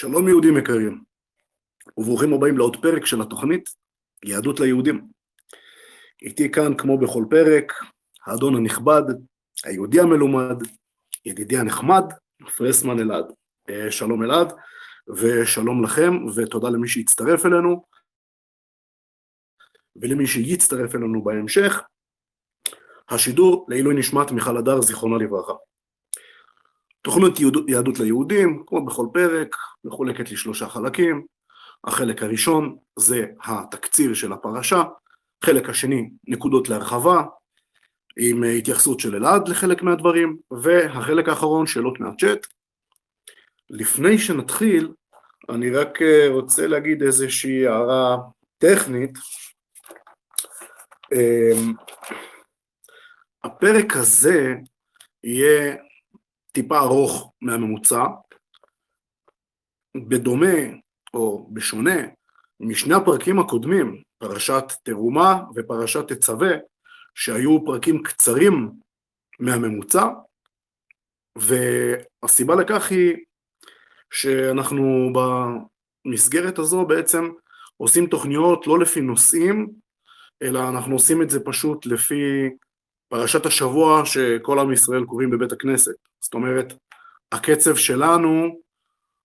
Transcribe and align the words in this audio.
שלום 0.00 0.28
יהודים 0.28 0.56
יקרים, 0.56 1.04
וברוכים 1.96 2.32
הבאים 2.32 2.58
לעוד 2.58 2.76
פרק 2.82 3.06
של 3.06 3.22
התוכנית 3.22 3.68
יהדות 4.24 4.60
ליהודים. 4.60 5.08
איתי 6.22 6.52
כאן, 6.52 6.76
כמו 6.78 6.98
בכל 6.98 7.24
פרק, 7.30 7.72
האדון 8.26 8.56
הנכבד, 8.56 9.02
היהודי 9.64 10.00
המלומד, 10.00 10.56
ידידי 11.24 11.58
הנחמד, 11.58 12.04
פרסמן 12.56 12.98
אלעד. 13.00 13.24
אה, 13.70 13.90
שלום 13.90 14.22
אלעד, 14.22 14.52
ושלום 15.08 15.84
לכם, 15.84 16.12
ותודה 16.36 16.68
למי 16.70 16.88
שהצטרף 16.88 17.46
אלינו, 17.46 17.84
ולמי 19.96 20.26
שיצטרף 20.26 20.94
אלינו 20.94 21.24
בהמשך. 21.24 21.80
השידור 23.08 23.66
לעילוי 23.68 23.94
נשמת 23.94 24.30
מיכל 24.30 24.56
הדר, 24.56 24.82
זיכרונה 24.82 25.24
לברכה. 25.24 25.69
תוכנית 27.02 27.34
יהדות 27.68 27.98
ליהודים, 27.98 28.62
כמו 28.66 28.86
בכל 28.86 29.06
פרק, 29.12 29.56
מחולקת 29.84 30.30
לשלושה 30.32 30.68
חלקים. 30.68 31.26
החלק 31.84 32.22
הראשון 32.22 32.76
זה 32.98 33.26
התקציר 33.44 34.14
של 34.14 34.32
הפרשה, 34.32 34.82
חלק 35.44 35.68
השני 35.68 36.10
נקודות 36.28 36.68
להרחבה, 36.68 37.22
עם 38.18 38.44
התייחסות 38.58 39.00
של 39.00 39.16
אלעד 39.16 39.48
לחלק 39.48 39.82
מהדברים, 39.82 40.36
והחלק 40.50 41.28
האחרון 41.28 41.66
שאלות 41.66 42.00
מהצ'אט. 42.00 42.46
לפני 43.70 44.18
שנתחיל, 44.18 44.92
אני 45.48 45.70
רק 45.70 46.02
אה, 46.02 46.26
רוצה 46.28 46.66
להגיד 46.66 47.02
איזושהי 47.02 47.66
הערה 47.66 48.16
טכנית. 48.58 49.18
אמ, 51.12 51.72
הפרק 53.44 53.96
הזה 53.96 54.54
יהיה 55.24 55.76
טיפה 56.52 56.78
ארוך 56.78 57.32
מהממוצע, 57.40 58.04
בדומה 60.08 60.56
או 61.14 61.48
בשונה 61.52 61.96
משני 62.60 62.94
הפרקים 62.94 63.38
הקודמים, 63.38 64.02
פרשת 64.18 64.64
תרומה 64.82 65.42
ופרשת 65.54 66.12
תצווה, 66.12 66.50
שהיו 67.14 67.64
פרקים 67.64 68.02
קצרים 68.02 68.70
מהממוצע, 69.40 70.06
והסיבה 71.36 72.54
לכך 72.54 72.90
היא 72.90 73.16
שאנחנו 74.12 75.12
במסגרת 76.04 76.58
הזו 76.58 76.86
בעצם 76.86 77.30
עושים 77.76 78.06
תוכניות 78.06 78.66
לא 78.66 78.78
לפי 78.78 79.00
נושאים, 79.00 79.70
אלא 80.42 80.68
אנחנו 80.68 80.94
עושים 80.94 81.22
את 81.22 81.30
זה 81.30 81.40
פשוט 81.44 81.86
לפי 81.86 82.50
פרשת 83.10 83.46
השבוע 83.46 84.04
שכל 84.04 84.58
עם 84.58 84.72
ישראל 84.72 85.04
קוראים 85.04 85.30
בבית 85.30 85.52
הכנסת. 85.52 85.94
זאת 86.20 86.34
אומרת, 86.34 86.72
הקצב 87.32 87.76
שלנו 87.76 88.60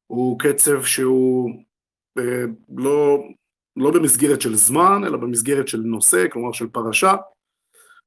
הוא 0.08 0.39
קצב 0.39 0.83
שהוא 0.83 1.50
אה, 2.17 2.44
לא, 2.78 3.17
לא 3.78 3.91
במסגרת 3.91 4.41
של 4.41 4.56
זמן, 4.56 5.02
אלא 5.06 5.17
במסגרת 5.17 5.67
של 5.67 5.78
נושא, 5.78 6.25
כלומר 6.31 6.52
של 6.52 6.67
פרשה, 6.67 7.16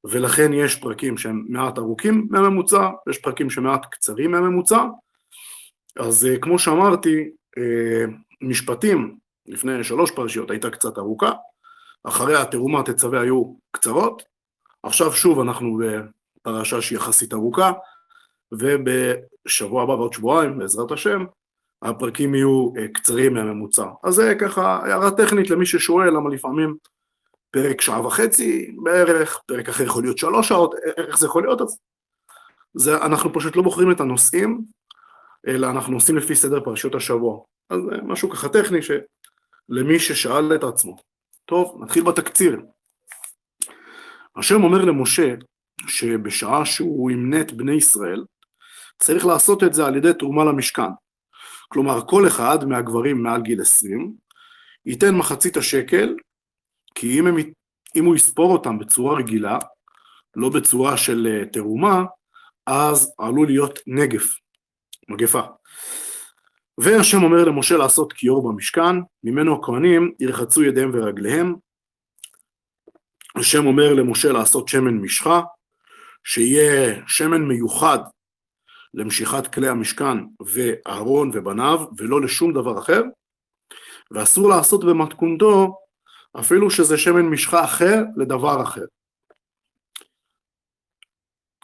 ולכן 0.05 0.53
יש 0.53 0.75
פרקים 0.75 1.19
שהם 1.19 1.45
מעט 1.49 1.79
ארוכים 1.79 2.27
מהממוצע, 2.31 2.91
ויש 3.07 3.19
פרקים 3.19 3.51
שמעט 3.51 3.87
קצרים 3.91 4.31
מהממוצע. 4.31 4.85
אז 5.97 6.27
אה, 6.27 6.39
כמו 6.39 6.59
שאמרתי, 6.59 7.31
אה, 7.59 8.05
משפטים 8.41 9.17
לפני 9.47 9.85
שלוש 9.85 10.11
פרשיות 10.11 10.51
הייתה 10.51 10.71
קצת 10.71 10.99
ארוכה, 10.99 11.33
אחרי 12.05 12.37
התרומה 12.37 12.83
תצווה 12.83 13.21
היו 13.21 13.55
קצרות, 13.71 14.23
עכשיו 14.89 15.13
שוב 15.13 15.41
אנחנו 15.41 15.79
בפרשה 15.81 16.83
שהיא 16.83 16.97
יחסית 16.97 17.33
ארוכה, 17.33 17.73
ובשבוע 18.53 19.83
הבא 19.83 19.93
ועוד 19.93 20.13
שבועיים, 20.13 20.59
בעזרת 20.59 20.93
השם, 20.93 21.25
הפרקים 21.83 22.35
יהיו 22.35 22.73
אה, 22.77 22.89
קצרים 22.89 23.35
מהממוצע. 23.35 23.87
אז 24.05 24.15
זה 24.15 24.35
ככה 24.41 24.81
הערה 24.83 25.11
טכנית 25.11 25.51
למי 25.51 25.67
ששואל, 25.67 26.11
למה 26.11 26.31
לפעמים 26.31 26.77
פרק 27.51 27.81
שעה 27.81 28.07
וחצי 28.07 28.75
בערך, 28.83 29.41
פרק 29.47 29.69
אחר 29.69 29.85
יכול 29.85 30.03
להיות 30.03 30.19
שלוש 30.19 30.49
שעות, 30.49 30.75
איך 30.97 31.19
זה 31.19 31.27
יכול 31.27 31.43
להיות? 31.43 31.61
אז 31.61 31.79
זה, 32.75 32.97
אנחנו 32.97 33.33
פשוט 33.33 33.57
לא 33.57 33.63
בוחרים 33.63 33.91
את 33.91 34.01
הנושאים, 34.01 34.61
אלא 35.47 35.71
אנחנו 35.71 35.97
עושים 35.97 36.17
לפי 36.17 36.35
סדר 36.35 36.65
פרשיות 36.65 36.95
השבוע. 36.95 37.41
אז 37.71 37.81
זה 37.91 37.97
משהו 38.03 38.31
ככה 38.31 38.49
טכני 38.49 38.79
שלמי 38.83 39.99
ששאל 39.99 40.55
את 40.55 40.65
עצמו. 40.65 40.97
טוב, 41.45 41.79
נתחיל 41.83 42.05
בתקציר. 42.05 42.61
השם 44.39 44.65
אומר 44.65 44.85
למשה 44.85 45.35
שבשעה 45.87 46.65
שהוא 46.65 47.11
ימנה 47.11 47.41
את 47.41 47.53
בני 47.53 47.73
ישראל, 47.73 48.25
צריך 48.99 49.27
לעשות 49.27 49.65
את 49.65 49.75
זה 49.75 49.87
על 49.87 49.97
ידי 49.97 50.13
תרומה 50.19 50.45
למשכן. 50.45 50.91
כלומר, 51.69 52.01
כל 52.07 52.27
אחד 52.27 52.65
מהגברים 52.65 53.23
מעל 53.23 53.43
גיל 53.43 53.61
20 53.61 54.13
ייתן 54.87 55.15
מחצית 55.15 55.57
השקל, 55.57 56.15
כי 56.95 57.21
אם, 57.21 57.27
הם, 57.27 57.37
אם 57.97 58.05
הוא 58.05 58.17
יספור 58.17 58.53
אותם 58.53 58.79
בצורה 58.79 59.19
רגילה, 59.19 59.59
לא 60.37 60.49
בצורה 60.49 60.97
של 60.97 61.27
אה, 61.31 61.47
תרומה, 61.47 62.05
אז 62.67 63.15
עלול 63.19 63.47
להיות 63.47 63.79
נגף, 63.87 64.27
מגפה. 65.09 65.43
והשם 66.79 67.23
אומר 67.23 67.45
למשה 67.45 67.77
לעשות 67.77 68.13
כיור 68.13 68.53
במשכן, 68.53 68.97
ממנו 69.25 69.55
הכהנים 69.55 70.13
ירחצו 70.21 70.63
ידיהם 70.63 70.91
ורגליהם. 70.95 71.55
השם 73.39 73.67
אומר 73.67 73.95
למשה 73.95 74.33
לעשות 74.33 74.69
שמן 74.69 74.95
משחה, 74.95 75.41
שיהיה 76.25 77.03
שמן 77.07 77.43
מיוחד 77.43 77.99
למשיכת 78.95 79.55
כלי 79.55 79.69
המשכן 79.69 80.19
ואהרון 80.41 81.31
ובניו, 81.35 81.81
ולא 81.97 82.21
לשום 82.21 82.53
דבר 82.53 82.79
אחר, 82.79 83.03
ואסור 84.11 84.49
לעשות 84.49 84.85
במתכונתו 84.85 85.77
אפילו 86.41 86.71
שזה 86.71 86.99
שמן 86.99 87.27
משחה 87.27 87.65
אחר 87.65 87.97
לדבר 88.17 88.63
אחר. 88.63 88.85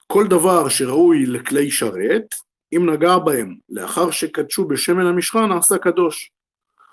כל 0.07 0.27
דבר 0.29 0.69
שראוי 0.69 1.27
לכלי 1.27 1.71
שרת, 1.71 2.35
אם 2.77 2.91
נגע 2.91 3.19
בהם 3.19 3.57
לאחר 3.69 4.11
שקדשו 4.11 4.69
בשמן 4.69 5.07
המשחה 5.07 5.47
נעשה 5.47 5.79
קדוש. 5.79 6.31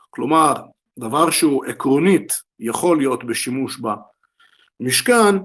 כלומר, 0.10 0.54
דבר 1.00 1.32
שהוא 1.32 1.66
עקרונית 1.66 2.34
יכול 2.60 2.98
להיות 2.98 3.24
בשימוש 3.24 3.80
במשכן, 4.82 5.36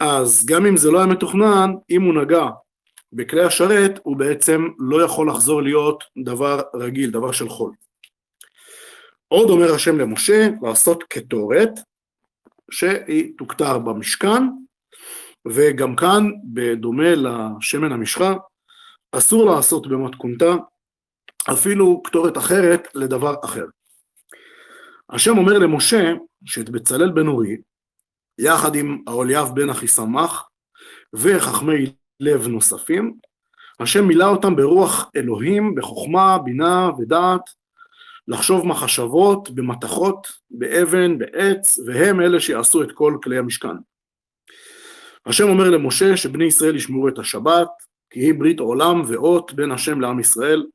אז 0.00 0.46
גם 0.46 0.66
אם 0.66 0.76
זה 0.76 0.90
לא 0.90 0.98
היה 0.98 1.06
מתוכנן, 1.06 1.70
אם 1.90 2.02
הוא 2.02 2.14
נגע 2.14 2.46
בכלי 3.12 3.44
השרת, 3.44 4.00
הוא 4.02 4.16
בעצם 4.16 4.68
לא 4.78 5.02
יכול 5.02 5.28
לחזור 5.30 5.62
להיות 5.62 6.04
דבר 6.24 6.60
רגיל, 6.74 7.10
דבר 7.10 7.32
של 7.32 7.48
חול. 7.48 7.72
עוד 9.28 9.50
אומר 9.50 9.74
השם 9.74 9.98
למשה 9.98 10.48
לעשות 10.62 11.02
קטורת, 11.02 11.70
שהיא 12.70 13.32
תוכתר 13.38 13.78
במשכן, 13.78 14.42
וגם 15.46 15.96
כאן, 15.96 16.30
בדומה 16.44 17.14
לשמן 17.14 17.92
המשחה, 17.92 18.34
אסור 19.12 19.46
לעשות 19.46 19.86
במתכונתה 19.86 20.54
אפילו 21.52 22.02
קטורת 22.02 22.38
אחרת 22.38 22.88
לדבר 22.94 23.34
אחר. 23.44 23.64
השם 25.10 25.38
אומר 25.38 25.58
למשה 25.58 26.12
שאת 26.44 26.70
בצלאל 26.70 27.10
בן 27.10 27.26
אורי, 27.26 27.56
יחד 28.38 28.74
עם 28.74 29.02
אהוליאב 29.08 29.54
בן 29.54 29.70
אחיסמך 29.70 30.42
וחכמי 31.12 31.92
לב 32.20 32.46
נוספים, 32.46 33.14
השם 33.80 34.04
מילא 34.04 34.24
אותם 34.24 34.56
ברוח 34.56 35.10
אלוהים, 35.16 35.74
בחוכמה, 35.74 36.38
בינה 36.38 36.90
ודעת, 36.98 37.42
לחשוב 38.28 38.66
מחשבות, 38.66 39.50
במתכות, 39.50 40.26
באבן, 40.50 41.18
בעץ, 41.18 41.78
והם 41.86 42.20
אלה 42.20 42.40
שיעשו 42.40 42.82
את 42.82 42.92
כל 42.92 43.18
כלי 43.22 43.38
המשכן. 43.38 43.76
השם 45.26 45.48
אומר 45.48 45.70
למשה 45.70 46.16
שבני 46.16 46.44
ישראל 46.44 46.76
ישמרו 46.76 47.08
את 47.08 47.18
השבת, 47.18 47.68
כי 48.10 48.20
היא 48.20 48.34
ברית 48.34 48.60
עולם 48.60 49.02
ואות 49.06 49.52
בין 49.52 49.72
השם 49.72 50.00
לעם 50.00 50.20
ישראל, 50.20 50.66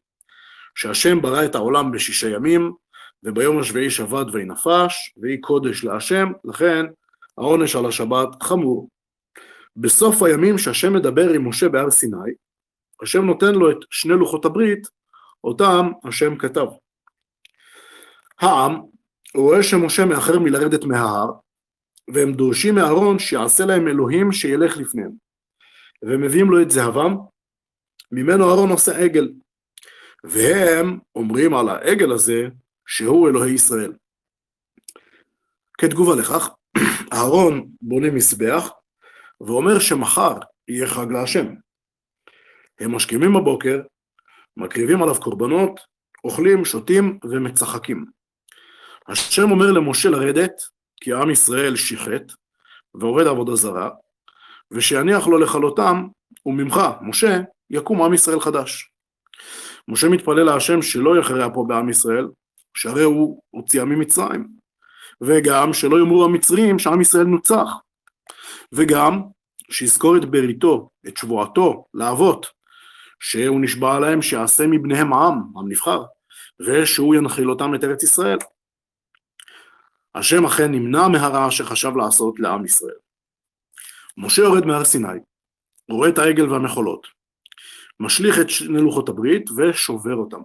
שהשם 0.75 1.21
ברא 1.21 1.45
את 1.45 1.55
העולם 1.55 1.91
בשישה 1.91 2.29
ימים, 2.29 2.73
וביום 3.23 3.59
השביעי 3.59 3.89
שבת 3.89 4.27
וינפש, 4.33 5.13
והיא 5.17 5.37
קודש 5.41 5.83
להשם, 5.83 6.31
לכן 6.45 6.85
העונש 7.41 7.75
על 7.75 7.85
השבת 7.85 8.43
חמור. 8.43 8.89
בסוף 9.75 10.23
הימים 10.23 10.57
שהשם 10.57 10.93
מדבר 10.93 11.29
עם 11.29 11.47
משה 11.47 11.69
בהר 11.69 11.91
סיני, 11.91 12.31
השם 13.01 13.25
נותן 13.25 13.55
לו 13.55 13.71
את 13.71 13.77
שני 13.89 14.13
לוחות 14.13 14.45
הברית, 14.45 14.87
אותם 15.43 15.91
השם 16.03 16.37
כתב. 16.37 16.65
העם 18.39 18.81
רואה 19.35 19.63
שמשה 19.63 20.05
מאחר 20.05 20.39
מלרדת 20.39 20.83
מההר, 20.83 21.31
והם 22.13 22.33
דורשים 22.33 22.75
מאהרון 22.75 23.19
שיעשה 23.19 23.65
להם 23.65 23.87
אלוהים 23.87 24.31
שילך 24.31 24.77
לפניהם. 24.77 25.11
ומביאים 26.03 26.49
לו 26.49 26.61
את 26.61 26.71
זהבם, 26.71 27.15
ממנו 28.11 28.49
אהרון 28.49 28.69
עושה 28.69 28.97
עגל. 28.97 29.31
והם 30.23 30.99
אומרים 31.15 31.53
על 31.53 31.69
העגל 31.69 32.11
הזה 32.11 32.47
שהוא 32.87 33.29
אלוהי 33.29 33.53
ישראל. 33.53 33.93
כתגובה 35.77 36.15
לכך, 36.15 36.49
אהרון 37.13 37.67
בונה 37.81 38.11
מזבח 38.11 38.71
ואומר 39.41 39.79
שמחר 39.79 40.33
יהיה 40.67 40.87
חג 40.87 41.11
להשם. 41.11 41.45
הם 42.79 42.95
משכימים 42.95 43.33
בבוקר, 43.33 43.81
מקריבים 44.57 45.03
עליו 45.03 45.21
קורבנות 45.21 45.79
אוכלים, 46.23 46.65
שותים 46.65 47.19
ומצחקים. 47.23 48.05
השם 49.07 49.51
אומר 49.51 49.71
למשה 49.71 50.09
לרדת, 50.09 50.61
כי 51.01 51.13
עם 51.13 51.29
ישראל 51.29 51.75
שיחת, 51.75 52.21
ועובד 52.93 53.27
עבודה 53.27 53.55
זרה, 53.55 53.89
ושיניח 54.71 55.27
לו 55.27 55.37
לכלותם, 55.37 56.07
וממך, 56.45 56.79
משה, 57.01 57.41
יקום 57.69 58.01
עם 58.01 58.13
ישראל 58.13 58.39
חדש. 58.39 58.91
משה 59.87 60.09
מתפלל 60.09 60.43
להשם 60.43 60.81
שלא 60.81 61.19
יכרע 61.19 61.53
פה 61.53 61.65
בעם 61.67 61.89
ישראל, 61.89 62.27
שהרי 62.73 63.03
הוא 63.03 63.41
הוציאה 63.49 63.85
ממצרים, 63.85 64.60
וגם 65.21 65.73
שלא 65.73 65.97
יאמרו 65.97 66.25
המצרים 66.25 66.79
שעם 66.79 67.01
ישראל 67.01 67.23
נוצח, 67.23 67.69
וגם 68.71 69.21
שיזכור 69.71 70.17
את 70.17 70.25
בריתו, 70.25 70.89
את 71.07 71.17
שבועתו, 71.17 71.85
לאבות, 71.93 72.47
שהוא 73.19 73.61
נשבע 73.61 73.99
להם 73.99 74.21
שיעשה 74.21 74.67
מבניהם 74.67 75.13
עם, 75.13 75.33
עם 75.57 75.69
נבחר, 75.69 76.03
ושהוא 76.59 77.15
ינחיל 77.15 77.49
אותם 77.49 77.75
את 77.75 77.83
ארץ 77.83 78.03
ישראל. 78.03 78.37
השם 80.15 80.45
אכן 80.45 80.71
נמנע 80.71 81.07
מהרע 81.07 81.51
שחשב 81.51 81.91
לעשות 81.95 82.39
לעם 82.39 82.65
ישראל. 82.65 82.95
משה 84.17 84.41
יורד 84.41 84.65
מהר 84.65 84.85
סיני, 84.85 85.19
רואה 85.89 86.09
את 86.09 86.17
העגל 86.17 86.49
והמחולות, 86.49 87.07
משליך 87.99 88.39
את 88.39 88.49
שני 88.49 88.81
לוחות 88.81 89.09
הברית 89.09 89.49
ושובר 89.57 90.15
אותם. 90.15 90.41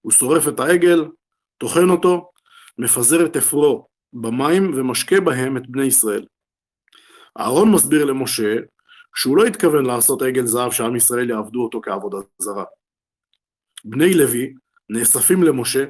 הוא 0.00 0.12
שורף 0.12 0.48
את 0.48 0.60
העגל, 0.60 1.04
טוחן 1.58 1.90
אותו, 1.90 2.30
מפזר 2.78 3.26
את 3.26 3.36
אפרו 3.36 3.86
במים 4.12 4.72
ומשקה 4.76 5.20
בהם 5.20 5.56
את 5.56 5.66
בני 5.68 5.84
ישראל. 5.84 6.26
אהרון 7.38 7.72
מסביר 7.72 8.04
למשה 8.04 8.56
שהוא 9.14 9.36
לא 9.36 9.44
התכוון 9.44 9.86
לעשות 9.86 10.22
עגל 10.22 10.46
זהב 10.46 10.72
שעם 10.72 10.96
ישראל 10.96 11.30
יעבדו 11.30 11.64
אותו 11.64 11.80
כעבודה 11.82 12.16
זרה. 12.38 12.64
בני 13.84 14.14
לוי 14.14 14.54
נאספים 14.90 15.42
למשה 15.42 15.84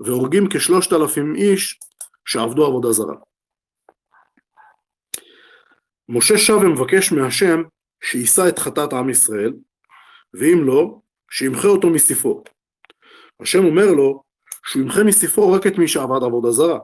והורגים 0.00 0.48
כשלושת 0.50 0.92
אלפים 0.92 1.34
איש 1.34 1.78
שעבדו 2.24 2.66
עבודה 2.66 2.92
זרה. 2.92 3.14
משה 6.08 6.38
שב 6.38 6.54
ומבקש 6.54 7.12
מהשם 7.12 7.62
שיישא 8.02 8.48
את 8.48 8.58
חטאת 8.58 8.92
עם 8.92 9.10
ישראל, 9.10 9.52
ואם 10.34 10.64
לא, 10.64 10.98
שימחה 11.30 11.68
אותו 11.68 11.90
מספרו. 11.90 12.44
השם 13.40 13.64
אומר 13.64 13.92
לו 13.92 14.23
שהוא 14.64 14.82
ימחה 14.82 15.04
מספרו 15.04 15.52
רק 15.52 15.66
את 15.66 15.78
מי 15.78 15.88
שעבד 15.88 16.22
עבודה 16.22 16.50
זרה, 16.50 16.78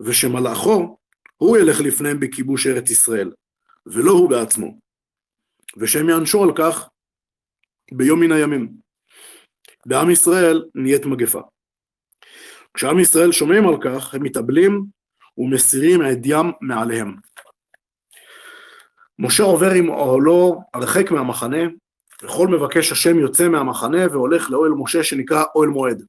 ושמלאכו 0.00 0.98
הוא 1.36 1.56
ילך 1.56 1.80
לפניהם 1.80 2.20
בכיבוש 2.20 2.66
ארץ 2.66 2.90
ישראל, 2.90 3.32
ולא 3.86 4.10
הוא 4.10 4.30
בעצמו, 4.30 4.78
ושהם 5.76 6.08
יענשו 6.08 6.42
על 6.42 6.50
כך 6.56 6.88
ביום 7.92 8.20
מן 8.20 8.32
הימים. 8.32 8.72
בעם 9.86 10.10
ישראל 10.10 10.64
נהיית 10.74 11.06
מגפה. 11.06 11.40
כשעם 12.74 12.98
ישראל 12.98 13.32
שומעים 13.32 13.68
על 13.68 13.76
כך, 13.80 14.14
הם 14.14 14.22
מתאבלים 14.22 14.84
ומסירים 15.38 16.02
עדיים 16.02 16.46
מעליהם. 16.60 17.16
משה 19.18 19.42
עובר 19.42 19.70
עם 19.70 19.88
אוהלו 19.88 20.60
הרחק 20.74 21.10
מהמחנה, 21.10 21.62
וכל 22.22 22.48
מבקש 22.48 22.92
השם 22.92 23.18
יוצא 23.18 23.48
מהמחנה 23.48 24.06
והולך 24.10 24.50
לאוהל 24.50 24.72
משה 24.72 25.04
שנקרא 25.04 25.44
אוהל 25.54 25.68
מועד. 25.68 26.06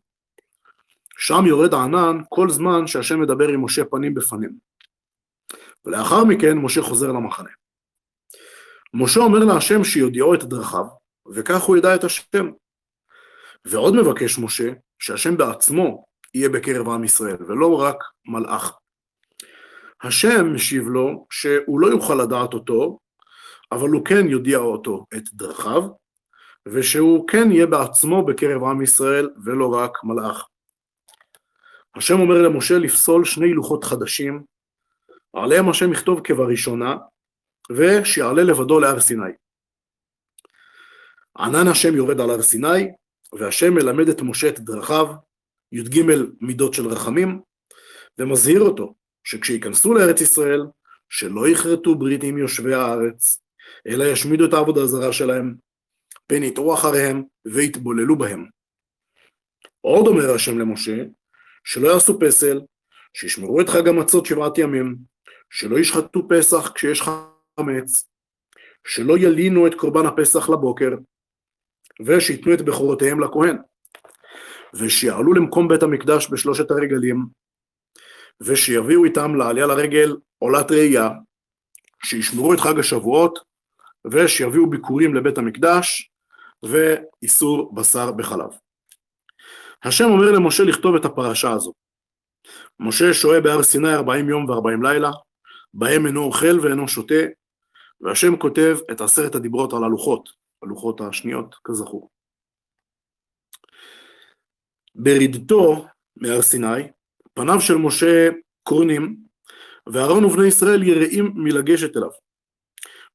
שם 1.19 1.45
יורד 1.45 1.73
הענן 1.73 2.17
כל 2.29 2.49
זמן 2.49 2.87
שהשם 2.87 3.21
מדבר 3.21 3.47
עם 3.47 3.65
משה 3.65 3.85
פנים 3.85 4.13
בפנים. 4.13 4.57
ולאחר 5.85 6.23
מכן 6.23 6.57
משה 6.57 6.81
חוזר 6.81 7.07
למחנה. 7.07 7.49
משה 8.93 9.19
אומר 9.19 9.39
להשם 9.39 9.83
שיודיעו 9.83 10.33
את 10.33 10.43
דרכיו, 10.43 10.85
וכך 11.33 11.61
הוא 11.61 11.77
ידע 11.77 11.95
את 11.95 12.03
השם. 12.03 12.51
ועוד 13.65 13.95
מבקש 13.95 14.39
משה 14.39 14.69
שהשם 14.99 15.37
בעצמו 15.37 16.05
יהיה 16.33 16.49
בקרב 16.49 16.89
עם 16.89 17.03
ישראל, 17.03 17.37
ולא 17.47 17.81
רק 17.81 17.97
מלאך. 18.25 18.77
השם 20.03 20.53
משיב 20.53 20.87
לו 20.87 21.27
שהוא 21.29 21.79
לא 21.79 21.87
יוכל 21.87 22.15
לדעת 22.15 22.53
אותו, 22.53 22.99
אבל 23.71 23.89
הוא 23.89 24.05
כן 24.05 24.27
יודיע 24.27 24.57
אותו 24.57 25.05
את 25.17 25.23
דרכיו, 25.33 25.83
ושהוא 26.67 27.27
כן 27.27 27.51
יהיה 27.51 27.65
בעצמו 27.65 28.25
בקרב 28.25 28.63
עם 28.63 28.81
ישראל 28.81 29.29
ולא 29.45 29.73
רק 29.73 29.91
מלאך. 30.03 30.47
השם 31.95 32.19
אומר 32.19 32.41
למשה 32.41 32.77
לפסול 32.77 33.25
שני 33.25 33.53
לוחות 33.53 33.83
חדשים, 33.83 34.43
עליהם 35.33 35.69
השם 35.69 35.91
יכתוב 35.91 36.21
כבראשונה, 36.23 36.97
ושיעלה 37.71 38.43
לבדו 38.43 38.79
להר 38.79 38.99
סיני. 38.99 39.31
ענן 41.37 41.67
השם 41.67 41.95
יורד 41.95 42.19
על 42.19 42.29
הר 42.29 42.41
סיני, 42.41 42.87
והשם 43.33 43.73
מלמד 43.73 44.09
את 44.09 44.21
משה 44.21 44.49
את 44.49 44.59
דרכיו, 44.59 45.07
י"ג 45.71 46.01
מידות 46.41 46.73
של 46.73 46.87
רחמים, 46.87 47.41
ומזהיר 48.17 48.61
אותו 48.61 48.93
שכשייכנסו 49.23 49.93
לארץ 49.93 50.21
ישראל, 50.21 50.61
שלא 51.09 51.49
יכרתו 51.49 51.95
ברית 51.95 52.23
עם 52.23 52.37
יושבי 52.37 52.73
הארץ, 52.73 53.41
אלא 53.87 54.03
ישמידו 54.03 54.45
את 54.45 54.53
העבודה 54.53 54.81
הזרה 54.81 55.13
שלהם, 55.13 55.55
פן 56.27 56.43
יטעו 56.43 56.73
אחריהם 56.73 57.23
ויתבוללו 57.45 58.17
בהם. 58.17 58.45
עוד 59.81 60.07
אומר 60.07 60.33
השם 60.35 60.59
למשה, 60.59 61.03
שלא 61.63 61.87
יעשו 61.87 62.19
פסל, 62.19 62.61
שישמרו 63.13 63.61
את 63.61 63.69
חג 63.69 63.87
המצות 63.87 64.25
שבעת 64.25 64.57
ימים, 64.57 64.95
שלא 65.49 65.79
ישחטו 65.79 66.27
פסח 66.29 66.71
כשיש 66.75 67.01
חמץ, 67.01 68.09
שלא 68.87 69.17
ילינו 69.17 69.67
את 69.67 69.75
קורבן 69.75 70.05
הפסח 70.05 70.49
לבוקר, 70.49 70.89
ושייתנו 72.05 72.53
את 72.53 72.61
בכורותיהם 72.61 73.19
לכהן, 73.19 73.57
ושיעלו 74.73 75.33
למקום 75.33 75.67
בית 75.67 75.83
המקדש 75.83 76.27
בשלושת 76.31 76.71
הרגלים, 76.71 77.25
ושיביאו 78.41 79.05
איתם 79.05 79.35
לעלייה 79.35 79.67
לרגל 79.67 80.17
עולת 80.39 80.71
ראייה, 80.71 81.09
שישמרו 82.03 82.53
את 82.53 82.59
חג 82.59 82.79
השבועות, 82.79 83.39
ושיביאו 84.11 84.69
ביקורים 84.69 85.15
לבית 85.15 85.37
המקדש, 85.37 86.11
ואיסור 86.63 87.75
בשר 87.75 88.11
בחלב. 88.11 88.49
השם 89.83 90.05
אומר 90.05 90.31
למשה 90.31 90.63
לכתוב 90.63 90.95
את 90.95 91.05
הפרשה 91.05 91.51
הזו. 91.51 91.73
משה 92.79 93.13
שוהה 93.13 93.41
בהר 93.41 93.63
סיני 93.63 93.93
ארבעים 93.93 94.29
יום 94.29 94.49
וארבעים 94.49 94.83
לילה, 94.83 95.11
בהם 95.73 96.05
אינו 96.05 96.23
אוכל 96.23 96.59
ואינו 96.61 96.87
שותה, 96.87 97.23
והשם 98.01 98.37
כותב 98.37 98.77
את 98.91 99.01
עשרת 99.01 99.35
הדיברות 99.35 99.73
על 99.73 99.83
הלוחות, 99.83 100.29
הלוחות 100.63 101.01
השניות, 101.01 101.55
כזכור. 101.63 102.09
ברידתו 104.95 105.85
מהר 106.15 106.41
סיני, 106.41 106.91
פניו 107.33 107.61
של 107.61 107.75
משה 107.75 108.29
קורנים, 108.63 109.17
ואהרון 109.87 110.25
ובני 110.25 110.47
ישראל 110.47 110.83
יראים 110.83 111.31
מלגשת 111.35 111.97
אליו. 111.97 112.09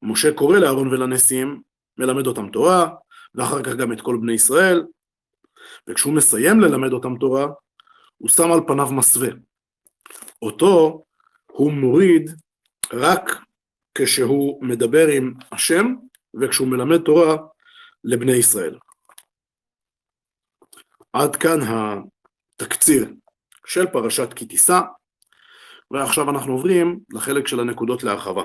משה 0.03 0.35
קורא 0.35 0.59
לאהרון 0.59 0.89
ולנשיאים, 0.89 1.63
מלמד 1.99 2.27
אותם 2.27 2.49
תורה, 2.49 2.89
ואחר 3.35 3.63
כך 3.63 3.75
גם 3.75 3.93
את 3.93 4.01
כל 4.01 4.19
בני 4.21 4.33
ישראל, 4.33 4.85
וכשהוא 5.89 6.15
מסיים 6.15 6.61
ללמד 6.61 6.93
אותם 6.93 7.19
תורה, 7.21 7.47
הוא 8.19 8.29
שם 8.29 8.53
על 8.53 8.61
פניו 8.67 8.93
מסווה. 8.93 9.29
אותו 10.43 11.05
הוא 11.47 11.73
מוריד 11.73 12.31
רק 12.93 13.31
כשהוא 13.95 14.65
מדבר 14.65 15.07
עם 15.09 15.35
השם 15.53 15.95
וכשהוא 16.41 16.69
מלמד 16.69 17.01
תורה 17.05 17.37
לבני 18.05 18.33
ישראל. 18.33 18.79
עד 21.13 21.37
כאן 21.37 21.59
התקציר 21.61 23.09
של 23.67 23.87
פרשת 23.87 24.33
כי 24.33 24.47
תישא, 24.47 24.81
ועכשיו 25.91 26.31
אנחנו 26.31 26.53
עוברים 26.53 27.01
לחלק 27.13 27.47
של 27.47 27.61
הנקודות 27.61 28.03
להרחבה. 28.03 28.45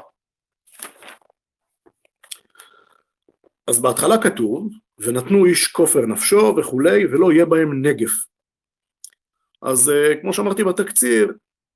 אז 3.70 3.82
בהתחלה 3.82 4.22
כתוב, 4.22 4.70
ונתנו 5.00 5.46
איש 5.46 5.68
כופר 5.68 6.06
נפשו 6.06 6.56
וכולי, 6.58 7.06
ולא 7.06 7.32
יהיה 7.32 7.46
בהם 7.46 7.86
נגף. 7.86 8.12
אז 9.62 9.90
אה, 9.90 10.16
כמו 10.22 10.34
שאמרתי 10.34 10.64
בתקציר, 10.64 11.34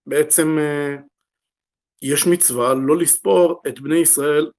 בעצם 0.07 0.57
אה, 0.59 0.95
יש 2.01 2.27
מצווה 2.27 2.73
לא 2.73 2.97
לספור 2.97 3.61
את 3.67 3.79
בני 3.79 3.97
ישראל, 3.97 4.51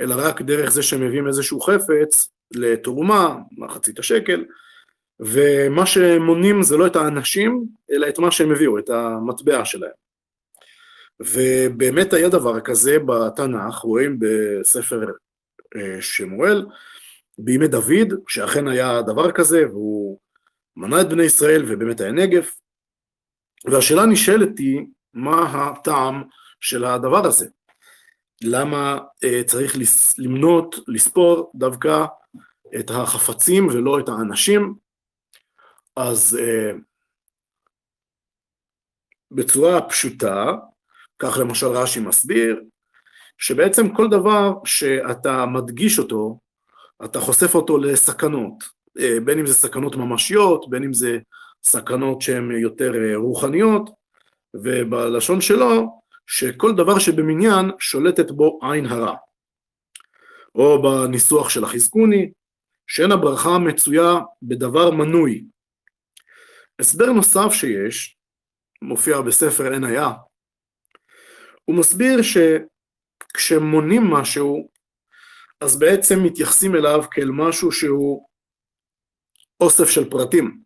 אלא 0.00 0.14
רק 0.18 0.42
דרך 0.42 0.70
זה 0.70 0.82
שהם 0.82 1.06
מביאים 1.06 1.26
איזשהו 1.26 1.60
חפץ 1.60 2.28
לתרומה, 2.50 3.36
מחצית 3.52 3.98
השקל, 3.98 4.44
ומה 5.20 5.86
שהם 5.86 6.22
מונים 6.22 6.62
זה 6.62 6.76
לא 6.76 6.86
את 6.86 6.96
האנשים, 6.96 7.64
אלא 7.90 8.08
את 8.08 8.18
מה 8.18 8.30
שהם 8.30 8.52
הביאו, 8.52 8.78
את 8.78 8.90
המטבע 8.90 9.64
שלהם. 9.64 9.90
ובאמת 11.20 12.12
היה 12.12 12.28
דבר 12.28 12.60
כזה 12.60 12.98
בתנ"ך, 12.98 13.74
רואים 13.74 14.18
בספר 14.18 15.00
שמואל, 16.00 16.66
בימי 17.38 17.68
דוד, 17.68 18.14
שאכן 18.28 18.68
היה 18.68 19.02
דבר 19.02 19.32
כזה, 19.32 19.66
והוא 19.68 20.18
מנה 20.76 21.00
את 21.00 21.08
בני 21.08 21.22
ישראל 21.22 21.64
ובאמת 21.68 22.00
היה 22.00 22.12
נגף. 22.12 22.60
והשאלה 23.64 24.06
נשאלת 24.06 24.58
היא, 24.58 24.86
מה 25.14 25.40
הטעם 25.42 26.22
של 26.60 26.84
הדבר 26.84 27.26
הזה? 27.26 27.46
למה 28.42 28.98
uh, 28.98 29.44
צריך 29.46 29.76
למנות, 30.18 30.76
לספור 30.88 31.52
דווקא 31.54 32.04
את 32.80 32.90
החפצים 32.90 33.66
ולא 33.66 34.00
את 34.00 34.08
האנשים? 34.08 34.74
אז 35.96 36.38
uh, 36.40 36.76
בצורה 39.30 39.88
פשוטה, 39.88 40.52
כך 41.18 41.38
למשל 41.40 41.66
רש"י 41.66 42.00
מסביר, 42.00 42.62
שבעצם 43.38 43.94
כל 43.94 44.08
דבר 44.08 44.52
שאתה 44.64 45.46
מדגיש 45.46 45.98
אותו, 45.98 46.38
אתה 47.04 47.20
חושף 47.20 47.54
אותו 47.54 47.78
לסכנות, 47.78 48.62
uh, 48.98 49.02
בין 49.24 49.38
אם 49.38 49.46
זה 49.46 49.54
סכנות 49.54 49.96
ממשיות, 49.96 50.70
בין 50.70 50.84
אם 50.84 50.92
זה 50.92 51.18
סכנות 51.62 52.22
שהן 52.22 52.50
יותר 52.50 52.92
uh, 52.92 53.16
רוחניות, 53.16 53.90
ובלשון 54.54 55.40
שלו, 55.40 56.00
שכל 56.26 56.74
דבר 56.74 56.98
שבמניין 56.98 57.70
שולטת 57.78 58.30
בו 58.30 58.58
עין 58.62 58.86
הרע. 58.86 59.14
או 60.54 60.82
בניסוח 60.82 61.48
של 61.48 61.64
החזקוני, 61.64 62.30
שאין 62.86 63.12
הברכה 63.12 63.58
מצויה 63.58 64.18
בדבר 64.42 64.90
מנוי. 64.90 65.44
הסבר 66.78 67.06
נוסף 67.06 67.52
שיש, 67.52 68.16
מופיע 68.82 69.20
בספר 69.20 69.72
עין 69.72 69.84
היה, 69.84 70.10
הוא 71.64 71.76
מסביר 71.76 72.22
שכשמונים 73.32 74.02
משהו, 74.10 74.68
אז 75.60 75.78
בעצם 75.78 76.22
מתייחסים 76.22 76.74
אליו 76.74 77.04
כאל 77.10 77.30
משהו 77.30 77.72
שהוא 77.72 78.28
אוסף 79.60 79.90
של 79.90 80.10
פרטים. 80.10 80.60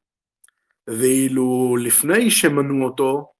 ואילו 0.87 1.77
לפני 1.77 2.31
שמנו 2.31 2.85
אותו, 2.85 3.33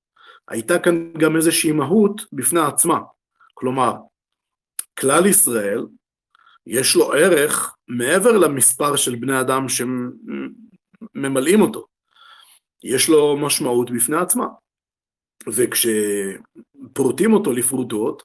הייתה 0.49 0.79
כאן 0.79 1.13
גם 1.13 1.37
איזושהי 1.37 1.73
מהות 1.73 2.23
בפני 2.33 2.61
עצמה. 2.61 2.99
כלומר, 3.55 3.93
כלל 5.01 5.27
ישראל, 5.27 5.87
יש 6.67 6.97
לו 6.97 7.13
ערך 7.13 7.77
מעבר 7.89 8.39
למספר 8.39 8.97
של 8.97 9.17
בני 9.17 9.41
אדם 9.41 9.67
שממלאים 11.15 11.61
אותו. 11.61 11.87
יש 12.85 13.09
לו 13.09 13.37
משמעות 13.37 13.91
בפני 13.91 14.17
עצמה. 14.17 14.47
וכשפורטים 15.47 17.33
אותו 17.33 17.53
לפרוטות 17.53 18.23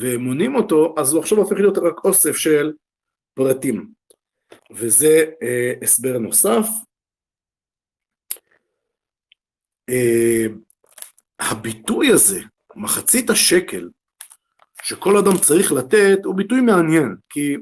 ומונים 0.00 0.54
אותו, 0.54 0.94
אז 0.98 1.12
הוא 1.12 1.22
עכשיו 1.22 1.38
הופך 1.38 1.56
להיות 1.56 1.78
רק 1.78 2.04
אוסף 2.04 2.36
של 2.36 2.72
פרטים. 3.34 3.92
וזה 4.70 5.24
אה, 5.42 5.72
הסבר 5.82 6.18
נוסף. 6.18 6.66
אה, 9.88 10.46
הביטוי 11.40 12.12
הזה, 12.12 12.40
מחצית 12.76 13.30
השקל, 13.30 13.90
שכל 14.82 15.16
אדם 15.16 15.38
צריך 15.38 15.72
לתת, 15.72 16.18
הוא 16.24 16.34
ביטוי 16.34 16.60
מעניין, 16.60 17.16
כי 17.28 17.56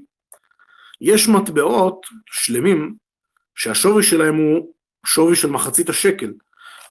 יש 1.01 1.29
מטבעות 1.29 2.07
שלמים 2.27 2.95
שהשווי 3.55 4.03
שלהם 4.03 4.37
הוא 4.37 4.75
שווי 5.07 5.37
של 5.37 5.51
מחצית 5.51 5.89
השקל, 5.89 6.33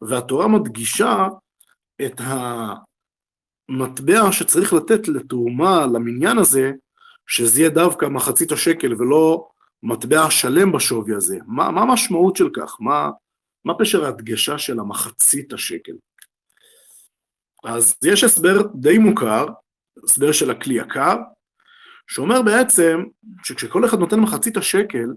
והתורה 0.01 0.47
מדגישה 0.47 1.27
את 2.05 2.21
המטבע 3.71 4.31
שצריך 4.31 4.73
לתת 4.73 5.07
לתרומה 5.07 5.85
למניין 5.85 6.37
הזה, 6.37 6.71
שזה 7.27 7.59
יהיה 7.59 7.69
דווקא 7.69 8.05
מחצית 8.05 8.51
השקל 8.51 8.93
ולא 8.93 9.47
מטבע 9.83 10.31
שלם 10.31 10.71
בשווי 10.71 11.15
הזה. 11.15 11.37
מה, 11.47 11.71
מה 11.71 11.81
המשמעות 11.81 12.35
של 12.35 12.49
כך? 12.53 12.77
מה, 12.79 13.09
מה 13.65 13.73
פשר 13.79 14.05
ההדגשה 14.05 14.57
של 14.57 14.79
המחצית 14.79 15.53
השקל? 15.53 15.91
אז 17.63 17.95
יש 18.05 18.23
הסבר 18.23 18.61
די 18.75 18.97
מוכר, 18.97 19.45
הסבר 20.03 20.31
של 20.31 20.51
הכלי 20.51 20.73
יקר, 20.73 21.15
שאומר 22.07 22.41
בעצם 22.41 23.03
שכשכל 23.43 23.85
אחד 23.85 23.99
נותן 23.99 24.19
מחצית 24.19 24.57
השקל, 24.57 25.07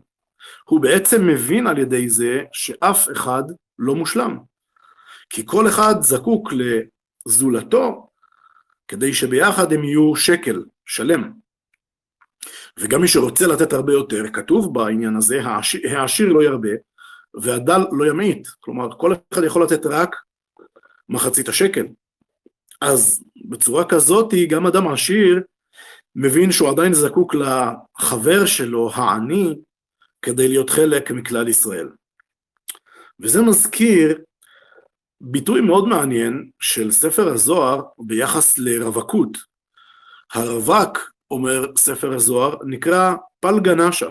הוא 0.65 0.81
בעצם 0.81 1.27
מבין 1.27 1.67
על 1.67 1.79
ידי 1.79 2.09
זה 2.09 2.43
שאף 2.53 3.09
אחד 3.13 3.43
לא 3.79 3.95
מושלם. 3.95 4.39
כי 5.31 5.43
כל 5.47 5.69
אחד 5.69 5.95
זקוק 6.01 6.49
לזולתו 7.27 8.11
כדי 8.89 9.15
שביחד 9.15 9.73
הם 9.73 9.85
יהיו 9.85 10.17
שקל 10.17 10.65
שלם. 10.87 11.33
וגם 12.79 13.01
מי 13.01 13.09
שרוצה 13.09 13.47
לתת 13.47 13.73
הרבה 13.73 13.93
יותר, 13.93 14.23
כתוב 14.33 14.75
בעניין 14.75 15.17
הזה, 15.17 15.43
העשיר, 15.43 15.99
העשיר 15.99 16.29
לא 16.29 16.43
ירבה 16.43 16.73
והדל 17.43 17.81
לא 17.93 18.11
ימעיט. 18.11 18.49
כלומר, 18.61 18.89
כל 18.99 19.13
אחד 19.13 19.45
יכול 19.45 19.65
לתת 19.65 19.87
רק 19.87 20.17
מחצית 21.09 21.49
השקל. 21.49 21.87
אז 22.81 23.25
בצורה 23.49 23.89
כזאת 23.89 24.35
גם 24.49 24.67
אדם 24.67 24.89
עשיר 24.89 25.41
מבין 26.17 26.53
שהוא 26.53 26.71
עדיין 26.71 26.95
זקוק 26.95 27.35
לחבר 27.35 28.47
שלו, 28.47 28.91
העני, 28.95 29.55
כדי 30.23 30.49
להיות 30.49 30.71
חלק 30.71 31.11
מכלל 31.11 31.49
ישראל. 31.49 31.89
וזה 33.21 33.43
מזכיר 33.43 34.19
ביטוי 35.21 35.61
מאוד 35.61 35.89
מעניין 35.89 36.51
של 36.61 36.91
ספר 36.91 37.29
הזוהר 37.29 37.83
ביחס 37.99 38.59
לרווקות. 38.59 39.39
הרווק, 40.33 40.99
אומר 41.31 41.67
ספר 41.77 42.15
הזוהר, 42.15 42.57
נקרא 42.67 43.15
פלגנשה. 43.41 44.09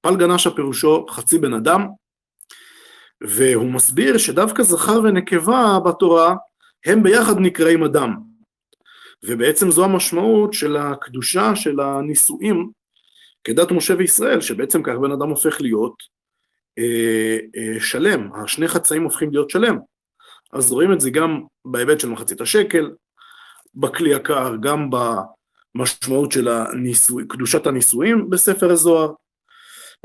פלגנשה 0.00 0.50
פירושו 0.50 1.06
חצי 1.10 1.38
בן 1.38 1.54
אדם, 1.54 1.86
והוא 3.20 3.72
מסביר 3.72 4.18
שדווקא 4.18 4.62
זכר 4.62 5.00
ונקבה 5.04 5.78
בתורה 5.86 6.34
הם 6.86 7.02
ביחד 7.02 7.38
נקראים 7.38 7.84
אדם. 7.84 8.16
ובעצם 9.22 9.70
זו 9.70 9.84
המשמעות 9.84 10.52
של 10.52 10.76
הקדושה 10.76 11.56
של 11.56 11.80
הנישואים 11.80 12.70
כדת 13.44 13.70
משה 13.70 13.94
וישראל, 13.98 14.40
שבעצם 14.40 14.82
כך 14.82 14.92
בן 15.02 15.12
אדם 15.12 15.28
הופך 15.28 15.60
להיות 15.60 15.94
אה, 16.78 17.38
אה, 17.56 17.80
שלם, 17.80 18.28
השני 18.34 18.68
חצאים 18.68 19.02
הופכים 19.02 19.30
להיות 19.30 19.50
שלם. 19.50 19.78
אז 20.52 20.72
רואים 20.72 20.92
את 20.92 21.00
זה 21.00 21.10
גם 21.10 21.42
בהיבט 21.64 22.00
של 22.00 22.08
מחצית 22.08 22.40
השקל, 22.40 22.90
בכלי 23.74 24.14
הקר, 24.14 24.56
גם 24.62 24.90
במשמעות 24.90 26.32
של 26.32 26.48
הניסוי, 26.48 27.24
קדושת 27.28 27.66
הנישואים 27.66 28.30
בספר 28.30 28.70
הזוהר, 28.70 29.12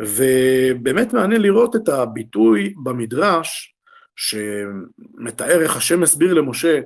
ובאמת 0.01 1.13
מעניין 1.13 1.41
לראות 1.41 1.75
את 1.75 1.89
הביטוי 1.89 2.73
במדרש 2.83 3.75
שמתאר 4.15 5.61
איך 5.61 5.77
השם 5.77 6.03
הסביר 6.03 6.33
למשה 6.33 6.79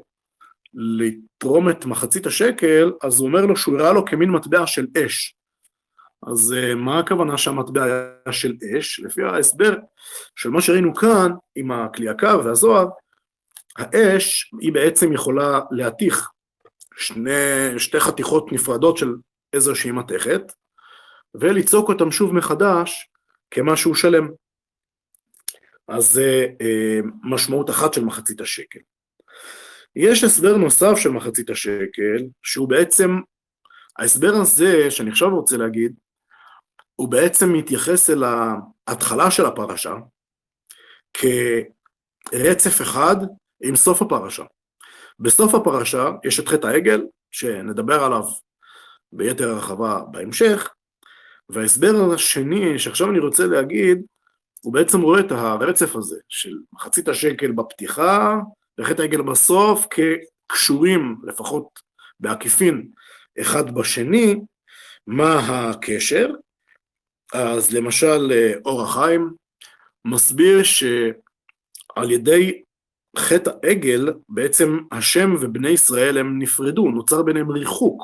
לתרום 0.73 1.69
את 1.69 1.85
מחצית 1.85 2.25
השקל, 2.25 2.91
אז 3.03 3.19
הוא 3.19 3.27
אומר 3.27 3.45
לו 3.45 3.55
שהוא 3.55 3.77
הראה 3.77 3.93
לו 3.93 4.05
כמין 4.05 4.29
מטבע 4.29 4.67
של 4.67 4.87
אש. 4.97 5.35
אז 6.27 6.55
uh, 6.57 6.75
מה 6.75 6.99
הכוונה 6.99 7.37
שהמטבע 7.37 7.83
היה 7.83 8.31
של 8.31 8.53
אש? 8.77 8.99
לפי 8.99 9.23
ההסבר 9.23 9.75
של 10.35 10.49
מה 10.49 10.61
שראינו 10.61 10.95
כאן, 10.95 11.31
עם 11.55 11.71
הכלי 11.71 12.09
הקר 12.09 12.41
והזוהר, 12.45 12.87
האש 13.79 14.51
היא 14.61 14.73
בעצם 14.73 15.13
יכולה 15.13 15.59
להתיך 15.71 16.29
שני, 16.97 17.31
שתי 17.77 17.99
חתיכות 17.99 18.51
נפרדות 18.51 18.97
של 18.97 19.13
איזושהי 19.53 19.91
מתכת, 19.91 20.41
וליצוק 21.35 21.89
אותם 21.89 22.11
שוב 22.11 22.33
מחדש 22.33 23.09
כמשהו 23.51 23.95
שלם. 23.95 24.27
אז 25.87 26.11
זה 26.11 26.47
אה, 26.61 26.99
משמעות 27.23 27.69
אחת 27.69 27.93
של 27.93 28.05
מחצית 28.05 28.41
השקל. 28.41 28.79
יש 29.95 30.23
הסבר 30.23 30.57
נוסף 30.57 30.93
של 30.97 31.09
מחצית 31.09 31.49
השקל, 31.49 32.27
שהוא 32.43 32.69
בעצם, 32.69 33.19
ההסבר 33.99 34.31
הזה, 34.41 34.91
שאני 34.91 35.09
עכשיו 35.09 35.29
רוצה 35.29 35.57
להגיד, 35.57 35.95
הוא 36.95 37.11
בעצם 37.11 37.53
מתייחס 37.53 38.09
אל 38.09 38.23
ההתחלה 38.87 39.31
של 39.31 39.45
הפרשה 39.45 39.93
כרצף 41.13 42.81
אחד 42.81 43.15
עם 43.63 43.75
סוף 43.75 44.01
הפרשה. 44.01 44.43
בסוף 45.19 45.55
הפרשה 45.55 46.11
יש 46.23 46.39
את 46.39 46.47
חטא 46.47 46.67
העגל, 46.67 47.01
שנדבר 47.31 48.03
עליו 48.03 48.23
ביתר 49.11 49.49
הרחבה 49.49 50.01
בהמשך, 50.11 50.69
וההסבר 51.49 52.13
השני 52.13 52.79
שעכשיו 52.79 53.09
אני 53.09 53.19
רוצה 53.19 53.45
להגיד, 53.45 54.01
הוא 54.61 54.73
בעצם 54.73 55.01
רואה 55.01 55.19
את 55.19 55.31
הרצף 55.31 55.95
הזה 55.95 56.19
של 56.29 56.57
מחצית 56.73 57.07
השקל 57.07 57.51
בפתיחה 57.51 58.35
וחטא 58.79 59.01
העגל 59.01 59.21
בסוף 59.21 59.85
כקשורים, 59.85 61.15
לפחות 61.23 61.79
בעקיפין, 62.19 62.89
אחד 63.41 63.75
בשני, 63.75 64.35
מה 65.07 65.39
הקשר? 65.39 66.31
אז 67.33 67.73
למשל 67.73 68.31
אור 68.65 68.81
החיים 68.81 69.33
מסביר 70.05 70.63
שעל 70.63 72.11
ידי 72.11 72.61
חטא 73.17 73.51
העגל 73.63 74.13
בעצם 74.29 74.77
השם 74.91 75.35
ובני 75.39 75.69
ישראל 75.69 76.17
הם 76.17 76.39
נפרדו, 76.39 76.89
נוצר 76.89 77.23
ביניהם 77.23 77.51
ריחוק. 77.51 78.03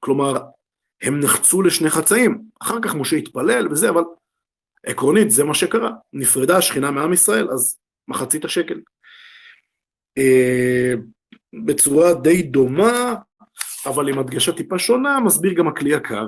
כלומר, 0.00 0.38
הם 1.02 1.20
נחצו 1.20 1.62
לשני 1.62 1.90
חצאים. 1.90 2.42
אחר 2.62 2.80
כך 2.82 2.94
משה 2.94 3.16
התפלל 3.16 3.68
וזה, 3.70 3.88
אבל 3.88 4.02
עקרונית 4.86 5.30
זה 5.30 5.44
מה 5.44 5.54
שקרה. 5.54 5.90
נפרדה 6.12 6.56
השכינה 6.56 6.90
מעם 6.90 7.12
ישראל, 7.12 7.50
אז 7.50 7.78
מחצית 8.08 8.44
השקל. 8.44 8.80
אה, 10.18 10.94
בצורה 11.64 12.14
די 12.14 12.42
דומה, 12.42 13.14
אבל 13.86 14.08
עם 14.08 14.18
הדגשה 14.18 14.52
טיפה 14.52 14.78
שונה, 14.78 15.20
מסביר 15.20 15.52
גם 15.52 15.68
הכלי 15.68 15.94
יקר, 15.94 16.26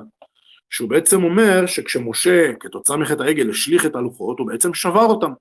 שהוא 0.70 0.90
בעצם 0.90 1.24
אומר 1.24 1.66
שכשמשה, 1.66 2.52
כתוצאה 2.60 2.96
מחטא 2.96 3.22
העגל, 3.22 3.50
השליך 3.50 3.86
את 3.86 3.94
הלוחות, 3.94 4.38
הוא 4.38 4.46
בעצם 4.46 4.74
שבר 4.74 5.04
אותם. 5.04 5.32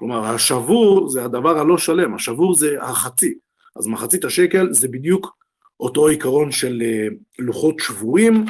כלומר, 0.00 0.24
השבור 0.24 1.08
זה 1.08 1.24
הדבר 1.24 1.58
הלא 1.58 1.78
שלם, 1.78 2.14
השבור 2.14 2.54
זה 2.54 2.82
החצי. 2.82 3.38
אז 3.76 3.86
מחצית 3.86 4.24
השקל 4.24 4.72
זה 4.72 4.88
בדיוק 4.88 5.36
אותו 5.80 6.08
עיקרון 6.08 6.52
של 6.52 6.82
אה, 6.82 7.06
לוחות 7.38 7.74
שבורים, 7.80 8.44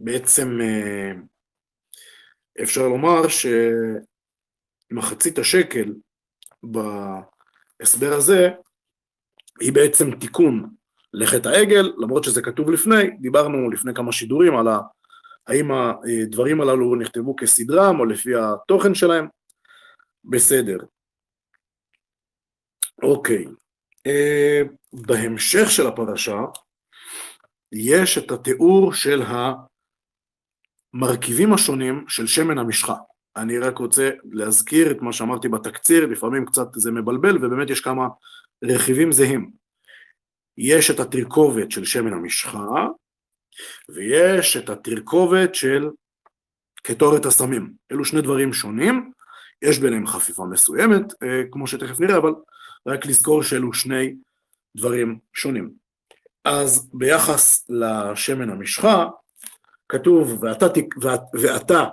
ובעצם 0.00 0.58
אה, 0.60 1.12
אפשר 2.62 2.88
לומר 2.88 3.22
שמחצית 4.90 5.38
השקל 5.38 5.94
בהסבר 6.62 8.12
הזה 8.12 8.50
היא 9.60 9.72
בעצם 9.72 10.16
תיקון 10.16 10.70
לחטא 11.12 11.48
העגל, 11.48 11.92
למרות 11.98 12.24
שזה 12.24 12.42
כתוב 12.42 12.70
לפני, 12.70 13.10
דיברנו 13.20 13.70
לפני 13.70 13.94
כמה 13.94 14.12
שידורים 14.12 14.56
על 14.56 14.68
ה... 14.68 14.78
האם 15.50 15.70
הדברים 15.72 16.60
הללו 16.60 16.96
נכתבו 16.96 17.36
כסדרם 17.36 18.00
או 18.00 18.04
לפי 18.04 18.30
התוכן 18.34 18.94
שלהם, 18.94 19.26
בסדר. 20.24 20.78
אוקיי, 23.02 23.44
אה, 24.06 24.62
בהמשך 24.92 25.70
של 25.70 25.86
הפרשה 25.86 26.40
יש 27.72 28.18
את 28.18 28.30
התיאור 28.30 28.92
של 28.92 29.22
המרכיבים 30.94 31.52
השונים 31.52 32.04
של 32.08 32.26
שמן 32.26 32.58
המשחה. 32.58 32.94
אני 33.36 33.58
רק 33.58 33.78
רוצה 33.78 34.10
להזכיר 34.32 34.90
את 34.90 35.02
מה 35.02 35.12
שאמרתי 35.12 35.48
בתקציר, 35.48 36.06
לפעמים 36.06 36.46
קצת 36.46 36.68
זה 36.74 36.90
מבלבל 36.92 37.36
ובאמת 37.36 37.70
יש 37.70 37.80
כמה 37.80 38.08
רכיבים 38.64 39.12
זהים. 39.12 39.50
יש 40.58 40.90
את 40.90 41.00
התרכובת 41.00 41.70
של 41.70 41.84
שמן 41.84 42.12
המשחה, 42.12 42.86
ויש 43.88 44.56
את 44.56 44.70
התרכובת 44.70 45.54
של 45.54 45.88
קטורת 46.82 47.26
הסמים. 47.26 47.72
אלו 47.92 48.04
שני 48.04 48.20
דברים 48.22 48.52
שונים, 48.52 49.12
יש 49.62 49.78
ביניהם 49.78 50.06
חפיפה 50.06 50.44
מסוימת, 50.44 51.22
אה, 51.22 51.42
כמו 51.50 51.66
שתכף 51.66 52.00
נראה, 52.00 52.16
אבל 52.16 52.32
רק 52.86 53.06
לזכור 53.06 53.42
שאלו 53.42 53.72
שני 53.72 54.14
דברים 54.76 55.18
שונים. 55.34 55.70
אז 56.44 56.90
ביחס 56.92 57.66
לשמן 57.68 58.50
המשחה, 58.50 59.06
כתוב, 59.88 60.42
ואתה, 60.42 60.66
ואת, 61.02 61.20
ואתה 61.34 61.84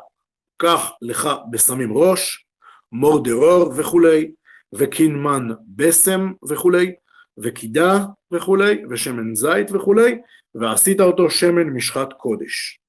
קח 0.57 0.91
לך 1.01 1.29
בסמים 1.51 1.93
ראש, 1.93 2.45
מור 2.91 3.23
דרור 3.23 3.73
וכולי, 3.77 4.31
וקינמן 4.73 5.47
בסם 5.67 6.33
וכולי, 6.49 6.95
וקידה 7.37 8.05
וכולי, 8.31 8.83
ושמן 8.89 9.35
זית 9.35 9.71
וכולי, 9.71 10.17
ועשית 10.59 10.99
אותו 10.99 11.29
שמן 11.29 11.69
משחת 11.69 12.13
קודש. 12.13 12.79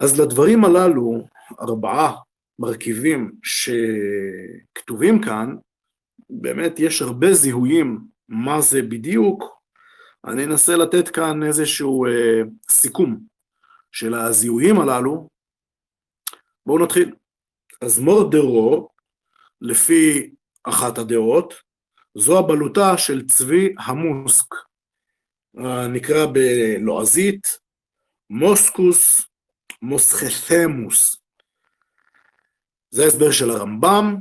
אז 0.00 0.20
לדברים 0.20 0.64
הללו, 0.64 1.26
ארבעה 1.60 2.14
מרכיבים 2.58 3.32
שכתובים 3.42 5.20
כאן, 5.22 5.56
באמת 6.30 6.78
יש 6.78 7.02
הרבה 7.02 7.32
זיהויים 7.32 7.98
מה 8.28 8.60
זה 8.60 8.82
בדיוק, 8.82 9.60
אני 10.24 10.44
אנסה 10.44 10.76
לתת 10.76 11.08
כאן 11.08 11.42
איזשהו 11.42 12.06
אה, 12.06 12.40
סיכום 12.70 13.20
של 13.92 14.14
הזיהויים 14.14 14.80
הללו. 14.80 15.28
בואו 16.66 16.84
נתחיל. 16.84 17.14
אז 17.80 17.98
מורדרו, 17.98 18.88
לפי 19.60 20.30
אחת 20.64 20.98
הדעות, 20.98 21.54
זו 22.14 22.38
הבלוטה 22.38 22.98
של 22.98 23.26
צבי 23.26 23.74
המוסק, 23.78 24.54
נקרא 25.92 26.26
בלועזית 26.26 27.58
מוסקוס 28.30 29.20
מוסכתמוס. 29.82 31.16
זה 32.90 33.06
הסבר 33.06 33.30
של 33.30 33.50
הרמב"ם, 33.50 34.16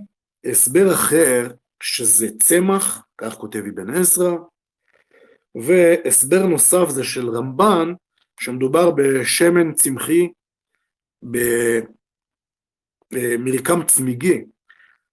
הסבר 0.45 0.93
אחר 0.93 1.51
שזה 1.84 2.27
צמח, 2.39 3.06
כך 3.17 3.34
כותב 3.34 3.60
אבן 3.60 3.89
עזרא, 3.89 4.32
והסבר 5.56 6.45
נוסף 6.45 6.89
זה 6.89 7.03
של 7.03 7.30
רמב"ן, 7.30 7.93
שמדובר 8.39 8.91
בשמן 8.91 9.73
צמחי 9.73 10.32
במרקם 13.12 13.86
צמיגי, 13.88 14.45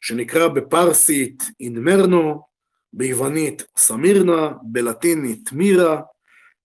שנקרא 0.01 0.49
בפרסית 0.49 1.43
אינמרנו, 1.61 2.43
ביוונית 2.93 3.62
סמירנה, 3.77 4.53
בלטינית 4.62 5.53
מירה, 5.53 6.03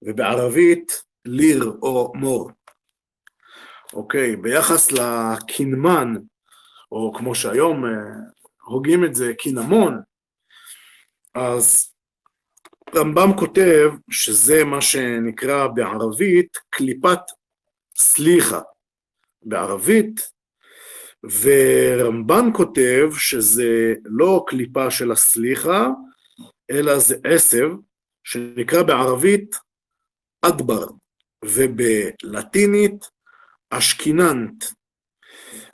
ובערבית 0.01 1.03
ליר 1.25 1.77
או 1.81 2.11
מור. 2.15 2.51
אוקיי, 3.93 4.35
ביחס 4.35 4.91
לקינמן, 4.91 6.13
או 6.91 7.13
כמו 7.17 7.35
שהיום 7.35 7.85
אה, 7.85 7.91
הוגים 8.63 9.05
את 9.05 9.15
זה, 9.15 9.33
קינמון, 9.37 10.01
אז 11.35 11.93
רמב"ם 12.95 13.37
כותב 13.39 13.91
שזה 14.11 14.63
מה 14.63 14.81
שנקרא 14.81 15.67
בערבית 15.67 16.57
קליפת 16.69 17.19
סליחה 17.97 18.61
בערבית, 19.43 20.31
ורמב"ן 21.23 22.49
כותב 22.53 23.09
שזה 23.17 23.93
לא 24.05 24.43
קליפה 24.47 24.91
של 24.91 25.11
הסליחה, 25.11 25.87
אלא 26.71 26.99
זה 26.99 27.15
עשב, 27.23 27.69
שנקרא 28.23 28.83
בערבית 28.83 29.55
אדבר, 30.41 30.85
ובלטינית 31.45 33.05
אשכיננט. 33.69 34.65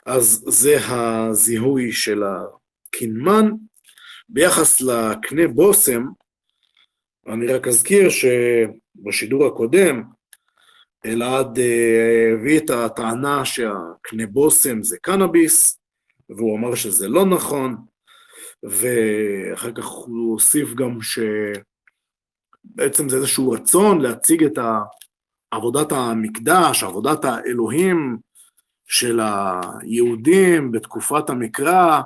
אז 0.06 0.44
זה 0.46 0.76
הזיהוי 0.88 1.92
של 1.92 2.22
הקינמן. 2.22 3.50
ביחס 4.28 4.80
לקנה 4.80 5.48
בושם, 5.48 6.02
אני 7.26 7.46
רק 7.46 7.68
אזכיר 7.68 8.08
שבשידור 8.10 9.46
הקודם 9.46 10.02
אלעד 11.06 11.58
אה, 11.58 12.32
הביא 12.34 12.58
את 12.58 12.70
הטענה 12.70 13.44
שהקנה 13.44 14.26
בושם 14.26 14.82
זה 14.82 14.96
קנאביס, 15.02 15.80
והוא 16.30 16.58
אמר 16.58 16.74
שזה 16.74 17.08
לא 17.08 17.26
נכון, 17.26 17.76
ואחר 18.62 19.72
כך 19.72 19.84
הוא 19.84 20.32
הוסיף 20.32 20.74
גם 20.74 20.98
שבעצם 22.74 23.08
זה 23.08 23.16
איזשהו 23.16 23.50
רצון 23.50 24.00
להציג 24.00 24.44
את 24.44 24.58
עבודת 25.50 25.92
המקדש, 25.92 26.82
עבודת 26.82 27.24
האלוהים 27.24 28.18
של 28.86 29.20
היהודים 29.20 30.72
בתקופת 30.72 31.30
המקרא, 31.30 32.00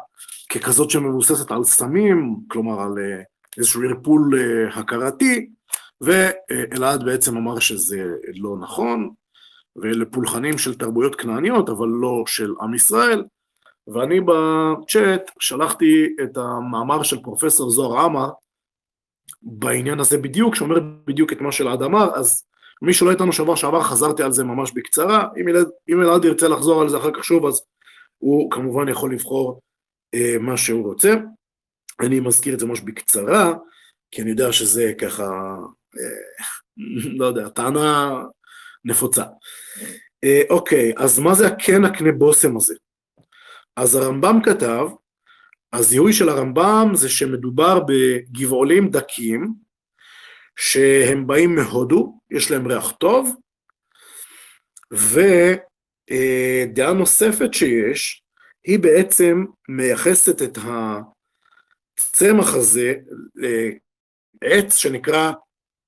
ככזאת 0.48 0.90
שמבוססת 0.90 1.51
על 1.51 1.64
סמים, 1.64 2.37
כלומר 2.48 2.81
על 2.81 2.98
אה, 2.98 3.22
איזשהו 3.59 3.83
ערפול 3.83 4.38
אה, 4.38 4.81
הכרתי, 4.81 5.48
ואלעד 6.01 7.05
בעצם 7.05 7.37
אמר 7.37 7.59
שזה 7.59 8.14
לא 8.35 8.57
נכון, 8.61 9.11
ואלה 9.77 10.05
פולחנים 10.05 10.59
של 10.59 10.75
תרבויות 10.75 11.14
כנעניות, 11.14 11.68
אבל 11.68 11.88
לא 11.88 12.25
של 12.27 12.53
עם 12.61 12.75
ישראל, 12.75 13.25
ואני 13.87 14.20
בצ'אט 14.20 15.31
שלחתי 15.40 16.09
את 16.22 16.37
המאמר 16.37 17.03
של 17.03 17.22
פרופסור 17.22 17.70
זוהר 17.70 18.05
עמר 18.05 18.31
בעניין 19.42 20.01
הזה 20.01 20.18
בדיוק, 20.18 20.55
שאומר 20.55 20.81
בדיוק 21.07 21.33
את 21.33 21.40
מה 21.40 21.53
שאלעד 21.53 21.83
אמר, 21.83 22.11
אז 22.14 22.45
מי 22.83 22.92
שלא 22.92 23.11
איתנו 23.11 23.33
שבוע 23.33 23.57
שעבר 23.57 23.83
חזרתי 23.83 24.23
על 24.23 24.33
זה 24.33 24.45
ממש 24.45 24.73
בקצרה, 24.73 25.29
אם 25.88 26.03
אלעד, 26.03 26.25
ירצה 26.25 26.49
לחזור 26.49 26.83
על 26.83 26.88
זה 26.88 26.99
אחר 26.99 27.11
כך 27.14 27.25
שוב, 27.25 27.47
אז 27.47 27.62
הוא 28.18 28.51
כמובן 28.51 28.88
יכול 28.88 29.14
לבחור 29.14 29.61
אה, 30.14 30.37
מה 30.40 30.57
שהוא 30.57 30.87
רוצה. 30.87 31.14
אני 32.01 32.21
מזכיר 32.21 32.55
את 32.55 32.61
זה 32.61 32.66
ממש 32.66 32.81
בקצרה, 32.81 33.53
כי 34.11 34.23
אני 34.23 34.31
יודע 34.31 34.53
שזה 34.53 34.92
ככה, 34.99 35.25
אה, 35.99 36.45
לא 37.18 37.27
יודע, 37.27 37.49
טענה 37.49 38.23
נפוצה. 38.85 39.25
אה, 40.25 40.42
אוקיי, 40.51 40.92
אז 40.97 41.18
מה 41.18 41.35
זה 41.35 41.47
הכן 41.47 41.85
הקנה 41.85 42.12
בושם 42.12 42.57
הזה? 42.57 42.75
אז 43.77 43.95
הרמב"ם 43.95 44.38
כתב, 44.45 44.87
הזיהוי 45.72 46.12
של 46.12 46.28
הרמב"ם 46.28 46.90
זה 46.94 47.08
שמדובר 47.08 47.80
בגבעולים 47.87 48.90
דקים, 48.90 49.54
שהם 50.56 51.26
באים 51.26 51.54
מהודו, 51.54 52.20
יש 52.30 52.50
להם 52.50 52.66
ריח 52.66 52.90
טוב, 52.90 53.37
ודעה 56.11 56.92
נוספת 56.92 57.54
שיש, 57.54 58.22
היא 58.64 58.78
בעצם 58.78 59.44
מייחסת 59.68 60.42
את 60.42 60.58
הצמח 61.98 62.54
הזה 62.54 62.94
לעץ 64.42 64.76
שנקרא 64.76 65.32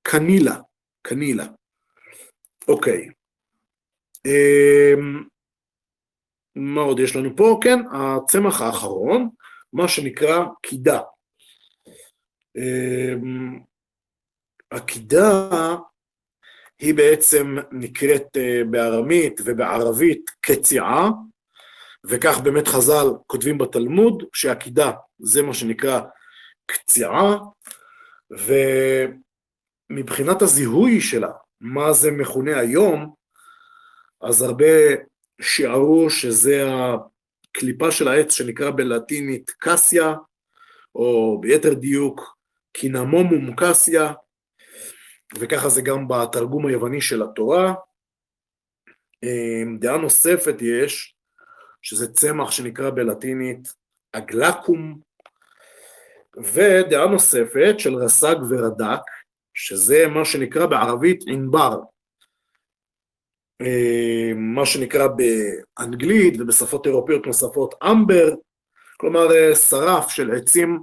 קנילה, 0.01 0.55
קנילה. 1.01 1.45
אוקיי. 2.67 3.09
אמ, 4.25 5.23
מה 6.55 6.81
עוד 6.81 6.99
יש 6.99 7.15
לנו 7.15 7.35
פה? 7.35 7.59
כן, 7.63 7.79
הצמח 7.93 8.61
האחרון, 8.61 9.29
מה 9.75 9.87
שנקרא 9.87 10.45
קידה. 10.61 10.99
אמ, 12.57 13.59
הקידה 14.71 15.49
היא 16.79 16.93
בעצם 16.93 17.55
נקראת 17.71 18.37
אה, 18.37 18.61
בארמית 18.71 19.41
ובערבית 19.45 20.31
קציעה, 20.41 21.09
וכך 22.05 22.39
באמת 22.43 22.67
חז"ל 22.67 23.07
כותבים 23.27 23.57
בתלמוד, 23.57 24.23
שעקידה 24.33 24.91
זה 25.19 25.41
מה 25.41 25.53
שנקרא 25.53 26.01
קציעה, 26.65 27.37
ומבחינת 29.91 30.41
הזיהוי 30.41 31.01
שלה, 31.01 31.31
מה 31.61 31.93
זה 31.93 32.11
מכונה 32.11 32.59
היום, 32.59 33.13
אז 34.21 34.41
הרבה 34.41 34.65
שיערו 35.41 36.09
שזה 36.09 36.63
הקליפה 37.55 37.91
של 37.91 38.07
העץ 38.07 38.33
שנקרא 38.33 38.71
בלטינית 38.71 39.51
קסיה, 39.59 40.13
או 40.95 41.37
ביתר 41.41 41.73
דיוק 41.73 42.37
קינמומום 42.73 43.55
קסיה, 43.55 44.13
וככה 45.39 45.69
זה 45.69 45.81
גם 45.81 46.07
בתרגום 46.07 46.65
היווני 46.65 47.01
של 47.01 47.23
התורה. 47.23 47.73
אמ, 49.23 49.77
דעה 49.79 49.97
נוספת 49.97 50.55
יש, 50.61 51.15
שזה 51.81 52.13
צמח 52.13 52.51
שנקרא 52.51 52.89
בלטינית 52.89 53.67
אגלקום, 54.11 54.99
ודעה 56.53 57.07
נוספת 57.07 57.75
של 57.77 57.95
רס"ג 57.95 58.35
ורד"ק, 58.49 59.01
שזה 59.53 60.07
מה 60.07 60.25
שנקרא 60.25 60.65
בערבית 60.65 61.23
ענבר, 61.27 61.79
מה 64.35 64.65
שנקרא 64.65 65.07
באנגלית 65.07 66.39
ובשפות 66.39 66.85
אירופיות 66.85 67.27
נוספות 67.27 67.75
אמבר, 67.83 68.33
כלומר 68.97 69.35
אה, 69.35 69.55
שרף 69.55 70.09
של 70.09 70.31
עצים 70.31 70.79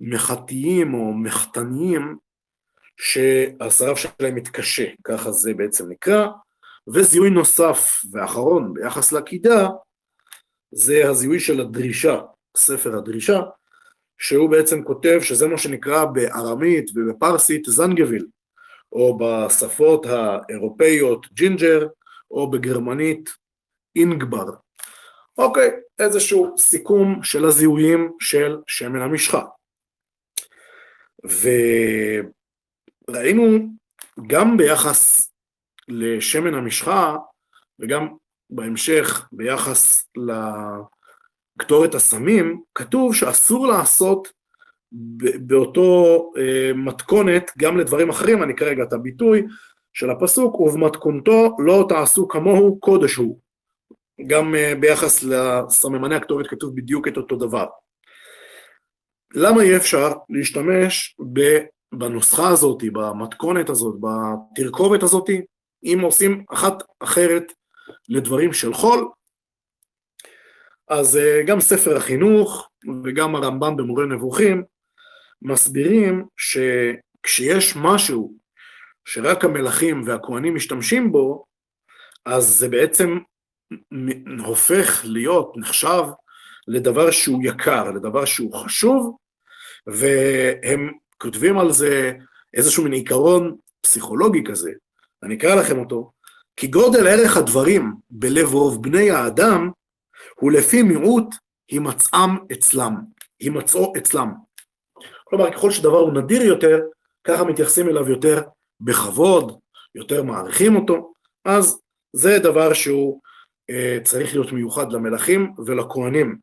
מחטיים 0.00 0.94
או 0.94 1.12
מחטניים 1.14 2.16
שהשרף 2.96 3.98
שלהם 3.98 4.34
מתקשה, 4.34 4.86
ככה 5.04 5.32
זה 5.32 5.54
בעצם 5.54 5.88
נקרא, 5.88 6.26
וזיהוי 6.88 7.30
נוסף 7.30 8.02
ואחרון 8.12 8.74
ביחס 8.74 9.12
לקידה 9.12 9.68
זה 10.74 11.10
הזיהוי 11.10 11.40
של 11.40 11.60
הדרישה, 11.60 12.20
ספר 12.56 12.96
הדרישה, 12.96 13.40
שהוא 14.18 14.50
בעצם 14.50 14.84
כותב 14.84 15.18
שזה 15.22 15.48
מה 15.48 15.58
שנקרא 15.58 16.04
בארמית 16.04 16.90
ובפרסית 16.94 17.64
זנגוויל, 17.64 18.26
או 18.92 19.18
בשפות 19.18 20.06
האירופאיות 20.06 21.26
ג'ינג'ר, 21.32 21.86
או 22.30 22.50
בגרמנית 22.50 23.30
אינגבר. 23.96 24.50
אוקיי, 25.38 25.70
איזשהו 25.98 26.58
סיכום 26.58 27.20
של 27.22 27.44
הזיהויים 27.44 28.12
של 28.20 28.56
שמן 28.66 29.00
המשחה. 29.00 29.44
וראינו 33.08 33.58
גם 34.26 34.56
ביחס 34.56 35.30
לשמן 35.88 36.54
המשחה, 36.54 37.16
וגם 37.78 38.08
בהמשך 38.50 39.28
ביחס 39.32 40.08
לקטורת 41.58 41.94
הסמים, 41.94 42.62
כתוב 42.74 43.14
שאסור 43.14 43.66
לעשות 43.66 44.32
באותו 45.40 46.30
אה, 46.38 46.72
מתכונת 46.74 47.50
גם 47.58 47.78
לדברים 47.78 48.08
אחרים, 48.08 48.42
אני 48.42 48.56
כרגע 48.56 48.82
את 48.82 48.92
הביטוי 48.92 49.42
של 49.92 50.10
הפסוק, 50.10 50.60
ובמתכונתו 50.60 51.56
לא 51.58 51.86
תעשו 51.88 52.28
כמוהו 52.28 52.80
קודש 52.80 53.14
הוא. 53.14 53.38
גם 54.26 54.54
אה, 54.54 54.74
ביחס 54.80 55.22
לסממני 55.22 56.14
הקטורת 56.14 56.46
כתוב 56.46 56.76
בדיוק 56.76 57.08
את 57.08 57.16
אותו 57.16 57.36
דבר. 57.36 57.66
למה 59.34 59.62
אי 59.62 59.76
אפשר 59.76 60.12
להשתמש 60.30 61.16
בנוסחה 61.92 62.48
הזאת, 62.48 62.82
במתכונת 62.92 63.70
הזאת, 63.70 63.94
בתרכובת 64.00 65.02
הזאת, 65.02 65.30
אם 65.84 65.98
עושים 66.02 66.44
אחת 66.52 66.82
אחרת 67.00 67.52
לדברים 68.08 68.52
של 68.52 68.74
חול? 68.74 69.08
אז 70.88 71.16
אה, 71.16 71.42
גם 71.46 71.60
ספר 71.60 71.96
החינוך 71.96 72.68
וגם 73.04 73.34
הרמב"ם 73.34 73.76
במורה 73.76 74.06
נבוכים 74.06 74.64
מסבירים 75.44 76.24
שכשיש 76.36 77.76
משהו 77.76 78.34
שרק 79.04 79.44
המלכים 79.44 80.02
והכוהנים 80.06 80.54
משתמשים 80.54 81.12
בו, 81.12 81.44
אז 82.26 82.44
זה 82.44 82.68
בעצם 82.68 83.18
הופך 84.44 85.00
להיות, 85.04 85.52
נחשב, 85.56 86.02
לדבר 86.68 87.10
שהוא 87.10 87.42
יקר, 87.44 87.90
לדבר 87.90 88.24
שהוא 88.24 88.54
חשוב, 88.54 89.16
והם 89.86 90.92
כותבים 91.18 91.58
על 91.58 91.72
זה 91.72 92.12
איזשהו 92.54 92.84
מין 92.84 92.92
עיקרון 92.92 93.56
פסיכולוגי 93.80 94.44
כזה, 94.44 94.70
אני 95.22 95.34
אקרא 95.34 95.54
לכם 95.54 95.78
אותו, 95.78 96.10
כי 96.56 96.66
גודל 96.66 97.06
ערך 97.06 97.36
הדברים 97.36 97.92
בלב 98.10 98.52
רוב 98.52 98.82
בני 98.82 99.10
האדם 99.10 99.70
הוא 100.34 100.52
לפי 100.52 100.82
מיעוט 100.82 101.34
הימצאם 101.68 102.30
אצלם, 102.52 102.96
הימצאו 103.40 103.92
אצלם. 103.96 104.32
כלומר, 105.32 105.52
ככל 105.52 105.70
שדבר 105.70 105.98
הוא 105.98 106.12
נדיר 106.14 106.42
יותר, 106.42 106.80
ככה 107.24 107.44
מתייחסים 107.44 107.88
אליו 107.88 108.08
יותר 108.08 108.42
בכבוד, 108.80 109.60
יותר 109.94 110.22
מעריכים 110.22 110.76
אותו, 110.76 111.12
אז 111.44 111.80
זה 112.12 112.38
דבר 112.38 112.72
שהוא 112.72 113.20
אה, 113.70 113.98
צריך 114.04 114.34
להיות 114.34 114.52
מיוחד 114.52 114.92
למלכים 114.92 115.52
ולכהנים. 115.66 116.38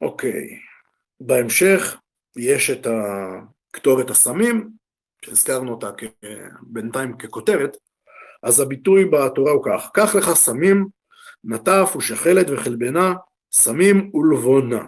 אוקיי, 0.00 0.58
בהמשך 1.20 1.96
יש 2.36 2.70
את 2.70 2.86
קטורת 3.70 4.10
הסמים, 4.10 4.70
שהזכרנו 5.24 5.70
אותה 5.72 5.90
בינתיים 6.62 7.16
ככותרת, 7.16 7.76
אז 8.42 8.60
הביטוי 8.60 9.04
בתורה 9.04 9.52
הוא 9.52 9.64
כך, 9.64 9.90
קח 9.94 10.14
לך 10.14 10.34
סמים, 10.34 10.86
נטף 11.44 11.94
ושחלת 11.96 12.46
וחלבנה, 12.50 13.14
סמים 13.52 14.10
ולבונה. 14.14 14.84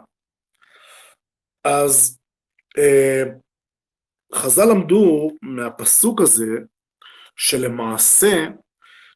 אז 1.64 2.18
אה, 2.78 3.22
חז"ל 4.34 4.64
למדו 4.70 5.30
מהפסוק 5.42 6.20
הזה 6.20 6.58
שלמעשה 7.36 8.46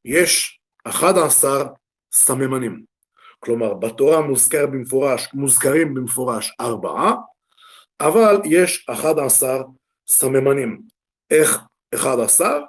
יש 0.05 0.61
11 0.85 1.65
סממנים. 2.13 2.85
כלומר, 3.41 3.75
בתורה 3.75 4.21
מוזכר 4.21 4.67
במפורש, 4.67 5.29
מוזכרים 5.35 5.95
במפורש 5.95 6.57
ארבעה, 6.61 7.15
אבל 8.01 8.41
יש 8.45 8.87
11 8.91 9.63
סממנים. 10.09 10.83
איך 11.31 11.59
11? 11.95 12.61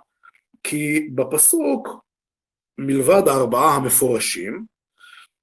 כי 0.63 1.09
בפסוק, 1.15 1.87
מלבד 2.77 3.27
הארבעה 3.27 3.75
המפורשים, 3.75 4.65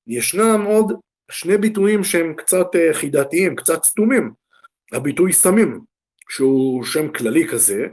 ישנם 0.07 0.65
עוד 0.67 0.93
שני 1.31 1.59
ביטויים 1.59 2.05
שהם 2.05 2.35
קצת 2.35 2.67
אה, 2.75 2.95
חידתיים, 2.95 3.57
קצת 3.57 3.85
סתומים. 3.85 4.33
הביטוי 4.93 5.33
סמים, 5.33 5.81
שהוא 6.29 6.85
שם 6.85 7.13
כללי 7.13 7.49
כזה, 7.49 7.87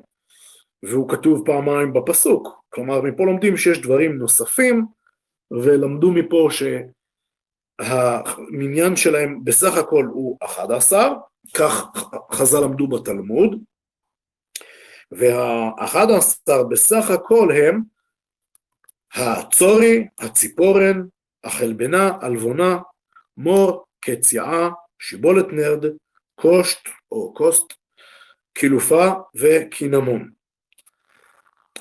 והוא 0.84 1.10
כתוב 1.10 1.46
פעמיים 1.46 1.94
בפסוק. 1.94 2.64
כלומר, 2.70 3.02
מפה 3.02 3.26
לומדים 3.26 3.58
שיש 3.58 3.80
דברים 3.82 4.18
נוספים, 4.18 4.86
ולמדו 5.52 6.12
מפה 6.12 6.50
שהמניין 7.80 8.96
שלהם 8.96 9.44
בסך 9.44 9.78
הכל 9.78 10.06
הוא 10.06 10.38
11, 10.42 11.14
כך 11.54 11.86
חז"ל 12.32 12.64
למדו 12.64 12.88
בתלמוד, 12.88 13.64
וה-11 15.12 16.64
בסך 16.72 17.10
הכל 17.10 17.52
הם 17.52 17.82
הצורי, 19.14 20.08
הציפורן, 20.20 21.04
החלבנה, 21.44 22.12
הלבונה, 22.22 22.78
מור, 23.38 23.86
קציעה, 24.00 24.70
שיבולת 25.00 25.46
נרד, 25.52 25.86
קושט 26.36 26.80
או 27.12 27.34
קוסט, 27.34 27.74
קילופה 28.54 29.08
וקינמון. 29.36 30.32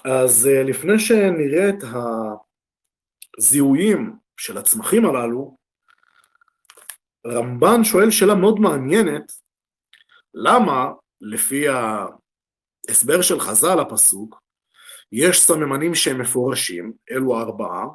אז 0.04 0.46
אה, 0.46 0.62
לפני 0.62 0.98
שנראה 0.98 1.68
את 1.68 1.84
הזיהויים 3.38 4.16
של 4.36 4.58
הצמחים 4.58 5.06
הללו, 5.06 5.56
רמב"ן 7.26 7.84
שואל 7.84 8.10
שאלה 8.10 8.34
מאוד 8.34 8.58
מעניינת, 8.60 9.32
למה 10.34 10.90
לפי 11.20 11.64
ההסבר 12.88 13.22
של 13.22 13.40
חז"ל 13.40 13.80
הפסוק, 13.80 14.42
יש 15.12 15.40
סממנים 15.40 15.94
שהם 15.94 16.20
מפורשים, 16.20 16.92
אלו 17.10 17.40
ארבעה, 17.40 17.86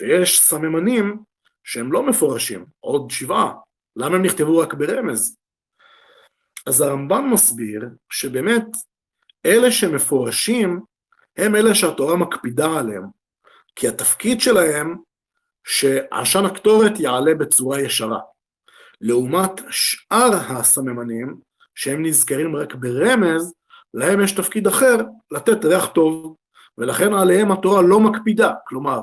ויש 0.00 0.40
סממנים 0.40 1.22
שהם 1.64 1.92
לא 1.92 2.02
מפורשים, 2.02 2.64
עוד 2.80 3.10
שבעה. 3.10 3.52
למה 3.96 4.16
הם 4.16 4.22
נכתבו 4.22 4.58
רק 4.58 4.74
ברמז? 4.74 5.36
אז 6.66 6.80
הרמב"ן 6.80 7.24
מסביר 7.32 7.88
שבאמת 8.12 8.66
אלה 9.46 9.70
שמפורשים 9.70 10.80
הם 11.36 11.56
אלה 11.56 11.74
שהתורה 11.74 12.16
מקפידה 12.16 12.78
עליהם, 12.78 13.04
כי 13.76 13.88
התפקיד 13.88 14.40
שלהם 14.40 14.96
שעשן 15.64 16.44
הקטורת 16.44 17.00
יעלה 17.00 17.34
בצורה 17.34 17.80
ישרה. 17.80 18.20
לעומת 19.00 19.50
שאר 19.70 20.34
הסממנים, 20.34 21.40
שהם 21.74 22.06
נזכרים 22.06 22.56
רק 22.56 22.74
ברמז, 22.74 23.54
להם 23.94 24.20
יש 24.20 24.32
תפקיד 24.32 24.66
אחר, 24.66 24.96
לתת 25.30 25.64
ריח 25.64 25.86
טוב, 25.86 26.36
ולכן 26.78 27.12
עליהם 27.12 27.52
התורה 27.52 27.82
לא 27.82 28.00
מקפידה. 28.00 28.52
כלומר, 28.66 29.00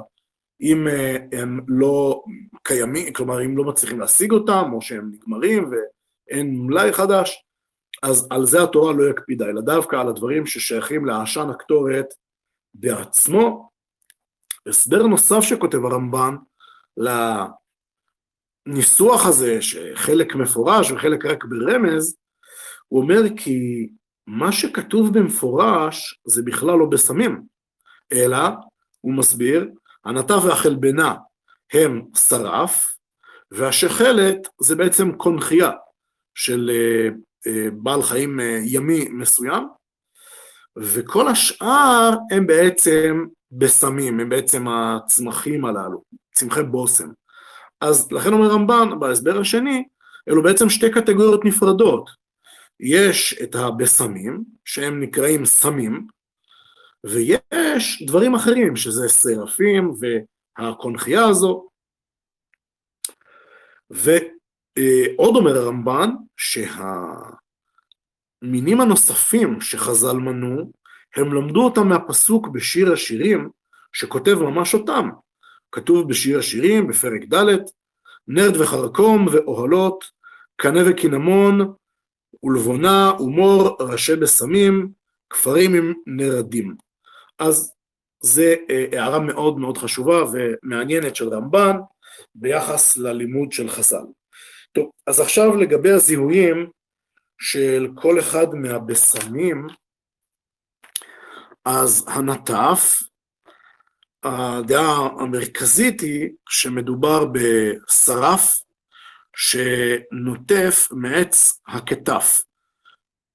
אם 0.61 0.87
אה, 0.87 1.17
הם 1.31 1.59
לא 1.67 2.23
קיימים, 2.63 3.13
כלומר 3.13 3.45
אם 3.45 3.57
לא 3.57 3.63
מצליחים 3.63 3.99
להשיג 3.99 4.31
אותם, 4.31 4.69
או 4.73 4.81
שהם 4.81 5.11
נגמרים 5.13 5.71
ואין 5.71 6.57
מלאי 6.59 6.93
חדש, 6.93 7.43
אז 8.03 8.27
על 8.29 8.45
זה 8.45 8.63
התורה 8.63 8.93
לא 8.93 9.09
יקפידה, 9.09 9.45
אלא 9.45 9.61
דווקא 9.61 9.95
על 9.95 10.07
הדברים 10.07 10.45
ששייכים 10.45 11.05
לעשן 11.05 11.49
הקטורת 11.49 12.05
בעצמו. 12.73 13.69
הסבר 14.67 15.07
נוסף 15.07 15.41
שכותב 15.41 15.85
הרמב"ן 15.85 16.35
לניסוח 18.67 19.25
הזה, 19.25 19.61
שחלק 19.61 20.35
מפורש 20.35 20.91
וחלק 20.91 21.25
רק 21.25 21.45
ברמז, 21.45 22.17
הוא 22.87 23.01
אומר 23.01 23.21
כי 23.37 23.89
מה 24.27 24.51
שכתוב 24.51 25.19
במפורש 25.19 26.21
זה 26.25 26.41
בכלל 26.43 26.79
לא 26.79 26.85
בסמים, 26.85 27.43
אלא, 28.11 28.37
הוא 29.01 29.13
מסביר, 29.13 29.69
הנטע 30.07 30.33
והחלבנה 30.33 31.15
הם 31.73 32.01
שרף, 32.15 32.87
והשחלת 33.51 34.47
זה 34.61 34.75
בעצם 34.75 35.11
קונכייה 35.11 35.71
של 36.35 36.71
אה, 36.73 37.09
אה, 37.47 37.67
בעל 37.71 38.03
חיים 38.03 38.39
אה, 38.39 38.59
ימי 38.63 39.07
מסוים, 39.09 39.67
וכל 40.77 41.27
השאר 41.27 42.11
הם 42.31 42.47
בעצם 42.47 43.25
בסמים, 43.51 44.19
הם 44.19 44.29
בעצם 44.29 44.67
הצמחים 44.67 45.65
הללו, 45.65 46.03
צמחי 46.35 46.63
בושם. 46.63 47.09
אז 47.81 48.11
לכן 48.11 48.33
אומר 48.33 48.47
רמב"ן, 48.47 48.99
בהסבר 48.99 49.39
השני, 49.39 49.83
אלו 50.29 50.43
בעצם 50.43 50.69
שתי 50.69 50.91
קטגוריות 50.91 51.45
נפרדות. 51.45 52.09
יש 52.79 53.39
את 53.43 53.55
הבשמים, 53.55 54.43
שהם 54.65 54.99
נקראים 54.99 55.45
סמים, 55.45 56.07
ויש 57.07 58.03
דברים 58.07 58.35
אחרים, 58.35 58.75
שזה 58.75 59.09
סרפים 59.09 59.91
והקונכייה 60.59 61.25
הזו. 61.25 61.67
ועוד 63.89 65.35
אומר 65.35 65.57
הרמב"ן 65.57 66.09
שהמינים 68.41 68.81
הנוספים 68.81 69.61
שחז"ל 69.61 70.17
מנו, 70.17 70.71
הם 71.15 71.33
למדו 71.33 71.65
אותם 71.65 71.87
מהפסוק 71.87 72.47
בשיר 72.47 72.93
השירים, 72.93 73.49
שכותב 73.93 74.33
ממש 74.33 74.73
אותם. 74.73 75.09
כתוב 75.71 76.09
בשיר 76.09 76.39
השירים, 76.39 76.87
בפרק 76.87 77.21
ד', 77.33 77.45
נרד 78.27 78.57
וחרקום 78.61 79.27
ואוהלות, 79.31 80.03
קנה 80.55 80.79
וקינמון, 80.89 81.73
ולבונה 82.43 83.11
ומור 83.19 83.77
ראשי 83.79 84.15
בשמים, 84.15 84.91
כפרים 85.29 85.75
עם 85.75 85.93
נרדים. 86.07 86.86
אז 87.39 87.73
זה 88.19 88.55
אה, 88.69 88.85
הערה 88.91 89.19
מאוד 89.19 89.57
מאוד 89.57 89.77
חשובה 89.77 90.23
ומעניינת 90.33 91.15
של 91.15 91.29
רמב"ן 91.29 91.77
ביחס 92.35 92.97
ללימוד 92.97 93.51
של 93.51 93.69
חז"ל. 93.69 94.05
טוב, 94.71 94.89
אז 95.07 95.19
עכשיו 95.19 95.55
לגבי 95.55 95.91
הזיהויים 95.91 96.69
של 97.41 97.87
כל 97.95 98.19
אחד 98.19 98.47
מהבשמים, 98.53 99.67
אז 101.65 102.05
הנטף, 102.07 102.99
הדעה 104.23 105.09
המרכזית 105.19 106.01
היא 106.01 106.29
שמדובר 106.49 107.25
בשרף 107.25 108.61
שנוטף 109.35 110.87
מעץ 110.91 111.61
הכתף. 111.67 112.41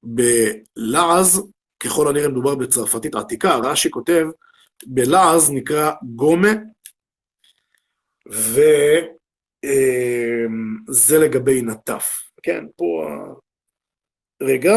בלעז 0.03 1.43
ככל 1.85 2.09
הנראה 2.09 2.29
מדובר 2.29 2.55
בצרפתית 2.55 3.15
עתיקה, 3.15 3.57
רש"י 3.57 3.91
כותב, 3.91 4.27
בלעז 4.87 5.51
נקרא 5.51 5.93
גומה, 6.17 6.53
וזה 8.27 9.07
אמ, 9.65 11.25
לגבי 11.25 11.63
נטף. 11.63 12.21
כן, 12.43 12.65
פה... 12.77 13.09
רגע, 14.43 14.75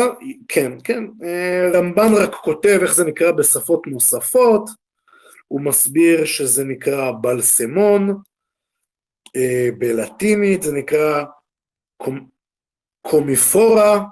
כן, 0.48 0.72
כן, 0.84 1.04
אה, 1.24 1.72
רמב"ן 1.74 2.14
רק 2.24 2.34
כותב 2.34 2.80
איך 2.82 2.94
זה 2.94 3.04
נקרא 3.04 3.32
בשפות 3.32 3.88
נוספות, 3.88 4.70
הוא 5.48 5.62
מסביר 5.62 6.26
שזה 6.26 6.64
נקרא 6.64 7.12
בלסמון, 7.22 8.22
אה, 9.36 9.70
בלטינית 9.78 10.62
זה 10.62 10.72
נקרא 10.74 11.24
קומיפורה 13.02 14.06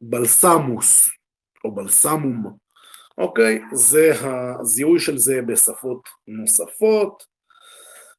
בלסמוס. 0.00 1.17
או 1.64 1.74
בלסמום, 1.74 2.56
אוקיי? 3.18 3.62
זה 3.72 4.12
הזיהוי 4.20 5.00
של 5.00 5.18
זה 5.18 5.42
בשפות 5.46 6.08
נוספות, 6.28 7.24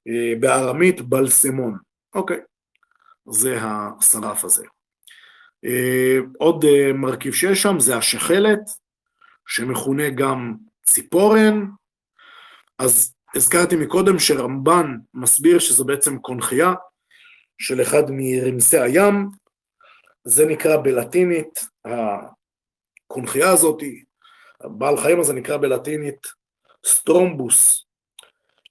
אה, 0.07 0.39
בארמית 0.39 1.01
בלסמון, 1.01 1.77
אוקיי? 2.15 2.39
זה 3.29 3.57
השרף 3.61 4.43
הזה. 4.43 4.65
אה, 5.65 6.17
עוד 6.37 6.65
אה, 6.65 6.93
מרכיב 6.93 7.33
שיש 7.33 7.61
שם 7.61 7.79
זה 7.79 7.97
השחלת, 7.97 8.59
שמכונה 9.47 10.09
גם 10.09 10.55
ציפורן, 10.85 11.65
אז 12.79 13.15
הזכרתי 13.35 13.75
מקודם 13.75 14.19
שרמב"ן 14.19 14.97
מסביר 15.13 15.59
שזו 15.59 15.85
בעצם 15.85 16.19
קונכייה 16.19 16.73
של 17.57 17.81
אחד 17.81 18.03
מרמסי 18.09 18.79
הים, 18.79 19.29
זה 20.23 20.45
נקרא 20.45 20.77
בלטינית 20.77 21.59
הקונכייה 23.09 23.51
הזאת, 23.51 23.83
הבעל 24.61 24.97
חיים 24.97 25.19
הזה 25.19 25.33
נקרא 25.33 25.57
בלטינית 25.57 26.27
Strombus 26.85 27.85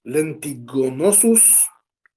lentiginosus 0.05 1.67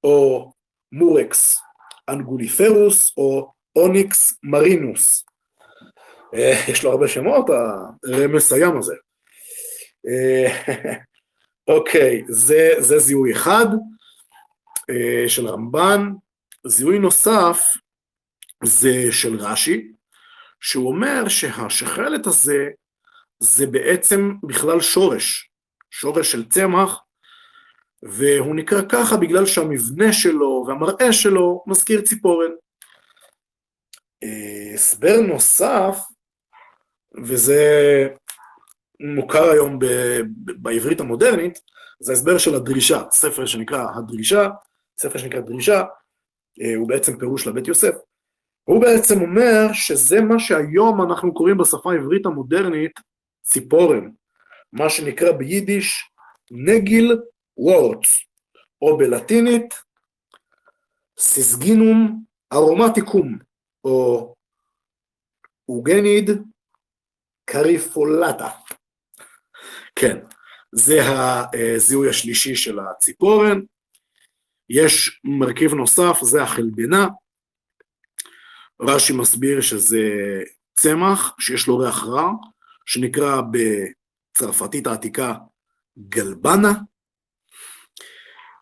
או 0.03 0.51
Murex 0.91 1.62
anguliferus 2.10 3.17
או 3.17 3.53
Onyx 3.75 4.39
marinus. 4.43 5.25
אה, 6.34 6.53
יש 6.67 6.84
לו 6.84 6.91
הרבה 6.91 7.07
שמות, 7.07 7.45
הרמש 8.03 8.51
הים 8.51 8.77
הזה. 8.77 8.95
אה, 10.07 10.75
אוקיי, 11.75 12.23
זה, 12.27 12.69
זה 12.79 12.99
זיהוי 12.99 13.31
אחד 13.31 13.65
אה, 14.89 15.29
של 15.29 15.47
רמב"ן. 15.47 16.12
זיהוי 16.67 16.99
נוסף 16.99 17.62
זה 18.63 19.12
של 19.12 19.36
רש"י, 19.36 19.91
שהוא 20.62 20.88
אומר 20.88 21.28
שהשחלת 21.28 22.28
הזה 22.28 22.69
זה 23.39 23.67
בעצם 23.67 24.32
בכלל 24.43 24.82
שורש, 24.82 25.50
שורש 25.91 26.32
של 26.32 26.50
צמח, 26.50 27.00
והוא 28.04 28.56
נקרא 28.56 28.82
ככה 28.89 29.17
בגלל 29.17 29.45
שהמבנה 29.45 30.13
שלו 30.13 30.65
והמראה 30.67 31.13
שלו 31.13 31.63
מזכיר 31.67 32.02
ציפורן. 32.02 32.52
אה, 34.24 34.74
הסבר 34.74 35.21
נוסף, 35.28 35.97
וזה 37.24 37.63
מוכר 39.00 39.50
היום 39.50 39.80
ב, 39.80 39.86
בעברית 40.36 41.00
המודרנית, 41.00 41.60
זה 42.00 42.12
ההסבר 42.12 42.38
של 42.38 42.56
הדרישה, 42.56 43.04
ספר 43.12 43.45
שנקרא 43.45 43.86
הדרישה, 43.95 44.47
ספר 44.97 45.17
שנקרא 45.17 45.39
דרישה, 45.39 45.84
אה, 46.62 46.76
הוא 46.76 46.88
בעצם 46.88 47.19
פירוש 47.19 47.47
לבית 47.47 47.67
יוסף. 47.67 47.93
הוא 48.71 48.81
בעצם 48.81 49.21
אומר 49.21 49.73
שזה 49.73 50.21
מה 50.21 50.39
שהיום 50.39 51.01
אנחנו 51.01 51.34
קוראים 51.34 51.57
בשפה 51.57 51.91
העברית 51.91 52.25
המודרנית 52.25 52.91
ציפורן, 53.41 54.10
מה 54.73 54.89
שנקרא 54.89 55.31
ביידיש 55.31 56.10
נגיל 56.51 57.19
וורץ, 57.57 58.07
או 58.81 58.97
בלטינית 58.97 59.73
סיסגינום 61.19 62.23
ארומטיקום, 62.53 63.38
או 63.84 64.36
אוגניד 65.69 66.29
קריפולטה. 67.45 68.49
כן, 69.95 70.17
זה 70.71 70.99
הזיהוי 71.03 72.10
השלישי 72.10 72.55
של 72.55 72.79
הציפורן. 72.79 73.62
יש 74.69 75.21
מרכיב 75.23 75.73
נוסף, 75.73 76.17
זה 76.21 76.43
החלבנה, 76.43 77.07
רש"י 78.81 79.13
מסביר 79.13 79.61
שזה 79.61 79.99
צמח 80.75 81.35
שיש 81.39 81.67
לו 81.67 81.77
ריח 81.77 82.03
רע, 82.03 82.31
שנקרא 82.85 83.41
בצרפתית 83.51 84.87
העתיקה 84.87 85.33
גלבנה, 86.09 86.71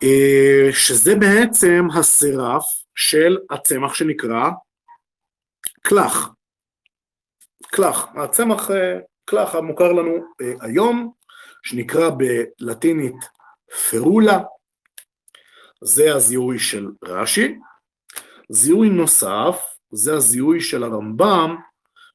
אה, 0.03 0.69
שזה 0.73 1.15
בעצם 1.15 1.88
הסירף 1.95 2.65
של 2.95 3.38
הצמח 3.51 3.93
שנקרא 3.93 4.49
קלח. 5.82 6.29
קלח, 7.62 8.08
הצמח 8.15 8.71
אה, 8.71 8.99
קלח 9.25 9.55
המוכר 9.55 9.91
לנו 9.91 10.15
אה, 10.41 10.53
היום, 10.62 11.12
שנקרא 11.63 12.10
בלטינית 12.10 13.15
פרולה, 13.89 14.39
זה 15.84 16.15
הזיהוי 16.15 16.60
של 16.60 16.88
רש"י. 17.03 17.60
זיהוי 18.49 18.89
נוסף 18.89 19.79
זה 19.91 20.13
הזיהוי 20.13 20.62
של 20.62 20.84
הרמב"ם 20.84 21.56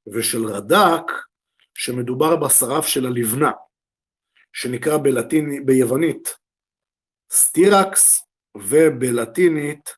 ושל 0.07 0.45
רד"ק, 0.45 1.13
שמדובר 1.75 2.37
בשרף 2.37 2.87
של 2.87 3.07
הלבנה, 3.07 3.51
שנקרא 4.53 4.99
בלטין, 4.99 5.67
ביוונית 5.67 6.37
Styrax, 7.31 8.27
ובלטינית 8.57 9.91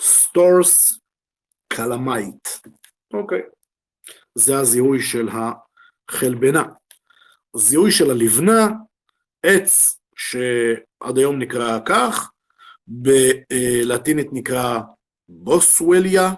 Storax 0.00 1.00
calamita. 1.68 2.48
אוקיי. 3.12 3.42
זה 4.34 4.58
הזיהוי 4.58 5.02
של 5.02 5.28
החלבנה. 6.08 6.62
זיהוי 7.56 7.90
של 7.90 8.10
הלבונה, 8.10 8.68
עץ 9.42 10.00
שעד 10.16 11.18
היום 11.18 11.38
נקרא 11.38 11.78
כך, 11.86 12.30
בלטינית 12.86 14.28
נקרא 14.32 14.80
Boswellia, 15.28 16.32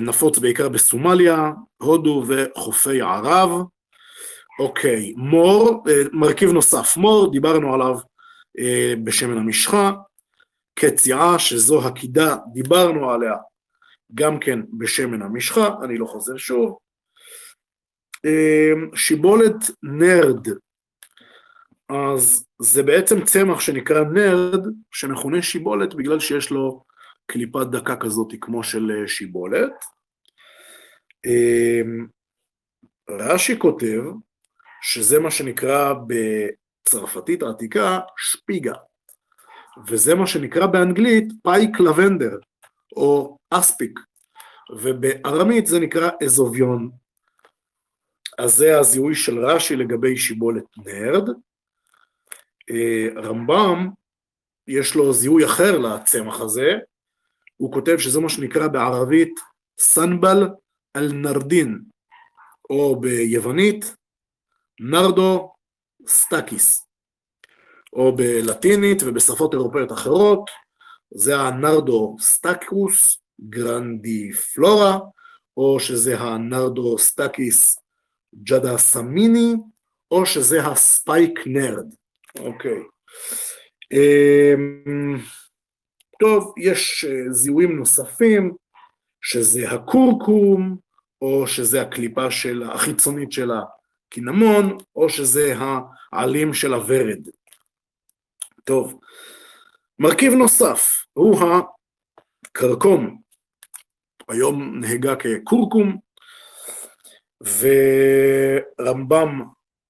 נפוץ 0.00 0.38
בעיקר 0.38 0.68
בסומליה, 0.68 1.50
הודו 1.76 2.24
וחופי 2.28 3.00
ערב. 3.00 3.50
אוקיי, 4.58 5.12
מור, 5.16 5.84
מרכיב 6.12 6.50
נוסף, 6.50 6.96
מור, 6.96 7.32
דיברנו 7.32 7.74
עליו 7.74 7.94
בשמן 9.04 9.38
המשחה, 9.38 9.92
קציעה, 10.74 11.38
שזו 11.38 11.86
הקידה, 11.86 12.36
דיברנו 12.52 13.10
עליה 13.10 13.34
גם 14.14 14.38
כן 14.40 14.60
בשמן 14.78 15.22
המשחה, 15.22 15.68
אני 15.82 15.98
לא 15.98 16.06
חוזר 16.06 16.36
שוב. 16.36 16.78
שיבולת 18.94 19.56
נרד, 19.82 20.48
אז 21.88 22.46
זה 22.62 22.82
בעצם 22.82 23.24
צמח 23.24 23.60
שנקרא 23.60 24.04
נרד, 24.04 24.66
שמכונה 24.90 25.42
שיבולת 25.42 25.94
בגלל 25.94 26.20
שיש 26.20 26.50
לו 26.50 26.85
קליפת 27.26 27.66
דקה 27.72 27.96
כזאת 27.96 28.32
כמו 28.40 28.64
של 28.64 29.04
שיבולת. 29.06 29.72
רש"י 33.10 33.58
כותב 33.58 34.02
שזה 34.82 35.20
מה 35.20 35.30
שנקרא 35.30 35.94
בצרפתית 36.06 37.42
העתיקה 37.42 38.00
שפיגה, 38.16 38.74
וזה 39.88 40.14
מה 40.14 40.26
שנקרא 40.26 40.66
באנגלית 40.66 41.28
פייק 41.42 41.80
לבנדר, 41.80 42.38
או 42.96 43.38
אספיק, 43.50 44.00
ובארמית 44.78 45.66
זה 45.66 45.80
נקרא 45.80 46.10
אזוביון. 46.24 46.90
אז 48.38 48.54
זה 48.54 48.78
הזיהוי 48.78 49.14
של 49.14 49.44
רש"י 49.44 49.76
לגבי 49.76 50.16
שיבולת 50.16 50.64
נרד. 50.76 51.28
אה, 52.70 53.22
רמב"ם, 53.22 53.88
יש 54.66 54.94
לו 54.94 55.12
זיהוי 55.12 55.44
אחר 55.44 55.78
לצמח 55.78 56.40
הזה, 56.40 56.72
הוא 57.56 57.72
כותב 57.72 57.98
שזה 57.98 58.20
מה 58.20 58.28
שנקרא 58.28 58.68
בערבית 58.68 59.40
سنبل 59.78 60.48
النردين, 60.96 61.78
או 62.70 63.00
ביוונית 63.00 63.94
Nardostachys, 64.80 66.86
או 67.92 68.16
בלטינית 68.16 69.02
ובשפות 69.02 69.54
אירופאיות 69.54 69.92
אחרות, 69.92 70.50
זה 71.14 71.36
ה 71.36 72.16
Nardostachys 72.20 73.20
grandiflora, 73.40 74.98
או 75.56 75.80
שזה 75.80 76.18
ה 76.18 76.24
Nardostachys 76.24 76.98
jatamansi, 76.98 79.54
או 80.10 80.26
שזה 80.26 80.66
ה 80.66 81.40
spikenard. 81.46 81.94
אוקיי. 82.38 82.82
אמ, 83.92 85.18
טוב, 86.20 86.54
יש 86.58 87.04
אה, 87.04 87.32
זיהויים 87.32 87.76
נוספים, 87.76 88.54
שזה 89.20 89.70
הקורקום, 89.70 90.76
או 91.22 91.46
שזה 91.46 91.82
הקליפה 91.82 92.30
של, 92.30 92.62
החיצונית 92.62 93.32
של 93.32 93.50
הקינמון, 93.50 94.76
או 94.96 95.08
שזה 95.08 95.54
העלים 96.12 96.54
של 96.54 96.74
הוורד. 96.74 97.28
טוב, 98.64 99.00
מרכיב 99.98 100.32
נוסף 100.32 101.04
הוא 101.12 101.38
הקרקום, 102.46 103.20
היום 104.28 104.80
נהגה 104.80 105.14
כקורקום, 105.16 105.96
ורמב"ם 108.80 109.42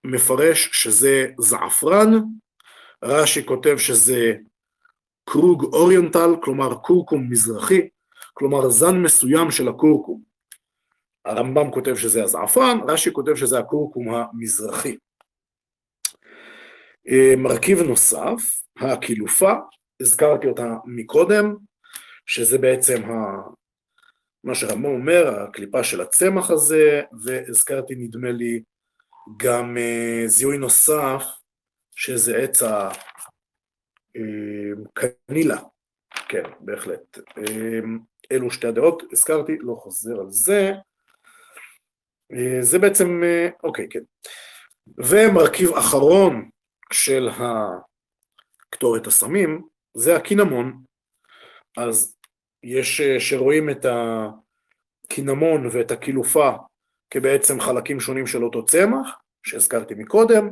מפרש 0.04 0.68
שזה 0.72 1.26
זעפרן, 1.38 2.12
רש"י 3.04 3.46
כותב 3.46 3.76
שזה 3.78 4.34
קרוג 5.28 5.64
אוריינטל, 5.64 6.30
כלומר 6.42 6.74
קורקום 6.74 7.30
מזרחי, 7.30 7.88
כלומר 8.34 8.70
זן 8.70 8.96
מסוים 8.96 9.50
של 9.50 9.68
הקורקום. 9.68 10.22
הרמב"ם 11.24 11.70
כותב 11.70 11.96
שזה 11.96 12.24
הזעפרן, 12.24 12.78
רש"י 12.88 13.12
כותב 13.12 13.34
שזה 13.34 13.58
הקורקום 13.58 14.14
המזרחי. 14.14 14.96
אה, 17.08 17.34
מרכיב 17.36 17.82
נוסף, 17.82 18.42
הקילופה, 18.78 19.52
הזכרתי 20.00 20.46
אותה 20.46 20.74
מקודם, 20.84 21.56
שזה 22.26 22.58
בעצם 22.58 23.02
ה... 23.04 23.42
מה 24.44 24.54
שרמב"ם 24.54 24.84
אומר, 24.84 25.40
הקליפה 25.40 25.84
של 25.84 26.00
הצמח 26.00 26.50
הזה, 26.50 27.02
והזכרתי 27.24 27.94
נדמה 27.94 28.30
לי 28.30 28.62
גם 29.36 29.76
uh, 29.76 30.26
זיהוי 30.28 30.58
נוסף, 30.58 31.22
שזה 31.96 32.36
עץ 32.36 32.62
הקנילה, 34.96 35.56
כן, 36.28 36.42
בהחלט. 36.60 37.18
אלו 38.32 38.50
שתי 38.50 38.66
הדעות, 38.66 39.02
הזכרתי, 39.12 39.58
לא 39.60 39.74
חוזר 39.74 40.20
על 40.20 40.30
זה. 40.30 40.72
זה 42.60 42.78
בעצם, 42.78 43.22
אוקיי, 43.62 43.88
כן. 43.90 44.00
ומרכיב 44.98 45.70
אחרון 45.70 46.50
של 46.92 47.28
קטורת 48.70 49.06
הסמים, 49.06 49.62
זה 49.94 50.16
הקינמון. 50.16 50.82
אז 51.76 52.16
יש 52.62 53.00
שרואים 53.00 53.70
את 53.70 53.86
הקינמון 55.04 55.68
ואת 55.72 55.90
הקילופה 55.90 56.50
כבעצם 57.10 57.60
חלקים 57.60 58.00
שונים 58.00 58.26
של 58.26 58.44
אותו 58.44 58.64
צמח, 58.64 59.18
שהזכרתי 59.46 59.94
מקודם, 59.94 60.50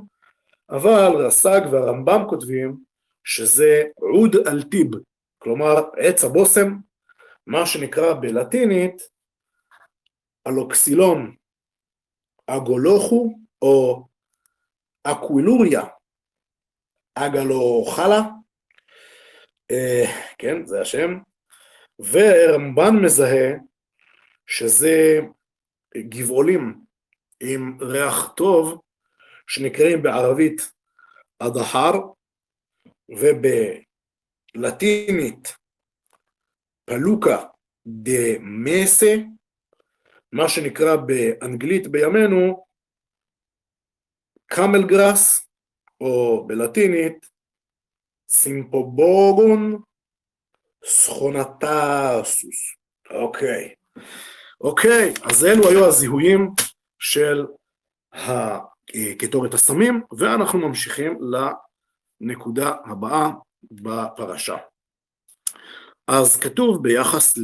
אבל 0.70 1.12
רס"ג 1.16 1.60
והרמב"ם 1.72 2.22
כותבים 2.28 2.76
שזה 3.24 3.82
עוד 3.94 4.36
אלטיב, 4.48 4.90
כלומר 5.38 5.74
עץ 5.96 6.24
הבושם, 6.24 6.76
מה 7.46 7.66
שנקרא 7.66 8.14
בלטינית 8.14 9.02
אלוקסילון 10.46 11.36
אגולוכו 12.46 13.38
או 13.62 14.06
אקווילוריה 15.04 15.82
אגלו-חלה, 17.14 18.20
אה, 19.70 20.04
כן, 20.38 20.66
זה 20.66 20.80
השם, 20.80 21.18
ורמב"ן 21.98 22.96
מזהה 23.04 23.52
שזה 24.46 25.20
גבעולים 25.96 26.80
עם 27.40 27.78
ריח 27.80 28.32
טוב 28.36 28.80
שנקראים 29.46 30.02
בערבית 30.02 30.72
הדהר 31.40 32.00
ובלטינית 34.54 35.56
פלוקה 36.84 37.44
דה 37.86 38.38
מסה, 38.40 39.14
מה 40.32 40.48
שנקרא 40.48 40.96
באנגלית 40.96 41.86
בימינו 41.86 42.64
קאמל 44.46 44.86
גראס, 44.86 45.48
או 46.00 46.44
בלטינית 46.46 47.26
סימפובוגון 48.28 49.82
סכונטסוס. 50.84 52.74
אוקיי. 53.10 53.74
אוקיי, 54.60 55.14
אז 55.22 55.44
אלו 55.44 55.68
היו 55.68 55.86
הזיהויים 55.86 56.50
של 56.98 57.46
קטורת 59.18 59.54
הסמים, 59.54 60.02
ואנחנו 60.18 60.58
ממשיכים 60.58 61.18
לנקודה 62.20 62.72
הבאה 62.84 63.30
בפרשה. 63.70 64.56
אז 66.06 66.36
כתוב 66.36 66.82
ביחס 66.82 67.34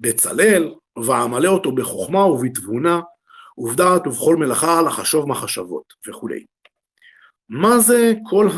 לבצלאל, 0.00 0.74
ועמלה 1.06 1.48
אותו 1.48 1.74
בחוכמה 1.74 2.26
ובתבונה, 2.26 3.00
ובדעת 3.58 4.06
ובכל 4.06 4.36
מלאכה 4.36 4.82
לחשוב 4.82 5.28
מחשבות 5.28 5.92
וכולי. 6.08 6.44
מה 7.48 7.78
זה 7.78 8.12
כל 8.30 8.48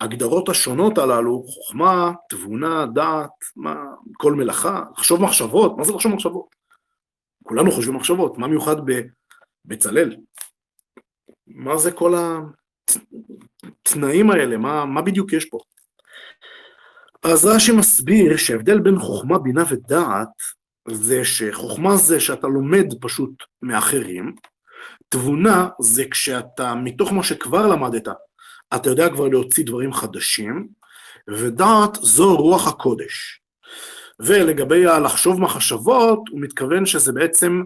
ההגדרות 0.00 0.48
השונות 0.48 0.98
הללו, 0.98 1.42
חוכמה, 1.42 2.12
תבונה, 2.28 2.86
דעת, 2.86 3.30
מה, 3.56 3.84
כל 4.16 4.32
מלאכה, 4.32 4.82
לחשוב 4.98 5.22
מחשבות, 5.22 5.76
מה 5.76 5.84
זה 5.84 5.92
לחשוב 5.92 6.12
מחשבות? 6.12 6.46
כולנו 7.44 7.70
חושבים 7.70 7.96
מחשבות, 7.96 8.38
מה 8.38 8.48
מיוחד 8.48 8.76
בבצלאל? 9.64 10.16
מה 11.46 11.76
זה 11.76 11.92
כל 11.92 12.14
התנאים 13.64 14.30
האלה, 14.30 14.56
מה, 14.56 14.84
מה 14.84 15.02
בדיוק 15.02 15.32
יש 15.32 15.44
פה? 15.44 15.58
אז 17.22 17.46
רש"י 17.46 17.72
מסביר 17.72 18.36
שההבדל 18.36 18.80
בין 18.80 18.98
חוכמה, 18.98 19.38
בינה 19.38 19.64
ודעת 19.70 20.28
זה 20.90 21.24
שחוכמה 21.24 21.96
זה 21.96 22.20
שאתה 22.20 22.46
לומד 22.46 22.86
פשוט 23.00 23.30
מאחרים, 23.62 24.34
תבונה 25.08 25.68
זה 25.80 26.04
כשאתה 26.10 26.74
מתוך 26.74 27.12
מה 27.12 27.22
שכבר 27.22 27.66
למדת, 27.66 28.08
אתה 28.76 28.90
יודע 28.90 29.08
כבר 29.08 29.28
להוציא 29.28 29.64
דברים 29.64 29.92
חדשים, 29.92 30.68
ודעת 31.28 31.94
זו 31.94 32.36
רוח 32.36 32.68
הקודש. 32.68 33.40
ולגבי 34.20 34.86
הלחשוב 34.86 35.40
מחשבות, 35.40 36.20
הוא 36.30 36.40
מתכוון 36.40 36.86
שזה 36.86 37.12
בעצם 37.12 37.62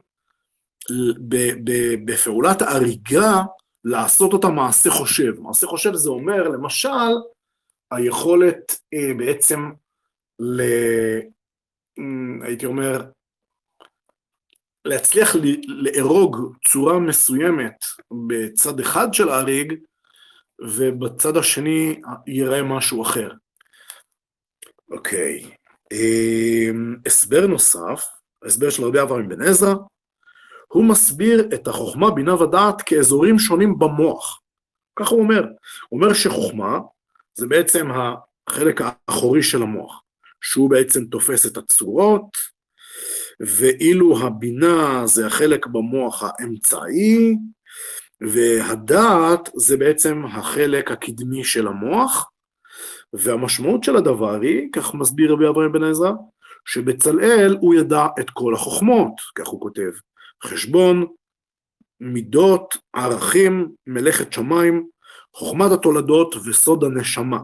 בפעולת 2.04 2.62
הריגה 2.62 3.42
לעשות 3.84 4.32
אותה 4.32 4.48
מעשה 4.48 4.90
חושב. 4.90 5.40
מעשה 5.40 5.66
חושב 5.66 5.94
זה 5.94 6.10
אומר, 6.10 6.48
למשל, 6.48 7.12
היכולת 7.90 8.80
אה, 8.94 9.14
בעצם 9.18 9.70
ל... 10.38 10.60
אה, 10.60 11.20
הייתי 12.42 12.66
אומר, 12.66 13.02
להצליח 14.84 15.36
לארוג 15.66 16.36
צורה 16.68 16.98
מסוימת 16.98 17.84
בצד 18.26 18.80
אחד 18.80 19.14
של 19.14 19.28
הריג, 19.28 19.74
ובצד 20.60 21.36
השני 21.36 22.00
ייראה 22.26 22.62
משהו 22.62 23.02
אחר. 23.02 23.30
אוקיי, 24.90 25.50
אה, 25.92 26.70
הסבר 27.06 27.46
נוסף, 27.46 28.04
ההסבר 28.42 28.70
של 28.70 28.84
רבי 28.84 29.02
אברהם 29.02 29.28
בן 29.28 29.42
עזרא, 29.42 29.74
הוא 30.72 30.84
מסביר 30.84 31.48
את 31.54 31.68
החוכמה, 31.68 32.10
בינה 32.10 32.42
ודעת 32.42 32.82
כאזורים 32.82 33.38
שונים 33.38 33.78
במוח. 33.78 34.40
ככה 34.96 35.10
הוא 35.10 35.22
אומר. 35.22 35.44
הוא 35.88 36.00
אומר 36.00 36.12
שחוכמה 36.12 36.78
זה 37.34 37.46
בעצם 37.46 37.88
החלק 37.90 38.80
האחורי 38.84 39.42
של 39.42 39.62
המוח, 39.62 40.02
שהוא 40.40 40.70
בעצם 40.70 41.04
תופס 41.04 41.46
את 41.46 41.56
הצורות, 41.56 42.36
ואילו 43.40 44.26
הבינה 44.26 45.02
זה 45.06 45.26
החלק 45.26 45.66
במוח 45.66 46.22
האמצעי, 46.22 47.36
והדעת 48.20 49.48
זה 49.56 49.76
בעצם 49.76 50.24
החלק 50.24 50.90
הקדמי 50.90 51.44
של 51.44 51.66
המוח, 51.66 52.30
והמשמעות 53.12 53.84
של 53.84 53.96
הדבר 53.96 54.40
היא, 54.40 54.68
כך 54.72 54.94
מסביר 54.94 55.32
רבי 55.32 55.48
אברהם 55.48 55.72
בן 55.72 55.84
עזרא, 55.84 56.12
שבצלאל 56.64 57.56
הוא 57.60 57.74
ידע 57.74 58.06
את 58.20 58.30
כל 58.30 58.54
החוכמות, 58.54 59.12
כך 59.34 59.48
הוא 59.48 59.60
כותב, 59.60 59.90
חשבון, 60.44 61.06
מידות, 62.00 62.74
ערכים, 62.92 63.72
מלאכת 63.86 64.32
שמיים, 64.32 64.88
חוכמת 65.34 65.72
התולדות 65.72 66.34
וסוד 66.34 66.84
הנשמה. 66.84 67.38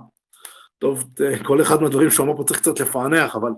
טוב, 0.79 1.05
כל 1.47 1.63
אחד 1.63 1.83
מהדברים 1.83 2.11
שהוא 2.11 2.27
אמר 2.27 2.37
פה 2.37 2.45
צריך 2.45 2.61
קצת 2.61 2.81
לפענח, 2.81 3.37
אבל 3.37 3.51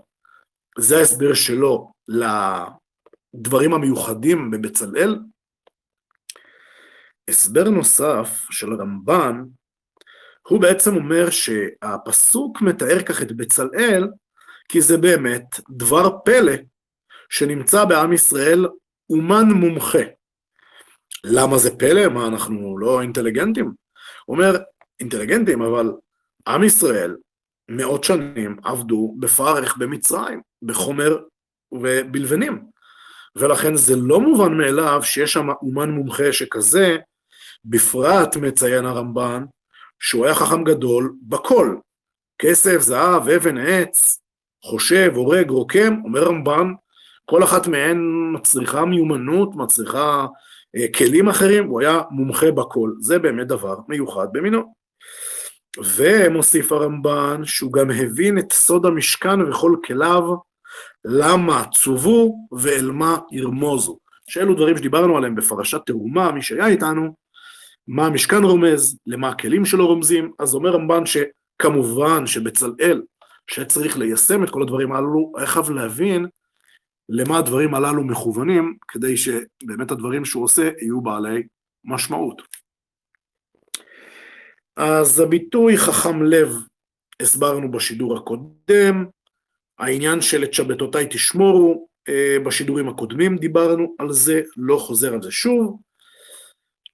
זה 0.79 0.99
ההסבר 0.99 1.35
שלו 1.35 1.93
לדברים 2.09 3.75
המיוחדים 3.75 4.51
בבצלאל. 4.51 5.19
הסבר 7.29 7.69
נוסף 7.69 8.47
של 8.51 8.75
רמב"ן, 8.75 9.43
הוא 10.49 10.61
בעצם 10.61 10.97
אומר 10.97 11.31
שהפסוק 11.31 12.63
מתאר 12.63 13.03
כך 13.03 13.23
את 13.23 13.33
בצלאל, 13.33 14.09
כי 14.69 14.81
זה 14.81 14.99
באמת 14.99 15.61
דבר 15.71 16.19
פלא 16.25 16.53
שנמצא 17.31 17.85
בעם 17.85 18.13
ישראל 18.13 18.67
אומן 19.11 19.49
מומחה. 19.53 20.03
למה 21.25 21.59
זה 21.59 21.79
פלא? 21.79 22.09
מה, 22.09 22.27
אנחנו 22.27 22.79
לא 22.79 23.03
אינטליגנטים? 23.03 23.73
הוא 24.25 24.37
אומר, 24.37 24.57
אינטליגנטים, 25.01 25.63
אבל 25.63 25.93
עם 26.49 26.65
ישראל 26.65 27.17
מאות 27.69 28.05
שנים 28.05 28.57
עבדו 28.65 29.17
בפרך 29.19 29.77
במצרים, 29.77 30.41
בחומר 30.63 31.19
ובלבנים. 31.73 32.65
ולכן 33.37 33.77
זה 33.77 33.97
לא 33.97 34.21
מובן 34.21 34.57
מאליו 34.57 35.01
שיש 35.03 35.33
שם 35.33 35.49
אומן 35.63 35.91
מומחה 35.91 36.33
שכזה, 36.33 36.97
בפרט 37.65 38.37
מציין 38.37 38.85
הרמב"ן, 38.85 39.45
שהוא 40.01 40.27
היה 40.27 40.35
חכם 40.35 40.65
גדול 40.65 41.15
בכל. 41.23 41.77
כסף, 42.39 42.79
זהב, 42.81 43.29
אבן, 43.29 43.59
עץ, 43.59 44.23
חושב, 44.65 45.13
הורג, 45.15 45.51
רוקם, 45.51 45.95
אומר 46.05 46.25
רמב"ן, 46.25 46.73
כל 47.31 47.45
אחת 47.45 47.67
מהן 47.67 47.99
מצריכה 48.33 48.85
מיומנות, 48.85 49.57
מצריכה 49.57 50.27
אה, 50.77 50.87
כלים 50.97 51.29
אחרים, 51.29 51.67
הוא 51.67 51.81
היה 51.81 52.01
מומחה 52.11 52.51
בכל. 52.51 52.91
זה 53.01 53.19
באמת 53.19 53.47
דבר 53.47 53.77
מיוחד 53.89 54.27
במינו. 54.33 54.75
ומוסיף 55.97 56.73
הרמב"ן 56.73 57.41
שהוא 57.45 57.73
גם 57.73 57.91
הבין 57.91 58.39
את 58.39 58.53
סוד 58.53 58.87
המשכן 58.87 59.41
וכל 59.43 59.77
כליו, 59.85 60.23
למה 61.05 61.65
צובו 61.75 62.49
ואל 62.53 62.91
מה 62.91 63.19
ירמוזו. 63.33 63.99
שאלו 64.29 64.55
דברים 64.55 64.77
שדיברנו 64.77 65.17
עליהם 65.17 65.35
בפרשת 65.35 65.81
תרומה, 65.87 66.33
מי 66.33 66.43
שהיה 66.43 66.67
איתנו, 66.67 67.15
מה 67.89 68.07
המשכן 68.07 68.45
רומז, 68.45 68.99
למה 69.07 69.29
הכלים 69.29 69.65
שלו 69.65 69.87
רומזים, 69.87 70.33
אז 70.39 70.55
אומר 70.55 70.71
רמב"ן 70.71 71.03
שכמובן 71.07 72.27
שבצלאל, 72.27 73.03
שצריך 73.51 73.99
ליישם 73.99 74.45
את 74.45 74.51
כל 74.51 74.63
הדברים 74.63 74.93
הללו, 74.93 75.33
היה 75.37 75.47
חייב 75.47 75.71
להבין 75.71 76.27
למה 77.13 77.39
הדברים 77.39 77.75
הללו 77.75 78.05
מכוונים, 78.05 78.77
כדי 78.89 79.17
שבאמת 79.17 79.91
הדברים 79.91 80.25
שהוא 80.25 80.45
עושה 80.45 80.71
יהיו 80.81 81.01
בעלי 81.01 81.43
משמעות. 81.85 82.43
אז 84.77 85.21
הביטוי 85.21 85.77
חכם 85.77 86.23
לב 86.23 86.49
הסברנו 87.21 87.71
בשידור 87.71 88.17
הקודם, 88.17 89.07
העניין 89.79 90.21
של 90.21 90.45
את 90.45 90.55
שבתותיי 90.55 91.07
תשמורו, 91.11 91.89
אה, 92.09 92.37
בשידורים 92.47 92.89
הקודמים 92.89 93.37
דיברנו 93.37 93.95
על 93.99 94.13
זה, 94.13 94.43
לא 94.57 94.77
חוזר 94.77 95.15
על 95.15 95.23
זה 95.23 95.31
שוב. 95.31 95.81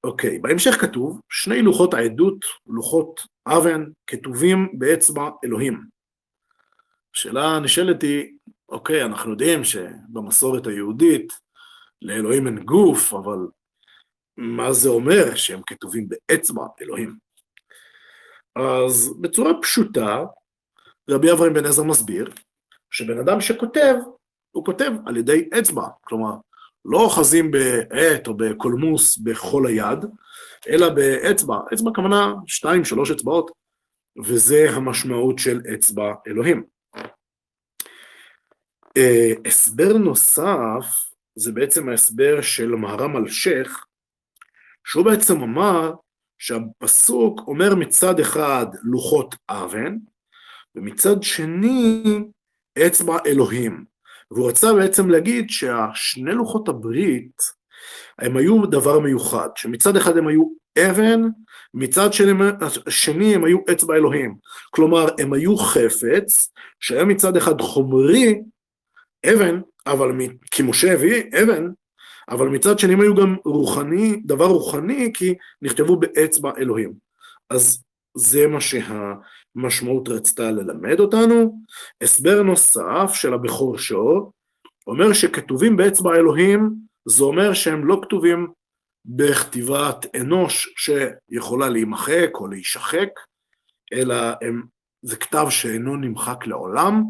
אוקיי, 0.05 0.39
בהמשך 0.39 0.81
כתוב, 0.81 1.21
שני 1.29 1.62
לוחות 1.62 1.95
העדות, 1.95 2.45
לוחות 2.67 3.21
אבן, 3.47 3.85
כתובים 4.07 4.69
באצבע 4.79 5.29
אלוהים. 5.45 5.81
השאלה 7.14 7.45
הנשאלת 7.45 8.03
היא, 8.03 8.37
אוקיי, 8.69 9.05
אנחנו 9.05 9.31
יודעים 9.31 9.64
שבמסורת 9.64 10.67
היהודית 10.67 11.33
לאלוהים 12.03 12.47
אין 12.47 12.64
גוף, 12.64 13.14
אבל 13.14 13.39
מה 14.37 14.73
זה 14.73 14.89
אומר 14.89 15.35
שהם 15.35 15.61
כתובים 15.67 16.09
באצבע 16.09 16.67
אלוהים? 16.81 17.17
אז 18.57 19.14
בצורה 19.21 19.51
פשוטה, 19.62 20.25
רבי 21.11 21.33
אברהם 21.33 21.55
בן 21.55 21.67
עזר 21.67 21.83
מסביר 21.83 22.31
שבן 22.91 23.19
אדם 23.19 23.41
שכותב, 23.41 23.95
הוא 24.51 24.64
כותב 24.64 24.91
על 25.07 25.17
ידי 25.17 25.49
אצבע, 25.59 25.89
כלומר, 26.05 26.33
לא 26.85 26.99
אוחזים 26.99 27.51
בעט 27.51 28.29
או 28.29 28.37
בקולמוס 28.37 29.19
בכל 29.19 29.67
היד, 29.67 30.05
אלא 30.69 30.89
באצבע, 30.89 31.57
אצבע 31.75 31.91
כוונה 31.95 32.35
שתיים, 32.47 32.85
שלוש 32.85 33.11
אצבעות, 33.11 33.51
וזה 34.25 34.67
המשמעות 34.71 35.39
של 35.39 35.61
אצבע 35.75 36.14
אלוהים. 36.27 36.76
אה, 38.97 39.32
הסבר 39.47 39.92
נוסף 39.92 40.86
זה 41.34 41.53
בעצם 41.53 41.88
ההסבר 41.88 42.40
של 42.42 42.68
מהר"ם 42.68 43.16
אלשיך, 43.16 43.84
שהוא 44.84 45.05
בעצם 45.05 45.42
אמר 45.42 45.92
שהפסוק 46.38 47.40
אומר 47.47 47.74
מצד 47.74 48.20
אחד 48.20 48.66
לוחות 48.82 49.34
אבן, 49.51 49.97
ומצד 50.74 51.22
שני 51.22 52.03
אצבע 52.86 53.16
אלוהים. 53.26 53.84
והוא 54.30 54.49
רצה 54.49 54.74
בעצם 54.74 55.11
להגיד 55.11 55.51
שהשני 55.51 56.32
לוחות 56.32 56.68
הברית 56.68 57.42
הם 58.18 58.36
היו 58.36 58.66
דבר 58.66 59.01
מיוחד, 59.01 59.49
שמצד 59.57 59.97
אחד 59.97 60.16
הם 60.16 60.28
היו 60.28 60.42
אבן, 60.78 61.20
מצד 61.74 62.12
שני, 62.12 62.32
שני 62.88 63.34
הם 63.34 63.44
היו 63.44 63.59
אצבע 63.72 63.94
אלוהים. 63.94 64.36
כלומר, 64.70 65.09
הם 65.18 65.32
היו 65.32 65.57
חפץ 65.57 66.53
שהיה 66.80 67.05
מצד 67.05 67.36
אחד 67.36 67.61
חומרי, 67.61 68.42
אבן, 69.33 69.61
אבל 69.87 70.12
כי 70.51 70.62
משה 70.62 70.93
הביא 70.93 71.22
אבן, 71.43 71.66
אבל 72.29 72.49
מצד 72.49 72.79
שני 72.79 72.93
הם 72.93 73.01
היו 73.01 73.14
גם 73.14 73.37
רוחני, 73.45 74.20
דבר 74.24 74.47
רוחני, 74.47 75.11
כי 75.14 75.35
נכתבו 75.62 75.97
באצבע 75.97 76.51
אלוהים. 76.59 76.93
אז 77.51 77.85
זה 78.16 78.47
מה 78.47 78.59
שהמשמעות 78.61 80.09
רצתה 80.09 80.51
ללמד 80.51 81.01
אותנו. 81.01 81.62
הסבר 82.03 82.43
נוסף 82.43 83.11
של 83.14 83.35
הבכור 83.35 83.79
שור, 83.79 84.33
אומר 84.87 85.12
שכתובים 85.12 85.77
באצבע 85.77 86.14
אלוהים, 86.14 86.74
זה 87.09 87.24
אומר 87.24 87.55
שהם 87.55 87.87
לא 87.87 88.01
כתובים 88.03 88.47
בכתיבת 89.05 90.07
אנוש 90.16 90.74
שיכולה 90.77 91.68
להימחק 91.68 92.31
או 92.35 92.47
להישחק, 92.47 93.09
אלא 93.93 94.14
הם, 94.43 94.62
זה 95.07 95.16
כתב 95.16 95.46
שאינו 95.50 95.96
נמחק 95.96 96.46
לעולם, 96.46 97.02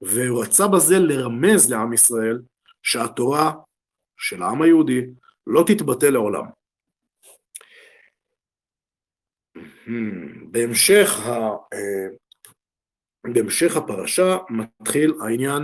והוא 0.00 0.42
רצה 0.42 0.68
בזה 0.68 0.98
לרמז 0.98 1.70
לעם 1.70 1.92
ישראל 1.92 2.38
שהתורה 2.82 3.52
של 4.16 4.42
העם 4.42 4.62
היהודי 4.62 5.00
לא 5.46 5.64
תתבטא 5.66 6.06
לעולם. 6.06 6.44
בהמשך, 10.50 11.26
ה, 11.26 11.30
אה, 11.72 12.08
בהמשך 13.34 13.76
הפרשה 13.76 14.36
מתחיל 14.50 15.14
העניין 15.22 15.62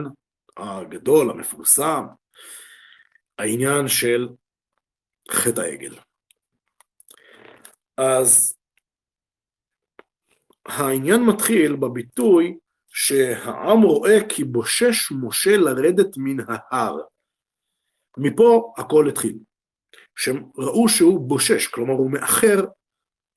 הגדול, 0.56 1.30
המפורסם, 1.30 2.04
העניין 3.38 3.88
של 3.88 4.28
חטא 5.30 5.60
העגל. 5.60 5.96
אז 7.96 8.56
העניין 10.66 11.22
מתחיל 11.22 11.76
בביטוי 11.76 12.56
שהעם 12.88 13.82
רואה 13.82 14.18
כי 14.28 14.44
בושש 14.44 15.12
משה 15.12 15.56
לרדת 15.56 16.16
מן 16.16 16.44
ההר. 16.48 17.00
מפה 18.18 18.74
הכל 18.76 19.08
התחיל. 19.08 19.38
שהם 20.16 20.44
ראו 20.58 20.88
שהוא 20.88 21.28
בושש, 21.28 21.66
כלומר 21.66 21.92
הוא 21.92 22.10
מאחר 22.10 22.64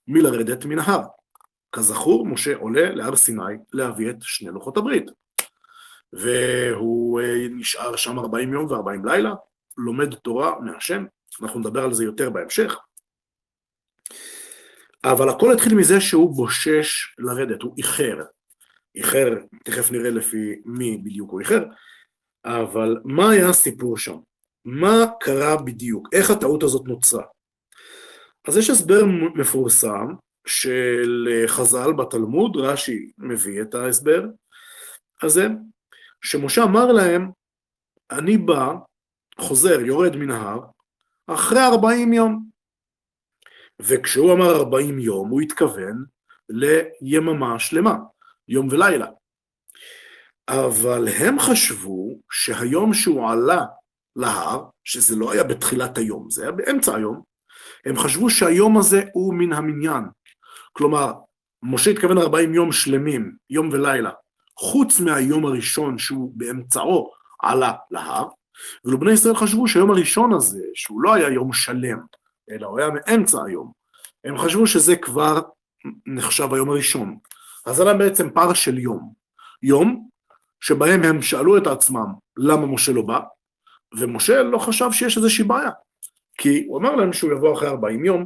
מלרדת 0.08 0.66
מן 0.66 0.80
ההר. 0.80 1.04
כזכור, 1.72 2.28
משה 2.28 2.56
עולה 2.56 2.92
להר 2.92 3.16
סיני 3.16 3.56
להביא 3.74 4.10
את 4.10 4.16
שני 4.22 4.50
לוחות 4.50 4.78
הברית. 4.78 5.06
והוא 6.14 7.22
אה, 7.22 7.48
נשאר 7.50 7.96
שם 7.96 8.20
40 8.20 8.54
יום 8.54 8.66
ו-40 8.66 9.06
לילה, 9.06 9.34
לומד 9.78 10.16
תורה 10.16 10.60
מהשם, 10.60 11.06
אנחנו 11.42 11.60
נדבר 11.60 11.84
על 11.84 11.94
זה 11.94 12.04
יותר 12.04 12.30
בהמשך. 12.30 12.78
אבל 15.12 15.30
הכל 15.30 15.54
התחיל 15.54 15.76
מזה 15.76 16.02
שהוא 16.02 16.36
בושש 16.36 17.16
לרדת, 17.18 17.62
הוא 17.62 17.74
איחר. 17.78 18.18
איחר, 18.96 19.34
תכף 19.64 19.92
נראה 19.92 20.10
לפי 20.10 20.62
מי 20.66 20.98
בדיוק 20.98 21.32
הוא 21.32 21.40
איחר, 21.40 21.64
אבל 22.46 22.98
מה 23.04 23.30
היה 23.30 23.50
הסיפור 23.50 23.98
שם? 23.98 24.18
מה 24.66 25.06
קרה 25.20 25.58
בדיוק? 25.58 26.08
איך 26.14 26.32
הטעות 26.32 26.64
הזאת 26.64 26.88
נוצרה? 26.88 27.24
אז 28.48 28.58
יש 28.58 28.70
הסבר 28.70 29.06
מפורסם 29.36 30.08
של 30.48 31.28
חז"ל 31.48 31.94
בתלמוד, 31.94 32.58
רש"י 32.58 33.12
מביא 33.18 33.62
את 33.62 33.76
ההסבר 33.76 34.26
הזה, 35.22 35.48
שמשה 36.22 36.64
אמר 36.64 36.92
להם, 36.92 37.32
אני 38.12 38.38
בא, 38.38 38.74
חוזר, 39.40 39.80
יורד 39.80 40.16
מן 40.16 40.32
ההר, 40.32 40.60
אחרי 41.28 41.60
ארבעים 41.60 42.14
יום. 42.14 42.57
וכשהוא 43.82 44.34
אמר 44.34 44.56
ארבעים 44.56 45.00
יום, 45.00 45.30
הוא 45.30 45.42
התכוון 45.42 46.06
ליממה 47.02 47.60
שלמה, 47.60 47.96
יום 48.48 48.68
ולילה. 48.72 49.08
אבל 50.50 51.08
הם 51.08 51.40
חשבו 51.40 52.20
שהיום 52.32 52.94
שהוא 52.94 53.30
עלה 53.30 53.66
להר, 54.16 54.64
שזה 54.84 55.16
לא 55.16 55.32
היה 55.32 55.44
בתחילת 55.44 55.98
היום, 55.98 56.30
זה 56.30 56.44
היה 56.44 56.52
באמצע 56.52 56.96
היום, 56.96 57.22
הם 57.86 57.98
חשבו 57.98 58.30
שהיום 58.30 58.78
הזה 58.78 59.04
הוא 59.14 59.34
מן 59.34 59.54
המניין. 59.54 60.04
כלומר, 60.74 61.14
משה 61.64 61.92
התכוון 61.92 62.18
40 62.18 62.54
יום 62.54 62.72
שלמים, 62.72 63.36
יום 63.50 63.70
ולילה, 63.70 64.12
חוץ 64.60 65.00
מהיום 65.00 65.46
הראשון 65.46 65.98
שהוא 65.98 66.32
באמצעו 66.36 67.12
עלה 67.44 67.74
להר, 67.92 68.28
ואילו 68.84 69.00
בני 69.00 69.12
ישראל 69.12 69.36
חשבו 69.36 69.68
שהיום 69.68 69.92
הראשון 69.92 70.34
הזה, 70.34 70.64
שהוא 70.74 71.02
לא 71.02 71.14
היה 71.14 71.30
יום 71.30 71.54
שלם, 71.54 72.00
אלא 72.50 72.68
הוא 72.68 72.80
היה 72.80 72.90
מאמצע 72.90 73.38
היום, 73.46 73.72
הם 74.24 74.38
חשבו 74.38 74.68
שזה 74.68 74.96
כבר 74.96 75.40
נחשב 76.06 76.54
היום 76.54 76.70
הראשון. 76.70 77.18
אז 77.66 77.80
היה 77.80 77.94
בעצם 77.94 78.30
פער 78.34 78.54
של 78.54 78.78
יום. 78.78 79.14
יום 79.64 80.10
שבהם 80.60 81.04
הם 81.04 81.22
שאלו 81.22 81.58
את 81.58 81.68
עצמם 81.68 82.08
למה 82.38 82.66
משה 82.66 82.92
לא 82.92 83.02
בא, 83.02 83.20
ומשה 83.98 84.44
לא 84.44 84.58
חשב 84.58 84.92
שיש 84.92 85.18
איזושהי 85.18 85.44
בעיה, 85.44 85.72
כי 86.38 86.66
הוא 86.68 86.78
אמר 86.80 86.96
להם 86.96 87.14
שהוא 87.14 87.32
יבוא 87.32 87.54
אחרי 87.54 87.68
40 87.68 88.06
יום, 88.06 88.26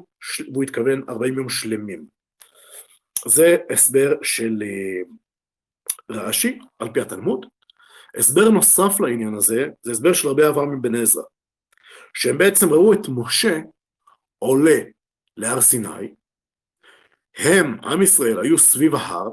והוא 0.51 0.63
התכוון 0.63 1.03
40 1.09 1.37
יום 1.37 1.49
שלמים. 1.49 2.05
זה 3.27 3.57
הסבר 3.69 4.13
של 4.21 4.63
אה, 4.65 5.01
רש"י, 6.09 6.59
על 6.79 6.89
פי 6.93 7.01
התלמוד. 7.01 7.45
הסבר 8.17 8.49
נוסף 8.49 8.99
לעניין 8.99 9.33
הזה, 9.35 9.67
זה 9.81 9.91
הסבר 9.91 10.13
של 10.13 10.27
רבי 10.27 10.47
אברהם 10.47 10.75
מבן 10.75 10.95
עזרא, 10.95 11.23
שהם 12.13 12.37
בעצם 12.37 12.69
ראו 12.69 12.93
את 12.93 13.07
משה 13.09 13.59
עולה 14.43 14.79
להר 15.37 15.61
סיני, 15.61 16.13
הם, 17.37 17.77
עם 17.83 18.01
ישראל, 18.01 18.39
היו 18.39 18.57
סביב 18.57 18.95
ההר, 18.95 19.29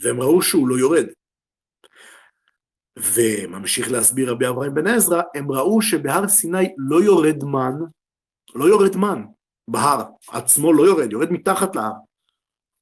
והם 0.00 0.20
ראו 0.20 0.42
שהוא 0.42 0.68
לא 0.68 0.74
יורד. 0.74 1.06
וממשיך 2.96 3.90
להסביר 3.90 4.30
רבי 4.30 4.48
אברהם 4.48 4.74
בן 4.74 4.86
עזרא, 4.86 5.22
הם 5.34 5.52
ראו 5.52 5.82
שבהר 5.82 6.28
סיני 6.28 6.74
לא 6.78 7.02
יורד 7.02 7.44
מן, 7.44 7.74
לא 8.54 8.64
יורד 8.64 8.96
מן, 8.96 9.24
בהר 9.68 10.02
עצמו 10.28 10.72
לא 10.72 10.82
יורד, 10.82 11.12
יורד 11.12 11.30
מתחת 11.30 11.76
להר, 11.76 11.92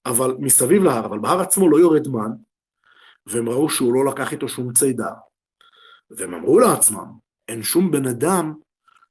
אבל 0.06 0.36
מסביב 0.38 0.82
להר, 0.82 1.06
אבל 1.06 1.18
בהר 1.18 1.40
עצמו 1.40 1.70
לא 1.70 1.76
יורד 1.76 2.08
מן, 2.08 2.30
והם 3.26 3.48
ראו 3.48 3.70
שהוא 3.70 3.94
לא 3.94 4.12
לקח 4.12 4.32
איתו 4.32 4.48
שום 4.48 4.72
צידה. 4.72 5.10
והם 6.10 6.34
אמרו 6.34 6.58
לעצמם, 6.58 7.06
אין 7.48 7.62
שום 7.62 7.90
בן 7.90 8.06
אדם 8.06 8.54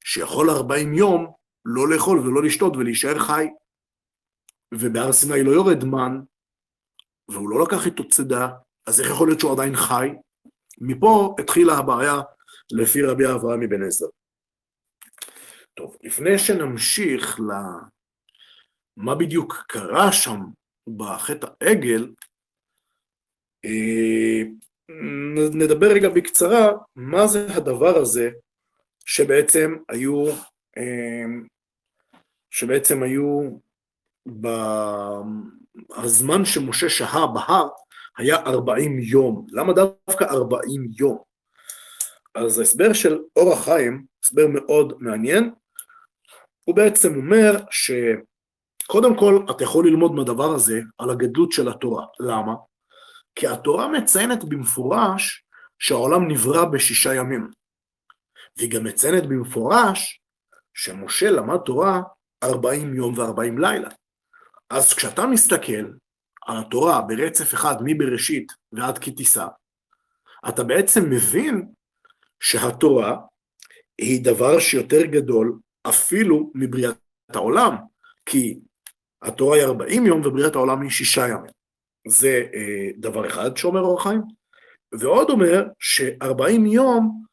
שיכול 0.04 0.50
40 0.50 0.94
יום 0.94 1.39
לא 1.76 1.90
לאכול 1.90 2.20
ולא 2.20 2.44
לשתות 2.44 2.74
ולהישאר 2.78 3.20
חי. 3.20 3.48
ובהר 4.74 5.12
סיני 5.12 5.44
לא 5.44 5.52
יורד 5.52 5.84
מן, 5.84 6.20
והוא 7.32 7.50
לא 7.50 7.64
לקח 7.64 7.86
איתו 7.86 8.10
צידה, 8.10 8.48
אז 8.88 9.02
איך 9.02 9.10
יכול 9.10 9.28
להיות 9.28 9.40
שהוא 9.40 9.54
עדיין 9.54 9.76
חי? 9.76 10.10
מפה 10.82 11.36
התחילה 11.40 11.74
הבעיה 11.74 12.22
לפי 12.72 13.02
רבי 13.02 13.26
אברהם 13.26 13.60
מבן 13.60 13.84
עזר. 13.84 14.06
טוב, 15.74 15.98
לפני 16.04 16.38
שנמשיך 16.38 17.40
למה 17.40 19.16
בדיוק 19.16 19.56
קרה 19.68 20.12
שם 20.12 20.40
בחטא 20.98 21.48
העגל, 21.62 22.14
אה, 23.66 24.42
נדבר 25.54 25.88
רגע 25.94 26.10
בקצרה 26.10 26.72
מה 26.96 27.28
זה 27.28 27.48
הדבר 27.56 27.98
הזה 27.98 28.30
שבעצם 29.06 29.78
היו, 29.90 30.26
אה, 30.78 31.26
שבעצם 32.50 33.04
היו 33.04 33.50
בזמן 35.98 36.46
שמשה 36.46 36.90
שהה 36.90 37.28
בהר 37.28 37.68
היה 38.18 38.36
40 38.36 39.00
יום. 39.00 39.48
למה 39.52 39.74
דווקא 39.74 40.24
40 40.24 40.88
יום? 41.00 41.18
אז 42.36 42.60
ההסבר 42.60 42.94
של 42.94 43.20
אור 43.36 43.54
החיים, 43.54 44.06
הסבר 44.24 44.46
מאוד 44.48 44.94
מעניין, 45.00 45.54
הוא 46.66 46.76
בעצם 46.76 47.16
אומר 47.16 47.52
שקודם 47.72 49.18
כל 49.20 49.46
אתה 49.52 49.64
יכול 49.64 49.88
ללמוד 49.88 50.12
מהדבר 50.12 50.56
הזה 50.56 50.82
על 50.98 51.10
הגדלות 51.10 51.52
של 51.52 51.70
התורה. 51.70 52.06
למה? 52.20 52.54
כי 53.36 53.48
התורה 53.48 53.88
מציינת 53.88 54.44
במפורש 54.44 55.46
שהעולם 55.80 56.32
נברא 56.32 56.66
בשישה 56.66 57.16
ימים. 57.16 57.52
והיא 58.58 58.72
גם 58.72 58.84
מציינת 58.84 59.24
במפורש 59.24 60.22
שמשה 60.74 61.32
למד 61.32 61.58
תורה 61.66 62.02
40 62.44 62.96
יום 62.96 63.18
ו-40 63.18 63.60
לילה. 63.60 63.90
אז 64.70 64.94
כשאתה 64.94 65.28
מסתכל 65.28 65.92
על 66.46 66.58
התורה 66.58 67.02
ברצף 67.02 67.54
אחד 67.54 67.76
מבראשית 67.84 68.52
ועד 68.72 68.98
כי 68.98 69.12
תישא, 69.12 69.48
אתה 70.50 70.64
בעצם 70.64 71.10
מבין 71.10 71.66
שהתורה 72.40 73.18
היא 73.98 74.24
דבר 74.24 74.60
שיותר 74.60 75.06
גדול 75.06 75.60
אפילו 75.90 76.52
מבריאת 76.56 76.96
העולם, 77.34 77.76
כי 78.26 78.60
התורה 79.22 79.58
היא 79.58 79.66
40 79.66 80.06
יום 80.06 80.22
ובריאת 80.26 80.56
העולם 80.56 80.82
היא 80.82 80.90
שישה 80.90 81.28
ימים. 81.28 81.52
זה 82.08 82.44
אה, 82.54 82.90
דבר 82.98 83.28
אחד 83.28 83.58
שאומר 83.58 83.82
אור 83.82 84.00
החיים, 84.00 84.22
ועוד 85.00 85.30
אומר 85.30 85.68
ש-40 85.80 86.68
יום 86.68 87.24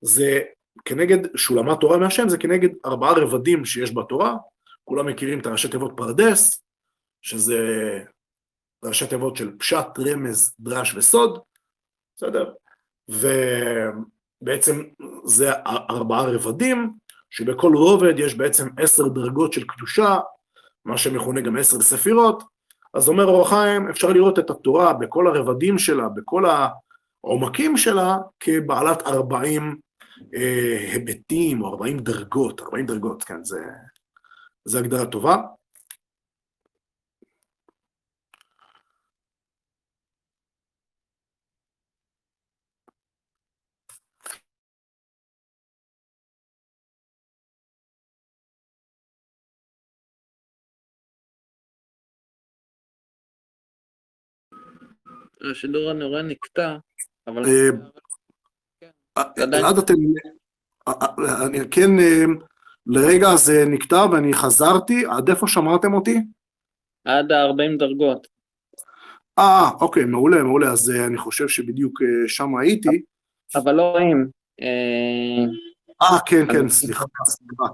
זה 0.00 0.40
כנגד, 0.84 1.36
שהוא 1.36 1.56
למד 1.56 1.74
תורה 1.80 1.98
מהשם, 1.98 2.28
זה 2.28 2.38
כנגד 2.38 2.68
ארבעה 2.86 3.12
רבדים 3.12 3.64
שיש 3.64 3.94
בתורה, 3.94 4.36
כולם 4.90 5.06
מכירים 5.06 5.40
את 5.40 5.46
הראשי 5.46 5.68
תיבות 5.68 5.92
פרדס, 5.96 6.62
שזה 7.22 7.58
ראשי 8.84 9.06
תיבות 9.06 9.36
של 9.36 9.58
פשט, 9.58 9.86
רמז, 9.98 10.54
דרש 10.60 10.94
וסוד, 10.94 11.38
בסדר? 12.16 12.52
ובעצם 13.08 14.82
זה 15.24 15.52
ארבעה 15.66 16.24
רבדים, 16.24 16.92
שבכל 17.30 17.72
רובד 17.74 18.18
יש 18.18 18.34
בעצם 18.34 18.68
עשר 18.78 19.08
דרגות 19.08 19.52
של 19.52 19.64
קדושה, 19.66 20.18
מה 20.84 20.98
שמכונה 20.98 21.40
גם 21.40 21.56
עשר 21.56 21.80
ספירות, 21.80 22.42
אז 22.94 23.08
אומר 23.08 23.24
אור 23.24 23.42
החיים, 23.42 23.88
אפשר 23.88 24.08
לראות 24.08 24.38
את 24.38 24.50
התורה 24.50 24.92
בכל 24.92 25.26
הרבדים 25.26 25.78
שלה, 25.78 26.08
בכל 26.08 26.44
העומקים 27.24 27.76
שלה, 27.76 28.16
כבעלת 28.40 29.02
ארבעים 29.02 29.76
אה, 30.34 30.78
היבטים 30.92 31.62
או 31.62 31.68
ארבעים 31.68 31.98
דרגות, 31.98 32.60
ארבעים 32.60 32.86
דרגות, 32.86 33.22
כן, 33.22 33.44
זה, 33.44 33.58
זה 34.64 34.78
הגדרה 34.78 35.06
טובה. 35.06 35.36
השידור 55.50 55.90
הנורא 55.90 56.22
נקטע, 56.22 56.76
אבל... 57.26 57.44
אה, 57.44 57.70
אה, 59.18 59.22
אלעד, 59.38 59.78
אתם... 59.78 59.94
אה, 60.88 61.46
אני 61.46 61.58
כן, 61.70 61.90
לרגע 62.92 63.36
זה 63.36 63.64
נקטע 63.66 64.06
ואני 64.12 64.32
חזרתי, 64.32 65.04
עד 65.06 65.28
איפה 65.28 65.46
שמרתם 65.48 65.94
אותי? 65.94 66.16
עד 67.04 67.32
ה-40 67.32 67.78
דרגות. 67.78 68.26
אה, 69.38 69.70
אוקיי, 69.80 70.04
מעולה, 70.04 70.42
מעולה, 70.42 70.72
אז 70.72 70.90
אה, 70.90 71.06
אני 71.06 71.18
חושב 71.18 71.48
שבדיוק 71.48 72.02
אה, 72.02 72.28
שם 72.28 72.56
הייתי. 72.56 73.02
אבל 73.54 73.72
לא 73.72 73.82
רואים. 73.90 74.28
אה, 74.60 75.44
אה, 76.02 76.18
כן, 76.26 76.46
כן, 76.52 76.68
סליחה, 76.68 77.04
סליחה. 77.28 77.64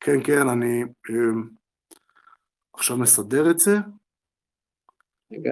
כן, 0.00 0.22
כן, 0.24 0.48
אני 0.48 0.82
עכשיו 2.74 2.96
מסדר 2.96 3.50
את 3.50 3.58
זה. 3.58 3.76
רגע, 5.32 5.50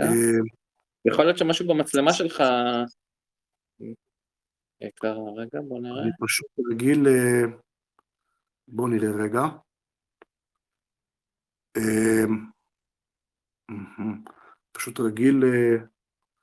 יכול 1.05 1.25
להיות 1.25 1.39
שמשהו 1.39 1.69
במצלמה 1.69 2.13
שלך... 2.13 2.43
רגע, 5.37 5.61
בוא 5.69 5.81
נראה. 5.81 6.03
אני 6.03 6.11
פשוט 6.21 6.49
רגיל... 6.71 7.07
אה, 8.73 8.77
בואו 8.77 8.89
נראה 8.89 9.25
רגע. 9.25 9.43
אה, 11.77 12.25
מהמם. 13.69 14.25
פשוט 14.73 15.01
רגיל... 15.01 15.45
אה, 15.45 15.85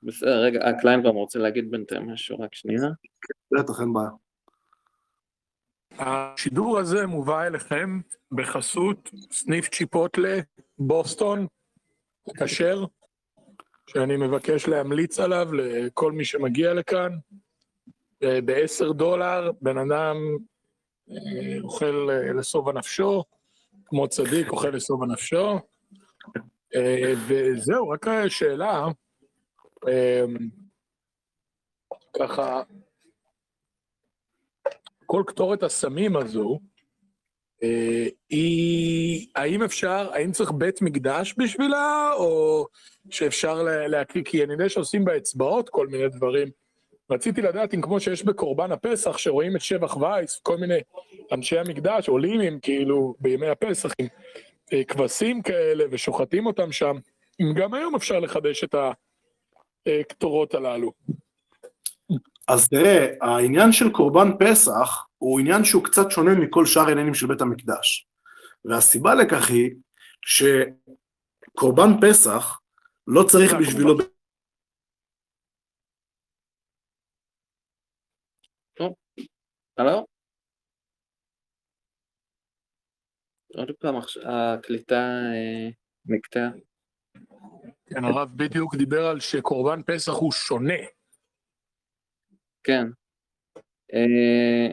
בסדר, 0.02 0.42
רגע, 0.44 0.60
אה, 0.60 0.80
קליינבאום 0.80 1.16
רוצה 1.16 1.38
להגיד 1.38 1.70
בינתיים 1.70 2.12
משהו, 2.12 2.40
רק 2.40 2.54
שנייה. 2.54 2.82
בטח, 3.58 3.80
אין 3.80 3.92
בעיה. 3.92 4.10
השידור 5.98 6.78
הזה 6.78 7.06
מובא 7.06 7.46
אליכם 7.46 8.00
בחסות 8.32 9.10
סניף 9.30 9.68
צ'יפוטלה, 9.68 10.38
בוסטון, 10.78 11.46
כשר, 12.36 12.84
שאני 13.90 14.16
מבקש 14.16 14.68
להמליץ 14.68 15.18
עליו 15.18 15.52
לכל 15.52 16.12
מי 16.12 16.24
שמגיע 16.24 16.74
לכאן. 16.74 17.12
ב-10 18.20 18.92
דולר, 18.92 19.52
בן 19.60 19.78
אדם 19.78 20.16
אה, 20.16 20.49
אוכל 21.62 22.08
אה, 22.10 22.32
לשובע 22.32 22.72
נפשו, 22.72 23.24
כמו 23.86 24.08
צדיק 24.08 24.48
אוכל 24.50 24.68
לשובע 24.68 25.06
נפשו. 25.06 25.58
אה, 26.74 27.12
וזהו, 27.28 27.88
רק 27.88 28.06
שאלה, 28.28 28.86
אה, 29.88 30.24
ככה, 32.18 32.62
כל 35.06 35.22
קטורת 35.26 35.62
הסמים 35.62 36.16
הזו, 36.16 36.58
היא, 38.28 39.26
האם 39.36 39.62
אפשר, 39.62 40.10
האם 40.12 40.32
צריך 40.32 40.50
בית 40.52 40.82
מקדש 40.82 41.34
בשבילה, 41.38 42.12
או 42.16 42.66
שאפשר 43.10 43.62
לה- 43.62 43.88
להקריא, 43.88 44.24
כי 44.24 44.44
אני 44.44 44.52
יודע 44.52 44.68
שעושים 44.68 45.04
באצבעות 45.04 45.68
כל 45.68 45.86
מיני 45.86 46.08
דברים. 46.08 46.50
רציתי 47.10 47.42
לדעת 47.42 47.74
אם 47.74 47.80
כמו 47.80 48.00
שיש 48.00 48.22
בקורבן 48.22 48.72
הפסח, 48.72 49.18
שרואים 49.18 49.56
את 49.56 49.60
שבח 49.60 49.96
וייס, 49.96 50.40
כל 50.42 50.56
מיני 50.56 50.78
אנשי 51.32 51.58
המקדש 51.58 52.08
עולים 52.08 52.40
עם 52.40 52.58
כאילו 52.62 53.14
בימי 53.20 53.48
הפסח 53.48 53.92
עם 53.98 54.06
אה, 54.72 54.84
כבשים 54.84 55.42
כאלה 55.42 55.84
ושוחטים 55.90 56.46
אותם 56.46 56.72
שם, 56.72 56.96
אם 57.40 57.52
גם 57.54 57.74
היום 57.74 57.94
אפשר 57.94 58.20
לחדש 58.20 58.64
את 58.64 58.74
הקטורות 59.86 60.54
הללו. 60.54 60.92
אז 62.48 62.68
תראה, 62.68 63.06
העניין 63.20 63.72
של 63.72 63.90
קורבן 63.90 64.30
פסח 64.38 65.06
הוא 65.18 65.40
עניין 65.40 65.64
שהוא 65.64 65.84
קצת 65.84 66.10
שונה 66.10 66.34
מכל 66.34 66.66
שאר 66.66 66.88
העניינים 66.88 67.14
של 67.14 67.26
בית 67.26 67.40
המקדש. 67.40 68.06
והסיבה 68.64 69.14
לכך 69.14 69.50
היא 69.50 69.70
שקורבן 70.22 71.90
פסח 72.00 72.60
לא 73.06 73.22
צריך 73.22 73.54
בשבילו... 73.54 73.94
הלו? 79.80 80.06
עוד 83.56 83.70
פעם, 83.80 83.94
הקליטה 84.24 84.94
אה, 85.34 85.68
נקטעה. 86.04 86.50
כן, 87.86 88.04
הרב 88.04 88.28
בדיוק 88.36 88.74
דיבר 88.74 89.06
על 89.06 89.20
שקורבן 89.20 89.82
פסח 89.82 90.12
הוא 90.12 90.32
שונה. 90.32 90.74
כן. 92.62 92.86
אה, 93.94 94.68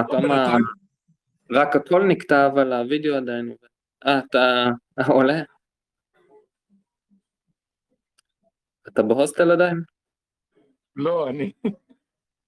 הפעם 0.00 0.24
רק 1.50 1.76
הקול 1.76 2.06
נקטע, 2.08 2.46
אבל 2.46 2.72
הווידאו 2.72 3.14
עדיין 3.14 3.48
עובד. 3.48 3.68
אה, 4.06 4.18
אתה 4.18 4.66
עולה? 5.14 5.42
אתה 8.88 9.02
בהוסטל 9.02 9.50
עדיין? 9.50 9.82
לא, 10.96 11.28
אני... 11.30 11.52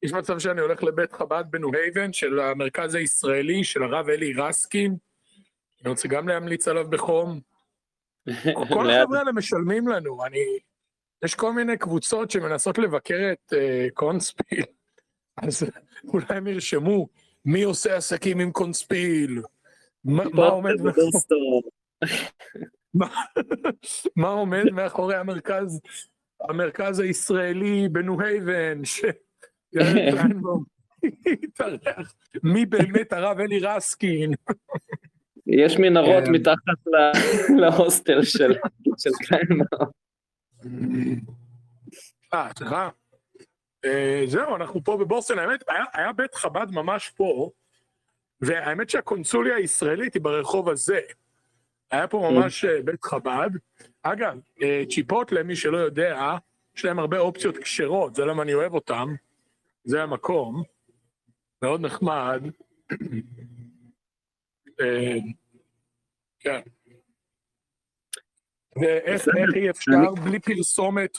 יש 0.03 0.13
מצב 0.13 0.39
שאני 0.39 0.61
הולך 0.61 0.83
לבית 0.83 1.13
חב"ד 1.13 1.45
בניו 1.51 1.75
הייבן 1.75 2.13
של 2.13 2.41
המרכז 2.41 2.95
הישראלי 2.95 3.65
של 3.65 3.83
הרב 3.83 4.09
אלי 4.09 4.33
רסקין. 4.33 4.97
אני 5.83 5.91
רוצה 5.91 6.09
גם 6.09 6.29
להמליץ 6.29 6.69
עליו 6.69 6.91
בחום. 6.91 7.41
כל 8.75 8.91
החבר'ה 8.91 9.19
האלה 9.19 9.33
משלמים 9.33 9.89
לנו, 9.89 10.27
אני... 10.27 10.59
יש 11.25 11.35
כל 11.35 11.53
מיני 11.53 11.79
קבוצות 11.79 12.31
שמנסות 12.31 12.79
לבקר 12.79 13.33
את 13.33 13.53
אה, 13.53 13.87
קונספיל, 13.95 14.65
אז 15.43 15.63
אולי 16.05 16.25
הם 16.29 16.47
ירשמו 16.47 17.09
מי 17.45 17.63
עושה 17.63 17.97
עסקים 17.97 18.41
עם 18.41 18.53
קונספיל, 18.53 19.43
מה, 20.05 20.25
מה, 20.33 20.47
עומד. 20.47 20.75
מה 24.17 24.29
עומד 24.29 24.65
מאחורי 24.73 25.17
המרכז, 25.17 25.81
המרכז 26.41 26.99
הישראלי 26.99 27.89
בניו 27.89 28.23
הייבן, 28.23 28.85
ש... 28.85 29.05
יאיר 29.73 30.11
קליינבאום 30.11 30.65
יתארח, 31.27 32.15
מי 32.43 32.67
באמת 32.67 33.13
הרב 33.13 33.41
אלי 33.41 33.59
רסקין? 33.59 34.35
יש 35.47 35.77
מנהרות 35.77 36.25
כן. 36.25 36.33
מתחת 36.33 36.87
להוסטל 37.61 38.23
של 38.23 38.53
של 38.99 39.11
קליינבאום. 39.27 39.89
אה, 42.35 42.49
סליחה. 42.59 42.89
אה, 43.85 44.25
זהו, 44.27 44.57
אנחנו 44.57 44.85
פה 44.85 44.97
בבוסטון, 44.97 45.39
האמת, 45.39 45.65
היה, 45.95 46.13
בית 46.13 46.35
חב"ד 46.35 46.67
ממש 46.71 47.13
פה, 47.17 47.51
והאמת 48.41 48.91
שהקונסוליה 48.91 49.57
הישראלית 49.57 50.15
היא 50.15 50.23
ברחוב 50.23 50.69
הזה. 50.69 51.01
היה 51.91 52.09
פה 52.09 52.31
ממש 52.33 52.65
אה, 52.65 52.83
בית 52.83 53.05
חב"ד. 53.05 53.51
אגב, 54.03 54.39
אה, 54.63 54.83
צ'יפות, 54.91 55.33
למי 55.33 55.57
שלא 55.57 55.77
יודע, 55.77 56.37
יש 56.77 56.85
להם 56.85 56.99
הרבה 56.99 57.19
אופציות 57.19 57.59
כשרות, 57.59 58.15
זה 58.15 58.25
למה 58.25 58.43
אני 58.43 58.55
אוהב 58.55 58.75
אותם. 58.75 59.15
זה 59.85 60.03
המקום. 60.03 60.63
מאוד 61.63 61.81
נחמד. 61.81 62.43
אה, 64.81 65.17
כן. 66.41 66.61
ואיך 68.81 69.29
אי 69.55 69.71
אפשר 69.71 70.15
בלי 70.25 70.39
פרסומת 70.39 71.19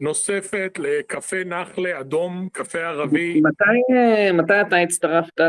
נוספת 0.00 0.78
לקפה 0.78 1.44
נחלה 1.44 2.00
אדום, 2.00 2.48
קפה 2.52 2.78
ערבי, 2.78 3.40
מתי, 3.40 4.32
מתי 4.32 4.60
אתה 4.60 4.76
הצטרפת 4.76 5.40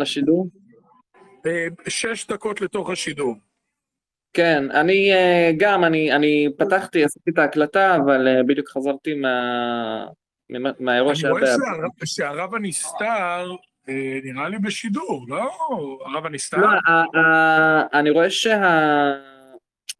לשידור? 0.00 0.48
אה, 1.46 1.66
שש 1.88 2.26
דקות 2.26 2.60
לתוך 2.60 2.90
השידור. 2.90 3.34
כן, 4.32 4.70
אני 4.70 5.12
אה, 5.12 5.50
גם, 5.58 5.84
אני, 5.84 6.12
אני 6.12 6.48
פתחתי, 6.58 7.04
עשיתי 7.04 7.30
את 7.30 7.38
ההקלטה, 7.38 7.96
אבל 7.96 8.42
בדיוק 8.46 8.68
חזרתי 8.68 9.14
מה... 9.14 10.06
מה- 10.50 10.70
מהאירוע 10.80 11.10
אני 11.12 11.18
שהיה 11.20 11.32
רואה 11.32 11.42
ב- 11.42 11.46
שהרב- 11.46 12.04
שהרב 12.04 12.54
הנסתר 12.54 13.50
אה, 13.88 14.18
נראה 14.24 14.48
לי 14.48 14.58
בשידור, 14.58 15.24
לא? 15.28 15.50
הרב 16.06 16.26
הנסתר? 16.26 16.56
לא, 16.56 16.68
אני 17.92 18.10
רואה 18.10 18.26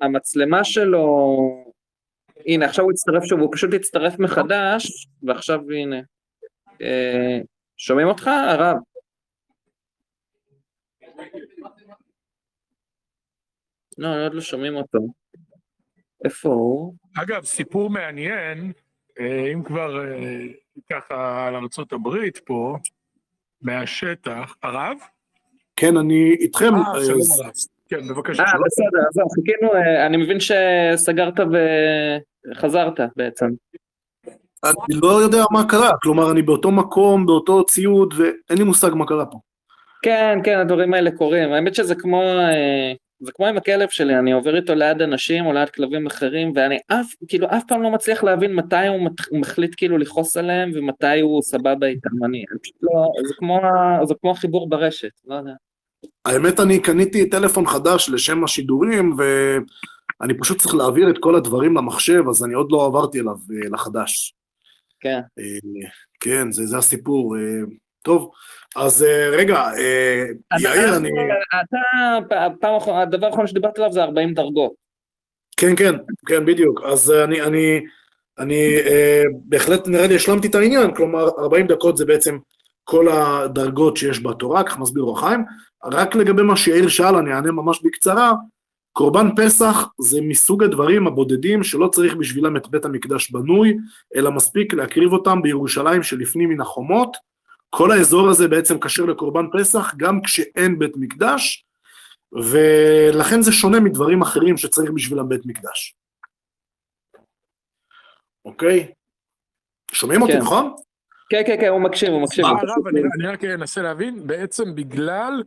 שהמצלמה 0.01 0.65
שלו, 0.65 1.37
הנה 2.47 2.65
עכשיו 2.67 2.85
הוא 2.85 2.93
הצטרף 2.93 3.25
שוב, 3.25 3.41
הוא 3.41 3.49
פשוט 3.53 3.75
הצטרף 3.75 4.19
מחדש, 4.19 5.09
ועכשיו 5.23 5.61
הנה. 5.71 6.01
אה, 6.83 7.39
שומעים 7.77 8.09
אותך, 8.09 8.27
הרב? 8.27 8.77
לא, 13.99 14.25
עוד 14.25 14.35
לא 14.35 14.41
שומעים 14.41 14.77
אותו. 14.77 14.99
איפה 16.25 16.49
הוא? 16.49 16.95
אגב, 17.23 17.45
סיפור 17.45 17.91
מעניין, 17.91 18.73
אם 19.53 19.63
כבר 19.63 20.05
אה, 20.05 20.47
ככה 20.93 21.47
על 21.47 21.57
ארצות 21.57 21.93
הברית 21.93 22.39
פה, 22.39 22.77
מהשטח, 23.63 24.57
הרב? 24.63 24.97
כן, 25.77 25.97
אני 25.97 26.37
איתכם. 26.41 26.75
אה, 26.75 26.81
אה, 26.95 27.05
שלום 27.05 27.21
הרב. 27.45 27.53
כן, 27.89 28.09
בבקשה. 28.09 28.43
אה, 28.43 28.47
בסדר, 28.47 29.25
אז 29.25 29.31
חיכינו, 29.35 29.75
אה, 29.75 30.07
אני 30.07 30.17
מבין 30.17 30.39
שסגרת 30.41 31.35
וחזרת 32.51 33.01
בעצם. 33.17 33.47
אני 34.65 35.01
לא 35.03 35.23
יודע 35.23 35.45
מה 35.51 35.69
קרה, 35.69 35.91
כלומר, 36.03 36.33
אני 36.33 36.43
באותו 36.43 36.71
מקום, 36.71 37.27
באותו 37.27 37.65
ציוד, 37.65 38.15
ואין 38.17 38.59
לי 38.59 38.65
מושג 38.65 38.91
מה 38.95 39.07
קרה 39.07 39.27
פה. 39.27 39.39
כן, 40.03 40.39
כן, 40.45 40.59
הדברים 40.59 40.95
האלה 40.95 41.11
קורים. 41.11 41.53
האמת 41.53 41.75
שזה 41.75 41.95
כמו, 41.95 42.23
אה, 42.23 42.93
זה 43.21 43.33
כמו 43.33 43.47
עם 43.47 43.57
הכלב 43.57 43.89
שלי, 43.89 44.19
אני 44.19 44.33
עובר 44.33 44.57
איתו 44.57 44.75
ליד 44.75 45.03
אנשים 45.03 45.47
או 45.47 45.53
ליד 45.53 45.69
כלבים 45.71 46.07
אחרים, 46.07 46.53
ואני 46.55 46.79
אף, 46.87 47.07
כאילו, 47.29 47.47
אף 47.51 47.63
פעם 47.69 47.83
לא 47.83 47.91
מצליח 47.91 48.25
להבין 48.25 48.55
מתי 48.55 48.87
הוא 48.87 49.05
מת- 49.05 49.33
מחליט 49.33 49.75
כאילו 49.77 49.99
לכעוס 49.99 50.37
עליהם 50.37 50.71
ומתי 50.75 51.21
הוא 51.21 51.43
סבבה 51.43 51.87
איתם. 51.87 52.25
אני 52.25 52.45
פשוט 52.63 52.77
לא, 52.83 53.13
זה 53.29 53.35
כמו, 53.39 53.61
זה 54.05 54.15
כמו 54.21 54.31
החיבור 54.31 54.69
ברשת, 54.69 55.11
לא 55.27 55.35
יודע. 55.35 55.53
האמת, 56.27 56.61
אני 56.61 56.83
קניתי 56.83 57.31
טלפון 57.31 57.67
חדש 57.67 58.11
לשם 58.11 58.45
השידורים, 58.45 59.17
אני 60.23 60.39
פשוט 60.39 60.59
צריך 60.59 60.75
להעביר 60.75 61.11
את 61.11 61.19
כל 61.21 61.35
הדברים 61.35 61.77
למחשב, 61.77 62.23
אז 62.29 62.45
אני 62.45 62.55
עוד 62.55 62.73
לא 62.73 62.87
עברתי 62.87 63.21
אליו 63.21 63.33
אה, 63.33 63.69
לחדש. 63.73 64.35
כן. 65.01 65.21
אה, 65.39 65.89
כן, 66.21 66.53
זה, 66.53 66.67
זה 66.67 66.79
הסיפור. 66.79 67.37
אה, 67.37 67.43
טוב, 68.03 68.31
אז 68.77 69.03
אה, 69.03 69.29
רגע, 69.33 69.57
אה, 69.57 70.25
יאיר, 70.61 70.97
אני... 70.97 71.11
אתה, 71.61 72.49
פעם 72.61 72.77
אחרונה, 72.77 73.03
הדבר 73.03 73.27
האחרון 73.27 73.47
שדיברת 73.47 73.79
עליו 73.79 73.93
זה 73.93 74.03
40 74.03 74.35
דרגות. 74.35 74.73
כן, 75.57 75.77
כן, 75.77 75.95
כן, 76.27 76.47
בדיוק. 76.47 76.83
אז 76.85 77.11
אה, 77.11 77.25
אני, 77.25 77.43
אני, 77.43 77.81
אני 78.39 78.77
בהחלט 79.45 79.89
נראה 79.89 80.07
לי 80.07 80.17
השלמתי 80.17 80.49
את 80.49 80.55
העניין, 80.55 80.95
כלומר, 80.95 81.29
40 81.39 81.67
דקות 81.67 81.97
זה 81.97 82.05
בעצם 82.05 82.39
כל 82.85 83.09
הדרגות 83.09 83.97
שיש 83.97 84.23
בתורה, 84.23 84.65
כך 84.65 84.79
מסביר 84.79 85.03
אור 85.03 85.19
החיים. 85.19 85.45
רק 85.85 86.17
לגבי 86.17 86.43
מה 86.43 86.57
שיאיר 86.57 86.89
שאל, 86.89 87.17
אני 87.17 87.33
אענה 87.33 87.53
ממש 87.53 87.83
בקצרה. 87.85 88.33
קורבן 88.93 89.29
פסח 89.37 89.89
זה 90.01 90.21
מסוג 90.23 90.65
הדברים 90.65 91.07
הבודדים 91.07 91.63
שלא 91.63 91.89
צריך 91.89 92.15
בשבילם 92.17 92.57
את 92.57 92.69
בית 92.69 92.85
המקדש 92.85 93.31
בנוי, 93.31 93.77
אלא 94.17 94.31
מספיק 94.31 94.75
להקריב 94.75 95.13
אותם 95.13 95.43
בירושלים 95.43 96.03
שלפנים 96.03 96.49
מן 96.49 96.61
החומות. 96.61 97.17
כל 97.71 97.93
האזור 97.93 98.29
הזה 98.29 98.49
בעצם 98.49 98.81
כשר 98.81 99.05
לקורבן 99.05 99.47
פסח 99.59 99.95
גם 99.97 100.23
כשאין 100.23 100.79
בית 100.79 100.93
מקדש, 100.97 101.65
ולכן 102.33 103.43
זה 103.43 103.53
שונה 103.53 103.81
מדברים 103.81 104.23
אחרים 104.23 104.57
שצריך 104.57 104.91
בשבילם 104.91 105.29
בית 105.29 105.47
מקדש. 105.47 105.95
אוקיי? 108.45 108.93
שומעים 109.93 110.23
אותי, 110.23 110.33
כן. 110.33 110.39
נכון? 110.39 110.75
כן, 111.29 111.43
כן, 111.47 111.57
כן, 111.61 111.69
הוא 111.69 111.81
מקשיב, 111.81 112.09
הוא 112.09 112.23
מקשיב. 112.23 112.45
אה, 112.45 112.51
הרב, 112.51 112.87
אני 112.87 113.01
אני 113.01 113.27
רק 113.27 113.45
אנסה 113.45 113.83
להבין, 113.83 114.27
בעצם 114.27 114.75
בגלל 114.75 115.43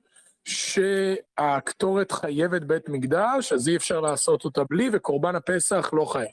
שהקטורת 0.46 2.12
חייבת 2.12 2.62
בית 2.62 2.90
מקדש, 2.90 3.54
אז 3.54 3.68
אי 3.70 3.76
אפשר 3.76 4.02
לעשות 4.02 4.46
אותה 4.46 4.62
בלי, 4.70 4.90
וקורבן 4.94 5.36
הפסח 5.36 5.90
לא 5.94 6.06
חייב. 6.06 6.30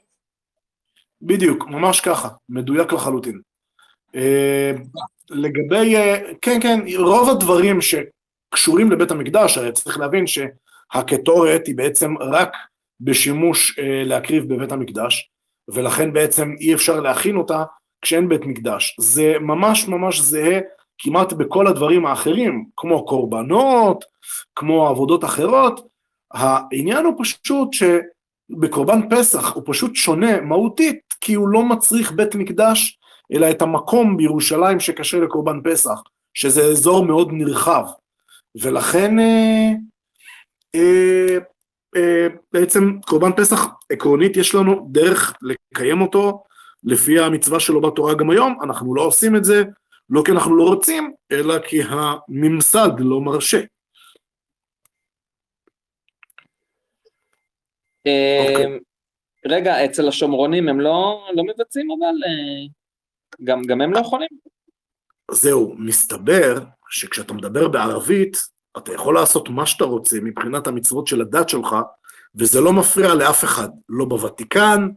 בדיוק, 1.22 1.66
ממש 1.66 2.00
ככה, 2.00 2.28
מדויק 2.48 2.92
לחלוטין. 2.92 3.40
לגבי, 5.30 5.96
אה, 5.96 6.18
כן, 6.42 6.60
כן, 6.62 6.80
רוב 6.96 7.30
הדברים 7.30 7.78
שקשורים 7.80 8.92
לבית 8.92 9.10
המקדש, 9.10 9.58
הרי 9.58 9.72
צריך 9.72 9.98
להבין 9.98 10.24
שהקטורת 10.26 11.66
היא 11.66 11.76
בעצם 11.76 12.14
רק 12.18 12.56
בשימוש 13.00 13.78
אה, 13.78 14.02
להקריב 14.04 14.54
בבית 14.54 14.72
המקדש, 14.72 15.30
ולכן 15.68 16.12
בעצם 16.12 16.54
אי 16.60 16.74
אפשר 16.74 17.00
להכין 17.00 17.36
אותה 17.36 17.64
כשאין 18.02 18.28
בית 18.28 18.46
מקדש. 18.46 18.96
זה 19.00 19.34
ממש 19.40 19.88
ממש 19.88 20.20
זהה 20.20 20.60
כמעט 20.98 21.32
בכל 21.32 21.66
הדברים 21.66 22.06
האחרים, 22.06 22.64
כמו 22.76 23.06
קורבנות, 23.06 24.04
כמו 24.54 24.88
עבודות 24.88 25.24
אחרות. 25.24 25.88
העניין 26.34 27.04
הוא 27.04 27.14
פשוט 27.18 27.68
שבקורבן 27.72 29.00
פסח 29.10 29.54
הוא 29.54 29.62
פשוט 29.66 29.96
שונה 29.96 30.40
מהותית, 30.40 31.00
כי 31.20 31.34
הוא 31.34 31.48
לא 31.48 31.62
מצריך 31.62 32.12
בית 32.12 32.34
מקדש, 32.34 32.97
אלא 33.32 33.50
את 33.50 33.62
המקום 33.62 34.16
בירושלים 34.16 34.80
שקשה 34.80 35.18
לקורבן 35.18 35.60
פסח, 35.64 36.02
שזה 36.34 36.62
אזור 36.62 37.04
מאוד 37.06 37.28
נרחב. 37.32 37.84
ולכן 38.62 39.18
אה, 39.18 39.70
אה, 40.74 41.38
אה, 41.96 42.26
בעצם 42.52 43.00
קורבן 43.06 43.32
פסח 43.32 43.66
עקרונית 43.92 44.36
יש 44.36 44.54
לנו 44.54 44.88
דרך 44.90 45.36
לקיים 45.42 46.00
אותו 46.00 46.44
לפי 46.84 47.18
המצווה 47.18 47.60
שלו 47.60 47.80
בתורה 47.80 48.14
גם 48.14 48.30
היום, 48.30 48.58
אנחנו 48.62 48.94
לא 48.94 49.02
עושים 49.02 49.36
את 49.36 49.44
זה 49.44 49.62
לא 50.10 50.22
כי 50.24 50.32
אנחנו 50.32 50.56
לא 50.56 50.64
רוצים, 50.64 51.12
אלא 51.32 51.58
כי 51.58 51.80
הממסד 51.82 52.90
לא 52.98 53.20
מרשה. 53.20 53.60
אוקיי. 58.40 58.66
אה, 58.66 58.76
רגע, 59.46 59.84
אצל 59.84 60.08
השומרונים 60.08 60.68
הם 60.68 60.80
לא 60.80 61.28
לא 61.34 61.44
מבצעים 61.44 61.88
אבל? 61.90 62.14
גם 63.44 63.62
גם 63.62 63.80
הם 63.80 63.92
לא 63.92 63.98
יכולים? 63.98 64.28
זהו, 65.30 65.74
מסתבר 65.78 66.58
שכשאתה 66.88 67.34
מדבר 67.34 67.68
בערבית, 67.68 68.36
אתה 68.76 68.92
יכול 68.92 69.14
לעשות 69.14 69.48
מה 69.48 69.66
שאתה 69.66 69.84
רוצה 69.84 70.16
מבחינת 70.22 70.66
המצוות 70.66 71.06
של 71.06 71.20
הדת 71.20 71.48
שלך, 71.48 71.76
וזה 72.34 72.60
לא 72.60 72.72
מפריע 72.72 73.14
לאף 73.14 73.44
אחד, 73.44 73.68
לא 73.88 74.04
בוותיקן, 74.04 74.88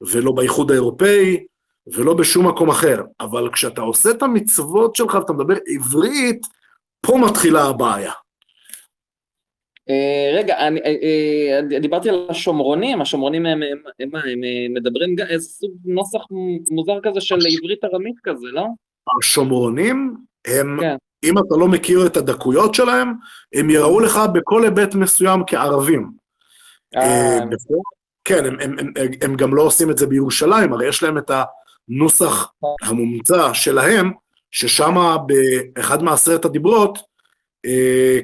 ולא 0.00 0.32
באיחוד 0.32 0.70
האירופאי, 0.70 1.44
ולא 1.86 2.14
בשום 2.14 2.46
מקום 2.46 2.70
אחר. 2.70 3.02
אבל 3.20 3.50
כשאתה 3.52 3.80
עושה 3.80 4.10
את 4.10 4.22
המצוות 4.22 4.96
שלך 4.96 5.14
ואתה 5.14 5.32
מדבר 5.32 5.56
עברית, 5.66 6.46
פה 7.00 7.18
מתחילה 7.18 7.64
הבעיה. 7.64 8.12
אה, 9.88 10.30
רגע, 10.34 10.66
אני 10.68 10.80
אה, 10.80 11.60
אה, 11.72 11.78
דיברתי 11.80 12.08
על 12.08 12.26
השומרונים, 12.28 13.00
השומרונים 13.00 13.46
הם 13.46 13.62
הם- 13.62 13.82
הם 14.00 14.08
מה, 14.12 14.18
הם 14.18 14.40
מדברים 14.74 15.16
איזה 15.28 15.48
סוג 15.48 15.70
נוסח 15.84 16.18
מוזר 16.70 16.98
כזה 17.02 17.20
של 17.20 17.34
עברית 17.58 17.84
ארמית 17.84 18.16
כזה, 18.22 18.46
לא? 18.52 18.64
השומרונים 19.18 20.16
הם, 20.46 20.76
כן. 20.80 20.96
אם 21.24 21.38
אתה 21.38 21.54
לא 21.60 21.68
מכיר 21.68 22.06
את 22.06 22.16
הדקויות 22.16 22.74
שלהם, 22.74 23.12
הם 23.54 23.70
יראו 23.70 24.00
לך 24.00 24.20
בכל 24.34 24.64
היבט 24.64 24.94
מסוים 24.94 25.42
כערבים. 25.46 26.10
כן, 28.24 28.44
הם, 28.44 28.56
הם, 28.60 28.76
הם, 28.78 28.92
הם 29.22 29.36
גם 29.36 29.54
לא 29.54 29.62
עושים 29.62 29.90
את 29.90 29.98
זה 29.98 30.06
בירושלים, 30.06 30.72
הרי 30.72 30.88
יש 30.88 31.02
להם 31.02 31.18
את 31.18 31.30
הנוסח 31.30 32.52
המומצא 32.82 33.52
שלהם, 33.52 34.12
ששם 34.50 34.94
באחד 35.26 36.02
מעשרת 36.02 36.44
הדיברות 36.44 36.98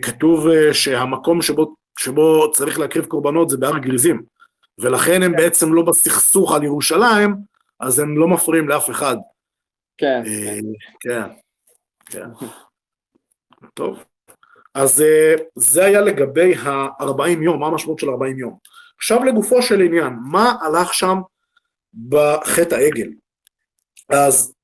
כתוב 0.02 0.48
אה, 0.48 0.74
שהמקום 0.74 1.42
שבו, 1.42 1.74
שבו 1.98 2.52
צריך 2.52 2.78
להקריב 2.78 3.06
קורבנות 3.06 3.50
זה 3.50 3.56
בהר 3.56 3.78
גריזים, 3.78 4.22
ולכן 4.78 5.22
הם 5.22 5.32
בעצם 5.32 5.74
לא 5.74 5.82
בסכסוך 5.82 6.52
על 6.52 6.62
ירושלים, 6.62 7.36
אז 7.80 7.98
הם 7.98 8.18
לא 8.18 8.28
מפריעים 8.28 8.68
לאף 8.68 8.90
אחד. 8.90 9.16
כן. 9.98 10.22
אה, 10.26 10.58
כן, 11.00 11.22
כן. 12.06 12.28
טוב. 13.74 14.04
אז 14.74 15.00
אה, 15.00 15.34
זה 15.54 15.84
היה 15.84 16.00
לגבי 16.00 16.54
ה-40 16.54 17.42
יום, 17.42 17.60
מה 17.60 17.66
המשמעות 17.66 17.98
של 17.98 18.10
40 18.10 18.38
יום. 18.38 18.58
עכשיו 18.96 19.24
לגופו 19.24 19.62
של 19.62 19.80
עניין, 19.80 20.12
מה 20.30 20.54
הלך 20.60 20.94
שם 20.94 21.18
בחטא 22.08 22.74
העגל? 22.74 23.08
אז 24.08 24.54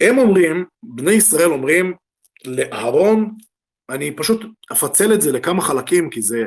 הם 0.00 0.18
אומרים, 0.18 0.64
בני 0.82 1.12
ישראל 1.12 1.50
אומרים 1.50 1.94
לאהרון, 2.44 3.36
אני 3.90 4.16
פשוט 4.16 4.44
אפצל 4.72 5.14
את 5.14 5.20
זה 5.20 5.32
לכמה 5.32 5.62
חלקים, 5.62 6.10
כי 6.10 6.22
זה 6.22 6.44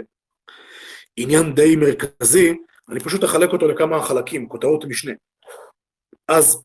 עניין 1.17 1.55
די 1.55 1.75
מרכזי, 1.75 2.53
אני 2.89 2.99
פשוט 2.99 3.23
אחלק 3.23 3.53
אותו 3.53 3.67
לכמה 3.67 4.03
חלקים, 4.03 4.47
כותרות 4.47 4.85
משנה. 4.85 5.13
אז 6.27 6.63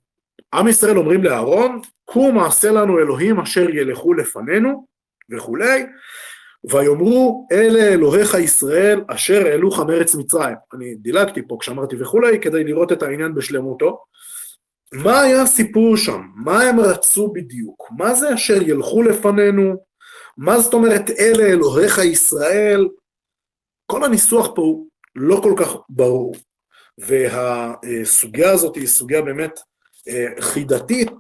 עם 0.55 0.69
ישראל 0.69 0.99
אומרים 0.99 1.25
לאהרון, 1.25 1.81
קום 2.05 2.37
מעשה 2.37 2.71
לנו 2.71 2.99
אלוהים 2.99 3.41
אשר 3.41 3.71
ילכו 3.71 4.15
לפנינו, 4.15 4.87
וכולי, 5.31 5.87
ויאמרו 6.71 7.47
אלה 7.53 7.89
אלוהיך 7.89 8.35
ישראל 8.35 9.01
אשר 9.09 9.47
העלוך 9.47 9.81
מארץ 9.81 10.15
מצרים. 10.15 10.57
אני 10.75 10.95
דילגתי 10.95 11.41
פה 11.49 11.57
כשאמרתי 11.61 11.97
וכולי, 12.03 12.41
כדי 12.41 12.65
לראות 12.65 12.93
את 12.93 13.03
העניין 13.03 13.35
בשלמותו. 13.35 14.05
מה 14.93 15.21
היה 15.21 15.43
הסיפור 15.43 15.97
שם? 15.97 16.21
מה 16.35 16.63
הם 16.63 16.81
רצו 16.81 17.33
בדיוק? 17.33 17.89
מה 17.99 18.15
זה 18.15 18.35
אשר 18.35 18.63
ילכו 18.63 19.03
לפנינו? 19.03 19.88
מה 20.39 20.61
זאת 20.61 20.75
אומרת 20.75 21.11
אלה 21.11 21.45
אלוהיך 21.45 21.99
ישראל? 21.99 22.89
כל 23.87 24.05
הניסוח 24.05 24.47
פה 24.55 24.63
הוא 24.63 24.89
לא 25.15 25.41
כל 25.43 25.55
כך 25.59 25.69
ברור. 25.89 26.35
והסוגיה 26.99 28.51
הזאת 28.53 28.77
היא 28.77 28.87
סוגיה 28.87 29.23
באמת 29.23 29.61
אה, 30.09 30.43
חידתית 30.43 31.11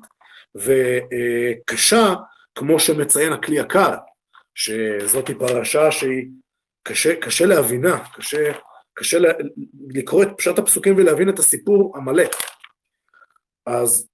וקשה, 0.55 2.15
כמו 2.55 2.81
שמציין 2.81 3.33
הכלי 3.33 3.59
יקר, 3.59 3.95
שזאת 4.55 5.31
פרשה 5.39 5.93
שהיא 5.93 6.27
קשה, 6.83 7.21
קשה 7.21 7.47
להבינה, 7.47 8.05
קשה, 8.15 8.53
קשה 8.95 9.19
לקרוא 9.89 10.23
את 10.23 10.29
פשט 10.37 10.59
הפסוקים 10.59 10.97
ולהבין 10.97 11.29
את 11.29 11.39
הסיפור 11.39 11.97
המלא. 11.97 12.25
אז 13.67 14.09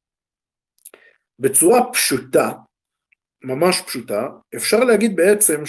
בצורה 1.39 1.93
פשוטה, 1.93 2.51
ממש 3.45 3.83
פשוטה, 3.87 4.29
אפשר 4.57 4.85
להגיד 4.85 5.17
בעצם 5.17 5.63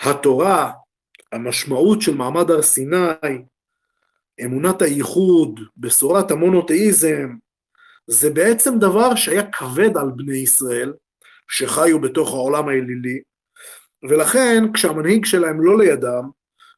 שהתורה, 0.00 0.72
המשמעות 1.32 2.02
של 2.02 2.14
מעמד 2.14 2.50
הר 2.50 2.62
סיני, 2.62 3.42
אמונת 4.44 4.82
הייחוד, 4.82 5.60
בשורת 5.76 6.30
המונותאיזם, 6.30 7.28
זה 8.06 8.30
בעצם 8.30 8.78
דבר 8.78 9.14
שהיה 9.14 9.50
כבד 9.50 9.96
על 9.96 10.10
בני 10.16 10.36
ישראל, 10.36 10.92
שחיו 11.48 12.00
בתוך 12.00 12.28
העולם 12.28 12.68
האלילי, 12.68 13.20
ולכן 14.08 14.72
כשהמנהיג 14.72 15.24
שלהם 15.24 15.60
לא 15.60 15.78
לידם, 15.78 16.24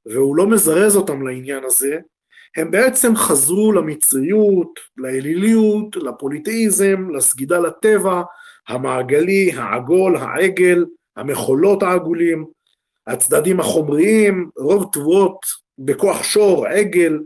והוא 0.06 0.36
לא 0.36 0.46
מזרז 0.46 0.96
אותם 0.96 1.26
לעניין 1.26 1.64
הזה, 1.64 1.98
הם 2.56 2.70
בעצם 2.70 3.16
חזרו 3.16 3.72
למצריות, 3.72 4.80
לאליליות, 4.96 5.96
לפוליטאיזם, 5.96 7.10
לסגידה 7.10 7.58
לטבע, 7.58 8.22
המעגלי, 8.68 9.52
העגול, 9.52 10.16
העגל, 10.16 10.84
המחולות 11.16 11.82
העגולים, 11.82 12.46
הצדדים 13.06 13.60
החומריים, 13.60 14.50
רוב 14.58 14.88
תבואות 14.92 15.38
בכוח 15.78 16.22
שור, 16.22 16.66
עגל, 16.66 17.18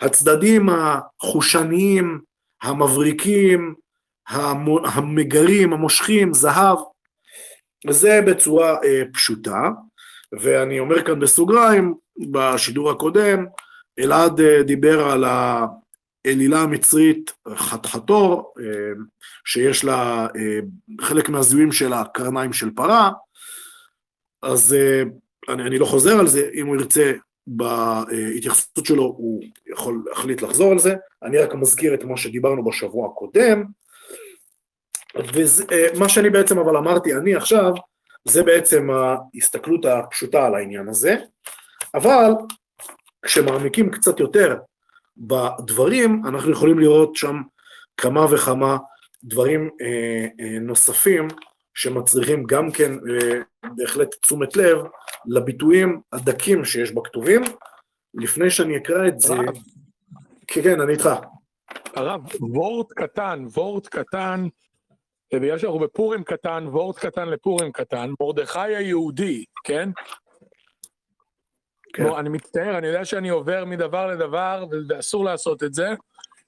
הצדדים 0.00 0.68
החושניים, 0.68 2.20
המבריקים, 2.62 3.74
המגרים, 4.84 5.72
המושכים, 5.72 6.34
זהב, 6.34 6.78
וזה 7.88 8.20
בצורה 8.26 8.76
אה, 8.84 9.02
פשוטה, 9.12 9.70
ואני 10.40 10.80
אומר 10.80 11.04
כאן 11.04 11.20
בסוגריים, 11.20 11.94
בשידור 12.30 12.90
הקודם, 12.90 13.46
אלעד 13.98 14.40
אה, 14.40 14.62
דיבר 14.62 15.08
על 15.10 15.24
האלילה 16.26 16.60
המצרית 16.60 17.32
חתחתור, 17.54 18.54
אה, 18.60 18.92
שיש 19.44 19.84
לה, 19.84 20.26
אה, 20.36 20.58
חלק 21.00 21.28
מהזיהויים 21.28 21.72
שלה 21.72 22.04
קרניים 22.14 22.52
של 22.52 22.70
פרה, 22.70 23.10
אז 24.42 24.74
אה, 24.74 25.02
אני, 25.48 25.62
אני 25.62 25.78
לא 25.78 25.86
חוזר 25.86 26.18
על 26.18 26.26
זה, 26.26 26.50
אם 26.54 26.66
הוא 26.66 26.76
ירצה 26.76 27.12
בהתייחסות 27.46 28.86
שלו 28.86 29.02
הוא 29.02 29.42
יכול 29.72 30.02
להחליט 30.08 30.42
לחזור 30.42 30.72
על 30.72 30.78
זה, 30.78 30.94
אני 31.22 31.38
רק 31.38 31.54
מזכיר 31.54 31.94
את 31.94 32.04
מה 32.04 32.16
שדיברנו 32.16 32.64
בשבוע 32.64 33.08
הקודם, 33.08 33.64
ומה 35.34 36.08
שאני 36.08 36.30
בעצם 36.30 36.58
אבל 36.58 36.76
אמרתי 36.76 37.14
אני 37.14 37.34
עכשיו, 37.34 37.72
זה 38.24 38.42
בעצם 38.42 38.88
ההסתכלות 38.90 39.84
הפשוטה 39.84 40.46
על 40.46 40.54
העניין 40.54 40.88
הזה, 40.88 41.16
אבל 41.94 42.30
כשמעמיקים 43.22 43.90
קצת 43.90 44.20
יותר 44.20 44.56
בדברים, 45.16 46.22
אנחנו 46.26 46.52
יכולים 46.52 46.78
לראות 46.78 47.16
שם 47.16 47.42
כמה 47.96 48.24
וכמה 48.34 48.76
דברים 49.24 49.70
אה, 49.80 50.26
אה, 50.40 50.58
נוספים 50.60 51.28
שמצריכים 51.74 52.44
גם 52.44 52.70
כן 52.70 52.92
אה, 52.92 53.40
בהחלט 53.76 54.14
תשומת 54.14 54.56
לב 54.56 54.78
לביטויים 55.26 56.00
הדקים 56.12 56.64
שיש 56.64 56.92
בכתובים. 56.92 57.42
לפני 58.14 58.50
שאני 58.50 58.76
אקרא 58.76 59.08
את 59.08 59.20
זה... 59.20 59.34
כן, 60.46 60.62
כן, 60.62 60.80
אני 60.80 60.92
איתך. 60.92 61.08
הרב, 61.94 62.20
וורט 62.40 62.92
קטן, 62.92 63.44
וורט 63.54 63.86
קטן, 63.86 64.46
בגלל 65.34 65.58
שאנחנו 65.58 65.78
בפורים 65.78 66.24
קטן, 66.24 66.66
וורט 66.68 66.98
קטן 66.98 67.28
לפורים 67.28 67.72
קטן, 67.72 68.10
מרדכי 68.20 68.58
היהודי, 68.58 69.44
כן? 69.64 69.90
כן. 71.96 72.04
בוא, 72.04 72.20
אני 72.20 72.28
מצטער, 72.28 72.78
אני 72.78 72.86
יודע 72.86 73.04
שאני 73.04 73.28
עובר 73.28 73.64
מדבר 73.64 74.06
לדבר, 74.06 74.66
ואסור 74.88 75.24
לעשות 75.24 75.62
את 75.62 75.74
זה, 75.74 75.88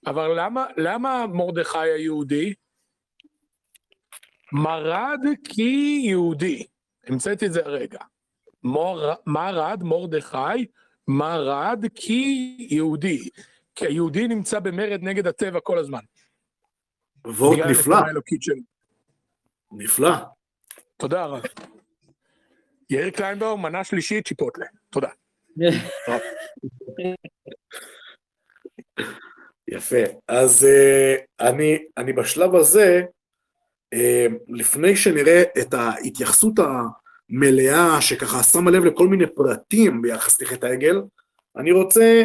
אבל 0.07 0.41
למה, 0.41 0.67
למה 0.77 1.27
מרדכי 1.27 1.79
היהודי? 1.79 2.55
מרד 4.53 5.21
כי 5.45 6.03
יהודי. 6.05 6.67
המצאתי 7.07 7.47
את 7.47 7.53
זה 7.53 7.61
הרגע. 7.67 7.99
מור, 8.63 9.01
מרד, 9.27 9.83
מרדכי, 9.83 10.67
מרד 11.09 11.85
כי 11.95 12.57
יהודי. 12.71 13.29
כי 13.75 13.87
היהודי 13.87 14.29
נמצא 14.29 14.61
במרד 14.61 15.01
נגד 15.03 15.27
הטבע 15.27 15.61
כל 15.61 15.79
הזמן. 15.79 16.01
וורט 17.27 17.59
נפלא. 17.59 17.97
נפלא. 19.73 20.17
תודה 20.97 21.27
רב. 21.27 21.43
יאיר 22.91 23.11
קליינבאום, 23.11 23.63
מנה 23.63 23.85
שלישית, 23.85 24.27
צ'יפוטלה. 24.27 24.67
תודה. 24.91 25.09
יפה. 29.69 29.97
אז 30.29 30.67
uh, 30.67 31.47
אני, 31.49 31.79
אני 31.97 32.13
בשלב 32.13 32.55
הזה, 32.55 33.03
uh, 33.95 34.33
לפני 34.49 34.97
שנראה 34.97 35.43
את 35.59 35.75
ההתייחסות 35.75 36.55
המלאה, 36.59 38.01
שככה 38.01 38.43
שמה 38.43 38.71
לב 38.71 38.85
לכל 38.85 39.09
מיני 39.09 39.27
פרטים 39.27 40.03
ביחס 40.03 40.41
לחטא 40.41 40.67
העגל, 40.67 41.03
אני 41.57 41.73
רוצה 41.73 42.25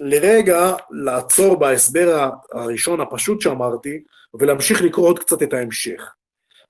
לרגע 0.00 0.74
לעצור 0.90 1.56
בהסבר 1.56 2.30
הראשון 2.52 3.00
הפשוט 3.00 3.40
שאמרתי, 3.40 4.02
ולהמשיך 4.34 4.82
לקרוא 4.82 5.08
עוד 5.08 5.18
קצת 5.18 5.42
את 5.42 5.52
ההמשך. 5.52 6.14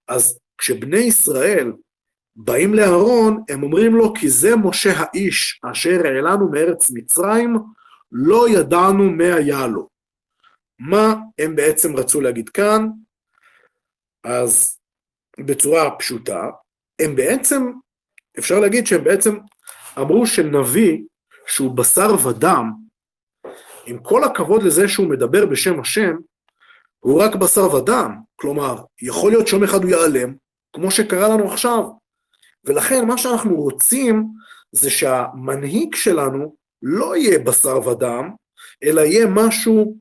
אז 0.08 0.38
כשבני 0.58 0.98
ישראל 0.98 1.72
באים 2.36 2.74
לאהרון, 2.74 3.42
הם 3.48 3.62
אומרים 3.62 3.94
לו, 3.94 4.14
כי 4.14 4.28
זה 4.28 4.56
משה 4.56 4.92
האיש 4.96 5.60
אשר 5.72 6.00
העלנו 6.04 6.50
מארץ 6.50 6.90
מצרים, 6.90 7.56
לא 8.12 8.48
ידענו 8.48 9.10
מה 9.10 9.34
היה 9.34 9.66
לו. 9.66 9.88
מה 10.78 11.14
הם 11.38 11.56
בעצם 11.56 11.96
רצו 11.96 12.20
להגיד 12.20 12.48
כאן? 12.48 12.88
אז 14.24 14.78
בצורה 15.38 15.90
פשוטה, 15.98 16.50
הם 16.98 17.16
בעצם, 17.16 17.72
אפשר 18.38 18.60
להגיד 18.60 18.86
שהם 18.86 19.04
בעצם 19.04 19.38
אמרו 19.98 20.26
שנביא 20.26 20.98
שהוא 21.46 21.76
בשר 21.76 22.26
ודם, 22.28 22.72
עם 23.86 23.98
כל 23.98 24.24
הכבוד 24.24 24.62
לזה 24.62 24.88
שהוא 24.88 25.10
מדבר 25.10 25.46
בשם 25.46 25.80
השם, 25.80 26.16
הוא 26.98 27.22
רק 27.22 27.34
בשר 27.34 27.74
ודם. 27.74 28.16
כלומר, 28.36 28.76
יכול 29.02 29.30
להיות 29.30 29.46
שיום 29.48 29.64
אחד 29.64 29.82
הוא 29.82 29.90
ייעלם, 29.90 30.34
כמו 30.72 30.90
שקרה 30.90 31.28
לנו 31.28 31.52
עכשיו. 31.52 31.82
ולכן 32.66 33.06
מה 33.06 33.18
שאנחנו 33.18 33.56
רוצים 33.56 34.26
זה 34.72 34.90
שהמנהיג 34.90 35.94
שלנו 35.94 36.54
לא 36.82 37.16
יהיה 37.16 37.38
בשר 37.38 37.88
ודם, 37.88 38.30
אלא 38.84 39.00
יהיה 39.00 39.26
משהו 39.26 39.96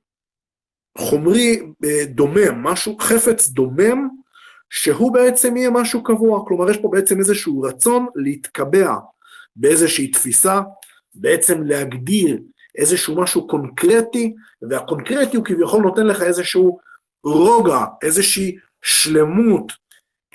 חומרי 0.97 1.61
אה, 1.86 2.05
דומם, 2.05 2.63
משהו, 2.63 2.97
חפץ 2.99 3.47
דומם, 3.47 4.09
שהוא 4.70 5.13
בעצם 5.13 5.57
יהיה 5.57 5.70
משהו 5.70 6.03
קבוע. 6.03 6.45
כלומר, 6.47 6.70
יש 6.70 6.78
פה 6.78 6.89
בעצם 6.91 7.20
איזשהו 7.20 7.61
רצון 7.61 8.07
להתקבע 8.16 8.95
באיזושהי 9.55 10.11
תפיסה, 10.11 10.61
בעצם 11.16 11.63
להגדיר 11.63 12.39
איזשהו 12.78 13.22
משהו 13.22 13.47
קונקרטי, 13.47 14.34
והקונקרטי 14.70 15.38
הוא 15.38 15.45
כביכול 15.45 15.84
נותן 15.84 16.07
לך 16.07 16.22
איזשהו 16.22 16.80
רוגע, 17.24 17.86
איזושהי 18.01 18.57
שלמות 18.82 19.72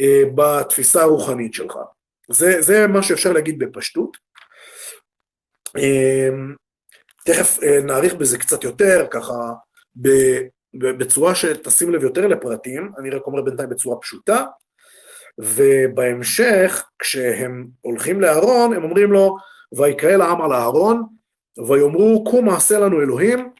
אה, 0.00 0.22
בתפיסה 0.34 1.02
הרוחנית 1.02 1.54
שלך. 1.54 1.76
זה, 2.32 2.62
זה 2.62 2.86
מה 2.86 3.02
שאפשר 3.02 3.32
להגיד 3.32 3.58
בפשטות. 3.58 4.16
אה, 5.76 6.28
תכף 7.24 7.62
אה, 7.62 7.80
נאריך 7.80 8.14
בזה 8.14 8.38
קצת 8.38 8.64
יותר, 8.64 9.06
ככה 9.10 9.34
בצורה 10.74 11.34
שתשים 11.34 11.90
לב 11.92 12.02
יותר 12.02 12.26
לפרטים, 12.26 12.92
אני 12.98 13.10
רק 13.10 13.26
אומר 13.26 13.42
בינתיים 13.42 13.68
בצורה 13.68 13.96
פשוטה, 14.00 14.44
ובהמשך, 15.38 16.84
כשהם 16.98 17.66
הולכים 17.80 18.20
לאהרון, 18.20 18.72
הם 18.72 18.84
אומרים 18.84 19.12
לו, 19.12 19.36
ויקרא 19.76 20.16
לעם 20.16 20.42
על 20.42 20.52
אהרון, 20.52 21.02
ויאמרו 21.68 22.24
קום 22.24 22.46
מעשה 22.46 22.78
לנו 22.78 23.00
אלוהים, 23.00 23.52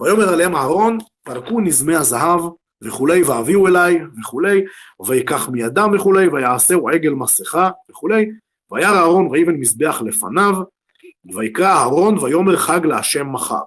ויאמר 0.00 0.32
עליהם 0.32 0.56
אהרון, 0.56 0.98
פרקו 1.22 1.60
נזמי 1.60 1.96
הזהב 1.96 2.40
וכולי, 2.82 3.22
והביאו 3.22 3.66
אליי 3.66 3.98
וכולי, 4.20 4.64
ויקח 5.06 5.48
מידם 5.48 5.90
וכולי, 5.94 6.28
ויעשהו 6.28 6.88
עגל 6.88 7.10
מסכה 7.10 7.70
וכולי, 7.90 8.30
וירא 8.70 8.96
אהרון 8.96 9.26
ויבן 9.26 9.54
מזבח 9.54 10.02
לפניו, 10.06 10.54
ויקרא 11.34 11.66
אהרון 11.66 12.18
ויאמר 12.18 12.56
חג 12.56 12.86
להשם 12.86 13.32
מחר. 13.32 13.62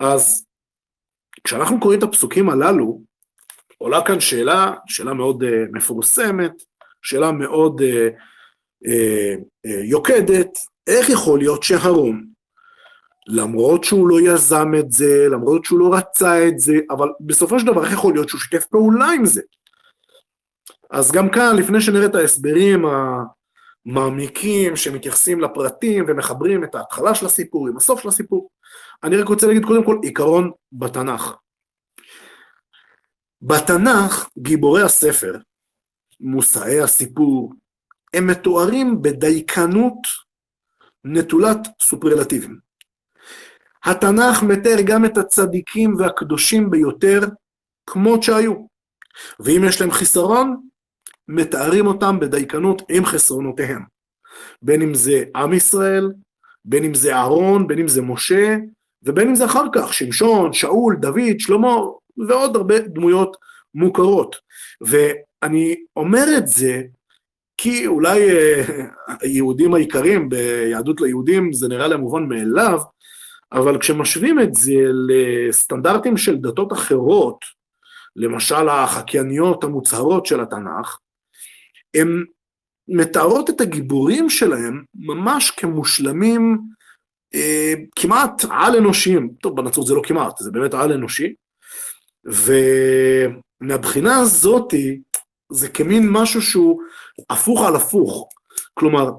אז 0.00 0.46
כשאנחנו 1.44 1.80
קוראים 1.80 1.98
את 1.98 2.04
הפסוקים 2.04 2.50
הללו, 2.50 3.00
עולה 3.78 4.04
כאן 4.06 4.20
שאלה, 4.20 4.74
שאלה 4.86 5.14
מאוד 5.14 5.42
uh, 5.42 5.46
מפורסמת, 5.72 6.52
שאלה 7.02 7.32
מאוד 7.32 7.80
uh, 7.80 7.84
uh, 8.86 9.40
uh, 9.66 9.70
יוקדת, 9.84 10.50
איך 10.86 11.08
יכול 11.08 11.38
להיות 11.38 11.62
שהרון, 11.62 12.33
למרות 13.26 13.84
שהוא 13.84 14.08
לא 14.08 14.20
יזם 14.20 14.68
את 14.78 14.92
זה, 14.92 15.26
למרות 15.30 15.64
שהוא 15.64 15.80
לא 15.80 15.94
רצה 15.94 16.48
את 16.48 16.58
זה, 16.58 16.74
אבל 16.90 17.08
בסופו 17.20 17.60
של 17.60 17.66
דבר 17.66 17.84
איך 17.84 17.92
יכול 17.92 18.12
להיות 18.14 18.28
שהוא 18.28 18.40
שיתף 18.40 18.64
פעולה 18.64 19.10
עם 19.10 19.26
זה? 19.26 19.40
אז 20.90 21.12
גם 21.12 21.30
כאן, 21.30 21.56
לפני 21.56 21.80
שנראה 21.80 22.06
את 22.06 22.14
ההסברים 22.14 22.84
המעמיקים 23.86 24.76
שמתייחסים 24.76 25.40
לפרטים 25.40 26.04
ומחברים 26.08 26.64
את 26.64 26.74
ההתחלה 26.74 27.14
של 27.14 27.26
הסיפור 27.26 27.68
עם 27.68 27.76
הסוף 27.76 28.00
של 28.00 28.08
הסיפור, 28.08 28.50
אני 29.04 29.16
רק 29.16 29.28
רוצה 29.28 29.46
להגיד 29.46 29.64
קודם 29.64 29.84
כל 29.84 29.98
עיקרון 30.02 30.50
בתנ"ך. 30.72 31.34
בתנ"ך 33.42 34.28
גיבורי 34.38 34.82
הספר, 34.82 35.38
מושאי 36.20 36.80
הסיפור, 36.80 37.52
הם 38.14 38.26
מתוארים 38.26 39.02
בדייקנות 39.02 39.98
נטולת 41.04 41.58
סופרלטיבים. 41.82 42.63
התנ"ך 43.84 44.42
מתאר 44.42 44.76
גם 44.84 45.04
את 45.04 45.18
הצדיקים 45.18 45.94
והקדושים 45.98 46.70
ביותר 46.70 47.20
כמות 47.86 48.22
שהיו, 48.22 48.54
ואם 49.40 49.62
יש 49.68 49.80
להם 49.80 49.90
חיסרון, 49.90 50.56
מתארים 51.28 51.86
אותם 51.86 52.20
בדייקנות 52.20 52.82
עם 52.88 53.04
חסרונותיהם. 53.04 53.82
בין 54.62 54.82
אם 54.82 54.94
זה 54.94 55.24
עם 55.36 55.52
ישראל, 55.52 56.12
בין 56.64 56.84
אם 56.84 56.94
זה 56.94 57.14
אהרון, 57.14 57.66
בין 57.66 57.78
אם 57.78 57.88
זה 57.88 58.02
משה, 58.02 58.56
ובין 59.02 59.28
אם 59.28 59.34
זה 59.34 59.44
אחר 59.44 59.64
כך, 59.74 59.94
שמשון, 59.94 60.52
שאול, 60.52 60.96
דוד, 61.00 61.38
שלמה, 61.38 61.76
ועוד 62.28 62.56
הרבה 62.56 62.78
דמויות 62.78 63.36
מוכרות. 63.74 64.36
ואני 64.80 65.76
אומר 65.96 66.24
את 66.38 66.48
זה 66.48 66.82
כי 67.56 67.86
אולי 67.86 68.30
אה, 68.30 68.64
היהודים 69.20 69.74
העיקרים 69.74 70.28
ביהדות 70.28 71.00
ליהודים 71.00 71.52
זה 71.52 71.68
נראה 71.68 71.88
להם 71.88 72.00
מובן 72.00 72.28
מאליו, 72.28 72.78
אבל 73.52 73.78
כשמשווים 73.78 74.40
את 74.40 74.54
זה 74.54 74.72
לסטנדרטים 75.08 76.16
של 76.16 76.36
דתות 76.36 76.72
אחרות, 76.72 77.44
למשל 78.16 78.68
החקייניות 78.68 79.64
המוצהרות 79.64 80.26
של 80.26 80.40
התנ"ך, 80.40 80.98
הן 81.94 82.24
מתארות 82.88 83.50
את 83.50 83.60
הגיבורים 83.60 84.30
שלהם 84.30 84.84
ממש 84.94 85.50
כמושלמים 85.50 86.58
אה, 87.34 87.74
כמעט 87.96 88.44
על-אנושיים. 88.50 89.30
טוב, 89.42 89.56
בנצרות 89.56 89.86
זה 89.86 89.94
לא 89.94 90.02
כמעט, 90.04 90.38
זה 90.38 90.50
באמת 90.50 90.74
על-אנושי. 90.74 91.34
ומהבחינה 93.60 94.18
הזאתי, 94.18 95.00
זה 95.52 95.68
כמין 95.68 96.08
משהו 96.10 96.42
שהוא 96.42 96.82
הפוך 97.30 97.66
על 97.66 97.76
הפוך. 97.76 98.28
כלומר, 98.74 99.10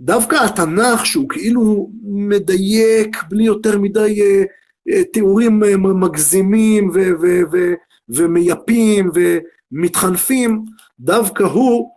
דווקא 0.00 0.36
התנ"ך 0.44 1.06
שהוא 1.06 1.28
כאילו 1.28 1.90
מדייק 2.02 3.16
בלי 3.28 3.44
יותר 3.44 3.78
מדי 3.78 4.22
אה, 4.22 4.44
אה, 4.92 5.04
תיאורים 5.04 5.64
אה, 5.64 5.76
מגזימים 5.76 6.88
ו- 6.88 7.22
ו- 7.22 7.42
ו- 7.52 7.74
ומייפים 8.08 9.10
ומתחנפים, 9.14 10.64
דווקא 11.00 11.42
הוא, 11.42 11.90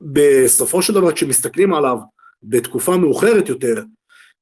בסופו 0.00 0.82
של 0.82 0.94
דבר 0.94 1.12
כשמסתכלים 1.12 1.74
עליו 1.74 1.98
בתקופה 2.42 2.96
מאוחרת 2.96 3.48
יותר, 3.48 3.82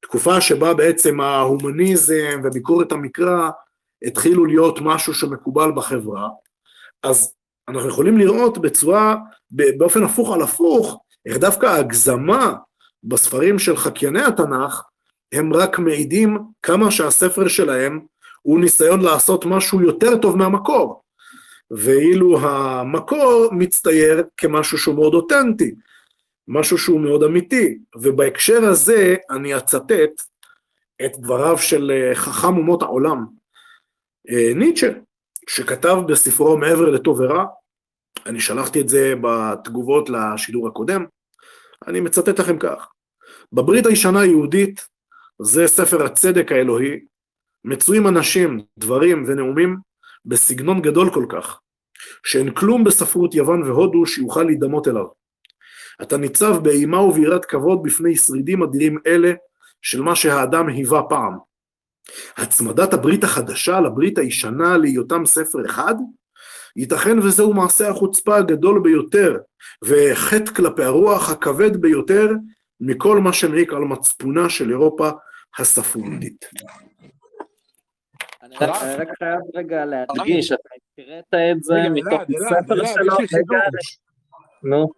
תקופה 0.01 0.41
שבה 0.41 0.75
בעצם 0.75 1.21
ההומניזם 1.21 2.41
וביקורת 2.45 2.93
המקרא 2.93 3.51
התחילו 4.07 4.45
להיות 4.45 4.79
משהו 4.83 5.15
שמקובל 5.15 5.73
בחברה, 5.77 6.29
אז 7.03 7.35
אנחנו 7.69 7.89
יכולים 7.89 8.19
לראות 8.19 8.59
בצורה, 8.59 9.17
באופן 9.51 10.03
הפוך 10.03 10.33
על 10.35 10.43
הפוך, 10.43 11.01
איך 11.27 11.39
דווקא 11.39 11.67
ההגזמה 11.67 12.55
בספרים 13.05 13.59
של 13.59 13.77
חקייני 13.77 14.23
התנ"ך, 14.23 14.83
הם 15.33 15.53
רק 15.53 15.79
מעידים 15.79 16.39
כמה 16.63 16.91
שהספר 16.91 17.49
שלהם 17.49 18.01
הוא 18.43 18.61
ניסיון 18.61 19.01
לעשות 19.01 19.45
משהו 19.45 19.81
יותר 19.81 20.17
טוב 20.17 20.37
מהמקור. 20.37 21.03
ואילו 21.71 22.41
המקור 22.41 23.49
מצטייר 23.53 24.25
כמשהו 24.37 24.79
שהוא 24.79 24.95
מאוד 24.95 25.15
אותנטי, 25.15 25.75
משהו 26.49 26.79
שהוא 26.79 27.01
מאוד 27.01 27.23
אמיתי. 27.23 27.79
ובהקשר 27.97 28.65
הזה 28.65 29.17
אני 29.31 29.57
אצטט 29.57 30.23
את 31.05 31.19
דבריו 31.19 31.59
של 31.59 31.91
אה, 31.91 32.15
חכם 32.15 32.57
אומות 32.57 32.83
העולם, 32.83 33.27
אה, 34.31 34.53
ניטשה, 34.55 34.91
שכתב 35.49 35.97
בספרו 36.09 36.59
מעבר 36.59 36.91
לטוב 36.91 37.21
ורע, 37.21 37.45
אני 38.27 38.41
שלחתי 38.41 38.81
את 38.81 38.89
זה 38.89 39.15
בתגובות 39.21 40.11
לשידור 40.11 40.69
הקודם, 40.69 41.05
אני 41.87 42.01
מצטט 42.01 42.41
לכם 42.41 42.59
כך: 42.59 42.89
בברית 43.53 43.87
הישנה 43.87 44.21
היהודית, 44.21 44.87
זה 45.43 45.67
ספר 45.67 46.05
הצדק 46.05 46.53
האלוהי, 46.53 47.01
מצויים 47.65 48.07
אנשים, 48.07 48.61
דברים 48.79 49.25
ונאומים 49.27 49.77
בסגנון 50.25 50.83
גדול 50.83 51.15
כל 51.15 51.27
כך, 51.29 51.61
שאין 52.27 52.55
כלום 52.55 52.85
בספרות 52.85 53.35
יוון 53.35 53.63
והודו 53.63 54.07
שיוכל 54.07 54.43
להידמות 54.43 54.89
אליו. 54.89 55.07
אתה 56.03 56.17
ניצב 56.17 56.57
באימה 56.63 57.01
וביראת 57.01 57.45
כבוד 57.45 57.83
בפני 57.83 58.17
שרידים 58.17 58.63
אדירים 58.63 58.99
אלה 59.07 59.33
של 59.83 60.03
מה 60.03 60.17
שהאדם 60.17 60.69
היווה 60.69 61.03
פעם. 61.03 61.39
הצמדת 62.37 62.95
הברית 62.95 63.25
החדשה 63.25 63.81
לברית 63.81 64.19
הישנה 64.19 64.77
להיותם 64.77 65.27
ספר 65.27 65.67
אחד, 65.67 65.95
ייתכן 66.77 67.19
וזהו 67.19 67.55
מעשה 67.55 67.89
החוצפה 67.89 68.37
הגדול 68.37 68.81
ביותר, 68.83 69.39
וחטא 69.85 70.53
כלפי 70.53 70.83
הרוח 70.83 71.31
הכבד 71.31 71.77
ביותר 71.77 72.29
מכל 72.81 73.19
מה 73.19 73.33
שמעיק 73.33 73.73
על 73.73 73.85
מצפונה 73.85 74.51
של 74.51 74.71
אירופה 74.71 75.11
הספרותית. 75.59 76.45
אני 78.43 78.57
רק 78.57 79.09
חייב 79.19 79.41
רגע 79.55 79.85
להדגיש, 79.85 80.53
אתה 80.53 80.63
הקראת 80.99 81.57
את 81.57 81.65
זה 81.65 81.75
מתוך 81.91 82.23
ספר 82.49 82.87
שלו, 82.87 83.17
נו. 84.63 84.91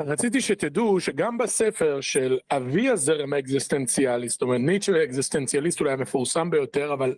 רציתי 0.00 0.40
שתדעו 0.40 1.00
שגם 1.00 1.38
בספר 1.38 2.00
של 2.00 2.38
אבי 2.50 2.88
הזרם 2.88 3.32
האקזיסטנציאלי, 3.32 4.28
זאת 4.28 4.42
אומרת 4.42 4.60
ניטשה 4.60 4.92
האקזיסטנציאליסט 4.96 5.80
אולי 5.80 5.92
המפורסם 5.92 6.50
ביותר, 6.50 6.92
אבל 6.92 7.14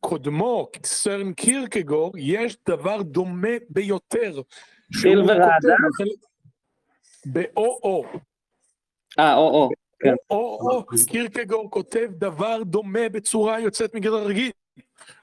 קודמו, 0.00 0.68
סרן 0.84 1.32
קירקגור, 1.32 2.12
יש 2.16 2.56
דבר 2.68 3.02
דומה 3.02 3.48
ביותר. 3.70 4.40
סילבר 5.00 5.32
האדם? 5.32 5.76
באו-או. 7.26 8.04
אה, 9.18 9.34
או-או. 9.34 9.70
כן. 10.00 10.14
או-או, 10.30 10.84
קירקגור 11.06 11.70
כותב 11.70 12.08
דבר 12.10 12.62
דומה 12.62 13.08
בצורה 13.08 13.60
יוצאת 13.60 13.94
מגדר 13.94 14.26
רגיל. 14.26 14.50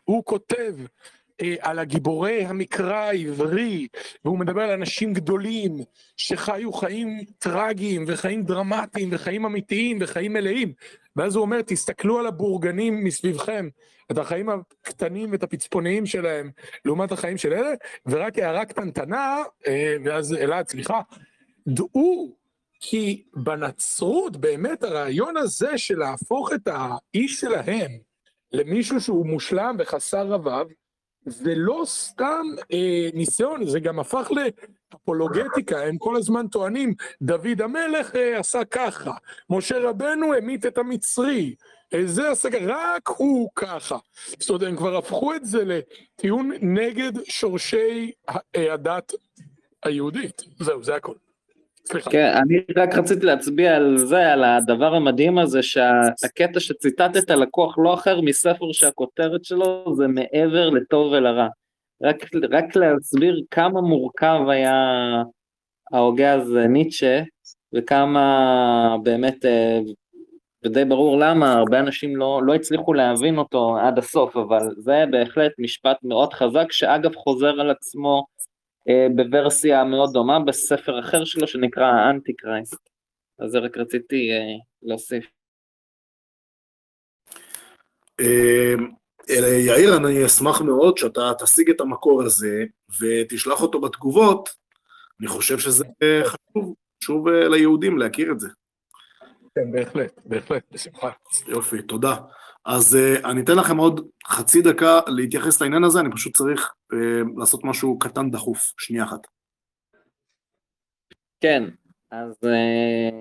הוא 0.04 0.26
כותב 0.26 0.76
אה, 1.42 1.56
על 1.62 1.80
הגיבורי 1.80 2.46
המקרא 2.46 2.96
העברי, 2.96 3.88
והוא 4.26 4.40
מדבר 4.40 4.62
על 4.62 4.72
אנשים 4.72 5.14
גדולים 5.14 5.78
שחיו 6.18 6.74
חיים 6.74 7.24
טרגיים 7.40 8.06
וחיים 8.08 8.44
דרמטיים 8.44 9.10
וחיים 9.12 9.46
אמיתיים 9.46 9.98
וחיים 10.02 10.34
מלאים. 10.34 10.74
ואז 11.16 11.36
הוא 11.36 11.42
אומר, 11.42 11.62
תסתכלו 11.62 12.20
על 12.20 12.28
הבורגנים 12.28 13.04
מסביבכם, 13.04 13.70
את 14.12 14.18
החיים 14.18 14.50
הקטנים 14.50 15.32
ואת 15.32 15.44
הפצפוניים 15.44 16.06
שלהם, 16.06 16.52
לעומת 16.86 17.12
החיים 17.12 17.38
של 17.38 17.54
אלה, 17.54 17.74
ורק 18.06 18.40
הערה 18.40 18.66
קטנטנה, 18.66 19.44
אה, 19.68 19.96
ואז 20.04 20.34
אלעד, 20.34 20.68
סליחה, 20.68 21.02
דעו 21.68 22.36
כי 22.80 23.24
בנצרות 23.34 24.38
באמת 24.38 24.84
הרעיון 24.84 25.38
הזה 25.38 25.78
של 25.78 25.98
להפוך 25.98 26.54
את 26.54 26.68
האיש 26.68 27.40
שלהם 27.40 27.92
למישהו 28.52 29.02
שהוא 29.02 29.26
מושלם 29.26 29.76
וחסר 29.80 30.28
רבב, 30.28 30.66
זה 31.26 31.54
לא 31.56 31.84
סתם 31.86 32.46
אה, 32.74 33.10
ניסיון, 33.14 33.68
זה 33.68 33.80
גם 33.80 34.00
הפך 34.00 34.32
לאפולוגטיקה, 34.32 35.84
הם 35.84 35.98
כל 35.98 36.16
הזמן 36.16 36.48
טוענים, 36.48 36.94
דוד 37.22 37.62
המלך 37.62 38.16
אה, 38.16 38.40
עשה 38.40 38.66
ככה, 38.66 39.12
משה 39.50 39.80
רבנו 39.80 40.34
המית 40.34 40.66
את 40.66 40.78
המצרי, 40.78 41.56
זה 42.06 42.24
ככה, 42.36 42.58
רק 42.62 43.08
הוא 43.08 43.50
ככה. 43.56 43.98
זאת 44.40 44.50
אומרת, 44.50 44.64
הם 44.64 44.78
כבר 44.78 44.98
הפכו 44.98 45.34
את 45.34 45.46
זה 45.46 45.64
לטיעון 45.66 46.52
נגד 46.62 47.12
שורשי 47.24 48.12
הדת 48.56 49.14
היהודית. 49.84 50.42
זהו, 50.60 50.84
זה 50.84 50.96
הכל. 50.96 51.14
סליחה. 51.88 52.12
כן, 52.12 52.34
אני 52.36 52.60
רק 52.78 52.96
רציתי 52.96 53.26
להצביע 53.26 53.76
על 53.76 53.98
זה, 53.98 54.34
על 54.34 54.44
הדבר 54.44 54.96
המדהים 54.96 55.38
הזה, 55.38 55.64
שהקטע 55.64 56.60
שציטטת 56.60 57.30
לקוח 57.30 57.76
לא 57.78 57.94
אחר 57.94 58.22
מספר 58.22 58.72
שהכותרת 58.72 59.46
שלו 59.46 59.96
זה 59.98 60.08
מעבר 60.08 60.70
לטוב 60.70 61.12
ולרע. 61.12 61.48
רק, 62.04 62.26
רק 62.52 62.76
להסביר 62.76 63.42
כמה 63.52 63.82
מורכב 63.82 64.40
היה 64.50 64.74
ההוגה 65.94 66.34
הזה 66.34 66.68
ניטשה, 66.68 67.22
וכמה 67.74 68.98
באמת, 69.04 69.46
אה, 69.46 69.80
ודי 70.66 70.86
ברור 70.86 71.20
למה, 71.20 71.54
הרבה 71.54 71.80
אנשים 71.80 72.16
לא, 72.16 72.42
לא 72.46 72.56
הצליחו 72.56 72.94
להבין 72.94 73.38
אותו 73.38 73.78
עד 73.78 73.98
הסוף, 73.98 74.36
אבל 74.36 74.76
זה 74.78 75.04
בהחלט 75.12 75.52
משפט 75.60 75.98
מאוד 76.04 76.34
חזק, 76.34 76.72
שאגב 76.72 77.16
חוזר 77.16 77.62
על 77.62 77.70
עצמו 77.70 78.26
אה, 78.90 79.08
בוורסיה 79.16 79.84
מאוד 79.84 80.14
דומה 80.14 80.40
בספר 80.40 81.00
אחר 81.00 81.26
שלו 81.26 81.48
שנקרא 81.48 81.84
האנטי 81.84 82.34
קרייסט. 82.34 82.90
אז 83.40 83.52
זה 83.52 83.60
רק 83.60 83.78
רציתי 83.78 84.32
אה, 84.32 84.38
להוסיף. 84.84 85.26
אה, 88.20 88.74
יאיר, 89.68 89.98
אני 89.98 90.26
אשמח 90.26 90.62
מאוד 90.62 90.98
שאתה 90.98 91.32
תשיג 91.40 91.70
את 91.70 91.82
המקור 91.82 92.24
הזה 92.24 92.64
ותשלח 93.02 93.62
אותו 93.62 93.82
בתגובות. 93.82 94.50
אני 95.20 95.28
חושב 95.28 95.60
שזה 95.60 95.86
חשוב, 96.24 96.74
חשוב 97.04 97.28
ליהודים 97.30 97.98
להכיר 97.98 98.32
את 98.32 98.40
זה. 98.40 98.48
כן, 99.56 99.72
בהחלט, 99.72 100.22
בהחלט, 100.26 100.64
בשמחה. 100.72 101.12
יופי, 101.48 101.82
תודה. 101.82 102.16
אז 102.66 102.98
uh, 102.98 103.30
אני 103.30 103.42
אתן 103.42 103.56
לכם 103.56 103.78
עוד 103.78 104.08
חצי 104.28 104.62
דקה 104.62 105.00
להתייחס 105.08 105.62
לעניין 105.62 105.84
הזה, 105.84 106.00
אני 106.00 106.12
פשוט 106.12 106.36
צריך 106.38 106.74
uh, 106.94 106.98
לעשות 107.38 107.64
משהו 107.64 108.00
קטן 108.00 108.32
דחוף, 108.32 108.74
שנייה 108.78 109.04
אחת. 109.04 109.20
כן, 111.42 111.64
אז 112.12 112.32
uh, 112.44 113.16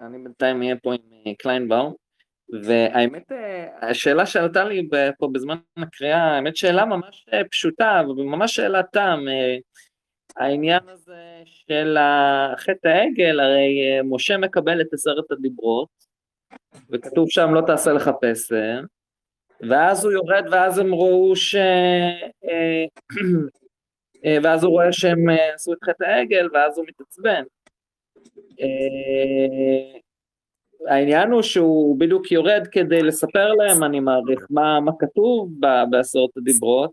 אני 0.00 0.18
בינתיים 0.18 0.62
אהיה 0.62 0.76
פה 0.82 0.94
עם 0.94 1.34
קליינבאום, 1.38 1.94
והאמת, 2.64 3.32
uh, 3.32 3.84
השאלה 3.84 4.26
שעלתה 4.26 4.64
לי 4.64 4.88
פה 5.18 5.28
בזמן 5.32 5.56
הקריאה, 5.76 6.36
האמת 6.36 6.56
שאלה 6.56 6.84
ממש 6.84 7.26
פשוטה, 7.50 8.02
וממש 8.08 8.56
שאלת 8.56 8.86
טעם, 8.92 9.20
uh, 9.28 9.60
העניין 10.36 10.88
הזה 10.88 11.42
של 11.44 11.96
חטא 12.56 12.88
העגל, 12.88 13.40
הרי 13.40 14.00
uh, 14.00 14.02
משה 14.04 14.36
מקבל 14.36 14.80
את 14.80 14.92
עשרת 14.92 15.30
הדיברות, 15.30 15.88
וכתוב 16.90 17.30
שם 17.30 17.54
לא 17.54 17.60
תעשה 17.66 17.92
לך 17.92 18.10
פסל, 18.20 18.84
ואז 19.60 20.04
הוא 20.04 20.12
יורד 20.12 20.44
ואז 20.50 20.78
הם 20.78 20.94
ראו 20.94 21.36
ש... 21.36 21.54
אה, 21.54 22.84
אה, 24.24 24.38
ואז 24.42 24.64
הוא 24.64 24.72
רואה 24.72 24.92
שהם 24.92 25.30
אה, 25.30 25.54
עשו 25.54 25.72
את 25.72 25.78
חטא 25.84 26.04
העגל, 26.04 26.48
ואז 26.52 26.78
הוא 26.78 26.86
מתעצבן. 26.88 27.42
אה, 28.60 29.98
העניין 30.88 31.30
הוא 31.30 31.42
שהוא 31.42 31.98
בדיוק 32.00 32.32
יורד 32.32 32.68
כדי 32.72 33.02
לספר 33.02 33.52
להם, 33.52 33.84
אני 33.84 34.00
מעריך, 34.00 34.46
מה, 34.50 34.80
מה 34.80 34.92
כתוב 34.98 35.50
ב- 35.60 35.84
בעשרת 35.90 36.36
הדיברות, 36.36 36.90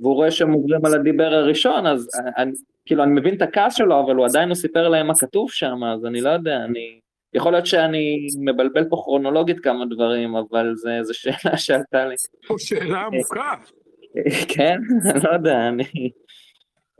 והוא 0.00 0.14
רואה 0.14 0.30
שהם 0.30 0.52
עוברים 0.52 0.84
על 0.84 0.94
הדיבר 0.94 1.34
הראשון, 1.34 1.86
אז 1.86 2.08
אני, 2.36 2.52
כאילו 2.86 3.02
אני 3.02 3.20
מבין 3.20 3.34
את 3.34 3.42
הכעס 3.42 3.74
שלו, 3.74 4.00
אבל 4.00 4.16
הוא 4.16 4.26
עדיין 4.26 4.48
לא 4.48 4.54
סיפר 4.54 4.88
להם 4.88 5.06
מה 5.06 5.14
כתוב 5.14 5.50
שם, 5.50 5.84
אז 5.84 6.06
אני 6.06 6.20
לא 6.20 6.30
יודע, 6.30 6.56
אני... 6.56 7.00
יכול 7.34 7.52
להיות 7.52 7.66
שאני 7.66 8.26
מבלבל 8.40 8.84
פה 8.84 8.96
כרונולוגית 9.04 9.60
כמה 9.60 9.84
דברים, 9.86 10.36
אבל 10.36 10.74
זו 11.02 11.14
שאלה 11.14 11.56
שעלתה 11.56 12.06
לי. 12.06 12.14
פה 12.46 12.54
שאלה 12.58 13.00
עמוקה. 13.00 13.54
כן, 14.54 14.78
לא 15.24 15.30
יודע, 15.32 15.68
אני... 15.68 15.84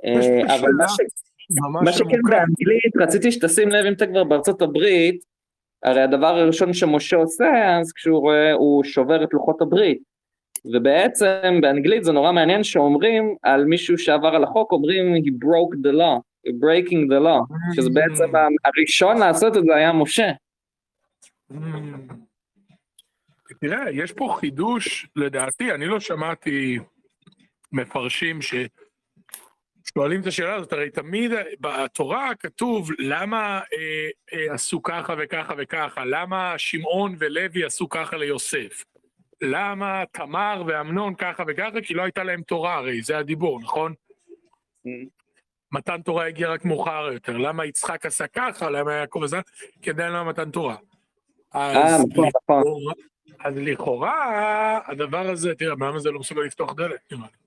אה, 0.04 0.56
אבל 0.56 0.70
מה 1.82 1.92
שכן. 1.92 2.20
באנגלית, 2.30 2.96
רציתי 3.00 3.32
שתשים 3.32 3.68
לב 3.68 3.86
אם 3.86 3.92
אתה 3.92 4.06
כבר 4.06 4.24
בארצות 4.24 4.62
הברית, 4.62 5.24
הרי 5.84 6.02
הדבר 6.02 6.26
הראשון 6.26 6.72
שמשה 6.72 7.16
עושה, 7.16 7.78
אז 7.80 7.92
כשהוא 7.92 8.18
רואה, 8.18 8.52
הוא 8.52 8.84
שובר 8.84 9.24
את 9.24 9.28
לוחות 9.32 9.62
הברית. 9.62 10.09
ובעצם 10.64 11.58
באנגלית 11.60 12.04
זה 12.04 12.12
נורא 12.12 12.32
מעניין 12.32 12.64
שאומרים 12.64 13.36
על 13.42 13.64
מישהו 13.64 13.98
שעבר 13.98 14.28
על 14.28 14.44
החוק, 14.44 14.72
אומרים 14.72 15.14
he 15.14 15.44
broke 15.44 15.76
the 15.76 15.92
law, 15.92 16.20
breaking 16.48 17.10
the 17.10 17.20
law, 17.24 17.74
שזה 17.76 17.90
בעצם 17.90 18.32
הראשון 18.64 19.18
לעשות 19.18 19.56
את 19.56 19.62
זה 19.64 19.76
היה 19.76 19.92
משה. 19.92 20.30
Mm. 21.52 21.56
תראה, 23.60 23.90
יש 23.90 24.12
פה 24.12 24.36
חידוש, 24.40 25.06
לדעתי, 25.16 25.72
אני 25.72 25.86
לא 25.86 26.00
שמעתי 26.00 26.78
מפרשים 27.72 28.38
ששואלים 28.42 30.20
את 30.20 30.26
השאלה 30.26 30.54
הזאת, 30.54 30.72
הרי 30.72 30.90
תמיד 30.90 31.30
בתורה 31.60 32.34
כתוב 32.34 32.90
למה 32.98 33.60
אה, 33.60 34.08
אה, 34.32 34.54
עשו 34.54 34.82
ככה 34.82 35.14
וככה 35.18 35.54
וככה, 35.58 36.04
למה 36.04 36.54
שמעון 36.58 37.16
ולוי 37.18 37.64
עשו 37.64 37.88
ככה 37.88 38.16
ליוסף, 38.16 38.84
למה 39.42 40.04
תמר 40.12 40.62
ואמנון 40.66 41.14
ככה 41.14 41.42
וככה, 41.46 41.80
כי 41.82 41.94
לא 41.94 42.02
הייתה 42.02 42.24
להם 42.24 42.42
תורה 42.42 42.74
הרי, 42.74 43.02
זה 43.02 43.18
הדיבור, 43.18 43.60
נכון? 43.60 43.94
מתן 45.72 46.02
תורה 46.02 46.26
הגיע 46.26 46.48
רק 46.52 46.64
מאוחר 46.64 47.08
יותר, 47.12 47.36
למה 47.36 47.66
יצחק 47.66 48.06
עשה 48.06 48.26
ככה, 48.26 48.70
למה 48.70 48.92
יעקב 48.94 49.20
עשה, 49.24 49.40
כי 49.82 49.90
עדיין 49.90 50.12
לא 50.12 50.24
מתן 50.28 50.50
תורה. 50.50 50.76
אה, 51.54 51.86
אז 51.86 52.04
נכון, 52.10 52.28
נכון. 52.28 52.62
לכאורה- 52.62 52.94
אז 53.44 53.54
לכאורה, 53.56 54.80
הדבר 54.86 55.26
הזה, 55.30 55.54
תראה, 55.54 55.70
למה 55.70 55.98
זה 55.98 56.10
לא 56.10 56.20
מסוגל 56.20 56.42
לפתוח 56.42 56.72
דלת, 56.74 57.00
נראה 57.12 57.22
לי. 57.22 57.38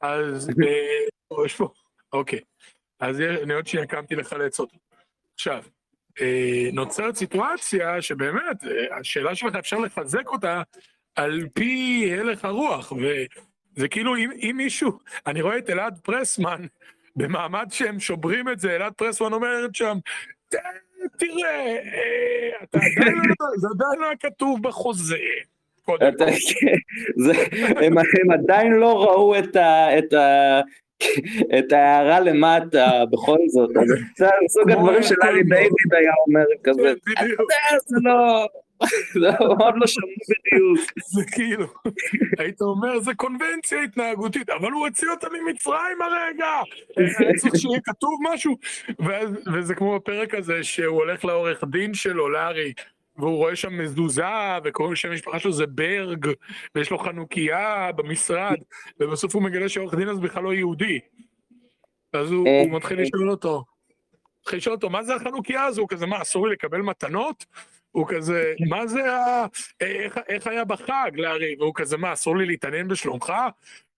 אז, 0.00 0.48
אה, 0.66 1.44
יש 1.46 1.56
פה, 1.56 1.68
אוקיי. 2.12 2.40
אז 3.00 3.20
אני 3.20 3.54
עוד 3.54 3.66
שנייה 3.66 3.86
קמתי 3.86 4.14
לחלץ 4.16 4.60
אותו. 4.60 4.76
עכשיו, 5.34 5.62
אה, 6.20 6.68
נוצרת 6.72 7.16
סיטואציה 7.16 8.02
שבאמת, 8.02 8.64
אה, 8.64 8.96
השאלה 8.98 9.34
שלך, 9.34 9.54
אפשר 9.56 9.78
לחזק 9.78 10.26
אותה 10.28 10.62
על 11.16 11.40
פי 11.54 12.10
הלך 12.18 12.44
הרוח, 12.44 12.92
וזה 13.76 13.88
כאילו, 13.88 14.16
אם, 14.16 14.30
אם 14.42 14.54
מישהו, 14.56 14.92
אני 15.26 15.40
רואה 15.42 15.58
את 15.58 15.70
אלעד 15.70 15.98
פרסמן, 16.02 16.60
במעמד 17.16 17.66
שהם 17.70 18.00
שוברים 18.00 18.48
את 18.48 18.60
זה, 18.60 18.76
אלעד 18.76 18.92
פרסמן 18.92 19.32
אומרת 19.32 19.74
שם, 19.74 19.98
"ת- 20.48 20.54
תראה, 21.18 21.76
אה, 21.76 22.50
אתה 22.62 22.78
עדיין 22.78 23.14
לא, 23.16 23.46
זה 23.56 23.68
עדיין 23.74 24.00
לא 24.00 24.08
כתוב 24.20 24.62
בחוזה. 24.62 25.16
זה- 27.16 27.32
הם 27.86 27.98
הם 27.98 28.30
עדיין 28.32 28.72
לא 28.72 29.02
ראו 29.02 29.38
את 29.38 29.56
ה... 29.56 29.98
את 29.98 30.12
ה... 30.12 30.60
את 31.58 31.72
ההערה 31.72 32.20
למטה 32.20 32.90
בכל 33.10 33.38
זאת, 33.48 33.70
אז 33.76 33.88
זה 34.16 34.26
סוג 34.48 34.70
הדברים 34.70 35.02
שלארי 35.02 35.28
ארטון. 35.38 35.48
דיוויד 35.48 35.68
היה 35.92 36.12
אומר 36.26 36.44
כזה, 36.64 36.92
כן, 37.06 37.22
בדיוק. 37.24 37.40
"אה, 37.50 37.78
זה 37.86 37.96
לא, 38.02 38.48
עוד 39.40 39.74
לא 39.76 39.86
שמעו 39.86 40.10
בדיוק, 40.28 40.78
זה 40.96 41.22
כאילו, 41.32 41.66
היית 42.38 42.60
אומר, 42.60 43.00
זה 43.00 43.14
קונבנציה 43.14 43.82
התנהגותית, 43.82 44.50
אבל 44.50 44.72
הוא 44.72 44.86
הוציא 44.86 45.08
אותה 45.10 45.26
ממצרים 45.28 46.02
הרגע! 46.02 46.46
צריך 47.36 47.56
שיהיה 47.56 47.80
כתוב 47.84 48.20
משהו. 48.32 48.56
וזה 49.54 49.74
כמו 49.74 49.96
בפרק 49.96 50.34
הזה, 50.34 50.64
שהוא 50.64 50.96
הולך 50.96 51.24
לעורך 51.24 51.64
דין 51.64 51.94
שלו, 51.94 52.28
לארי, 52.28 52.72
והוא 53.16 53.36
רואה 53.36 53.56
שם 53.56 53.78
מזוזה, 53.78 54.24
וקוראים 54.64 54.96
שם 54.96 55.10
המשפחה 55.10 55.38
שלו 55.38 55.52
זה 55.52 55.66
ברג, 55.66 56.26
ויש 56.74 56.90
לו 56.90 56.98
חנוכיה 56.98 57.90
במשרד, 57.96 58.56
ובסוף 59.00 59.34
הוא 59.34 59.42
מגלה 59.42 59.68
שהעורך 59.68 59.94
דין 59.94 60.08
הזה 60.08 60.20
בכלל 60.20 60.42
לא 60.42 60.54
יהודי. 60.54 61.00
אז 62.12 62.30
הוא 62.30 62.48
הוא 62.48 62.70
מתחיל 62.76 63.00
לשאול 63.00 63.30
אותו, 63.30 63.64
מתחיל 64.40 64.58
לשאול 64.58 64.74
אותו, 64.74 64.90
מה 64.90 65.02
זה 65.02 65.14
החנוכיה 65.14 65.64
הזו? 65.64 65.86
כזה, 65.86 66.06
מה, 66.06 66.22
אסור 66.22 66.48
לי 66.48 66.52
לקבל 66.52 66.80
מתנות? 66.80 67.44
הוא 67.92 68.06
כזה, 68.08 68.54
מה 68.68 68.86
זה 68.86 69.12
ה... 69.12 69.46
איך, 69.80 70.18
איך 70.28 70.46
היה 70.46 70.64
בחג, 70.64 71.10
לארי? 71.14 71.56
והוא 71.58 71.72
כזה, 71.74 71.96
מה, 71.96 72.12
אסור 72.12 72.36
לי 72.36 72.46
להתעניין 72.46 72.88
בשלומך? 72.88 73.32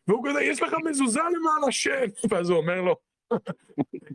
והוא 0.08 0.28
כזה, 0.28 0.42
יש 0.42 0.62
לך 0.62 0.76
מזוזה 0.84 1.20
למען 1.20 1.68
השם. 1.68 2.04
ואז 2.30 2.50
הוא 2.50 2.58
אומר 2.58 2.80
לו, 2.80 2.96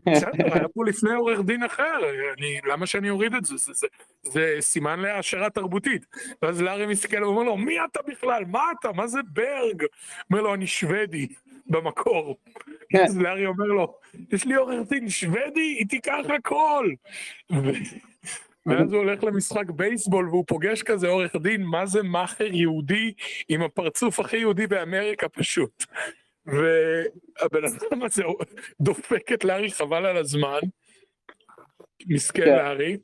בסדר, 0.05 0.53
היה 0.53 0.67
פה 0.67 0.85
לפני 0.85 1.13
עורך 1.13 1.39
דין 1.39 1.63
אחר, 1.63 1.99
אני, 2.37 2.59
למה 2.65 2.85
שאני 2.85 3.09
אוריד 3.09 3.33
את 3.33 3.45
זה? 3.45 3.57
זה, 3.57 3.73
זה, 3.73 3.87
זה 4.23 4.55
סימן 4.59 4.99
להעשרה 4.99 5.49
תרבותית. 5.49 6.05
ואז 6.41 6.61
לארי 6.61 6.85
מסתכל 6.85 7.23
ואומר 7.23 7.43
לו, 7.43 7.57
מי 7.57 7.77
אתה 7.85 7.99
בכלל? 8.07 8.45
מה 8.45 8.63
אתה? 8.79 8.91
מה 8.91 9.07
זה 9.07 9.19
ברג? 9.33 9.83
אומר 10.31 10.41
לו, 10.41 10.53
אני 10.53 10.67
שוודי, 10.67 11.27
במקור. 11.67 12.37
כן. 12.89 13.03
אז 13.03 13.17
לארי 13.17 13.45
אומר 13.45 13.65
לו, 13.65 13.97
יש 14.31 14.45
לי 14.45 14.55
עורך 14.55 14.89
דין 14.89 15.09
שוודי, 15.09 15.75
היא 15.79 15.87
תיקח 15.89 16.25
הכל. 16.37 16.89
ואז 18.69 18.91
הוא 18.93 18.97
הולך 18.99 19.23
למשחק 19.23 19.69
בייסבול 19.69 20.29
והוא 20.29 20.43
פוגש 20.47 20.83
כזה 20.83 21.07
עורך 21.07 21.35
דין, 21.35 21.63
מה 21.63 21.85
זה 21.85 22.03
מאכר 22.03 22.53
יהודי 22.53 23.13
עם 23.49 23.61
הפרצוף 23.61 24.19
הכי 24.19 24.37
יהודי 24.37 24.67
באמריקה 24.67 25.29
פשוט. 25.29 25.83
והבן 26.45 27.63
אדם 27.65 28.03
הזה 28.03 28.23
דופק 28.81 29.31
את 29.31 29.43
לארי 29.43 29.71
חבל 29.71 30.05
על 30.05 30.17
הזמן, 30.17 30.59
מסכן 32.07 32.45
כן. 32.45 32.55
לארי, 32.55 32.97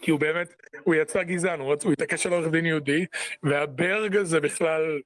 כי 0.00 0.10
הוא 0.10 0.20
באמת, 0.20 0.54
הוא 0.84 0.94
יצא 0.94 1.22
גזען, 1.22 1.60
הוא, 1.60 1.74
רצ- 1.74 1.84
הוא 1.84 1.92
התעקש 1.92 2.26
על 2.26 2.32
עורך 2.32 2.48
דין 2.48 2.66
יהודי, 2.66 3.06
והברג 3.42 4.16
הזה 4.16 4.40
בכלל 4.40 5.00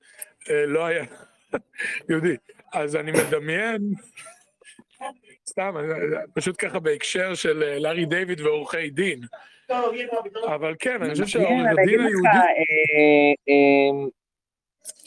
אה, 0.51 0.67
לא 0.67 0.85
היה 0.87 1.05
יהודי. 2.11 2.37
אז 2.73 2.97
אני 2.97 3.13
מדמיין, 3.13 3.83
סתם, 5.49 5.75
אה, 5.77 6.21
פשוט 6.35 6.57
ככה 6.59 6.79
בהקשר 6.79 7.35
של 7.35 7.63
אה, 7.63 7.79
לארי 7.79 8.07
דיוויד 8.07 8.41
ועורכי 8.41 8.91
דין. 8.91 9.21
אבל 10.55 10.75
כן, 10.79 11.03
אני 11.03 11.11
חושב 11.11 11.27
שהעורך 11.27 11.51
מעניין, 11.51 11.67
אני 11.67 11.87
דין 11.87 12.01
אגיד 12.01 12.01
לך, 12.01 12.07
היהודי... 12.07 12.29
אה, 12.29 13.33
אה, 13.49 14.09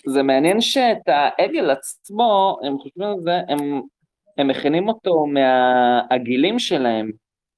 זה 0.06 0.24
מעניין 0.24 0.62
שאת 0.62 1.08
העגל 1.08 1.70
עצמו, 1.70 2.60
הם 2.64 2.78
חושבים 2.78 3.08
על 3.08 3.20
זה, 3.24 3.32
הם, 3.48 3.82
הם 4.38 4.48
מכינים 4.48 4.88
אותו 4.88 5.26
מהגילים 5.26 6.60
שלהם, 6.60 7.12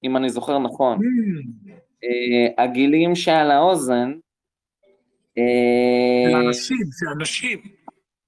אם 0.04 0.18
אני 0.18 0.30
זוכר 0.30 0.60
נכון. 0.60 0.98
Hmm, 0.98 1.72
אה, 2.04 2.64
הגילים 2.64 3.16
שעל 3.16 3.52
האוזן. 3.52 4.14
אה, 5.38 6.32
של 6.32 6.36
אנשים, 6.36 6.86
של 7.00 7.06
אנשים, 7.20 7.60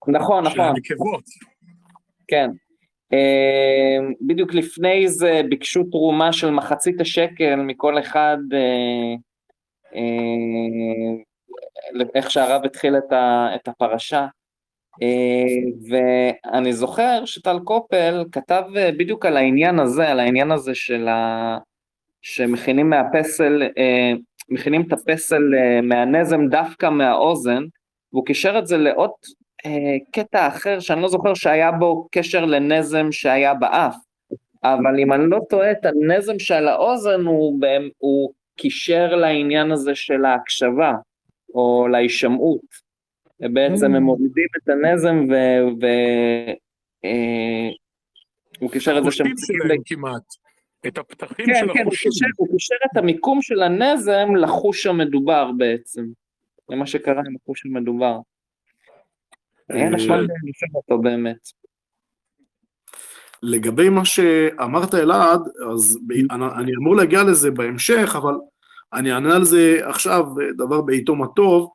נכון, 0.07 0.43
של 0.43 0.49
נכון, 0.49 0.65
הנקבות. 0.65 1.23
כן. 2.27 2.49
אה, 3.13 3.97
בדיוק 4.21 4.53
לפני 4.53 5.07
זה 5.07 5.41
ביקשו 5.49 5.83
תרומה 5.83 6.33
של 6.33 6.49
מחצית 6.49 7.01
השקל 7.01 7.55
מכל 7.55 7.99
אחד, 7.99 8.37
אה, 8.53 9.15
אה, 9.95 12.03
איך 12.15 12.31
שהרב 12.31 12.65
התחיל 12.65 12.97
את, 12.97 13.67
הפרשה. 13.67 14.27
אה, 15.01 15.45
ואני 15.89 16.73
זוכר 16.73 17.25
שטל 17.25 17.59
קופל 17.63 18.25
כתב 18.31 18.63
בדיוק 18.97 19.25
על 19.25 19.37
העניין 19.37 19.79
הזה, 19.79 20.09
על 20.09 20.19
העניין 20.19 20.51
הזה 20.51 20.75
של 20.75 21.07
ה... 21.07 21.57
שמכינים 22.21 22.89
מהפסל, 22.89 23.61
מכינים 24.49 24.81
את 24.81 24.93
הפסל 24.93 25.41
מהנזם 25.83 26.47
דווקא 26.47 26.89
מהאוזן, 26.89 27.63
והוא 28.13 28.25
קישר 28.25 28.59
את 28.59 28.67
זה 28.67 28.77
לעוד 28.77 29.11
קטע 30.11 30.47
אחר 30.47 30.79
שאני 30.79 31.01
לא 31.01 31.07
זוכר 31.07 31.33
שהיה 31.33 31.71
בו 31.71 32.07
קשר 32.11 32.45
לנזם 32.45 33.11
שהיה 33.11 33.53
באף, 33.53 33.95
אבל 34.63 34.99
אם 34.99 35.13
אני 35.13 35.23
לא 35.29 35.39
טועה 35.49 35.71
את 35.71 35.85
הנזם 35.85 36.39
שעל 36.39 36.67
האוזן 36.67 37.21
הוא, 37.25 37.59
הוא 37.97 38.33
קישר 38.55 39.15
לעניין 39.15 39.71
הזה 39.71 39.95
של 39.95 40.25
ההקשבה, 40.25 40.93
או 41.53 41.87
להישמעות. 41.91 42.93
בעצם 43.39 43.93
Mm. 43.93 43.97
הם 43.97 44.03
מורידים 44.03 44.47
את 44.57 44.69
הנזם 44.69 45.27
ו... 45.29 45.33
ו 45.81 45.85
אה, 47.05 47.69
הוא 48.59 48.71
קישר 48.71 48.97
את 48.97 49.03
זה 49.03 49.11
שהם 49.11 49.27
החושים 49.27 49.35
צריכים 49.35 49.55
שלהם 49.63 49.81
כמעט. 49.85 50.33
את 50.87 50.97
הפתחים 50.97 51.45
כן, 51.45 51.53
של 51.59 51.73
כן, 51.73 51.81
החושים. 51.81 52.11
קישר, 52.11 52.25
הוא 52.37 52.47
קישר 52.47 52.75
את 52.91 52.97
המיקום 52.97 53.41
של 53.41 53.61
הנזם 53.61 54.35
לחוש 54.35 54.85
המדובר 54.85 55.51
בעצם. 55.57 56.05
זה 56.69 56.75
מה 56.75 56.87
שקרה 56.87 57.21
עם 57.27 57.35
החוש 57.41 57.65
המדובר. 57.65 58.19
היה 59.69 59.85
אה, 59.85 59.89
נחמד 59.89 60.17
לשאול 60.17 60.71
אותו 60.73 60.97
באמת. 60.97 61.37
לגבי 63.43 63.89
מה 63.89 64.05
שאמרת 64.05 64.93
אלעד, 64.93 65.41
אז 65.73 65.99
אני, 66.31 66.71
אמור 66.79 66.95
להגיע 66.95 67.23
לזה 67.23 67.51
בהמשך, 67.51 68.15
אבל 68.17 68.33
אני 68.93 69.13
אענה 69.13 69.35
על 69.35 69.43
זה 69.43 69.79
עכשיו, 69.83 70.25
דבר 70.57 70.81
בעיתו 70.81 71.15
מה 71.15 71.27
טוב. 71.35 71.69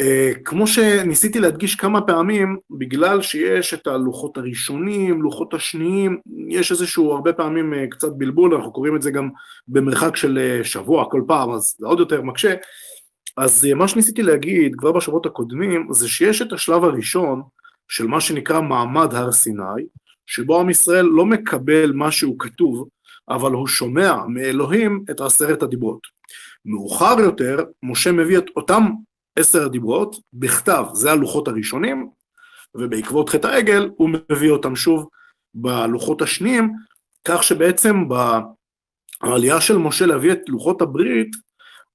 אה, 0.00 0.32
כמו 0.44 0.66
שניסיתי 0.66 1.40
להדגיש 1.40 1.74
כמה 1.74 2.00
פעמים, 2.00 2.56
בגלל 2.70 3.22
שיש 3.22 3.74
את 3.74 3.86
הלוחות 3.86 4.36
הראשונים, 4.36 5.22
לוחות 5.22 5.54
השניים, 5.54 6.20
יש 6.48 6.70
איזשהו 6.70 7.12
הרבה 7.12 7.32
פעמים 7.32 7.74
אה, 7.74 7.86
קצת 7.90 8.12
בלבול, 8.12 8.54
אנחנו 8.54 8.72
קוראים 8.72 8.96
את 8.96 9.02
זה 9.02 9.10
גם 9.10 9.30
במרחק 9.68 10.16
של 10.16 10.60
שבוע 10.62 11.04
כל 11.10 11.22
פעם, 11.26 11.50
אז 11.50 11.76
זה 11.78 11.86
עוד 11.86 11.98
יותר 11.98 12.22
מקשה. 12.22 12.54
אז 13.36 13.66
מה 13.76 13.88
שניסיתי 13.88 14.22
להגיד 14.22 14.74
כבר 14.76 14.92
בשבועות 14.92 15.26
הקודמים, 15.26 15.88
זה 15.90 16.08
שיש 16.08 16.42
את 16.42 16.52
השלב 16.52 16.84
הראשון 16.84 17.42
של 17.88 18.06
מה 18.06 18.20
שנקרא 18.20 18.60
מעמד 18.60 19.14
הר 19.14 19.32
סיני, 19.32 19.82
שבו 20.26 20.60
עם 20.60 20.70
ישראל 20.70 21.04
לא 21.04 21.26
מקבל 21.26 21.92
מה 21.92 22.10
שהוא 22.10 22.36
כתוב, 22.38 22.88
אבל 23.28 23.52
הוא 23.52 23.66
שומע 23.66 24.14
מאלוהים 24.28 25.04
את 25.10 25.20
עשרת 25.20 25.62
הדיברות. 25.62 26.00
מאוחר 26.64 27.20
יותר, 27.20 27.64
משה 27.82 28.12
מביא 28.12 28.38
את 28.38 28.44
אותם 28.56 28.82
עשר 29.36 29.64
הדיברות 29.64 30.16
בכתב, 30.32 30.84
זה 30.92 31.12
הלוחות 31.12 31.48
הראשונים, 31.48 32.08
ובעקבות 32.74 33.28
חטא 33.28 33.46
העגל 33.46 33.90
הוא 33.96 34.10
מביא 34.30 34.50
אותם 34.50 34.76
שוב 34.76 35.08
בלוחות 35.54 36.22
השניים, 36.22 36.72
כך 37.24 37.42
שבעצם 37.42 38.04
בעלייה 39.22 39.60
של 39.60 39.76
משה 39.76 40.06
להביא 40.06 40.32
את 40.32 40.40
לוחות 40.48 40.82
הברית, 40.82 41.30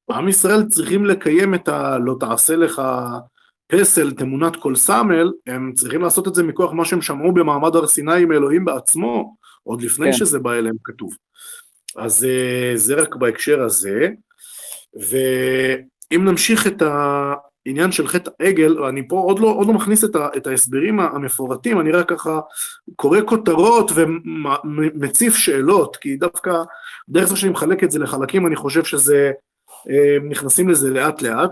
עם 0.09 0.27
ישראל 0.27 0.65
צריכים 0.65 1.05
לקיים 1.05 1.55
את 1.55 1.67
ה... 1.67 1.97
לא 1.97 2.15
תעשה 2.19 2.55
לך 2.55 2.81
פסל, 3.67 4.11
תמונת 4.11 4.55
כל 4.55 4.75
סמל, 4.75 5.31
הם 5.47 5.73
צריכים 5.75 6.01
לעשות 6.01 6.27
את 6.27 6.35
זה 6.35 6.43
מכוח 6.43 6.71
מה 6.73 6.85
שהם 6.85 7.01
שמעו 7.01 7.31
במעמד 7.31 7.75
הר 7.75 7.87
סיני 7.87 8.21
עם 8.21 8.31
אלוהים 8.31 8.65
בעצמו, 8.65 9.35
עוד 9.63 9.81
לפני 9.81 10.05
כן. 10.05 10.13
שזה 10.13 10.39
בא 10.39 10.53
אליהם 10.53 10.75
כתוב. 10.83 11.13
אז 11.95 12.23
אה, 12.25 12.71
זה 12.75 12.95
רק 12.95 13.15
בהקשר 13.15 13.61
הזה. 13.61 14.09
ואם 15.09 16.25
נמשיך 16.25 16.67
את 16.67 16.81
העניין 16.81 17.91
של 17.91 18.07
חטא 18.07 18.31
העגל, 18.39 18.83
אני 18.83 19.07
פה 19.07 19.19
עוד 19.19 19.39
לא, 19.39 19.47
עוד 19.47 19.67
לא 19.67 19.73
מכניס 19.73 20.03
את, 20.03 20.15
ה, 20.15 20.27
את 20.37 20.47
ההסברים 20.47 20.99
המפורטים, 20.99 21.79
אני 21.79 21.91
רק 21.91 22.09
ככה 22.09 22.39
קורא 22.95 23.19
כותרות 23.25 23.91
ומציף 23.95 25.35
שאלות, 25.35 25.95
כי 25.95 26.15
דווקא 26.15 26.51
דרך 27.09 27.25
זה 27.25 27.35
שאני 27.35 27.51
מחלק 27.51 27.83
את 27.83 27.91
זה 27.91 27.99
לחלקים, 27.99 28.47
אני 28.47 28.55
חושב 28.55 28.83
שזה, 28.83 29.31
נכנסים 30.29 30.69
לזה 30.69 30.89
לאט 30.89 31.21
לאט. 31.21 31.51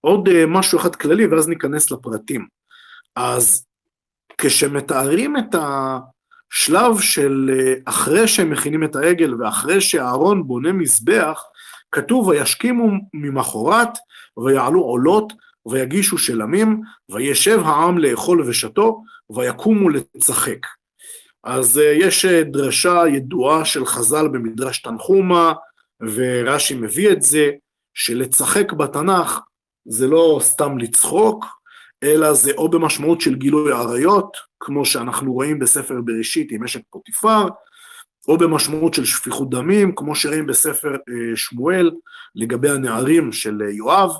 עוד 0.00 0.28
אה, 0.28 0.46
משהו 0.46 0.78
אחד 0.78 0.96
כללי 0.96 1.26
ואז 1.26 1.48
ניכנס 1.48 1.90
לפרטים. 1.90 2.46
אז 3.16 3.66
כשמתארים 4.38 5.36
את 5.36 5.54
השלב 5.54 7.00
של 7.00 7.50
אה, 7.52 7.74
אחרי 7.84 8.28
שהם 8.28 8.50
מכינים 8.50 8.84
את 8.84 8.96
העגל 8.96 9.34
ואחרי 9.34 9.80
שאהרון 9.80 10.46
בונה 10.46 10.72
מזבח, 10.72 11.42
כתוב 11.92 12.26
וישכימו 12.26 12.90
ממחרת 13.14 13.98
ויעלו 14.36 14.80
עולות 14.80 15.32
ויגישו 15.66 16.18
שלמים 16.18 16.80
וישב 17.10 17.60
העם 17.64 17.98
לאכול 17.98 18.40
ושתו 18.40 19.02
ויקומו 19.30 19.88
לצחק. 19.88 20.66
אז 21.44 21.78
אה, 21.78 21.92
יש 21.98 22.24
דרשה 22.24 23.02
ידועה 23.08 23.64
של 23.64 23.86
חז"ל 23.86 24.28
במדרש 24.28 24.82
תנחומה 24.82 25.52
ורש"י 26.00 26.74
מביא 26.74 27.12
את 27.12 27.22
זה 27.22 27.50
שלצחק 27.94 28.72
בתנ"ך 28.72 29.40
זה 29.84 30.06
לא 30.06 30.38
סתם 30.42 30.78
לצחוק, 30.78 31.44
אלא 32.02 32.32
זה 32.32 32.52
או 32.56 32.70
במשמעות 32.70 33.20
של 33.20 33.34
גילוי 33.34 33.72
עריות, 33.72 34.36
כמו 34.60 34.84
שאנחנו 34.84 35.32
רואים 35.32 35.58
בספר 35.58 36.00
בראשית 36.04 36.52
עם 36.52 36.64
אשת 36.64 36.80
פוטיפר, 36.90 37.48
או 38.28 38.38
במשמעות 38.38 38.94
של 38.94 39.04
שפיכות 39.04 39.50
דמים, 39.50 39.94
כמו 39.94 40.14
שרואים 40.14 40.46
בספר 40.46 40.92
אה, 40.94 41.36
שמואל 41.36 41.90
לגבי 42.34 42.70
הנערים 42.70 43.32
של 43.32 43.62
אה, 43.62 43.70
יואב, 43.70 44.10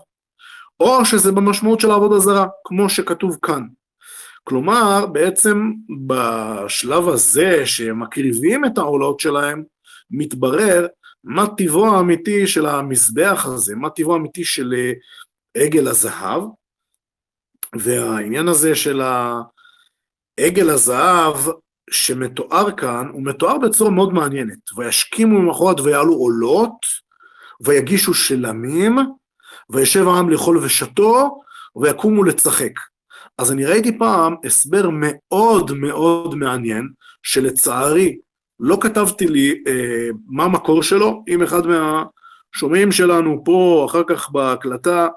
או 0.80 1.04
שזה 1.04 1.32
במשמעות 1.32 1.80
של 1.80 1.90
עבודה 1.90 2.18
זרה, 2.18 2.46
כמו 2.64 2.88
שכתוב 2.88 3.36
כאן. 3.42 3.62
כלומר, 4.44 5.06
בעצם 5.06 5.72
בשלב 6.06 7.08
הזה 7.08 7.66
שמקריבים 7.66 8.64
את 8.64 8.78
העולות 8.78 9.20
שלהם, 9.20 9.62
מתברר 10.10 10.86
מה 11.24 11.46
טיבו 11.56 11.86
האמיתי 11.86 12.46
של 12.46 12.66
המזבח 12.66 13.46
הזה, 13.46 13.76
מה 13.76 13.90
טיבו 13.90 14.12
האמיתי 14.12 14.44
של 14.44 14.74
אה, 14.76 14.92
עגל 15.64 15.88
הזהב, 15.88 16.42
והעניין 17.76 18.48
הזה 18.48 18.74
של 18.74 19.00
העגל 20.38 20.70
הזהב 20.70 21.36
שמתואר 21.90 22.72
כאן, 22.76 23.08
הוא 23.12 23.22
מתואר 23.24 23.58
בצורה 23.58 23.90
מאוד 23.90 24.12
מעניינת. 24.12 24.72
וישכימו 24.76 25.42
ממחרת 25.42 25.80
ויעלו 25.80 26.12
עולות, 26.12 26.76
ויגישו 27.60 28.14
שלמים, 28.14 28.98
וישב 29.70 30.08
העם 30.08 30.30
לאכול 30.30 30.58
ושתו, 30.58 31.40
ויקומו 31.82 32.24
לצחק. 32.24 32.72
אז 33.38 33.52
אני 33.52 33.64
ראיתי 33.64 33.98
פעם 33.98 34.34
הסבר 34.44 34.88
מאוד 34.92 35.72
מאוד 35.72 36.34
מעניין, 36.34 36.88
שלצערי 37.22 38.18
לא 38.60 38.78
כתבתי 38.80 39.26
לי 39.26 39.62
אה, 39.66 40.08
מה 40.26 40.44
המקור 40.44 40.82
שלו, 40.82 41.24
אם 41.28 41.42
אחד 41.42 41.62
מהשומעים 41.66 42.92
שלנו 42.92 43.42
פה, 43.44 43.86
אחר 43.90 44.02
כך 44.06 44.30
בהקלטה, 44.30 45.08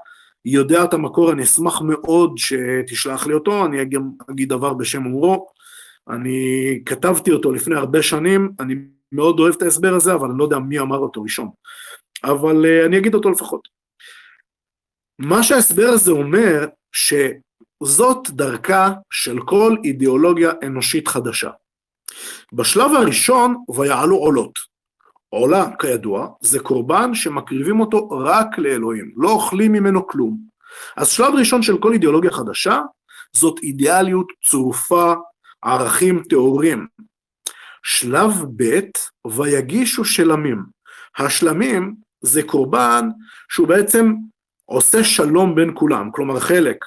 יודע 0.45 0.83
את 0.83 0.93
המקור, 0.93 1.31
אני 1.31 1.43
אשמח 1.43 1.81
מאוד 1.81 2.37
שתשלח 2.37 3.27
לי 3.27 3.33
אותו, 3.33 3.65
אני 3.65 3.85
גם 3.85 4.09
אגיד 4.31 4.49
דבר 4.49 4.73
בשם 4.73 5.05
אומרו. 5.05 5.47
אני 6.09 6.79
כתבתי 6.85 7.31
אותו 7.31 7.51
לפני 7.51 7.75
הרבה 7.75 8.01
שנים, 8.01 8.51
אני 8.59 8.75
מאוד 9.11 9.39
אוהב 9.39 9.53
את 9.57 9.61
ההסבר 9.61 9.93
הזה, 9.93 10.13
אבל 10.13 10.29
אני 10.29 10.37
לא 10.37 10.43
יודע 10.43 10.59
מי 10.59 10.79
אמר 10.79 10.97
אותו 10.97 11.21
ראשון. 11.23 11.49
אבל 12.23 12.65
uh, 12.65 12.85
אני 12.85 12.97
אגיד 12.97 13.15
אותו 13.15 13.29
לפחות. 13.29 13.67
מה 15.19 15.43
שההסבר 15.43 15.87
הזה 15.87 16.11
אומר, 16.11 16.65
שזאת 16.91 18.29
דרכה 18.29 18.93
של 19.09 19.41
כל 19.41 19.75
אידיאולוגיה 19.83 20.51
אנושית 20.63 21.07
חדשה. 21.07 21.49
בשלב 22.53 22.91
הראשון, 22.93 23.63
ויעלו 23.75 24.15
עולות. 24.15 24.73
עולה, 25.29 25.65
כידוע, 25.79 26.27
זה 26.41 26.59
קורבן 26.59 27.15
שמקריבים 27.15 27.79
אותו 27.79 28.09
רק 28.09 28.57
לאלוהים, 28.57 29.11
לא 29.15 29.31
אוכלים 29.31 29.71
ממנו 29.71 30.07
כלום. 30.07 30.37
אז 30.97 31.09
שלב 31.09 31.33
ראשון 31.35 31.61
של 31.61 31.77
כל 31.77 31.93
אידיאולוגיה 31.93 32.31
חדשה, 32.31 32.81
זאת 33.33 33.59
אידיאליות 33.63 34.27
צרופה, 34.45 35.13
ערכים 35.63 36.23
טהורים. 36.29 36.87
שלב 37.83 38.31
ב', 38.55 38.79
ויגישו 39.27 40.05
שלמים. 40.05 40.63
השלמים 41.17 41.95
זה 42.21 42.43
קורבן 42.43 43.09
שהוא 43.49 43.67
בעצם 43.67 44.13
עושה 44.65 45.03
שלום 45.03 45.55
בין 45.55 45.71
כולם, 45.73 46.11
כלומר 46.11 46.39
חלק 46.39 46.85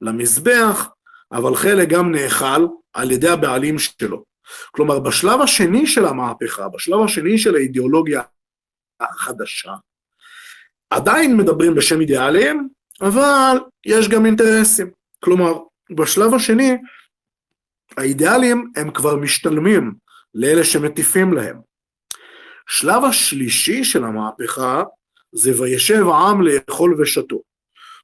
למזבח, 0.00 0.88
אבל 1.32 1.54
חלק 1.54 1.88
גם 1.88 2.12
נאכל 2.12 2.66
על 2.92 3.10
ידי 3.10 3.28
הבעלים 3.28 3.78
שלו. 3.78 4.33
כלומר, 4.70 5.00
בשלב 5.00 5.40
השני 5.40 5.86
של 5.86 6.04
המהפכה, 6.04 6.68
בשלב 6.68 7.00
השני 7.04 7.38
של 7.38 7.54
האידיאולוגיה 7.54 8.22
החדשה, 9.00 9.72
עדיין 10.90 11.36
מדברים 11.36 11.74
בשם 11.74 12.00
אידיאלים, 12.00 12.68
אבל 13.00 13.56
יש 13.86 14.08
גם 14.08 14.26
אינטרסים. 14.26 14.90
כלומר, 15.20 15.52
בשלב 15.90 16.34
השני, 16.34 16.76
האידיאלים 17.96 18.72
הם 18.76 18.90
כבר 18.90 19.16
משתלמים 19.16 19.94
לאלה 20.34 20.64
שמטיפים 20.64 21.32
להם. 21.32 21.60
שלב 22.68 23.04
השלישי 23.04 23.84
של 23.84 24.04
המהפכה 24.04 24.82
זה 25.32 25.62
וישב 25.62 26.08
העם 26.08 26.42
לאכול 26.42 27.00
ושתו. 27.00 27.40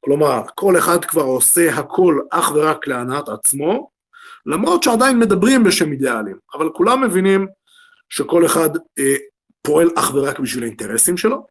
כלומר, 0.00 0.42
כל 0.54 0.78
אחד 0.78 1.04
כבר 1.04 1.22
עושה 1.22 1.74
הכל 1.74 2.20
אך 2.30 2.52
ורק 2.54 2.86
להנאת 2.86 3.28
עצמו, 3.28 3.90
למרות 4.46 4.82
שעדיין 4.82 5.18
מדברים 5.18 5.64
בשם 5.64 5.92
אידיאלים, 5.92 6.36
אבל 6.54 6.68
כולם 6.74 7.04
מבינים 7.04 7.46
שכל 8.10 8.46
אחד 8.46 8.70
אה, 8.98 9.16
פועל 9.62 9.90
אך 9.96 10.14
ורק 10.14 10.38
בשביל 10.38 10.64
האינטרסים 10.64 11.16
שלו, 11.16 11.46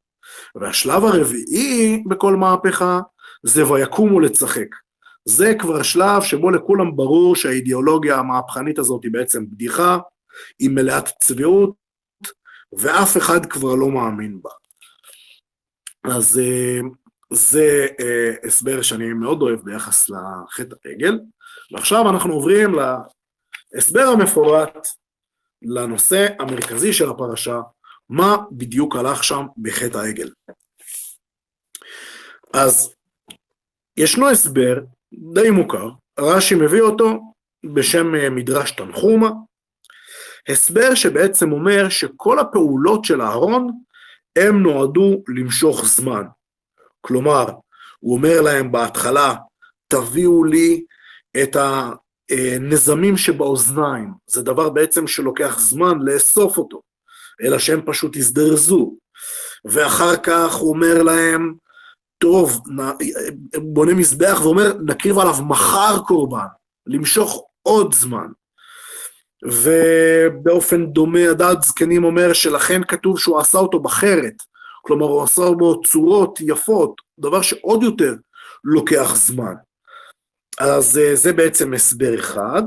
והשלב 0.55 1.03
הרביעי 1.03 2.03
בכל 2.07 2.35
מהפכה 2.35 2.99
זה 3.43 3.71
ויקומו 3.71 4.19
לצחק. 4.19 4.75
זה 5.25 5.53
כבר 5.59 5.83
שלב 5.83 6.21
שבו 6.21 6.51
לכולם 6.51 6.95
ברור 6.95 7.35
שהאידיאולוגיה 7.35 8.17
המהפכנית 8.17 8.79
הזאת 8.79 9.03
היא 9.03 9.11
בעצם 9.11 9.49
בדיחה, 9.49 9.97
היא 10.59 10.69
מלאת 10.69 11.09
צביעות, 11.19 11.73
ואף 12.79 13.17
אחד 13.17 13.45
כבר 13.45 13.75
לא 13.75 13.91
מאמין 13.91 14.39
בה. 14.41 14.49
אז 16.03 16.39
אה, 16.39 16.79
זה 17.31 17.87
אה, 17.99 18.33
הסבר 18.43 18.81
שאני 18.81 19.13
מאוד 19.13 19.41
אוהב 19.41 19.59
ביחס 19.59 20.09
לחטא 20.09 20.75
העגל. 20.85 21.19
ועכשיו 21.71 22.09
אנחנו 22.09 22.33
עוברים 22.33 22.71
להסבר 23.73 24.07
המפורט 24.13 24.87
לנושא 25.61 26.27
המרכזי 26.39 26.93
של 26.93 27.09
הפרשה, 27.09 27.59
מה 28.09 28.37
בדיוק 28.51 28.95
הלך 28.95 29.23
שם 29.23 29.45
בחטא 29.57 29.97
העגל. 29.97 30.29
אז 32.53 32.95
ישנו 33.97 34.29
הסבר 34.29 34.79
די 35.33 35.49
מוכר, 35.49 35.89
רש"י 36.19 36.55
מביא 36.55 36.81
אותו 36.81 37.19
בשם 37.73 38.15
אה, 38.15 38.29
מדרש 38.29 38.71
תנחומה, 38.71 39.29
הסבר 40.49 40.95
שבעצם 40.95 41.51
אומר 41.51 41.89
שכל 41.89 42.39
הפעולות 42.39 43.05
של 43.05 43.21
אהרון 43.21 43.71
הם 44.35 44.63
נועדו 44.63 45.23
למשוך 45.27 45.85
זמן. 45.85 46.23
כלומר, 47.01 47.45
הוא 47.99 48.17
אומר 48.17 48.41
להם 48.41 48.71
בהתחלה, 48.71 49.35
תביאו 49.87 50.43
לי 50.43 50.83
את 51.37 51.55
הנזמים 52.29 53.17
שבאוזניים, 53.17 54.13
זה 54.27 54.41
דבר 54.41 54.69
בעצם 54.69 55.07
שלוקח 55.07 55.59
זמן 55.59 55.99
לאסוף 56.01 56.57
אותו, 56.57 56.81
אלא 57.43 57.59
שהם 57.59 57.81
פשוט 57.85 58.15
הזדרזו. 58.15 58.95
ואחר 59.65 60.15
כך 60.15 60.53
הוא 60.53 60.69
אומר 60.69 61.03
להם, 61.03 61.53
טוב, 62.17 62.61
בונה 63.57 63.93
מזבח 63.93 64.39
ואומר, 64.43 64.73
נקריב 64.85 65.19
עליו 65.19 65.35
מחר 65.47 65.99
קורבן, 66.07 66.45
למשוך 66.87 67.43
עוד 67.61 67.93
זמן. 67.93 68.27
ובאופן 69.45 70.85
דומה 70.85 71.29
הדעת 71.29 71.63
זקנים 71.63 72.03
אומר 72.03 72.33
שלכן 72.33 72.81
כתוב 72.83 73.19
שהוא 73.19 73.39
עשה 73.39 73.57
אותו 73.57 73.79
בחרת, 73.79 74.33
כלומר 74.81 75.05
הוא 75.05 75.23
עשה 75.23 75.41
בו 75.57 75.81
צורות 75.81 76.39
יפות, 76.41 77.01
דבר 77.19 77.41
שעוד 77.41 77.83
יותר 77.83 78.13
לוקח 78.63 79.15
זמן. 79.15 79.53
אז 80.59 80.97
אה, 80.97 81.15
זה 81.15 81.33
בעצם 81.33 81.73
הסבר 81.73 82.19
אחד, 82.19 82.63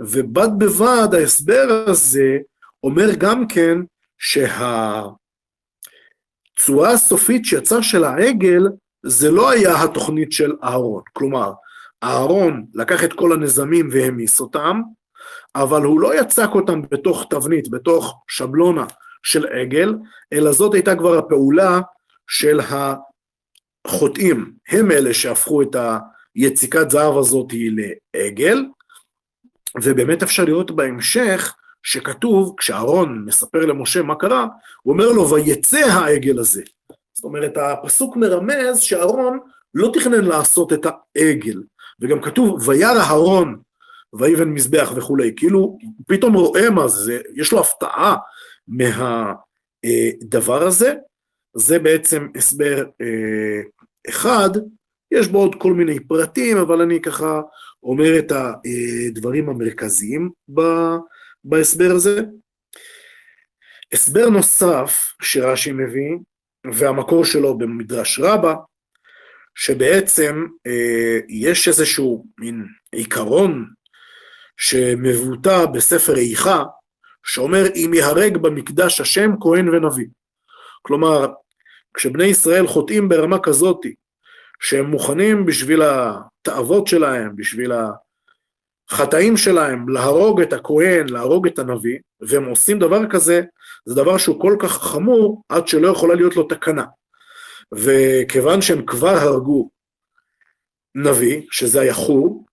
ובד 0.00 0.48
בבד 0.58 1.08
ההסבר 1.12 1.84
הזה 1.86 2.38
אומר 2.82 3.14
גם 3.18 3.48
כן 3.48 3.78
שהצורה 4.18 5.16
הסופית 6.90 7.44
שיצא 7.44 7.82
של 7.82 8.04
העגל 8.04 8.62
זה 9.06 9.30
לא 9.30 9.50
היה 9.50 9.82
התוכנית 9.82 10.32
של 10.32 10.52
אהרון, 10.64 11.02
כלומר 11.12 11.52
אהרון 12.02 12.66
לקח 12.74 13.04
את 13.04 13.12
כל 13.12 13.32
הנזמים 13.32 13.88
והמיס 13.92 14.40
אותם, 14.40 14.80
אבל 15.54 15.82
הוא 15.82 16.00
לא 16.00 16.20
יצק 16.20 16.48
אותם 16.54 16.82
בתוך 16.82 17.26
תבנית, 17.30 17.70
בתוך 17.70 18.22
שבלונה 18.28 18.84
של 19.22 19.46
עגל, 19.46 19.94
אלא 20.32 20.52
זאת 20.52 20.74
הייתה 20.74 20.96
כבר 20.96 21.18
הפעולה 21.18 21.80
של 22.26 22.60
החוטאים, 23.86 24.52
הם 24.68 24.90
אלה 24.90 25.14
שהפכו 25.14 25.62
את 25.62 25.76
היציקת 26.34 26.90
זהב 26.90 27.16
הזאת 27.16 27.52
לעגל, 28.14 28.64
ובאמת 29.82 30.22
אפשר 30.22 30.44
לראות 30.44 30.70
בהמשך 30.70 31.54
שכתוב, 31.82 32.54
כשאהרון 32.56 33.24
מספר 33.26 33.66
למשה 33.66 34.02
מה 34.02 34.14
קרה, 34.14 34.46
הוא 34.82 34.92
אומר 34.92 35.08
לו, 35.08 35.30
ויצא 35.30 35.78
העגל 35.78 36.38
הזה. 36.38 36.62
זאת 37.12 37.24
אומרת, 37.24 37.56
הפסוק 37.56 38.16
מרמז 38.16 38.80
שאהרון 38.80 39.38
לא 39.74 39.90
תכנן 39.94 40.24
לעשות 40.24 40.72
את 40.72 40.86
העגל, 40.86 41.62
וגם 42.00 42.22
כתוב, 42.22 42.68
וירא 42.68 43.00
אהרון 43.00 43.58
ויבן 44.12 44.48
מזבח 44.48 44.92
וכולי, 44.96 45.32
כאילו 45.36 45.58
הוא 45.58 45.78
פתאום 46.06 46.34
רואה 46.34 46.70
מה 46.70 46.88
זה, 46.88 47.20
יש 47.34 47.52
לו 47.52 47.60
הפתעה 47.60 48.16
מהדבר 48.68 50.62
הזה, 50.62 50.94
זה 51.56 51.78
בעצם 51.78 52.28
הסבר 52.36 52.84
אה, 53.00 53.62
אחד, 54.08 54.50
יש 55.12 55.28
בו 55.28 55.38
עוד 55.38 55.54
כל 55.58 55.72
מיני 55.72 56.00
פרטים, 56.00 56.56
אבל 56.56 56.80
אני 56.80 57.00
ככה 57.02 57.40
אומר 57.82 58.18
את 58.18 58.32
הדברים 58.32 59.48
המרכזיים 59.48 60.30
בהסבר 61.44 61.90
הזה. 61.94 62.20
הסבר 63.92 64.28
נוסף 64.28 65.12
שרש"י 65.22 65.72
מביא, 65.72 66.16
והמקור 66.72 67.24
שלו 67.24 67.58
במדרש 67.58 68.18
רבה, 68.18 68.54
שבעצם 69.54 70.46
אה, 70.66 71.18
יש 71.28 71.68
איזשהו 71.68 72.26
מין 72.38 72.66
עיקרון 72.92 73.66
שמבוטא 74.56 75.66
בספר 75.66 76.16
איכה, 76.16 76.62
שאומר 77.24 77.64
אם 77.74 77.90
יהרג 77.94 78.36
במקדש 78.36 79.00
השם 79.00 79.30
כהן 79.40 79.68
ונביא. 79.68 80.06
כלומר, 80.82 81.26
כשבני 81.94 82.24
ישראל 82.24 82.66
חוטאים 82.66 83.08
ברמה 83.08 83.38
כזאתי, 83.38 83.94
שהם 84.62 84.86
מוכנים 84.86 85.46
בשביל 85.46 85.82
התאוות 85.82 86.86
שלהם, 86.86 87.36
בשביל 87.36 87.72
החטאים 88.90 89.36
שלהם, 89.36 89.88
להרוג 89.88 90.40
את 90.40 90.52
הכהן, 90.52 91.08
להרוג 91.08 91.46
את 91.46 91.58
הנביא, 91.58 91.98
והם 92.20 92.44
עושים 92.44 92.78
דבר 92.78 93.10
כזה, 93.10 93.42
זה 93.86 93.94
דבר 93.94 94.18
שהוא 94.18 94.40
כל 94.40 94.56
כך 94.60 94.82
חמור, 94.82 95.42
עד 95.48 95.68
שלא 95.68 95.88
יכולה 95.88 96.14
להיות 96.14 96.36
לו 96.36 96.42
תקנה. 96.42 96.84
וכיוון 97.74 98.62
שהם 98.62 98.86
כבר 98.86 99.08
הרגו 99.16 99.70
נביא, 100.94 101.42
שזה 101.50 101.80
היה 101.80 101.94
חור, 101.94 102.44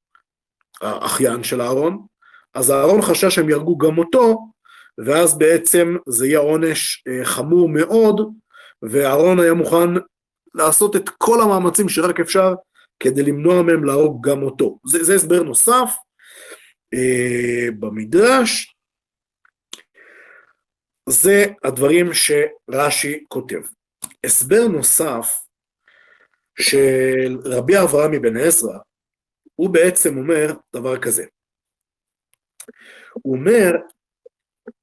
האחיין 0.81 1.43
של 1.43 1.61
אהרון, 1.61 2.05
אז 2.53 2.71
אהרון 2.71 3.01
חשש 3.01 3.35
שהם 3.35 3.49
יהרגו 3.49 3.77
גם 3.77 3.97
אותו, 3.97 4.37
ואז 5.05 5.37
בעצם 5.37 5.95
זה 6.07 6.27
יהיה 6.27 6.39
עונש 6.39 7.03
אה, 7.07 7.25
חמור 7.25 7.69
מאוד, 7.69 8.33
ואהרון 8.81 9.39
היה 9.39 9.53
מוכן 9.53 9.89
לעשות 10.55 10.95
את 10.95 11.09
כל 11.09 11.41
המאמצים 11.41 11.89
שרק 11.89 12.19
אפשר 12.19 12.53
כדי 12.99 13.23
למנוע 13.23 13.61
מהם 13.61 13.83
להרוג 13.83 14.27
גם 14.29 14.43
אותו. 14.43 14.79
זה, 14.85 15.03
זה 15.03 15.15
הסבר 15.15 15.43
נוסף 15.43 15.95
אה, 16.93 17.71
במדרש, 17.79 18.75
זה 21.09 21.45
הדברים 21.63 22.05
שרש"י 22.13 23.25
כותב. 23.27 23.61
הסבר 24.25 24.67
נוסף 24.67 25.35
של 26.59 27.37
רבי 27.45 27.77
אברהם 27.77 28.13
אבן 28.13 28.37
עזרא, 28.37 28.77
הוא 29.55 29.69
בעצם 29.69 30.17
אומר 30.17 30.53
דבר 30.75 30.99
כזה. 31.01 31.25
הוא 33.13 33.37
אומר 33.37 33.71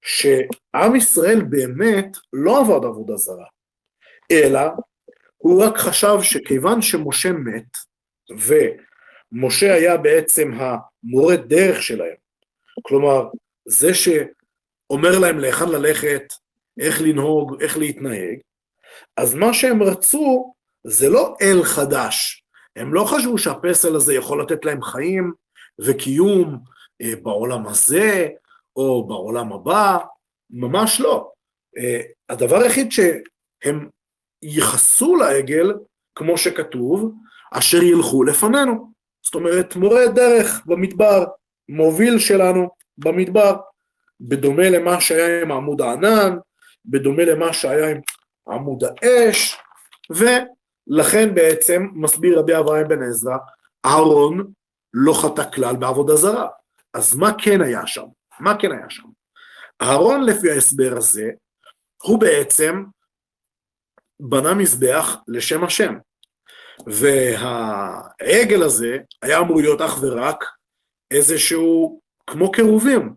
שעם 0.02 0.96
ישראל 0.96 1.42
באמת 1.50 2.16
לא 2.32 2.60
עבד 2.60 2.84
עבודה 2.84 3.16
זרה, 3.16 3.46
אלא 4.30 4.60
הוא 5.36 5.64
רק 5.64 5.78
חשב 5.78 6.16
שכיוון 6.22 6.82
שמשה 6.82 7.32
מת, 7.32 7.76
ומשה 8.30 9.74
היה 9.74 9.96
בעצם 9.96 10.50
המורה 10.54 11.36
דרך 11.36 11.82
שלהם, 11.82 12.14
כלומר, 12.82 13.28
זה 13.68 13.94
שאומר 13.94 15.18
להם 15.18 15.38
להיכן 15.38 15.68
ללכת, 15.68 16.22
איך 16.80 17.00
לנהוג, 17.00 17.62
איך 17.62 17.78
להתנהג, 17.78 18.38
אז 19.16 19.34
מה 19.34 19.54
שהם 19.54 19.82
רצו 19.82 20.52
זה 20.84 21.08
לא 21.08 21.36
אל 21.42 21.62
חדש, 21.64 22.42
הם 22.76 22.94
לא 22.94 23.04
חשבו 23.04 23.38
שהפסל 23.38 23.96
הזה 23.96 24.14
יכול 24.14 24.42
לתת 24.42 24.64
להם 24.64 24.82
חיים 24.82 25.32
וקיום 25.80 26.58
אה, 27.02 27.12
בעולם 27.22 27.66
הזה 27.66 28.28
או 28.76 29.06
בעולם 29.06 29.52
הבא, 29.52 29.98
ממש 30.50 31.00
לא. 31.00 31.32
אה, 31.78 32.00
הדבר 32.28 32.56
היחיד 32.56 32.92
שהם 32.92 33.88
ייחסו 34.46 35.16
לעגל, 35.16 35.72
כמו 36.14 36.38
שכתוב, 36.38 37.12
אשר 37.52 37.82
ילכו 37.82 38.24
לפנינו. 38.24 38.92
זאת 39.22 39.34
אומרת, 39.34 39.76
מורה 39.76 40.06
דרך 40.06 40.62
במדבר, 40.66 41.24
מוביל 41.68 42.18
שלנו 42.18 42.68
במדבר, 42.98 43.56
בדומה 44.20 44.70
למה 44.70 45.00
שהיה 45.00 45.42
עם 45.42 45.52
עמוד 45.52 45.80
הענן, 45.80 46.36
בדומה 46.84 47.24
למה 47.24 47.52
שהיה 47.52 47.90
עם 47.90 48.00
עמוד 48.48 48.84
האש, 48.84 49.56
ו... 50.12 50.24
לכן 50.88 51.34
בעצם, 51.34 51.86
מסביר 51.94 52.38
רבי 52.38 52.58
אברהם 52.58 52.88
בן 52.88 53.02
עזרא, 53.02 53.36
אהרון 53.86 54.52
לא 54.94 55.12
חטא 55.22 55.50
כלל 55.50 55.76
בעבודה 55.76 56.16
זרה. 56.16 56.48
אז 56.94 57.16
מה 57.16 57.30
כן 57.38 57.60
היה 57.60 57.86
שם? 57.86 58.06
מה 58.40 58.58
כן 58.58 58.72
היה 58.72 58.90
שם? 58.90 59.08
אהרון 59.82 60.24
לפי 60.24 60.50
ההסבר 60.50 60.94
הזה, 60.96 61.30
הוא 62.02 62.20
בעצם 62.20 62.84
בנה 64.20 64.54
מזבח 64.54 65.16
לשם 65.28 65.64
השם. 65.64 65.94
והעגל 66.86 68.62
הזה 68.62 68.98
היה 69.22 69.38
אמור 69.38 69.60
להיות 69.60 69.80
אך 69.80 69.98
ורק 70.02 70.44
איזשהו, 71.10 72.00
כמו 72.26 72.52
קירובים, 72.52 73.14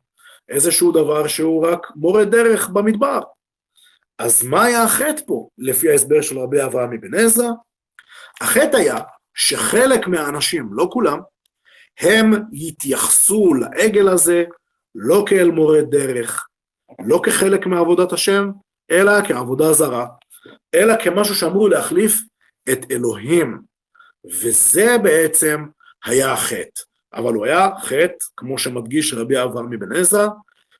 איזשהו 0.50 0.92
דבר 0.92 1.28
שהוא 1.28 1.68
רק 1.68 1.88
מורה 1.96 2.26
דרך 2.26 2.70
במדבר. 2.70 3.20
אז 4.20 4.44
מה 4.44 4.64
היה 4.64 4.84
החטא 4.84 5.22
פה, 5.28 5.50
לפי 5.58 5.90
ההסבר 5.90 6.22
של 6.22 6.40
רבי 6.40 6.64
אברהם 6.64 6.94
אבן 6.94 7.16
עזרא? 7.16 7.50
החטא 8.42 8.78
היה 8.78 8.98
שחלק 9.34 10.08
מהאנשים, 10.08 10.70
לא 10.72 10.90
כולם, 10.92 11.20
הם 12.00 12.34
התייחסו 12.54 13.54
לעגל 13.54 14.10
הזה 14.10 14.44
לא 14.96 15.24
כאל 15.30 15.52
מורה 15.52 15.82
דרך, 15.82 16.48
לא 17.06 17.22
כחלק 17.24 17.66
מעבודת 17.66 18.14
השם, 18.14 18.52
אלא 18.92 19.12
כעבודה 19.28 19.74
זרה, 19.74 20.08
אלא 20.76 20.94
כמשהו 21.04 21.36
שאמרו 21.36 21.68
להחליף 21.68 22.22
את 22.72 22.86
אלוהים. 22.92 23.62
וזה 24.26 24.98
בעצם 25.04 25.66
היה 26.06 26.34
החטא. 26.34 26.82
אבל 27.14 27.34
הוא 27.34 27.46
היה 27.46 27.70
חטא, 27.82 28.26
כמו 28.38 28.58
שמדגיש 28.58 29.14
רבי 29.14 29.44
אברהם 29.44 29.74
אבן 29.74 29.96
עזרא, 29.96 30.28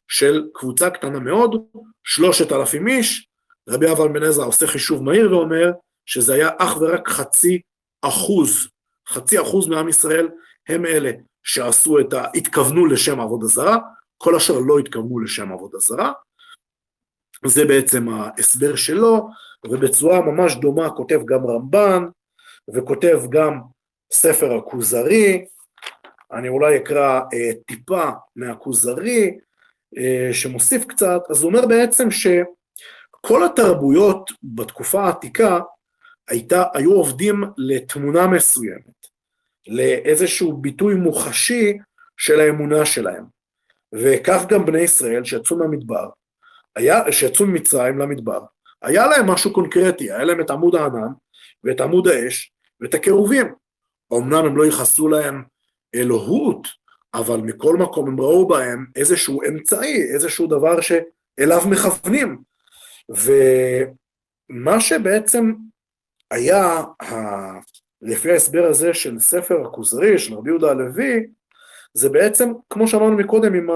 של 0.08 0.48
קבוצה 0.54 0.90
קטנה 0.90 1.20
מאוד, 1.20 1.66
שלושת 2.04 2.52
אלפים 2.52 2.88
איש, 2.88 3.28
רבי 3.70 3.92
אברהם 3.92 4.14
בן 4.14 4.24
עזרא 4.24 4.46
עושה 4.46 4.68
חישוב 4.68 5.04
מהיר 5.04 5.32
ואומר 5.32 5.72
שזה 6.06 6.34
היה 6.34 6.50
אך 6.58 6.78
ורק 6.82 7.10
חצי 7.10 7.62
אחוז, 8.02 8.68
חצי 9.10 9.42
אחוז 9.42 9.68
מעם 9.68 9.90
ישראל 9.90 10.30
הם 10.70 10.86
אלה 10.86 11.12
שעשו 11.44 12.00
את 12.00 12.14
ה... 12.14 12.26
התכוונו 12.36 12.86
לשם 12.86 13.20
עבודה 13.20 13.48
זרה, 13.48 13.78
כל 14.18 14.36
אשר 14.36 14.60
לא 14.60 14.80
התכוונו 14.80 15.20
לשם 15.20 15.52
עבודה 15.52 15.78
זרה. 15.80 16.12
זה 17.46 17.66
בעצם 17.66 18.10
ההסבר 18.10 18.76
שלו, 18.76 19.30
ובצורה 19.66 20.22
ממש 20.22 20.56
דומה 20.56 20.90
כותב 20.90 21.20
גם 21.26 21.46
רמב"ן, 21.46 22.04
וכותב 22.74 23.22
גם 23.30 23.60
ספר 24.12 24.56
הכוזרי, 24.56 25.46
אני 26.32 26.50
אולי 26.50 26.78
אקרא 26.78 27.20
אה, 27.34 27.52
טיפה 27.68 28.10
מהכוזרי, 28.36 29.38
אה, 29.98 30.30
שמוסיף 30.34 30.86
קצת, 30.86 31.22
אז 31.30 31.44
הוא 31.44 31.52
אומר 31.52 31.68
בעצם 31.68 32.08
שכל 32.12 33.46
התרבויות 33.46 34.32
בתקופה 34.44 35.06
העתיקה 35.06 35.60
הייתה, 36.28 36.64
היו 36.74 36.94
עובדים 36.94 37.44
לתמונה 37.58 38.28
מסוימת, 38.28 39.08
לאיזשהו 39.68 40.58
ביטוי 40.58 40.96
מוחשי 40.96 41.78
של 42.18 42.40
האמונה 42.40 42.86
שלהם. 42.86 43.24
וכך 43.94 44.46
גם 44.50 44.66
בני 44.66 44.80
ישראל 44.80 45.24
שיצאו 45.24 45.58
מהמדבר, 45.58 46.10
היה, 46.76 47.12
שיצאו 47.12 47.46
ממצרים 47.46 48.00
למדבר, 48.00 48.42
היה 48.82 49.08
להם 49.08 49.30
משהו 49.30 49.54
קונקרטי, 49.54 50.12
היה 50.12 50.24
להם 50.24 50.42
את 50.42 50.50
עמוד 50.50 50.76
הענן 50.76 51.12
ואת 51.64 51.82
עמוד 51.82 52.08
האש 52.08 52.54
ואת 52.82 52.94
הקירובים. 52.94 53.54
אמנם 54.14 54.46
הם 54.46 54.58
לא 54.58 54.66
ייחסו 54.66 55.08
להם 55.08 55.44
אלוהות, 55.96 56.68
אבל 57.14 57.38
מכל 57.38 57.78
מקום 57.78 58.08
הם 58.08 58.20
ראו 58.20 58.48
בהם 58.48 58.86
איזשהו 58.96 59.42
אמצעי, 59.48 60.04
איזשהו 60.14 60.48
דבר 60.48 60.82
שאליו 60.82 61.62
מכוונים. 61.70 62.42
ומה 64.50 64.82
שבעצם 64.82 65.54
היה, 66.32 66.84
לפי 68.02 68.32
ההסבר 68.32 68.66
הזה 68.66 68.94
של 68.94 69.20
ספר 69.20 69.66
הכוזרי, 69.66 70.20
של 70.20 70.34
רבי 70.34 70.50
יהודה 70.50 70.72
הלוי, 70.72 71.28
זה 71.94 72.10
בעצם, 72.10 72.52
כמו 72.70 72.88
שאמרנו 72.88 73.18
מקודם 73.18 73.54
עם 73.54 73.68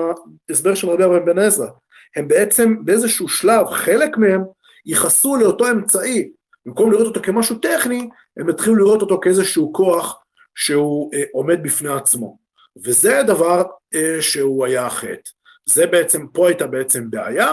ההסבר 0.50 0.76
של 0.76 0.90
רבי 0.90 1.04
אברהם 1.04 1.26
בן 1.26 1.40
עזרא, 1.40 1.68
הם 2.16 2.28
בעצם 2.28 2.86
באיזשהו 2.86 3.30
שלב, 3.30 3.68
חלק 3.68 4.18
מהם 4.18 4.42
ייחסו 4.86 5.36
לאותו 5.36 5.72
אמצעי, 5.72 6.32
במקום 6.66 6.92
לראות 6.92 7.08
אותו 7.08 7.22
כמשהו 7.24 7.56
טכני, 7.56 8.10
הם 8.38 8.50
התחילו 8.50 8.76
לראות 8.76 9.02
אותו 9.02 9.20
כאיזשהו 9.22 9.74
כוח 9.74 10.24
שהוא 10.56 11.12
אה, 11.14 11.24
עומד 11.34 11.64
בפני 11.64 11.90
עצמו. 11.90 12.38
וזה 12.84 13.20
הדבר 13.20 13.64
אה, 13.94 14.22
שהוא 14.22 14.66
היה 14.66 14.86
החטא. 14.86 15.30
זה 15.66 15.88
בעצם, 15.88 16.28
פה 16.28 16.48
הייתה 16.48 16.68
בעצם 16.68 17.10
בעיה, 17.10 17.52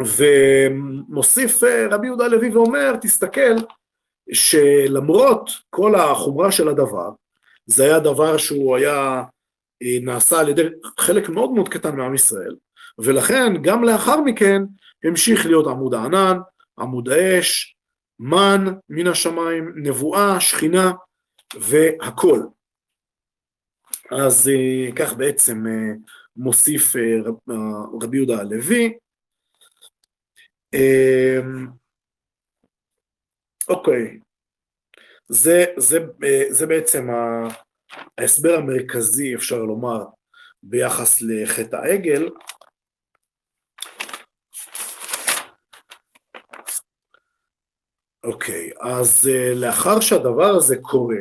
ומוסיף 0.00 1.64
אה, 1.64 1.86
רבי 1.90 2.06
יהודה 2.06 2.26
לוי 2.26 2.50
ואומר, 2.50 2.96
תסתכל, 3.00 3.56
שלמרות 4.32 5.50
כל 5.70 5.94
החומרה 5.94 6.52
של 6.52 6.68
הדבר, 6.68 7.10
זה 7.66 7.84
היה 7.84 7.98
דבר 7.98 8.36
שהוא 8.36 8.76
היה, 8.76 9.22
אה, 9.82 9.98
נעשה 10.02 10.40
על 10.40 10.48
ידי 10.48 10.62
חלק 10.98 11.28
מאוד 11.28 11.50
מאוד 11.50 11.68
קטן 11.68 11.96
מעם 11.96 12.14
ישראל, 12.14 12.56
ולכן 12.98 13.62
גם 13.62 13.84
לאחר 13.84 14.20
מכן 14.20 14.62
המשיך 15.04 15.46
להיות 15.46 15.66
עמוד 15.66 15.94
הענן, 15.94 16.38
עמוד 16.78 17.08
האש, 17.08 17.76
מן 18.18 18.64
מן 18.88 19.06
השמיים, 19.06 19.72
נבואה, 19.76 20.40
שכינה 20.40 20.92
והכל. 21.54 22.40
אז 24.10 24.48
אה, 24.48 24.92
כך 24.96 25.12
בעצם 25.12 25.66
אה, 25.66 25.94
מוסיף 26.36 26.96
רבי 28.02 28.16
יהודה 28.16 28.38
הלוי. 28.38 28.98
אוקיי, 33.68 34.18
זה, 35.28 35.64
זה, 35.76 35.98
זה 36.50 36.66
בעצם 36.66 37.08
ההסבר 38.18 38.54
המרכזי, 38.54 39.34
אפשר 39.34 39.62
לומר, 39.62 40.04
ביחס 40.62 41.22
לחטא 41.22 41.76
העגל. 41.76 42.28
אוקיי, 48.24 48.70
אז 48.80 49.30
לאחר 49.54 50.00
שהדבר 50.00 50.50
הזה 50.56 50.76
קורה, 50.82 51.16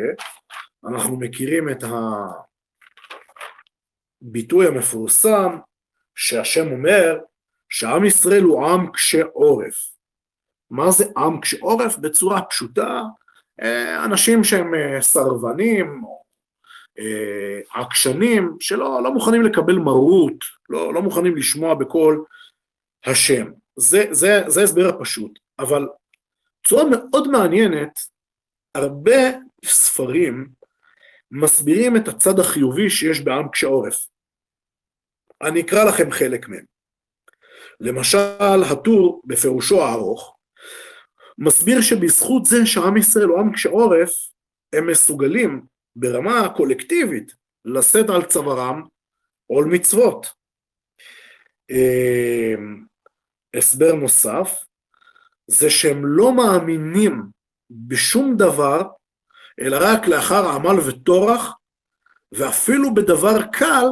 אנחנו 0.87 1.17
מכירים 1.19 1.69
את 1.69 1.83
הביטוי 4.21 4.67
המפורסם 4.67 5.57
שהשם 6.15 6.71
אומר 6.71 7.19
שעם 7.69 8.05
ישראל 8.05 8.43
הוא 8.43 8.67
עם 8.67 8.91
קשה 8.91 9.23
עורף. 9.33 9.97
מה 10.69 10.91
זה 10.91 11.05
עם 11.17 11.41
קשה 11.41 11.57
עורף? 11.61 11.97
בצורה 11.97 12.41
פשוטה, 12.41 13.01
אה, 13.61 14.05
אנשים 14.05 14.43
שהם 14.43 14.75
אה, 14.75 15.01
סרבנים, 15.01 16.01
עקשנים, 17.73 18.57
שלא 18.59 19.03
לא 19.03 19.13
מוכנים 19.13 19.41
לקבל 19.41 19.75
מרות, 19.75 20.35
לא, 20.69 20.93
לא 20.93 21.01
מוכנים 21.01 21.35
לשמוע 21.35 21.73
בקול 21.73 22.25
השם. 23.05 23.51
זה, 23.75 24.05
זה, 24.11 24.43
זה 24.47 24.63
הסבר 24.63 24.89
הפשוט. 24.89 25.39
אבל 25.59 25.87
צורה 26.67 26.83
מאוד 26.89 27.27
מעניינת, 27.27 27.99
הרבה 28.75 29.21
ספרים 29.65 30.47
מסבירים 31.31 31.95
את 31.95 32.07
הצד 32.07 32.39
החיובי 32.39 32.89
שיש 32.89 33.21
בעם 33.21 33.49
קשה 33.49 33.67
עורף. 33.67 34.07
אני 35.41 35.61
אקרא 35.61 35.83
לכם 35.83 36.11
חלק 36.11 36.49
מהם. 36.49 36.65
למשל, 37.79 38.63
הטור 38.71 39.21
בפירושו 39.25 39.81
הארוך, 39.81 40.37
מסביר 41.37 41.81
שבזכות 41.81 42.45
זה 42.45 42.65
שעם 42.65 42.97
ישראל 42.97 43.25
הוא 43.25 43.39
עם 43.39 43.53
קשה 43.53 43.69
עורף, 43.69 44.11
הם 44.75 44.87
מסוגלים 44.87 45.65
ברמה 45.95 46.53
קולקטיבית 46.55 47.31
לשאת 47.65 48.09
על 48.09 48.25
צווארם 48.25 48.83
עול 49.47 49.65
מצוות. 49.65 50.27
אמ, 51.69 52.85
הסבר 53.57 53.93
נוסף 53.93 54.66
זה 55.47 55.69
שהם 55.69 56.05
לא 56.05 56.33
מאמינים 56.33 57.23
בשום 57.69 58.37
דבר, 58.37 58.81
אלא 59.61 59.77
רק 59.81 60.07
לאחר 60.07 60.49
עמל 60.49 60.79
וטורח, 60.79 61.53
ואפילו 62.31 62.93
בדבר 62.93 63.41
קל, 63.51 63.85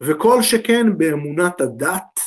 וכל 0.00 0.42
שכן 0.42 0.98
באמונת 0.98 1.60
הדת, 1.60 2.20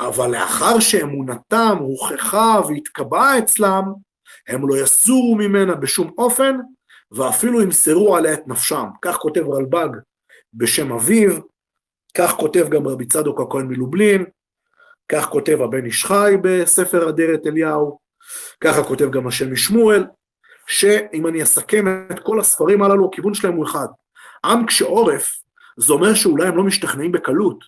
אבל 0.00 0.30
לאחר 0.30 0.80
שאמונתם 0.80 1.76
הוכחה 1.80 2.60
והתקבעה 2.68 3.38
אצלם, 3.38 3.84
הם 4.48 4.68
לא 4.68 4.74
יסורו 4.82 5.34
ממנה 5.34 5.74
בשום 5.74 6.10
אופן, 6.18 6.56
ואפילו 7.10 7.62
ימסרו 7.62 8.16
עליה 8.16 8.34
את 8.34 8.48
נפשם. 8.48 8.84
כך 9.02 9.16
כותב 9.16 9.48
רלב"ג 9.48 9.88
בשם 10.54 10.92
אביו, 10.92 11.30
כך 12.16 12.30
כותב 12.30 12.66
גם 12.70 12.86
רבי 12.86 13.06
צדוק 13.06 13.40
הכהן 13.40 13.66
מלובלין, 13.66 14.24
כך 15.08 15.28
כותב 15.28 15.62
הבן 15.62 15.84
איש 15.84 16.04
חי 16.04 16.34
בספר 16.42 17.08
אדרת 17.08 17.46
אליהו, 17.46 17.98
ככה 18.60 18.84
כותב 18.84 19.10
גם 19.10 19.26
השם 19.26 19.52
משמואל, 19.52 20.04
שאם 20.66 21.26
אני 21.26 21.42
אסכם 21.42 21.84
את 22.10 22.20
כל 22.20 22.40
הספרים 22.40 22.82
הללו, 22.82 23.08
הכיוון 23.12 23.34
שלהם 23.34 23.54
הוא 23.54 23.64
אחד. 23.64 23.86
עם 24.44 24.66
קשה 24.66 24.84
עורף, 24.84 25.32
זה 25.76 25.92
אומר 25.92 26.14
שאולי 26.14 26.48
הם 26.48 26.56
לא 26.56 26.64
משתכנעים 26.64 27.12
בקלות, 27.12 27.64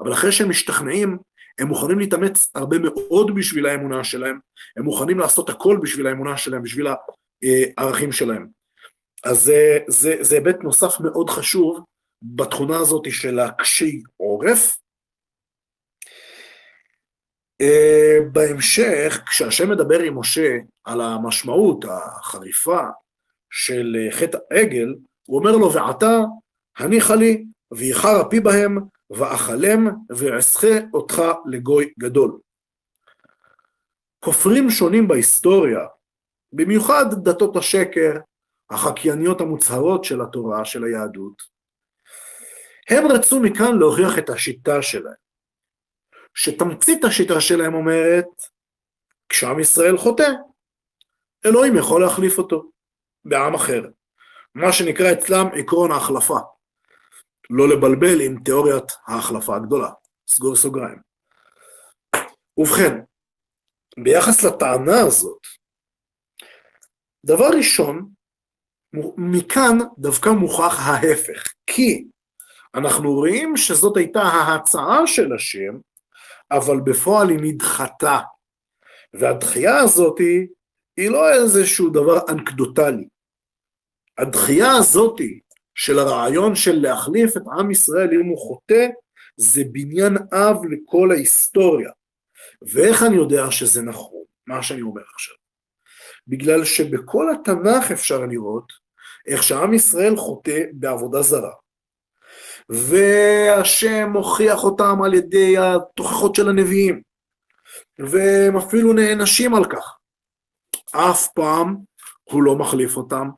אבל 0.00 0.12
אחרי 0.12 0.32
שהם 0.32 0.50
משתכנעים, 0.50 1.18
הם 1.58 1.68
מוכנים 1.68 1.98
להתאמץ 1.98 2.50
הרבה 2.54 2.76
מאוד 2.78 3.34
בשביל 3.34 3.66
האמונה 3.66 4.04
שלהם, 4.04 4.38
הם 4.76 4.84
מוכנים 4.84 5.18
לעשות 5.18 5.50
הכל 5.50 5.78
בשביל 5.82 6.06
האמונה 6.06 6.36
שלהם, 6.36 6.62
בשביל 6.62 6.86
הערכים 7.78 8.12
שלהם. 8.12 8.46
אז 9.24 9.50
זה, 9.88 10.16
זה 10.20 10.34
היבט 10.34 10.62
נוסף 10.62 11.00
מאוד 11.00 11.30
חשוב 11.30 11.84
בתכונה 12.22 12.78
הזאת 12.78 13.10
של 13.10 13.38
הקשי 13.38 14.02
עורף. 14.16 14.79
אה, 17.60 18.18
בהמשך, 18.32 19.22
כשהשם 19.26 19.70
מדבר 19.70 20.00
עם 20.00 20.18
משה 20.18 20.58
על 20.84 21.00
המשמעות 21.00 21.84
החריפה 21.88 22.80
של 23.50 23.96
חטא 24.10 24.38
העגל, 24.50 24.94
הוא 25.26 25.38
אומר 25.38 25.56
לו, 25.56 25.72
ועתה 25.72 26.18
הניחה 26.78 27.14
לי, 27.14 27.44
ואיחר 27.70 28.22
אפי 28.28 28.40
בהם, 28.40 28.78
ואכלם 29.10 29.88
ואסחה 30.10 30.78
אותך 30.94 31.22
לגוי 31.46 31.92
גדול. 31.98 32.38
כופרים 34.24 34.70
שונים 34.70 35.08
בהיסטוריה, 35.08 35.80
במיוחד 36.52 37.04
דתות 37.24 37.56
השקר, 37.56 38.12
החקייניות 38.70 39.40
המוצהרות 39.40 40.04
של 40.04 40.20
התורה, 40.20 40.64
של 40.64 40.84
היהדות, 40.84 41.42
הם 42.90 43.06
רצו 43.06 43.40
מכאן 43.40 43.78
להוכיח 43.78 44.18
את 44.18 44.30
השיטה 44.30 44.82
שלהם. 44.82 45.19
שתמצית 46.34 47.04
השיטה 47.04 47.40
שלהם 47.40 47.74
אומרת, 47.74 48.26
כשעם 49.28 49.60
ישראל 49.60 49.98
חוטא, 49.98 50.28
אלוהים 51.46 51.76
יכול 51.76 52.02
להחליף 52.02 52.38
אותו 52.38 52.70
בעם 53.24 53.54
אחר. 53.54 53.82
מה 54.54 54.72
שנקרא 54.72 55.12
אצלם 55.12 55.46
עקרון 55.54 55.90
ההחלפה. 55.90 56.38
לא 57.50 57.68
לבלבל 57.68 58.20
עם 58.20 58.42
תיאוריית 58.44 58.92
ההחלפה 59.06 59.56
הגדולה. 59.56 59.90
סגור 60.28 60.56
סוגריים. 60.56 60.98
ובכן, 62.56 63.00
ביחס 63.98 64.44
לטענה 64.44 65.00
הזאת, 65.06 65.46
דבר 67.26 67.48
ראשון, 67.58 68.10
מכאן 69.16 69.78
דווקא 69.98 70.28
מוכח 70.28 70.78
ההפך, 70.78 71.52
כי 71.66 72.04
אנחנו 72.74 73.12
רואים 73.12 73.56
שזאת 73.56 73.96
הייתה 73.96 74.20
ההצעה 74.20 75.06
של 75.06 75.32
השם, 75.32 75.78
אבל 76.52 76.80
בפועל 76.80 77.28
היא 77.28 77.38
נדחתה. 77.42 78.18
והדחייה 79.14 79.78
הזאת 79.78 80.18
היא 80.96 81.10
לא 81.10 81.32
איזשהו 81.32 81.90
דבר 81.90 82.18
אנקדוטלי. 82.28 83.08
הדחייה 84.18 84.72
הזאת 84.72 85.20
של 85.74 85.98
הרעיון 85.98 86.54
של 86.54 86.80
להחליף 86.80 87.36
את 87.36 87.42
עם 87.58 87.70
ישראל 87.70 88.10
אם 88.12 88.26
הוא 88.26 88.38
חוטא, 88.38 88.86
זה 89.36 89.62
בניין 89.72 90.16
אב 90.32 90.56
לכל 90.70 91.10
ההיסטוריה. 91.10 91.90
ואיך 92.72 93.02
אני 93.02 93.16
יודע 93.16 93.50
שזה 93.50 93.82
נכון, 93.82 94.24
מה 94.46 94.62
שאני 94.62 94.82
אומר 94.82 95.02
עכשיו? 95.14 95.34
בגלל 96.26 96.64
שבכל 96.64 97.26
התנ"ך 97.30 97.90
אפשר 97.92 98.26
לראות 98.26 98.72
איך 99.26 99.42
שעם 99.42 99.74
ישראל 99.74 100.16
חוטא 100.16 100.60
בעבודה 100.72 101.22
זרה. 101.22 101.52
והשם 102.70 104.10
מוכיח 104.12 104.64
אותם 104.64 105.02
על 105.02 105.14
ידי 105.14 105.58
התוכחות 105.58 106.34
של 106.34 106.48
הנביאים, 106.48 107.02
והם 107.98 108.56
אפילו 108.56 108.92
נענשים 108.92 109.54
על 109.54 109.64
כך. 109.64 109.96
אף 110.92 111.28
פעם 111.34 111.76
הוא 112.24 112.42
לא 112.42 112.56
מחליף 112.56 112.96
אותם 112.96 113.28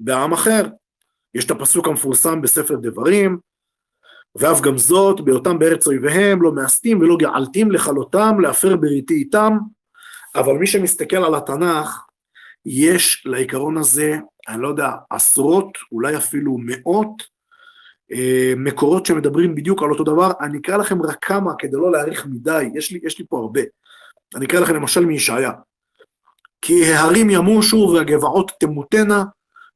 בעם 0.00 0.32
אחר. 0.32 0.66
יש 1.34 1.44
את 1.44 1.50
הפסוק 1.50 1.88
המפורסם 1.88 2.42
בספר 2.42 2.76
דברים, 2.76 3.38
ואף 4.34 4.60
גם 4.60 4.78
זאת, 4.78 5.20
בהיותם 5.20 5.58
בארץ 5.58 5.86
אויביהם, 5.86 6.42
לא 6.42 6.52
מאסתים 6.52 7.00
ולא 7.00 7.16
געלתים 7.16 7.72
לכלותם, 7.72 8.40
להפר 8.40 8.76
בריתי 8.76 9.14
איתם. 9.14 9.58
אבל 10.34 10.52
מי 10.52 10.66
שמסתכל 10.66 11.16
על 11.16 11.34
התנ"ך, 11.34 12.04
יש 12.66 13.22
לעיקרון 13.26 13.76
הזה, 13.76 14.18
אני 14.48 14.62
לא 14.62 14.68
יודע, 14.68 14.90
עשרות, 15.10 15.78
אולי 15.92 16.16
אפילו 16.16 16.56
מאות, 16.58 17.37
מקורות 18.56 19.06
שמדברים 19.06 19.54
בדיוק 19.54 19.82
על 19.82 19.90
אותו 19.90 20.04
דבר. 20.04 20.30
אני 20.40 20.58
אקרא 20.58 20.76
לכם 20.76 21.02
רק 21.02 21.16
כמה 21.20 21.52
כדי 21.58 21.76
לא 21.76 21.92
להאריך 21.92 22.26
מדי, 22.26 22.68
יש 22.74 22.92
לי, 22.92 23.00
יש 23.02 23.18
לי 23.18 23.24
פה 23.28 23.38
הרבה. 23.38 23.60
אני 24.34 24.46
אקרא 24.46 24.60
לכם 24.60 24.74
למשל 24.74 25.04
מישעיה. 25.04 25.50
כי 26.62 26.92
ההרים 26.92 27.30
ימושו 27.30 27.90
והגבעות 27.94 28.52
תמותנה, 28.60 29.24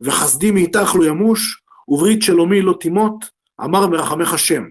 וחסדי 0.00 0.50
מאיתך 0.50 0.94
לא 0.98 1.04
ימוש, 1.04 1.62
וברית 1.88 2.22
שלומי 2.22 2.62
לא 2.62 2.74
תימות, 2.80 3.24
אמר 3.64 3.86
מרחמך 3.86 4.34
השם. 4.34 4.64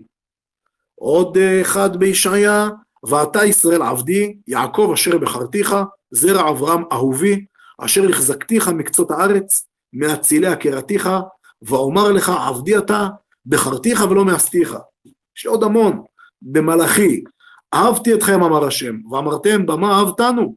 עוד 0.96 1.38
אחד 1.62 1.98
בישעיה, 1.98 2.70
ואתה 3.04 3.46
ישראל 3.46 3.82
עבדי, 3.82 4.38
יעקב 4.48 4.92
אשר 4.94 5.18
בחרתיך, 5.18 5.76
זרע 6.12 6.50
אברהם 6.50 6.84
אהובי, 6.92 7.46
אשר 7.80 8.10
החזקתיך 8.10 8.68
מקצות 8.68 9.12
הארץ, 9.12 9.68
מאצילי 9.94 10.48
הכרתיך, 10.48 11.10
ואומר 11.62 12.12
לך 12.12 12.30
עבדי 12.30 12.78
אתה, 12.78 13.08
בחרתיך 13.46 14.04
ולא 14.10 14.26
מאסתיך. 14.26 14.76
יש 15.38 15.46
עוד 15.46 15.64
המון. 15.64 16.04
במלאכי, 16.42 17.24
אהבתי 17.74 18.14
אתכם 18.14 18.44
אמר 18.44 18.68
השם, 18.68 18.96
ואמרתם 19.12 19.66
במה 19.66 20.00
אהבתנו? 20.00 20.56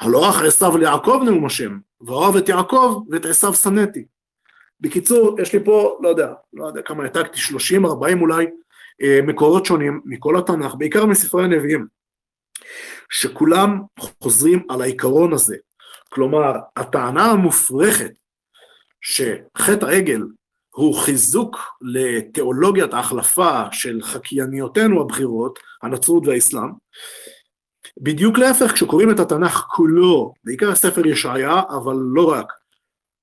הלא 0.00 0.30
אח 0.30 0.42
עשיו 0.42 0.76
ליעקב 0.76 1.20
נאום 1.24 1.46
השם, 1.46 1.78
ואוהב 2.00 2.36
את 2.36 2.48
יעקב 2.48 3.02
ואת 3.10 3.24
עשיו 3.24 3.54
שנאתי. 3.54 4.04
בקיצור, 4.80 5.40
יש 5.40 5.52
לי 5.52 5.64
פה, 5.64 5.98
לא 6.02 6.08
יודע, 6.08 6.32
לא 6.52 6.66
יודע 6.66 6.82
כמה 6.82 7.02
העתקתי, 7.02 7.38
30, 7.38 7.86
40 7.86 8.20
אולי, 8.20 8.46
אה, 9.02 9.20
מקורות 9.22 9.66
שונים 9.66 10.00
מכל 10.04 10.38
התנ"ך, 10.38 10.74
בעיקר 10.74 11.06
מספרי 11.06 11.44
הנביאים, 11.44 11.86
שכולם 13.10 13.80
חוזרים 14.22 14.66
על 14.68 14.82
העיקרון 14.82 15.32
הזה. 15.32 15.56
כלומר, 16.08 16.52
הטענה 16.76 17.24
המופרכת 17.24 18.12
שחטא 19.00 19.84
העגל 19.84 20.22
הוא 20.76 20.94
חיזוק 20.94 21.56
לתיאולוגיית 21.80 22.94
ההחלפה 22.94 23.62
של 23.72 24.02
חקייניותינו 24.02 25.00
הבכירות, 25.00 25.58
הנצרות 25.82 26.26
והאסלאם, 26.26 26.70
בדיוק 28.00 28.38
להפך, 28.38 28.72
כשקוראים 28.72 29.10
את 29.10 29.20
התנ"ך 29.20 29.64
כולו, 29.70 30.32
בעיקר 30.44 30.74
ספר 30.74 31.06
ישעיה, 31.06 31.60
אבל 31.68 31.94
לא 31.96 32.32
רק, 32.32 32.52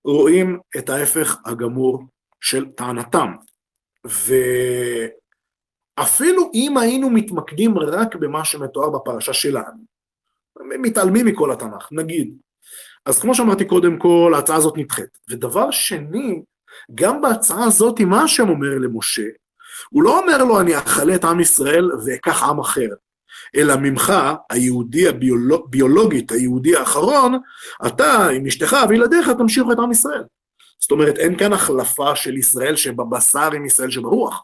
רואים 0.06 0.60
את 0.78 0.90
ההפך 0.90 1.38
הגמור 1.46 2.04
של 2.42 2.66
טענתם. 2.72 3.32
ואפילו 5.98 6.52
אם 6.54 6.78
היינו 6.78 7.10
מתמקדים 7.10 7.78
רק 7.78 8.16
במה 8.16 8.46
שמתואר 8.46 8.90
בפרשה 8.90 9.34
שלנו, 9.34 9.84
מתעלמים 10.80 11.26
מכל 11.26 11.52
התנ"ך, 11.52 11.90
נגיד. 11.92 12.38
אז 13.06 13.20
כמו 13.20 13.36
שאמרתי 13.36 13.66
קודם 13.66 14.00
כל, 14.00 14.32
ההצעה 14.36 14.56
הזאת 14.56 14.78
נדחית. 14.78 15.18
ודבר 15.30 15.72
שני, 15.72 16.42
גם 16.96 17.22
בהצעה 17.22 17.64
הזאת, 17.64 18.00
מה 18.00 18.24
השם 18.24 18.50
אומר 18.50 18.78
למשה? 18.80 19.28
הוא 19.90 20.04
לא 20.04 20.20
אומר 20.20 20.44
לו, 20.44 20.60
אני 20.60 20.78
אכלה 20.78 21.16
את 21.16 21.24
עם 21.24 21.40
ישראל 21.40 21.92
ואקח 22.06 22.44
עם 22.44 22.60
אחר. 22.60 22.88
אלא 23.56 23.76
ממך, 23.76 24.14
היהודי 24.50 25.08
הביולוגית, 25.08 26.32
היהודי 26.32 26.76
האחרון, 26.76 27.40
אתה 27.88 28.28
עם 28.28 28.46
אשתך 28.46 28.76
וילדיך 28.90 29.30
תמשיכו 29.30 29.72
את 29.72 29.80
עם 29.80 29.92
ישראל. 29.92 30.24
זאת 30.80 30.92
אומרת, 30.92 31.18
אין 31.18 31.38
כאן 31.38 31.54
החלפה 31.54 32.16
של 32.16 32.38
ישראל 32.38 32.76
שבבשר 32.76 33.52
עם 33.54 33.66
ישראל 33.66 33.92
שברוח, 33.92 34.44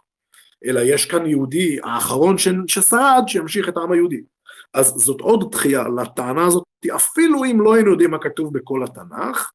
אלא 0.65 0.79
יש 0.83 1.05
כאן 1.05 1.25
יהודי 1.25 1.77
האחרון 1.83 2.35
ששרד, 2.67 3.23
שימשיך 3.27 3.69
את 3.69 3.77
העם 3.77 3.91
היהודי. 3.91 4.21
אז 4.73 4.87
זאת 4.87 5.21
עוד 5.21 5.51
דחייה 5.51 5.83
לטענה 6.01 6.45
הזאת, 6.45 6.63
אפילו 6.95 7.45
אם 7.45 7.61
לא 7.61 7.73
היינו 7.73 7.91
יודעים 7.91 8.11
מה 8.11 8.17
כתוב 8.19 8.53
בכל 8.53 8.83
התנ"ך, 8.83 9.51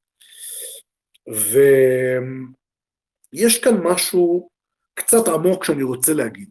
ויש 3.35 3.63
כאן 3.63 3.73
משהו 3.83 4.49
קצת 4.93 5.27
עמוק 5.27 5.63
שאני 5.63 5.83
רוצה 5.83 6.13
להגיד. 6.13 6.49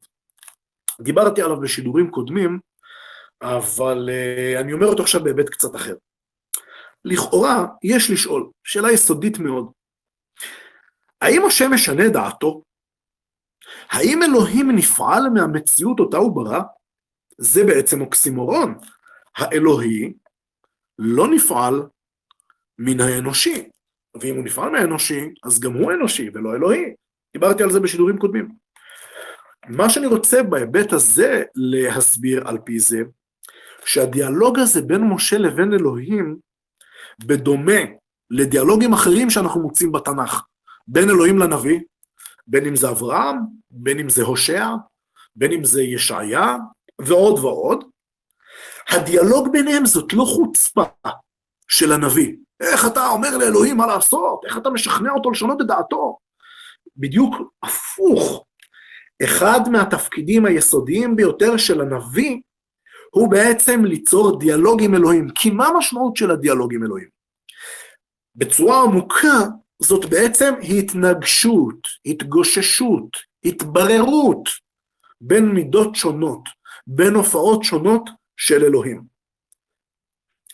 דיברתי 1.01 1.43
עליו 1.43 1.61
בשידורים 1.61 2.11
קודמים, 2.11 2.61
אבל 3.43 4.09
uh, 4.09 4.61
אני 4.61 4.73
אומר 4.73 4.87
אותו 4.87 5.03
עכשיו 5.03 5.25
בהיבט 5.25 5.49
קצת 5.49 5.77
אחר. 5.77 5.97
לכאורה, 7.05 7.67
יש 7.83 8.11
לשאול, 8.11 8.51
שאלה 8.65 8.93
יסודית 8.93 9.39
מאוד, 9.39 9.73
האם 11.21 11.45
השם 11.47 11.71
משנה 11.75 12.09
דעתו? 12.09 12.63
האם 13.91 14.23
אלוהים 14.23 14.71
נפעל 14.71 15.29
מהמציאות 15.35 16.01
אותה 16.01 16.17
הוא 16.17 16.37
ברא? 16.37 16.61
זה 17.39 17.65
בעצם 17.65 18.01
אוקסימורון. 18.01 18.79
האלוהי 19.37 20.13
לא 20.99 21.27
נפעל 21.35 21.83
מן 22.79 23.01
האנושי, 23.01 23.69
ואם 24.21 24.35
הוא 24.37 24.45
נפעל 24.45 24.71
מהאנושי, 24.71 25.29
אז 25.45 25.61
גם 25.61 25.73
הוא 25.73 25.93
אנושי 25.93 26.31
ולא 26.35 26.55
אלוהי. 26.55 26.95
דיברתי 27.33 27.63
על 27.63 27.71
זה 27.71 27.81
בשידורים 27.81 28.19
קודמים. 28.19 28.49
מה 29.69 29.91
שאני 29.91 30.07
רוצה 30.07 30.43
בהיבט 30.43 30.93
הזה 30.93 31.43
להסביר 31.55 32.49
על 32.49 32.59
פי 32.65 32.79
זה, 32.79 33.03
שהדיאלוג 33.85 34.59
הזה 34.59 34.83
בין 34.83 35.01
משה 35.01 35.39
לבין 35.39 35.73
אלוהים, 35.73 36.37
בדומה 37.27 37.81
לדיאלוגים 38.31 38.93
אחרים 38.93 39.31
שאנחנו 39.31 39.63
מוצאים 39.63 39.93
בתנ"ך, 39.93 40.43
בין 40.89 41.11
אלוהים 41.11 41.39
לנביא, 41.39 41.81
בין 42.47 42.67
אם 42.67 42.77
זה 42.77 42.91
אברהם, 42.91 43.37
בין 43.71 43.99
אם 43.99 44.09
זה 44.09 44.23
הושע, 44.23 44.69
בין 45.37 45.53
אם 45.53 45.65
זה 45.65 45.83
ישעיה, 45.83 46.57
ועוד 47.01 47.39
ועוד, 47.39 47.85
הדיאלוג 48.89 49.53
ביניהם 49.53 49.87
זאת 49.87 50.13
לא 50.13 50.25
חוצפה 50.25 50.85
של 51.69 51.93
הנביא. 51.93 52.37
איך 52.61 52.87
אתה 52.87 53.09
אומר 53.09 53.37
לאלוהים 53.37 53.77
מה 53.77 53.87
לעשות? 53.87 54.41
איך 54.47 54.59
אתה 54.59 54.71
משכנע 54.71 55.11
אותו 55.11 55.31
לשנות 55.31 55.61
את 55.61 55.67
דעתו? 55.67 56.19
בדיוק 56.97 57.35
הפוך. 57.63 58.45
אחד 59.25 59.61
מהתפקידים 59.69 60.47
היסודיים 60.47 61.17
ביותר 61.17 61.57
של 61.57 61.81
הנביא 61.81 62.41
הוא 63.11 63.31
בעצם 63.31 63.85
ליצור 63.85 64.39
דיאלוג 64.39 64.83
עם 64.83 64.95
אלוהים. 64.95 65.29
כי 65.35 65.51
מה 65.51 65.67
המשמעות 65.67 66.17
של 66.17 66.31
הדיאלוג 66.31 66.75
עם 66.75 66.85
אלוהים? 66.85 67.09
בצורה 68.35 68.83
עמוקה 68.83 69.39
זאת 69.83 70.05
בעצם 70.05 70.55
התנגשות, 70.79 71.89
התגוששות, 72.07 73.09
התבררות 73.45 74.49
בין 75.21 75.49
מידות 75.49 75.95
שונות, 75.95 76.43
בין 76.87 77.15
הופעות 77.15 77.65
שונות 77.65 78.11
של 78.37 78.65
אלוהים. 78.65 79.14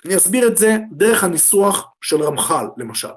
אני 0.04 0.16
אסביר 0.16 0.48
את 0.48 0.56
זה 0.56 0.76
דרך 0.92 1.24
הניסוח 1.24 1.86
של 2.00 2.22
רמח"ל, 2.22 2.66
למשל, 2.76 3.08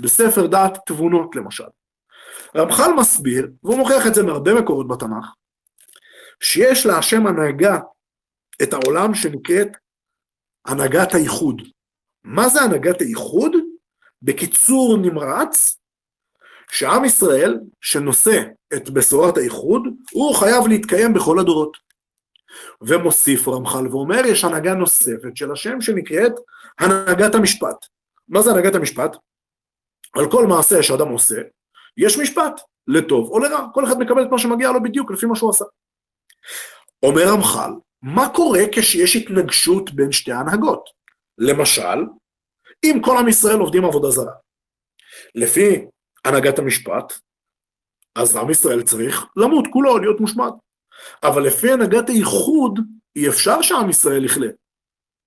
בספר 0.00 0.46
דעת 0.46 0.78
תבונות, 0.86 1.36
למשל. 1.36 1.64
רמח"ל 2.56 2.92
מסביר, 2.98 3.48
והוא 3.64 3.78
מוכיח 3.78 4.06
את 4.06 4.14
זה 4.14 4.22
מהרבה 4.22 4.54
מקורות 4.54 4.88
בתנ"ך, 4.88 5.26
שיש 6.40 6.86
להשם 6.86 7.26
הנהגה 7.26 7.78
את 8.62 8.72
העולם 8.72 9.14
שנקראת 9.14 9.68
הנהגת 10.66 11.14
הייחוד. 11.14 11.62
מה 12.24 12.48
זה 12.48 12.60
הנהגת 12.60 13.00
הייחוד? 13.00 13.52
בקיצור 14.22 14.96
נמרץ, 14.96 15.78
שעם 16.70 17.04
ישראל 17.04 17.60
שנושא 17.80 18.42
את 18.74 18.90
בשורת 18.90 19.36
הייחוד, 19.36 19.82
הוא 20.12 20.34
חייב 20.34 20.66
להתקיים 20.66 21.14
בכל 21.14 21.38
הדורות. 21.38 21.87
ומוסיף 22.80 23.48
רמח"ל 23.48 23.88
ואומר, 23.88 24.26
יש 24.26 24.44
הנהגה 24.44 24.74
נוספת 24.74 25.36
של 25.36 25.52
השם 25.52 25.80
שנקראת 25.80 26.32
הנהגת 26.78 27.34
המשפט. 27.34 27.86
מה 28.28 28.42
זה 28.42 28.50
הנהגת 28.50 28.74
המשפט? 28.74 29.16
על 30.16 30.30
כל 30.30 30.46
מעשה 30.46 30.82
שאדם 30.82 31.08
עושה, 31.08 31.36
יש 31.96 32.18
משפט. 32.18 32.60
לטוב 32.88 33.30
או 33.30 33.38
לרע, 33.38 33.66
כל 33.74 33.84
אחד 33.84 33.98
מקבל 33.98 34.22
את 34.22 34.28
מה 34.30 34.38
שמגיע 34.38 34.70
לו 34.70 34.82
בדיוק 34.82 35.10
לפי 35.10 35.26
מה 35.26 35.36
שהוא 35.36 35.50
עשה. 35.50 35.64
אומר 37.02 37.22
רמח"ל, 37.28 37.70
מה 38.02 38.28
קורה 38.34 38.60
כשיש 38.72 39.16
התנגשות 39.16 39.90
בין 39.90 40.12
שתי 40.12 40.32
ההנהגות? 40.32 40.88
למשל, 41.38 42.06
אם 42.84 43.00
כל 43.04 43.16
עם 43.18 43.28
ישראל 43.28 43.58
עובדים 43.58 43.84
עבודה 43.84 44.10
זרה, 44.10 44.32
לפי 45.34 45.86
הנהגת 46.24 46.58
המשפט, 46.58 47.12
אז 48.14 48.36
עם 48.36 48.50
ישראל 48.50 48.82
צריך 48.82 49.26
למות 49.36 49.64
כולו, 49.72 49.98
להיות 49.98 50.20
מושמד. 50.20 50.50
אבל 51.22 51.42
לפי 51.42 51.72
הנהגת 51.72 52.08
הייחוד, 52.08 52.80
אי 53.16 53.28
אפשר 53.28 53.62
שעם 53.62 53.90
ישראל 53.90 54.24
יכלה. 54.24 54.48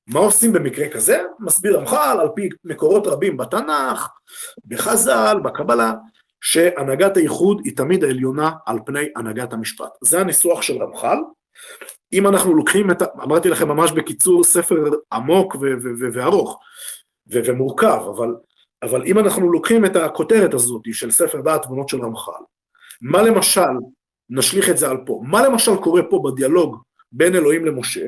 מה 0.08 0.20
עושים 0.20 0.54
במקרה 0.54 0.90
כזה? 0.90 1.24
מסביר 1.40 1.80
רמח"ל 1.80 2.18
על 2.22 2.28
פי 2.36 2.50
מקורות 2.64 3.08
רבים 3.08 3.38
בתנ"ך, 3.38 4.10
בחז"ל, 4.66 5.38
בקבלה, 5.44 5.94
שהנהגת 6.42 7.18
הייחוד 7.18 7.62
היא 7.64 7.78
תמיד 7.78 8.04
העליונה 8.04 8.52
על 8.66 8.80
פני 8.86 9.10
הנהגת 9.16 9.54
המשפט. 9.54 9.92
זה 10.02 10.20
הניסוח 10.20 10.62
של 10.62 10.84
רמח"ל. 10.84 11.18
אם 12.14 12.28
אנחנו 12.28 12.54
לוקחים 12.54 12.92
את, 12.92 13.02
אמרתי 13.24 13.50
לכם 13.50 13.68
ממש 13.68 13.92
בקיצור, 13.92 14.44
ספר 14.44 14.76
עמוק 15.14 15.56
וארוך 16.14 16.60
ומורכב, 17.28 18.02
אבל, 18.16 18.36
אבל 18.84 19.04
אם 19.06 19.20
אנחנו 19.20 19.52
לוקחים 19.52 19.86
את 19.86 19.96
הכותרת 19.96 20.54
הזאת 20.54 20.82
של 20.92 21.12
ספר 21.12 21.42
דעת 21.42 21.62
תמונות 21.62 21.90
של 21.90 22.02
רמח"ל, 22.02 22.44
מה 23.02 23.22
למשל, 23.22 23.72
נשליך 24.32 24.70
את 24.70 24.78
זה 24.78 24.90
על 24.90 24.98
פה, 25.06 25.22
מה 25.24 25.48
למשל 25.48 25.76
קורה 25.76 26.02
פה 26.10 26.22
בדיאלוג 26.26 26.82
בין 27.12 27.36
אלוהים 27.36 27.66
למשה? 27.66 28.06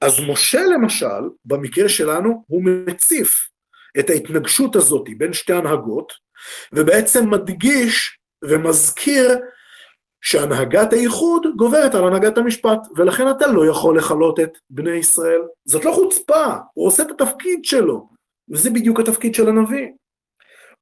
אז 0.00 0.20
משה 0.28 0.64
למשל, 0.64 1.28
במקרה 1.44 1.88
שלנו, 1.88 2.44
הוא 2.46 2.62
מציף 2.64 3.48
את 3.98 4.10
ההתנגשות 4.10 4.76
הזאת 4.76 5.08
בין 5.18 5.32
שתי 5.32 5.52
הנהגות, 5.52 6.12
ובעצם 6.72 7.30
מדגיש 7.30 8.18
ומזכיר 8.44 9.38
שהנהגת 10.20 10.92
הייחוד 10.92 11.46
גוברת 11.56 11.94
על 11.94 12.04
הנהגת 12.04 12.38
המשפט, 12.38 12.78
ולכן 12.96 13.30
אתה 13.30 13.46
לא 13.46 13.66
יכול 13.66 13.98
לכלות 13.98 14.40
את 14.40 14.58
בני 14.70 14.96
ישראל. 14.96 15.40
זאת 15.64 15.84
לא 15.84 15.92
חוצפה, 15.92 16.44
הוא 16.74 16.86
עושה 16.86 17.02
את 17.02 17.10
התפקיד 17.10 17.64
שלו, 17.64 18.08
וזה 18.50 18.70
בדיוק 18.70 19.00
התפקיד 19.00 19.34
של 19.34 19.48
הנביא. 19.48 19.88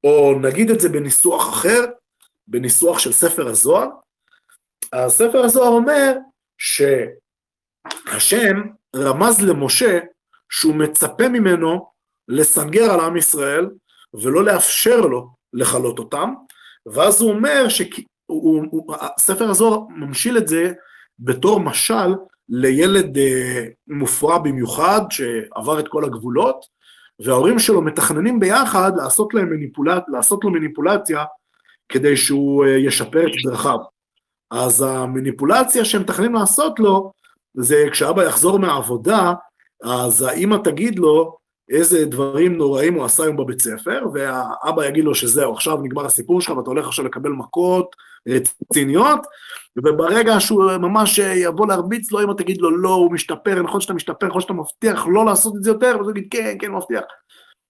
או 0.03 0.39
נגיד 0.41 0.69
את 0.69 0.79
זה 0.79 0.89
בניסוח 0.89 1.49
אחר, 1.49 1.85
בניסוח 2.47 2.99
של 2.99 3.11
ספר 3.11 3.47
הזוהר, 3.47 3.89
אז 4.91 5.11
ספר 5.11 5.39
הזוהר 5.43 5.69
אומר 5.69 6.13
שהשם 8.07 8.61
רמז 8.95 9.41
למשה 9.41 9.99
שהוא 10.49 10.75
מצפה 10.75 11.29
ממנו 11.29 11.89
לסנגר 12.27 12.91
על 12.91 12.99
עם 12.99 13.17
ישראל 13.17 13.69
ולא 14.13 14.43
לאפשר 14.43 15.01
לו 15.01 15.27
לכלות 15.53 15.99
אותם, 15.99 16.33
ואז 16.85 17.21
הוא 17.21 17.31
אומר 17.31 17.65
שספר 17.69 19.49
הזוהר 19.49 19.79
ממשיל 19.89 20.37
את 20.37 20.47
זה 20.47 20.73
בתור 21.19 21.59
משל 21.59 22.15
לילד 22.49 23.17
אה, 23.17 23.65
מופרע 23.87 24.37
במיוחד 24.37 25.01
שעבר 25.09 25.79
את 25.79 25.87
כל 25.87 26.05
הגבולות, 26.05 26.65
וההורים 27.19 27.59
שלו 27.59 27.81
מתכננים 27.81 28.39
ביחד 28.39 28.91
לעשות, 28.97 29.33
להם 29.33 29.49
מניפולט, 29.49 30.03
לעשות 30.07 30.43
לו 30.43 30.49
מניפולציה 30.49 31.25
כדי 31.89 32.17
שהוא 32.17 32.65
אה, 32.65 32.77
ישפר 32.77 33.27
את 33.27 33.33
דרכיו. 33.45 33.77
אז 34.51 34.81
המניפולציה 34.81 35.85
שהם 35.85 36.01
מתכננים 36.01 36.33
לעשות 36.33 36.79
לו, 36.79 37.11
זה 37.53 37.85
כשאבא 37.91 38.23
יחזור 38.23 38.59
מהעבודה, 38.59 39.33
אז 39.83 40.21
האמא 40.21 40.57
תגיד 40.63 40.99
לו 40.99 41.37
איזה 41.69 42.05
דברים 42.05 42.57
נוראים 42.57 42.93
הוא 42.93 43.05
עשה 43.05 43.23
היום 43.23 43.37
בבית 43.37 43.61
ספר, 43.61 44.05
והאבא 44.13 44.85
יגיד 44.85 45.03
לו 45.03 45.15
שזהו, 45.15 45.53
עכשיו 45.53 45.77
נגמר 45.77 46.05
הסיפור 46.05 46.41
שלך 46.41 46.57
ואתה 46.57 46.69
הולך 46.69 46.87
עכשיו 46.87 47.05
לקבל 47.05 47.29
מכות 47.29 47.95
רציניות, 48.71 49.19
וברגע 49.77 50.39
שהוא 50.39 50.71
ממש 50.71 51.17
יבוא 51.17 51.67
להרביץ 51.67 52.11
לו, 52.11 52.23
אמא 52.23 52.33
תגיד 52.33 52.61
לו 52.61 52.77
לא, 52.77 52.93
הוא 52.93 53.11
משתפר, 53.11 53.61
נכון 53.61 53.81
שאתה 53.81 53.93
משתפר, 53.93 54.27
נכון 54.27 54.41
שאתה 54.41 54.53
מבטיח 54.53 55.07
לא 55.11 55.25
לעשות 55.25 55.55
את 55.55 55.63
זה 55.63 55.69
יותר, 55.69 55.95
ואז 55.97 56.07
הוא 56.07 56.11
יגיד 56.11 56.27
כן, 56.31 56.55
כן, 56.59 56.71
מבטיח. 56.71 57.03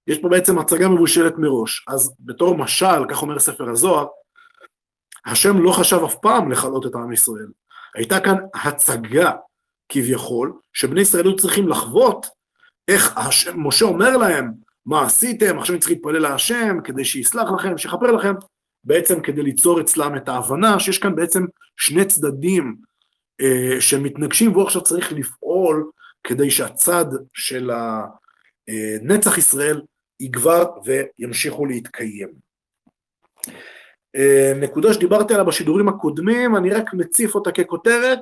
יש 0.08 0.18
פה 0.18 0.30
בעצם 0.30 0.60
הצגה 0.60 0.90
מבושלת 0.90 1.34
מראש. 1.38 1.86
אז 1.88 2.16
בתור 2.20 2.58
משל, 2.58 3.06
כך 3.10 3.22
אומר 3.22 3.40
ספר 3.40 3.70
הזוהר, 3.70 4.06
השם 5.32 5.62
לא 5.62 5.72
חשב 5.72 6.00
אף 6.06 6.16
פעם 6.16 6.52
לכלות 6.52 6.86
את 6.86 6.96
עם 6.96 7.14
ישראל. 7.14 7.48
הייתה 7.96 8.20
כאן 8.20 8.36
הצגה, 8.54 9.32
כביכול, 9.90 10.54
שבני 10.74 11.02
ישראל 11.02 11.26
היו 11.26 11.36
צריכים 11.36 11.68
לחוות 11.68 12.26
איך 12.88 13.18
השם, 13.18 13.68
משה 13.68 13.86
אומר 13.86 14.18
להם, 14.18 14.52
מה 14.86 15.06
עשיתם, 15.06 15.60
עכשיו 15.60 15.74
אני 15.74 15.82
צריך 15.82 15.92
להתפלל 15.92 16.20
להשם 16.20 16.78
כדי 16.84 17.06
שיסלח 17.06 17.50
לכם, 17.58 17.78
שיכפר 17.78 18.12
לכם, 18.12 18.34
בעצם 18.84 19.22
כדי 19.22 19.44
ליצור 19.44 19.82
אצלם 19.82 20.18
את 20.18 20.30
ההבנה 20.30 20.80
שיש 20.80 20.98
כאן 20.98 21.16
בעצם 21.16 21.46
שני 21.78 22.06
צדדים 22.06 22.76
אה, 23.42 23.82
שמתנגשים, 23.82 24.52
והוא 24.52 24.64
עכשיו 24.64 24.84
צריך 24.84 25.14
לפעול 25.14 25.92
כדי 26.24 26.52
שהצד 26.52 27.06
של 27.34 27.72
הנצח 28.68 29.38
ישראל 29.38 29.82
יגבר 30.20 30.66
וימשיכו 30.86 31.66
להתקיים. 31.66 32.30
אה, 34.20 34.54
נקודה 34.56 34.94
שדיברתי 34.94 35.34
עליה 35.34 35.46
בשידורים 35.46 35.88
הקודמים, 35.88 36.56
אני 36.56 36.70
רק 36.70 36.94
מציף 36.94 37.36
אותה 37.36 37.52
ככותרת. 37.52 38.20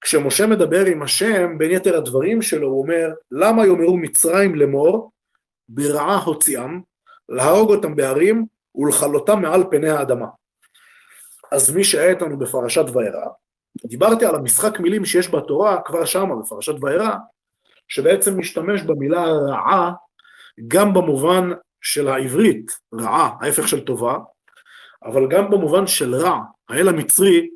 כשמשה 0.00 0.46
מדבר 0.46 0.86
עם 0.86 1.02
השם, 1.02 1.58
בין 1.58 1.70
יתר 1.70 1.96
הדברים 1.96 2.42
שלו, 2.42 2.68
הוא 2.68 2.82
אומר, 2.82 3.08
למה 3.30 3.66
יאמרו 3.66 3.96
מצרים 3.96 4.54
לאמור, 4.54 5.10
ברעה 5.68 6.18
הוציאם, 6.18 6.80
להרוג 7.28 7.70
אותם 7.70 7.96
בהרים 7.96 8.46
ולכלותם 8.74 9.42
מעל 9.42 9.64
פני 9.70 9.90
האדמה. 9.90 10.26
אז 11.52 11.74
מי 11.74 11.84
שהיה 11.84 12.10
איתנו 12.10 12.38
בפרשת 12.38 12.84
וירא, 12.94 13.26
דיברתי 13.86 14.24
על 14.24 14.34
המשחק 14.34 14.80
מילים 14.80 15.04
שיש 15.04 15.34
בתורה 15.34 15.82
כבר 15.84 16.04
שמה 16.04 16.36
בפרשת 16.36 16.74
וירא, 16.82 17.10
שבעצם 17.88 18.38
משתמש 18.38 18.82
במילה 18.82 19.24
רעה 19.24 19.92
גם 20.68 20.94
במובן 20.94 21.50
של 21.80 22.08
העברית, 22.08 22.72
רעה, 22.94 23.30
ההפך 23.40 23.68
של 23.68 23.84
טובה, 23.84 24.18
אבל 25.04 25.28
גם 25.28 25.50
במובן 25.50 25.86
של 25.86 26.14
רע, 26.14 26.38
האל 26.68 26.88
המצרי, 26.88 27.48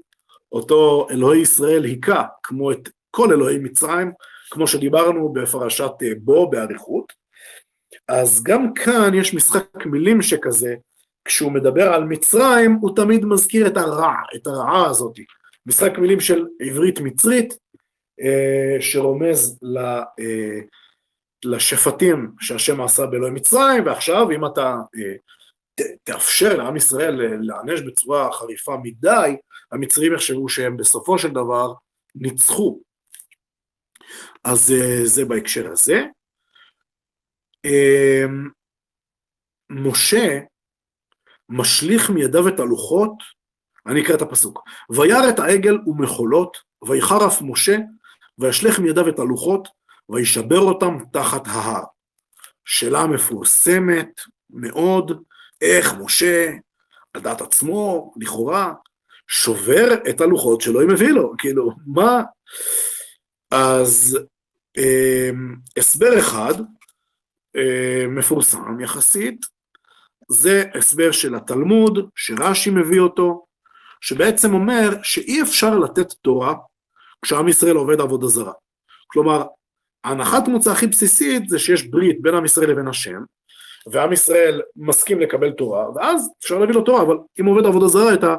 אותו 0.53 1.07
אלוהי 1.11 1.41
ישראל 1.41 1.85
היכה, 1.85 2.25
כמו 2.43 2.73
את 2.73 2.89
כל 3.11 3.33
אלוהי 3.33 3.59
מצרים, 3.59 4.13
כמו 4.51 4.67
שדיברנו 4.67 5.33
בפרשת 5.33 5.93
אה, 6.03 6.13
בו 6.19 6.51
באריכות. 6.51 7.13
אז 8.09 8.43
גם 8.43 8.75
כאן 8.75 9.15
יש 9.15 9.35
משחק 9.35 9.87
מילים 9.87 10.23
שכזה, 10.23 10.75
כשהוא 11.25 11.53
מדבר 11.53 11.95
על 11.95 12.05
מצרים, 12.05 12.73
הוא 12.73 12.97
תמיד 12.97 13.25
מזכיר 13.25 13.67
את 13.67 13.77
הרע, 13.77 14.15
את 14.37 14.47
הרעה 14.47 14.87
הזאת. 14.87 15.17
משחק 15.67 15.99
מילים 15.99 16.21
של 16.21 16.47
עברית 16.61 17.01
מצרית, 17.01 17.55
אה, 18.21 18.77
שרומז 18.81 19.59
ל, 19.63 19.79
אה, 19.79 20.61
לשפטים 21.45 22.31
שהשם 22.41 22.81
עשה 22.81 23.07
באלוהי 23.07 23.33
מצרים, 23.33 23.87
ועכשיו 23.87 24.31
אם 24.31 24.47
אתה 24.47 24.77
תאפשר 26.05 26.57
לעם 26.57 26.77
ישראל 26.77 27.15
להיענש 27.41 27.81
בצורה 27.81 28.33
חריפה 28.33 28.77
מדי, 28.83 29.37
המצרים 29.73 30.15
יחשבו 30.15 30.49
שהם 30.49 30.77
בסופו 30.77 31.19
של 31.19 31.29
דבר 31.29 31.73
ניצחו. 32.15 32.81
אז 34.45 34.73
אה, 34.73 35.01
זה 35.05 35.25
בהקשר 35.25 35.73
הזה. 35.73 36.05
אמ, 37.65 38.49
משה 39.71 40.41
משליך 41.49 42.11
מידיו 42.11 42.49
את 42.49 42.61
הלוחות, 42.61 43.13
אני 43.87 44.03
אקרא 44.03 44.15
את 44.15 44.23
הפסוק, 44.23 44.63
וירא 44.91 45.29
את 45.29 45.39
העגל 45.39 45.79
ומחולות, 45.87 46.57
ויחרף 46.89 47.43
משה, 47.43 47.77
וישלך 48.39 48.79
מידיו 48.79 49.09
את 49.09 49.19
הלוחות, 49.19 49.69
וישבר 50.09 50.59
אותם 50.59 50.99
תחת 51.13 51.47
ההר. 51.47 51.85
שאלה 52.65 53.07
מפורסמת 53.07 54.21
מאוד, 54.51 55.25
איך 55.61 55.95
משה, 56.01 56.53
על 57.15 57.21
דעת 57.21 57.41
עצמו, 57.41 58.13
לכאורה, 58.17 58.73
שובר 59.29 59.95
את 60.11 60.21
הלוחות 60.21 60.61
שאלוהים 60.61 60.91
הביא 60.91 61.09
לו, 61.09 61.33
כאילו, 61.39 61.71
מה? 61.87 62.23
אז 63.51 64.19
אה, 64.79 65.31
הסבר 65.77 66.19
אחד, 66.19 66.55
אה, 67.57 68.05
מפורסם 68.09 68.81
יחסית, 68.81 69.47
זה 70.29 70.65
הסבר 70.75 71.13
של 71.13 71.35
התלמוד, 71.35 72.09
שרש"י 72.17 72.71
מביא 72.71 73.01
אותו, 73.01 73.47
שבעצם 74.01 74.55
אומר 74.55 74.89
שאי 75.03 75.43
אפשר 75.43 75.79
לתת 75.79 76.13
תורה 76.13 76.55
כשעם 77.23 77.49
ישראל 77.49 77.77
עובד 77.77 78.01
עבודה 78.01 78.27
זרה. 78.27 78.53
כלומר, 79.07 79.45
הנחת 80.05 80.49
מוצא 80.49 80.71
הכי 80.73 80.87
בסיסית 80.87 81.49
זה 81.49 81.59
שיש 81.59 81.83
ברית 81.83 82.23
בין 82.23 82.35
עם 82.35 82.45
ישראל 82.45 82.71
לבין 82.71 82.89
השם, 82.89 83.23
ועם 83.87 84.13
ישראל 84.13 84.63
מסכים 84.77 85.21
לקבל 85.21 85.51
תורה, 85.51 85.91
ואז 85.95 86.31
אפשר 86.39 86.59
להביא 86.59 86.75
לו 86.75 86.83
תורה, 86.83 87.03
אבל 87.03 87.17
אם 87.41 87.47
עובד 87.47 87.67
עבודה 87.67 87.89
זרה, 87.89 88.15
את, 88.15 88.25
ה, 88.25 88.37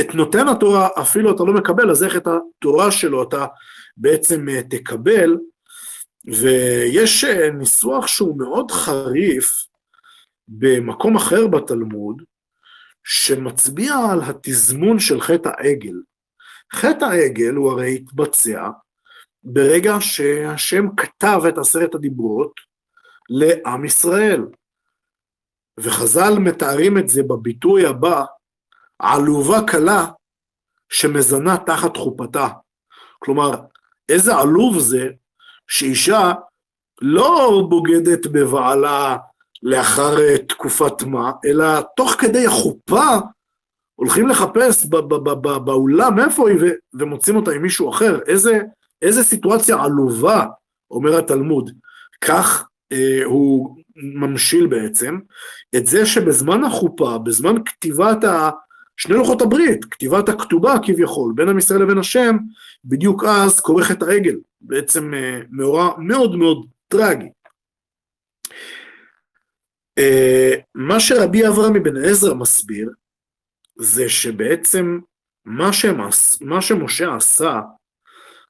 את 0.00 0.14
נותן 0.14 0.48
התורה 0.48 0.88
אפילו 1.00 1.34
אתה 1.34 1.42
לא 1.44 1.52
מקבל, 1.52 1.90
אז 1.90 2.04
איך 2.04 2.16
את 2.16 2.26
התורה 2.26 2.90
שלו 2.90 3.22
אתה 3.22 3.46
בעצם 3.96 4.48
אה, 4.48 4.62
תקבל, 4.62 5.38
ויש 6.24 7.24
אה, 7.24 7.50
ניסוח 7.50 8.06
שהוא 8.06 8.38
מאוד 8.38 8.70
חריף 8.70 9.66
במקום 10.48 11.16
אחר 11.16 11.46
בתלמוד, 11.46 12.22
שמצביע 13.04 13.94
על 14.12 14.20
התזמון 14.22 14.98
של 14.98 15.20
חטא 15.20 15.50
העגל. 15.58 15.94
חטא 16.74 17.04
העגל 17.04 17.54
הוא 17.54 17.70
הרי 17.70 17.94
התבצע 17.94 18.68
ברגע 19.44 19.96
שהשם 20.00 20.86
כתב 20.96 21.40
את 21.48 21.58
עשרת 21.58 21.94
הדיברות 21.94 22.71
לעם 23.32 23.84
ישראל. 23.84 24.46
וחז"ל 25.80 26.38
מתארים 26.38 26.98
את 26.98 27.08
זה 27.08 27.22
בביטוי 27.22 27.86
הבא, 27.86 28.24
עלובה 28.98 29.58
קלה 29.66 30.06
שמזנה 30.88 31.56
תחת 31.56 31.96
חופתה. 31.96 32.48
כלומר, 33.18 33.50
איזה 34.08 34.34
עלוב 34.36 34.78
זה 34.78 35.08
שאישה 35.68 36.32
לא 37.00 37.62
בוגדת 37.70 38.26
בבעלה 38.26 39.16
לאחר 39.62 40.20
אה, 40.20 40.38
תקופת 40.38 41.02
מה, 41.02 41.32
אלא 41.44 41.80
תוך 41.96 42.12
כדי 42.18 42.46
החופה 42.46 43.06
הולכים 43.94 44.28
לחפש 44.28 44.86
באולם 45.64 46.18
איפה 46.20 46.50
היא 46.50 46.58
ומוצאים 46.94 47.36
אותה 47.36 47.50
עם 47.50 47.62
מישהו 47.62 47.90
אחר. 47.90 48.20
איזה, 48.26 48.60
איזה 49.02 49.24
סיטואציה 49.24 49.82
עלובה, 49.82 50.46
אומר 50.90 51.18
התלמוד. 51.18 51.70
כך 52.24 52.68
הוא 53.24 53.76
ממשיל 53.96 54.66
בעצם 54.66 55.18
את 55.76 55.86
זה 55.86 56.06
שבזמן 56.06 56.64
החופה, 56.64 57.18
בזמן 57.18 57.54
כתיבת 57.64 58.24
ה... 58.24 58.50
שני 58.96 59.14
לוחות 59.14 59.42
הברית, 59.42 59.84
כתיבת 59.84 60.28
הכתובה 60.28 60.74
כביכול, 60.82 61.32
בין 61.36 61.48
עם 61.48 61.58
ישראל 61.58 61.82
לבין 61.82 61.98
השם, 61.98 62.36
בדיוק 62.84 63.24
אז 63.24 63.60
כורך 63.60 63.90
את 63.90 64.02
העגל, 64.02 64.36
בעצם 64.60 65.14
אה, 65.14 65.40
מאורע 65.50 65.90
מאוד 65.98 66.36
מאוד 66.36 66.66
טרגי. 66.88 67.28
אה, 69.98 70.52
מה 70.74 71.00
שרבי 71.00 71.48
אברהם 71.48 71.76
אבן 71.76 72.04
עזרא 72.04 72.34
מסביר, 72.34 72.90
זה 73.76 74.08
שבעצם 74.08 74.98
מה, 75.44 75.72
שמס, 75.72 76.42
מה 76.42 76.62
שמשה 76.62 77.16
עשה, 77.16 77.60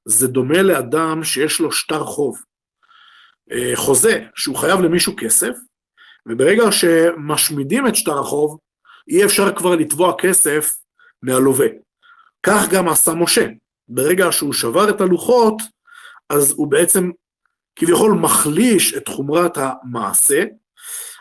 זה 0.04 0.28
דומה 0.28 0.62
לאדם 0.62 1.24
שיש 1.24 1.60
לו 1.60 1.72
שטר 1.72 2.04
חוב. 2.04 2.42
אה, 3.52 3.72
חוזה 3.74 4.24
שהוא 4.34 4.56
חייב 4.56 4.80
למישהו 4.80 5.14
כסף, 5.16 5.54
וברגע 6.26 6.72
שמשמידים 6.72 7.86
את 7.86 7.96
שטר 7.96 8.18
החוב, 8.18 8.58
אי 9.08 9.24
אפשר 9.24 9.52
כבר 9.52 9.76
לתבוע 9.76 10.14
כסף 10.18 10.76
מהלווה. 11.22 11.66
כך 12.42 12.68
גם 12.70 12.88
עשה 12.88 13.14
משה. 13.14 13.46
ברגע 13.88 14.32
שהוא 14.32 14.52
שבר 14.52 14.90
את 14.90 15.00
הלוחות, 15.00 15.62
אז 16.28 16.54
הוא 16.56 16.70
בעצם 16.70 17.10
כביכול 17.76 18.12
מחליש 18.12 18.94
את 18.94 19.08
חומרת 19.08 19.52
המעשה, 19.56 20.44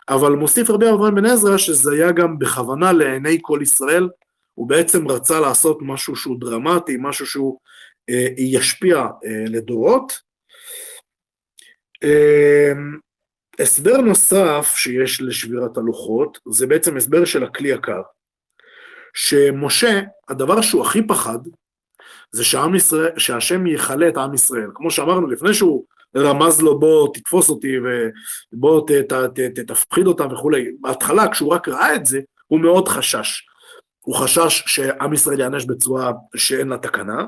אבל 0.09 0.31
מוסיף 0.31 0.69
רבי 0.69 0.89
אברהם 0.89 1.15
בן 1.15 1.25
עזרא 1.25 1.57
שזה 1.57 1.91
היה 1.91 2.11
גם 2.11 2.39
בכוונה 2.39 2.91
לעיני 2.91 3.37
כל 3.41 3.59
ישראל, 3.61 4.09
הוא 4.53 4.69
בעצם 4.69 5.07
רצה 5.07 5.39
לעשות 5.39 5.77
משהו 5.81 6.15
שהוא 6.15 6.39
דרמטי, 6.39 6.97
משהו 6.99 7.25
שהוא 7.25 7.59
אה, 8.09 8.27
ישפיע 8.37 8.97
אה, 8.97 9.43
לדורות. 9.47 10.30
אה, 12.03 12.71
הסבר 13.59 13.97
נוסף 13.97 14.73
שיש 14.75 15.21
לשבירת 15.21 15.77
הלוחות, 15.77 16.39
זה 16.49 16.67
בעצם 16.67 16.97
הסבר 16.97 17.25
של 17.25 17.43
הכלי 17.43 17.69
יקר. 17.69 18.01
שמשה, 19.13 20.01
הדבר 20.29 20.61
שהוא 20.61 20.81
הכי 20.81 21.07
פחד, 21.07 21.39
זה 22.31 22.45
שעם 22.45 22.75
ישראל, 22.75 23.11
שהשם 23.19 23.67
יכלה 23.67 24.07
את 24.07 24.17
עם 24.17 24.33
ישראל. 24.33 24.67
כמו 24.73 24.91
שאמרנו, 24.91 25.27
לפני 25.27 25.53
שהוא 25.53 25.85
רמז 26.17 26.61
לו 26.61 26.79
בוא 26.79 27.13
תתפוס 27.13 27.49
אותי 27.49 27.75
ובוא 28.53 28.87
ת, 28.87 28.91
ת, 28.91 29.13
ת, 29.13 29.39
ת, 29.39 29.59
תפחיד 29.59 30.07
אותם 30.07 30.33
וכולי, 30.33 30.71
בהתחלה 30.81 31.31
כשהוא 31.31 31.53
רק 31.53 31.67
ראה 31.67 31.95
את 31.95 32.05
זה, 32.05 32.19
הוא 32.47 32.59
מאוד 32.59 32.87
חשש. 32.87 33.47
הוא 34.01 34.15
חשש 34.15 34.63
שעם 34.65 35.13
ישראל 35.13 35.39
יענש 35.39 35.65
בצורה 35.65 36.11
שאין 36.35 36.67
לה 36.67 36.77
תקנה, 36.77 37.25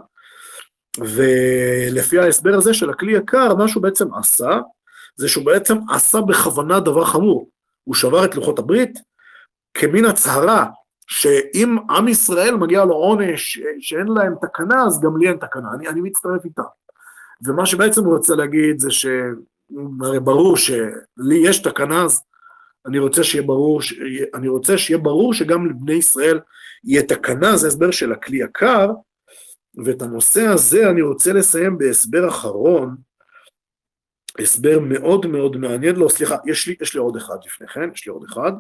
ולפי 1.00 2.20
ההסבר 2.20 2.56
הזה 2.56 2.74
של 2.74 2.90
הכלי 2.90 3.12
יקר, 3.12 3.56
מה 3.56 3.68
שהוא 3.68 3.84
בעצם 3.84 4.14
עשה, 4.14 4.60
זה 5.16 5.30
שהוא 5.30 5.46
בעצם 5.46 5.78
עשה 5.90 6.22
בכוונה 6.22 6.80
דבר 6.80 7.06
חמור. 7.06 7.50
הוא 7.84 7.96
שבר 7.96 8.26
את 8.26 8.36
לוחות 8.36 8.60
הברית 8.60 9.00
כמין 9.74 10.06
הצהרה 10.06 10.66
שאם 11.08 11.78
עם 11.90 12.08
ישראל 12.08 12.56
מגיע 12.56 12.86
לו 12.86 12.96
עונש 12.96 13.60
שאין 13.80 14.08
להם 14.08 14.36
תקנה, 14.42 14.84
אז 14.84 15.02
גם 15.02 15.18
לי 15.18 15.28
אין 15.28 15.38
תקנה, 15.38 15.68
אני, 15.76 15.88
אני 15.88 16.02
מצטרף 16.02 16.46
איתה. 16.46 16.64
ומה 17.46 17.66
שבעצם 17.66 18.06
הוא 18.06 18.16
רוצה 18.16 18.36
להגיד 18.36 18.80
זה 18.80 18.92
שהרי 18.92 20.20
ברור 20.24 20.58
שלי 20.58 21.36
יש 21.44 21.62
תקנה, 21.62 22.04
אז 22.04 22.22
אני 22.86 23.00
רוצה 23.00 23.24
שיהיה 23.24 23.44
ברור, 23.44 23.82
אני 24.34 24.48
רוצה 24.48 24.78
שיהיה 24.78 24.98
ברור 24.98 25.34
שגם 25.34 25.70
לבני 25.70 25.94
ישראל 25.94 26.40
יהיה 26.84 27.04
תקנה, 27.04 27.58
זה 27.58 27.68
הסבר 27.68 27.92
של 27.92 28.12
הכלי 28.12 28.38
יקר, 28.38 28.92
ואת 29.86 30.02
הנושא 30.02 30.42
הזה 30.42 30.90
אני 30.90 31.02
רוצה 31.02 31.34
לסיים 31.34 31.78
בהסבר 31.78 32.30
אחרון, 32.30 32.96
הסבר 34.40 34.80
מאוד 34.80 35.26
מאוד 35.26 35.58
מעניין, 35.58 35.96
לא 35.96 36.10
סליחה, 36.10 36.36
יש 36.46 36.68
לי, 36.68 36.76
יש 36.82 36.94
לי 36.94 37.00
עוד 37.00 37.16
אחד 37.16 37.36
לפני 37.46 37.68
כן, 37.68 37.90
יש 37.94 38.08
לי 38.08 38.12
עוד 38.12 38.24
אחד. 38.24 38.52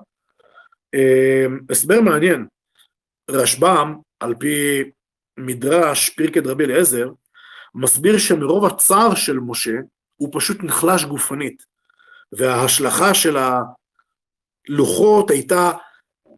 אמ, 0.93 1.59
הסבר 1.69 2.01
מעניין, 2.01 2.47
רשב"ם, 3.29 3.95
על 4.19 4.35
פי 4.39 4.83
מדרש 5.37 6.09
פרקד 6.09 6.47
רבי 6.47 6.65
אליעזר, 6.65 7.09
מסביר 7.75 8.17
שמרוב 8.17 8.65
הצער 8.65 9.15
של 9.15 9.39
משה, 9.39 9.75
הוא 10.15 10.29
פשוט 10.31 10.63
נחלש 10.63 11.05
גופנית, 11.05 11.63
וההשלכה 12.31 13.13
של 13.13 13.37
הלוחות 14.69 15.31
הייתה 15.31 15.71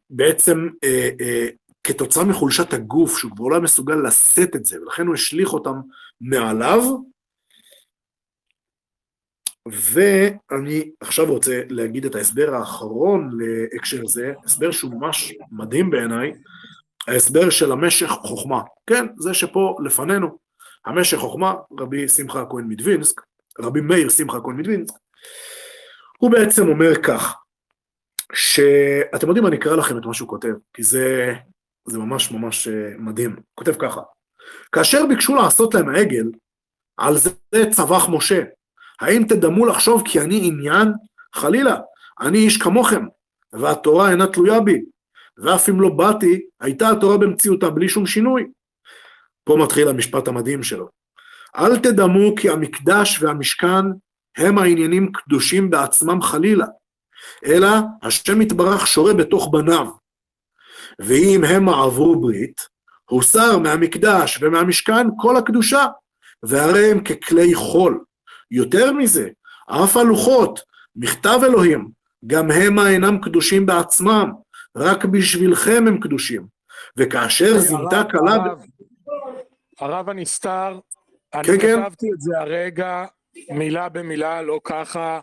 בעצם 0.09 0.69
אה, 0.83 1.09
אה, 1.21 1.47
כתוצאה 1.85 2.25
מחולשת 2.25 2.73
הגוף, 2.73 3.17
שהוא 3.17 3.31
כבר 3.35 3.47
לא 3.47 3.61
מסוגל 3.61 3.95
לשאת 4.07 4.55
את 4.55 4.65
זה, 4.65 4.81
ולכן 4.81 5.07
הוא 5.07 5.13
השליך 5.13 5.53
אותם 5.53 5.75
מעליו, 6.21 6.81
ואני 9.67 10.91
עכשיו 11.01 11.25
רוצה 11.25 11.61
להגיד 11.69 12.05
את 12.05 12.15
ההסבר 12.15 12.53
האחרון 12.53 13.29
להקשר 13.39 14.05
זה, 14.05 14.33
הסבר 14.45 14.71
שהוא 14.71 14.91
ממש 14.91 15.33
מדהים 15.51 15.89
בעיניי, 15.89 16.33
ההסבר 17.07 17.49
של 17.49 17.71
המשך 17.71 18.07
חוכמה. 18.07 18.61
כן, 18.87 19.05
זה 19.17 19.33
שפה 19.33 19.77
לפנינו, 19.85 20.37
המשך 20.85 21.17
חוכמה, 21.17 21.53
רבי 21.79 22.07
שמחה 22.07 22.41
הכהן 22.41 22.65
מדווינסק, 22.67 23.21
רבי 23.59 23.81
מאיר 23.81 24.09
שמחה 24.09 24.37
הכהן 24.37 24.55
מדווינסק, 24.55 24.93
הוא 26.17 26.31
בעצם 26.31 26.67
אומר 26.67 27.01
כך, 27.03 27.35
שאתם 28.33 29.27
יודעים, 29.27 29.47
אני 29.47 29.55
אקרא 29.55 29.75
לכם 29.75 29.97
את 29.97 30.05
מה 30.05 30.13
שהוא 30.13 30.29
כותב, 30.29 30.53
כי 30.73 30.83
זה, 30.83 31.33
זה 31.87 31.99
ממש 31.99 32.31
ממש 32.31 32.67
אה, 32.67 32.91
מדהים. 32.97 33.35
כותב 33.55 33.73
ככה, 33.79 34.01
כאשר 34.71 35.05
ביקשו 35.05 35.35
לעשות 35.35 35.73
להם 35.73 35.89
העגל, 35.89 36.25
על 36.97 37.17
זה 37.17 37.31
צווח 37.71 38.09
משה, 38.09 38.43
האם 39.01 39.23
תדמו 39.27 39.65
לחשוב 39.65 40.01
כי 40.05 40.21
אני 40.21 40.39
עניין? 40.43 40.87
חלילה, 41.35 41.75
אני 42.19 42.37
איש 42.37 42.57
כמוכם, 42.57 43.05
והתורה 43.53 44.11
אינה 44.11 44.27
תלויה 44.27 44.59
בי, 44.61 44.81
ואף 45.37 45.69
אם 45.69 45.81
לא 45.81 45.89
באתי, 45.89 46.41
הייתה 46.61 46.89
התורה 46.89 47.17
במציאותה 47.17 47.69
בלי 47.69 47.89
שום 47.89 48.05
שינוי. 48.05 48.47
פה 49.43 49.57
מתחיל 49.63 49.87
המשפט 49.87 50.27
המדהים 50.27 50.63
שלו. 50.63 50.89
אל 51.57 51.77
תדמו 51.79 52.35
כי 52.35 52.49
המקדש 52.49 53.23
והמשכן 53.23 53.85
הם 54.37 54.57
העניינים 54.57 55.11
קדושים 55.11 55.69
בעצמם 55.69 56.21
חלילה, 56.21 56.65
אלא 57.45 57.67
השם 58.01 58.41
יתברך 58.41 58.87
שורה 58.87 59.13
בתוך 59.13 59.49
בניו. 59.51 60.04
ואם 60.99 61.41
המה 61.43 61.83
עברו 61.83 62.21
ברית, 62.21 62.61
הוסר 63.09 63.57
מהמקדש 63.57 64.39
ומהמשכן 64.41 65.07
כל 65.17 65.37
הקדושה, 65.37 65.85
והרי 66.43 66.91
הם 66.91 67.03
ככלי 67.03 67.55
חול. 67.55 68.03
יותר 68.51 68.91
מזה, 68.93 69.29
אף 69.67 69.97
הלוחות, 69.97 70.59
מכתב 70.95 71.39
אלוהים, 71.43 71.89
גם 72.27 72.51
המה 72.51 72.89
אינם 72.89 73.21
קדושים 73.21 73.65
בעצמם, 73.65 74.31
רק 74.75 75.05
בשבילכם 75.05 75.83
הם 75.87 75.99
קדושים. 75.99 76.47
וכאשר 76.97 77.57
זינתה 77.57 78.03
כלה... 78.11 78.37
הרב 79.79 80.09
הנסתר, 80.09 80.79
אני 81.33 81.43
כן, 81.43 81.59
כן. 81.59 81.83
כתבתי 81.83 82.07
את 82.13 82.21
זה 82.21 82.39
הרגע, 82.39 83.05
מילה 83.49 83.89
במילה, 83.89 84.41
לא 84.41 84.59
ככה, 84.63 85.19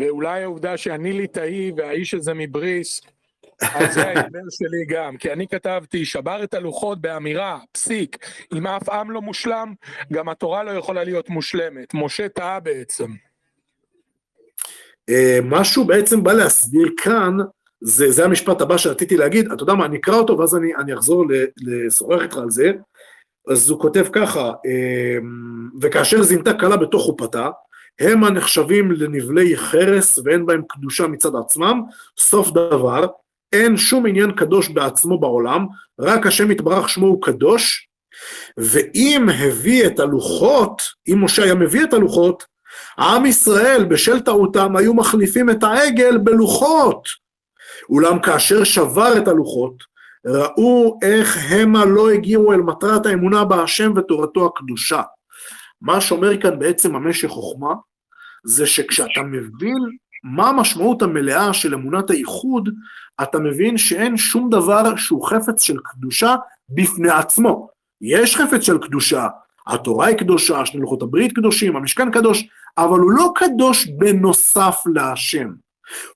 ואולי 0.00 0.42
העובדה 0.42 0.76
שאני 0.76 1.12
ליטאי 1.12 1.72
והאיש 1.76 2.14
הזה 2.14 2.34
מבריס, 2.34 3.00
אז 3.62 3.94
זה 3.94 4.02
ההסבר 4.02 4.38
שלי 4.50 4.84
גם, 4.88 5.16
כי 5.16 5.32
אני 5.32 5.48
כתבתי, 5.48 6.04
שבר 6.04 6.44
את 6.44 6.54
הלוחות 6.54 7.00
באמירה, 7.00 7.58
פסיק, 7.72 8.16
אם 8.54 8.66
אף 8.66 8.88
עם 8.88 9.10
לא 9.10 9.22
מושלם, 9.22 9.74
גם 10.12 10.28
התורה 10.28 10.64
לא 10.64 10.70
יכולה 10.70 11.04
להיות 11.04 11.30
מושלמת. 11.30 11.94
משה 11.94 12.28
טעה 12.28 12.60
בעצם. 12.60 13.10
אה, 15.08 15.38
מה 15.42 15.64
שהוא 15.64 15.86
בעצם 15.86 16.22
בא 16.22 16.32
להסביר 16.32 16.88
כאן, 16.96 17.36
זה, 17.80 18.10
זה 18.10 18.24
המשפט 18.24 18.60
הבא 18.60 18.76
שרציתי 18.76 19.16
להגיד, 19.16 19.52
אתה 19.52 19.62
יודע 19.62 19.74
מה, 19.74 19.84
אני 19.86 19.96
אקרא 19.96 20.14
אותו 20.14 20.38
ואז 20.38 20.56
אני, 20.56 20.74
אני 20.74 20.94
אחזור 20.94 21.24
לשוחח 21.56 22.22
איתך 22.22 22.36
על 22.36 22.50
זה. 22.50 22.72
אז 23.48 23.70
הוא 23.70 23.80
כותב 23.80 24.04
ככה, 24.12 24.52
אמ, 24.66 25.68
וכאשר 25.80 26.22
זינתה 26.22 26.54
כלה 26.54 26.76
בתוך 26.76 27.02
חופתה, 27.02 27.48
הם 28.00 28.24
הנחשבים 28.24 28.92
לנבלי 28.92 29.56
חרס 29.56 30.18
ואין 30.24 30.46
בהם 30.46 30.62
קדושה 30.68 31.06
מצד 31.06 31.36
עצמם, 31.36 31.82
סוף 32.18 32.50
דבר, 32.50 33.06
אין 33.54 33.76
שום 33.76 34.06
עניין 34.06 34.32
קדוש 34.32 34.68
בעצמו 34.68 35.20
בעולם, 35.20 35.66
רק 36.00 36.26
השם 36.26 36.50
יתברך 36.50 36.88
שמו 36.88 37.06
הוא 37.06 37.22
קדוש, 37.22 37.88
ואם 38.56 39.28
הביא 39.28 39.86
את 39.86 40.00
הלוחות, 40.00 40.82
אם 41.08 41.24
משה 41.24 41.42
היה 41.44 41.54
מביא 41.54 41.84
את 41.84 41.92
הלוחות, 41.92 42.44
עם 42.98 43.26
ישראל 43.26 43.84
בשל 43.84 44.20
טעותם 44.20 44.76
היו 44.76 44.94
מחליפים 44.94 45.50
את 45.50 45.62
העגל 45.62 46.18
בלוחות. 46.18 47.08
אולם 47.88 48.18
כאשר 48.18 48.64
שבר 48.64 49.18
את 49.18 49.28
הלוחות, 49.28 49.74
ראו 50.26 50.98
איך 51.02 51.38
המה 51.50 51.84
לא 51.84 52.10
הגיעו 52.10 52.52
אל 52.52 52.60
מטרת 52.60 53.06
האמונה 53.06 53.44
בהשם 53.44 53.92
ותורתו 53.96 54.46
הקדושה. 54.46 55.02
מה 55.80 56.00
שאומר 56.00 56.40
כאן 56.40 56.58
בעצם 56.58 56.96
המשך 56.96 57.28
חוכמה, 57.28 57.74
זה 58.44 58.66
שכשאתה 58.66 59.22
מבין 59.22 59.78
מה 60.24 60.48
המשמעות 60.48 61.02
המלאה 61.02 61.52
של 61.52 61.74
אמונת 61.74 62.10
האיחוד, 62.10 62.68
אתה 63.22 63.38
מבין 63.38 63.78
שאין 63.78 64.16
שום 64.16 64.50
דבר 64.50 64.96
שהוא 64.96 65.26
חפץ 65.26 65.62
של 65.62 65.76
קדושה 65.84 66.34
בפני 66.68 67.10
עצמו. 67.10 67.68
יש 68.00 68.36
חפץ 68.36 68.62
של 68.62 68.78
קדושה, 68.78 69.28
התורה 69.66 70.06
היא 70.06 70.16
קדושה, 70.16 70.66
שני 70.66 70.80
לוחות 70.80 71.02
הברית 71.02 71.32
קדושים, 71.32 71.76
המשכן 71.76 72.10
קדוש, 72.10 72.44
אבל 72.78 72.98
הוא 73.00 73.10
לא 73.10 73.32
קדוש 73.34 73.86
בנוסף 73.86 74.76
להשם. 74.94 75.48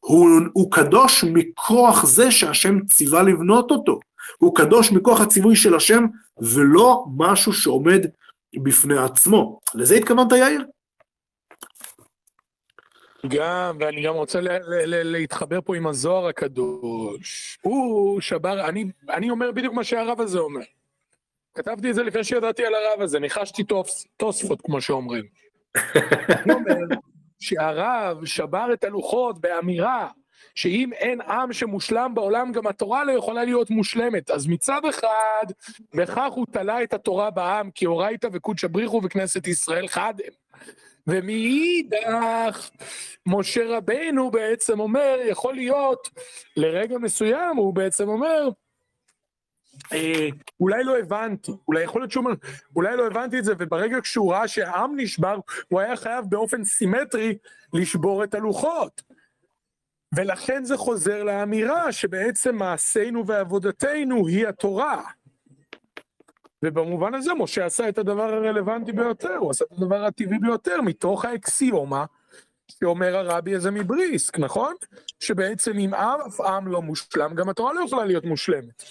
הוא, 0.01 0.31
הוא 0.53 0.71
קדוש 0.71 1.25
מכוח 1.25 2.07
זה 2.07 2.31
שהשם 2.31 2.85
ציווה 2.85 3.23
לבנות 3.23 3.71
אותו. 3.71 4.01
הוא 4.39 4.55
קדוש 4.55 4.93
מכוח 4.93 5.21
הציווי 5.21 5.57
של 5.57 5.75
השם, 5.75 6.05
ולא 6.41 7.05
משהו 7.17 7.53
שעומד 7.53 8.07
בפני 8.63 8.99
עצמו. 8.99 9.61
לזה 9.75 9.95
התכוונת, 9.95 10.33
יאיר? 10.33 10.65
גם, 13.27 13.77
ואני 13.81 14.03
גם 14.03 14.15
רוצה 14.15 14.41
ל- 14.41 14.49
ל- 14.49 14.85
ל- 14.95 15.13
להתחבר 15.13 15.61
פה 15.61 15.77
עם 15.77 15.87
הזוהר 15.87 16.27
הקדוש. 16.27 17.59
הוא 17.63 18.21
שבר, 18.21 18.69
אני, 18.69 18.85
אני 19.11 19.31
אומר 19.31 19.53
בדיוק 19.53 19.75
מה 19.75 19.85
שהרב 19.85 20.21
הזה 20.21 20.39
אומר. 20.39 20.61
כתבתי 21.55 21.91
את 21.91 21.95
זה 21.95 22.03
לפני 22.03 22.25
שידעתי 22.25 22.65
על 22.67 22.75
הרב 22.75 23.01
הזה, 23.03 23.19
ניחשתי 23.19 23.63
תוס- 23.65 24.07
תוספות, 24.17 24.61
כמו 24.61 24.81
שאומרים. 24.81 25.25
אני 26.29 26.53
אומר 26.55 26.75
שהרב 27.41 28.25
שבר 28.25 28.69
את 28.73 28.85
הלוחות 28.85 29.41
באמירה 29.41 30.09
שאם 30.55 30.91
אין 30.93 31.21
עם 31.21 31.53
שמושלם 31.53 32.13
בעולם, 32.15 32.53
גם 32.53 32.67
התורה 32.67 33.05
לא 33.05 33.13
יכולה 33.13 33.45
להיות 33.45 33.71
מושלמת. 33.71 34.31
אז 34.31 34.47
מצד 34.47 34.81
אחד, 34.91 35.47
בכך 35.95 36.31
הוא 36.35 36.47
תלה 36.53 36.83
את 36.83 36.93
התורה 36.95 37.31
בעם, 37.31 37.71
כי 37.71 37.87
אורייתא 37.87 38.29
וקודשא 38.33 38.67
בריחו 38.69 39.01
וכנסת 39.05 39.47
ישראל 39.47 39.89
חד 39.89 40.15
הם. 40.27 40.33
ומאידך, 41.09 42.71
משה 43.27 43.77
רבנו 43.77 44.31
בעצם 44.31 44.81
אומר, 44.81 45.19
יכול 45.29 45.55
להיות, 45.55 46.09
לרגע 46.57 46.99
מסוים 46.99 47.57
הוא 47.57 47.75
בעצם 47.75 48.09
אומר, 48.09 48.49
אה, 49.93 50.29
אולי 50.61 50.85
לא 50.85 50.99
הבנתי, 50.99 51.53
אולי 51.69 51.83
יכול 51.83 52.01
להיות 52.01 52.13
שהוא 52.13 52.25
אומר, 52.25 52.35
אולי 52.77 52.97
לא 52.97 53.07
הבנתי 53.07 53.39
את 53.39 53.45
זה, 53.45 53.53
וברגע 53.59 54.01
כשהוא 54.01 54.33
ראה 54.33 54.49
שהעם 54.49 54.93
נשבר, 54.97 55.39
הוא 55.69 55.81
היה 55.81 55.97
חייב 55.97 56.25
באופן 56.29 56.65
סימטרי 56.65 57.39
לשבור 57.73 58.25
את 58.25 58.35
הלוחות. 58.35 59.03
ולכן 60.17 60.65
זה 60.65 60.77
חוזר 60.77 61.23
לאמירה 61.23 61.93
שבעצם 61.93 62.57
מעשינו 62.57 63.27
ועבודתנו 63.27 64.27
היא 64.27 64.49
התורה. 64.49 65.03
ובמובן 66.65 67.15
הזה 67.15 67.35
משה 67.35 67.67
עשה 67.67 67.89
את 67.89 67.99
הדבר 67.99 68.23
הרלוונטי 68.23 68.93
ביותר, 68.93 69.37
הוא 69.37 69.51
עשה 69.51 69.65
את 69.65 69.73
הדבר 69.73 70.05
הטבעי 70.05 70.39
ביותר, 70.39 70.81
מתוך 70.81 71.25
האקסיומה 71.25 72.05
שאומר 72.71 73.17
הרבי 73.17 73.55
הזה 73.55 73.71
מבריסק, 73.71 74.39
נכון? 74.39 74.75
שבעצם 75.21 75.79
אם 75.79 75.95
אף 75.95 76.41
עם 76.41 76.69
לא 76.69 76.83
מושלם, 76.83 77.35
גם 77.35 77.49
התורה 77.49 77.73
לא 77.73 77.81
יכולה 77.87 78.05
להיות 78.05 78.25
מושלמת. 78.25 78.83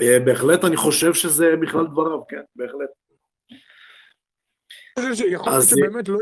אה, 0.00 0.20
בהחלט 0.24 0.64
אני 0.64 0.76
חושב 0.76 1.14
שזה 1.14 1.46
בכלל 1.62 1.86
דבריו, 1.86 2.26
כן, 2.26 2.42
בהחלט. 2.56 2.90
יכול 5.26 5.52
להיות 5.52 5.64
שבאמת 5.68 6.08
לא 6.08 6.18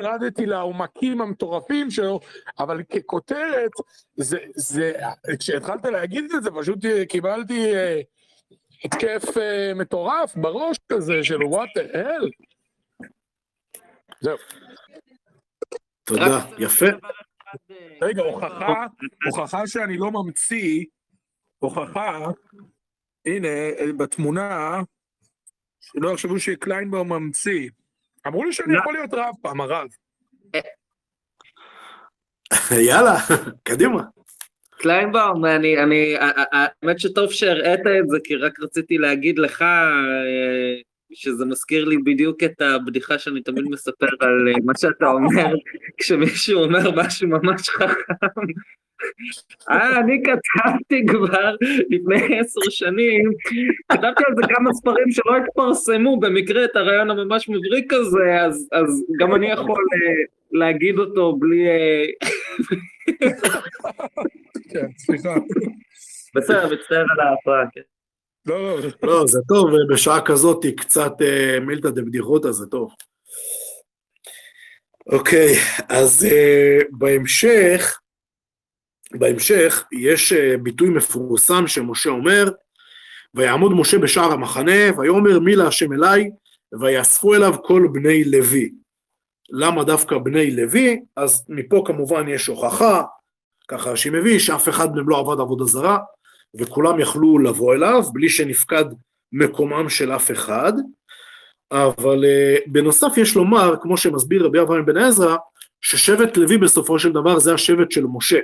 ירדתי 0.00 0.46
לעומקים 0.46 1.20
המטורפים 1.20 1.90
שלו, 1.90 2.20
אבל 2.58 2.82
ככותרת, 2.82 3.70
זה, 4.16 4.38
זה, 4.56 4.92
כשהתחלת 5.38 5.84
להגיד 5.84 6.32
את 6.34 6.42
זה, 6.42 6.50
פשוט 6.50 6.84
אה, 6.84 7.06
קיבלתי 7.06 7.74
אה, 7.74 8.00
התקף 8.84 9.36
אה, 9.36 9.72
מטורף 9.74 10.36
בראש 10.36 10.76
כזה 10.92 11.24
של 11.24 11.42
וואט 11.44 11.68
דה 11.74 11.82
הל. 11.82 12.30
זהו. 14.20 14.36
תודה, 16.04 16.44
יפה. 16.58 16.86
רגע, 18.02 18.22
הוכחה, 18.22 18.86
הוכחה 19.24 19.66
שאני 19.66 19.98
לא 19.98 20.10
ממציא, 20.10 20.84
הוכחה, 21.58 22.18
הנה, 23.26 23.48
אה, 23.48 23.92
בתמונה, 23.98 24.80
שלא 25.80 26.12
יחשבו 26.12 26.40
שקליינבאום 26.40 27.12
ממציא. 27.12 27.70
אמרו 28.26 28.44
לי 28.44 28.52
שאני 28.52 28.78
יכול 28.78 28.92
להיות 28.92 29.14
רב 29.14 29.34
פעם, 29.42 29.60
הרב. 29.60 29.88
יאללה, 32.88 33.16
קדימה. 33.62 34.02
קליינבאום, 34.78 35.44
אני, 35.44 35.82
אני, 35.82 36.14
האמת 36.52 37.00
שטוב 37.00 37.32
שהראית 37.32 37.80
את 37.80 38.08
זה, 38.08 38.18
כי 38.24 38.36
רק 38.36 38.60
רציתי 38.60 38.98
להגיד 38.98 39.38
לך 39.38 39.62
אה, 39.62 40.80
שזה 41.12 41.44
מזכיר 41.44 41.84
לי 41.84 41.96
בדיוק 41.98 42.44
את 42.44 42.60
הבדיחה 42.60 43.18
שאני 43.18 43.42
תמיד 43.42 43.64
מספר 43.70 44.06
על 44.20 44.48
אה, 44.48 44.54
מה 44.64 44.72
שאתה 44.80 45.06
אומר, 45.06 45.54
כשמישהו 45.98 46.62
אומר 46.64 46.90
משהו 46.96 47.28
ממש 47.28 47.68
חכם. 47.68 48.42
אה, 49.70 50.00
אני 50.00 50.22
כתבתי 50.24 51.06
כבר 51.06 51.54
לפני 51.90 52.38
עשר 52.40 52.70
שנים, 52.70 53.30
כתבתי 53.92 54.22
על 54.26 54.34
זה 54.36 54.42
כמה 54.54 54.72
ספרים 54.72 55.10
שלא 55.10 55.36
התפרסמו, 55.36 56.20
במקרה 56.20 56.64
את 56.64 56.76
הרעיון 56.76 57.10
הממש 57.10 57.48
מבריק 57.48 57.92
הזה, 57.92 58.40
אז, 58.40 58.68
אז 58.72 59.04
גם 59.20 59.34
אני 59.34 59.46
יכול 59.46 59.84
אה, 59.94 60.37
להגיד 60.52 60.98
אותו 60.98 61.36
בלי... 61.36 61.68
אה, 61.68 62.04
כן, 64.72 64.86
סליחה. 64.98 65.34
בסדר, 66.34 66.72
מצטער 66.72 67.04
על 67.10 67.20
ההפרעה, 67.20 67.64
כן. 67.72 67.80
לא, 68.46 68.80
לא, 68.80 68.88
לא, 69.02 69.26
זה 69.26 69.38
טוב, 69.48 69.70
בשעה 69.92 70.20
כזאת 70.20 70.64
היא 70.64 70.76
קצת 70.76 71.12
אה, 71.22 71.60
מילתא 71.60 71.90
דבדיחותא, 71.90 72.50
זה 72.50 72.66
טוב. 72.66 72.90
אוקיי, 75.06 75.54
אז 75.88 76.26
אה, 76.30 76.78
בהמשך, 76.90 77.98
בהמשך 79.12 79.84
יש 79.92 80.32
ביטוי 80.62 80.88
מפורסם 80.88 81.66
שמשה 81.66 82.10
אומר, 82.10 82.44
ויעמוד 83.34 83.72
משה 83.72 83.98
בשער 83.98 84.32
המחנה, 84.32 84.98
ויאמר 84.98 85.38
מי 85.38 85.56
להשם 85.56 85.92
אליי, 85.92 86.30
ויאספו 86.80 87.34
אליו 87.34 87.54
כל 87.62 87.88
בני 87.92 88.24
לוי. 88.24 88.70
למה 89.50 89.84
דווקא 89.84 90.18
בני 90.18 90.50
לוי? 90.50 91.00
אז 91.16 91.46
מפה 91.48 91.82
כמובן 91.86 92.28
יש 92.28 92.46
הוכחה, 92.46 93.02
ככה 93.68 93.96
שמביא 93.96 94.38
שאף 94.38 94.68
אחד 94.68 94.94
מהם 94.94 95.08
לא 95.08 95.18
עבד 95.18 95.40
עבודה 95.40 95.64
זרה, 95.64 95.98
וכולם 96.54 97.00
יכלו 97.00 97.38
לבוא 97.38 97.74
אליו 97.74 98.02
בלי 98.12 98.28
שנפקד 98.28 98.84
מקומם 99.32 99.88
של 99.88 100.12
אף 100.12 100.30
אחד, 100.30 100.72
אבל 101.72 102.24
uh, 102.24 102.70
בנוסף 102.70 103.12
יש 103.16 103.36
לומר, 103.36 103.74
כמו 103.82 103.96
שמסביר 103.96 104.46
רבי 104.46 104.60
אברהם 104.60 104.86
בן 104.86 104.96
עזרא, 104.96 105.36
ששבט 105.80 106.36
לוי 106.36 106.58
בסופו 106.58 106.98
של 106.98 107.12
דבר 107.12 107.38
זה 107.38 107.54
השבט 107.54 107.90
של 107.90 108.04
משה, 108.04 108.38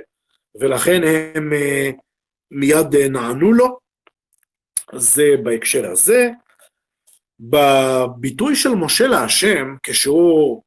ולכן 0.59 1.01
הם 1.35 1.53
uh, 1.53 1.95
מיד 2.51 2.95
uh, 2.95 3.09
נענו 3.09 3.53
לו, 3.53 3.79
זה 4.93 5.35
בהקשר 5.43 5.91
הזה. 5.91 6.29
בביטוי 7.39 8.55
של 8.55 8.69
משה 8.69 9.07
להשם, 9.07 9.75
כשהוא, 9.83 10.61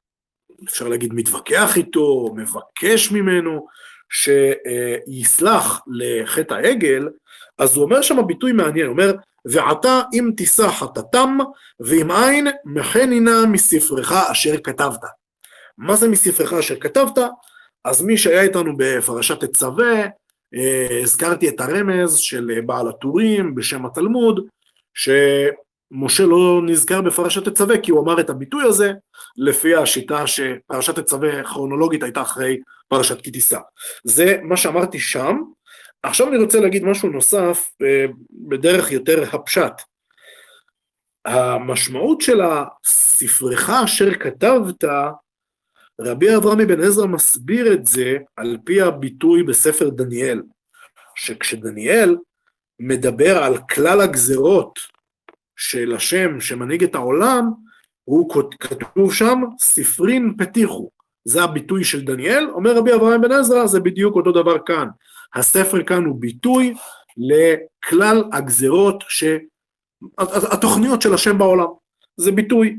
אפשר 0.65 0.89
להגיד, 0.89 1.15
מתווכח 1.15 1.77
איתו, 1.77 2.35
מבקש 2.37 3.11
ממנו, 3.13 3.67
שיסלח 4.11 5.81
לחטא 5.87 6.55
העגל, 6.55 7.09
אז 7.59 7.77
הוא 7.77 7.85
אומר 7.85 8.03
שם 8.03 8.27
ביטוי 8.27 8.53
מעניין, 8.53 8.87
הוא 8.87 8.93
אומר, 8.93 9.15
ועתה 9.45 10.03
אם 10.13 10.31
תישא 10.37 10.69
חטאתם, 10.69 11.39
ואם 11.81 12.11
אין, 12.11 12.47
מחנינה 12.65 13.47
מספרך 13.47 14.13
אשר 14.13 14.57
כתבת. 14.65 15.01
מה 15.79 15.97
זה 15.97 16.09
מספרך 16.09 16.53
אשר 16.53 16.81
כתבת? 16.81 17.19
אז 17.85 18.03
מי 18.03 18.17
שהיה 18.17 18.43
איתנו 18.43 18.73
בפרשת 18.77 19.45
תצווה, 19.45 20.07
אה, 20.55 21.01
הזכרתי 21.03 21.49
את 21.49 21.61
הרמז 21.61 22.19
של 22.19 22.61
בעל 22.67 22.89
הטורים 22.89 23.55
בשם 23.55 23.87
התלמוד, 23.87 24.47
שמשה 24.95 26.27
לא 26.27 26.61
נזכר 26.65 27.01
בפרשת 27.01 27.49
תצווה 27.49 27.79
כי 27.79 27.91
הוא 27.91 28.01
אמר 28.01 28.21
את 28.21 28.31
הביטוי 28.31 28.65
הזה, 28.65 28.93
לפי 29.39 29.75
השיטה 29.75 30.27
שפרשת 30.27 30.99
תצווה 30.99 31.45
כרונולוגית 31.45 32.03
הייתה 32.03 32.23
אחרי 32.23 32.61
פרשת 32.89 33.21
כי 33.21 33.31
תישא. 33.31 33.59
זה 34.05 34.39
מה 34.43 34.57
שאמרתי 34.57 34.99
שם. 34.99 35.37
עכשיו 36.03 36.29
אני 36.29 36.37
רוצה 36.37 36.61
להגיד 36.61 36.85
משהו 36.85 37.09
נוסף 37.09 37.71
אה, 37.83 38.07
בדרך 38.49 38.93
יותר 38.93 39.25
הפשט. 39.33 39.73
המשמעות 41.25 42.21
של 42.21 42.41
הספרך 42.41 43.71
אשר 43.71 44.15
כתבת 44.15 44.85
רבי 46.01 46.37
אברהם 46.37 46.61
אבן 46.61 46.81
עזרא 46.81 47.07
מסביר 47.07 47.73
את 47.73 47.87
זה 47.87 48.17
על 48.37 48.59
פי 48.65 48.81
הביטוי 48.81 49.43
בספר 49.43 49.89
דניאל, 49.89 50.43
שכשדניאל 51.15 52.17
מדבר 52.81 53.39
על 53.39 53.59
כלל 53.59 54.01
הגזרות 54.01 54.79
של 55.57 55.95
השם 55.97 56.41
שמנהיג 56.41 56.85
את 56.85 56.95
העולם, 56.95 57.45
הוא 58.09 58.43
כתוב 58.61 59.15
שם, 59.15 59.43
ספרין 59.61 60.35
פתיחו. 60.39 60.91
זה 61.25 61.43
הביטוי 61.43 61.85
של 61.85 62.05
דניאל, 62.05 62.51
אומר 62.51 62.77
רבי 62.77 62.95
אברהם 62.95 63.21
בן 63.21 63.33
עזרא, 63.33 63.67
זה 63.67 63.81
בדיוק 63.81 64.17
אותו 64.17 64.33
דבר 64.33 64.59
כאן. 64.67 64.89
הספר 65.35 65.83
כאן 65.83 66.05
הוא 66.05 66.21
ביטוי 66.21 66.75
לכלל 67.17 68.25
הגזרות, 68.33 69.05
ש... 69.09 69.25
התוכניות 70.53 71.03
של 71.03 71.15
השם 71.15 71.39
בעולם. 71.39 71.67
זה 72.17 72.33
ביטוי. 72.33 72.77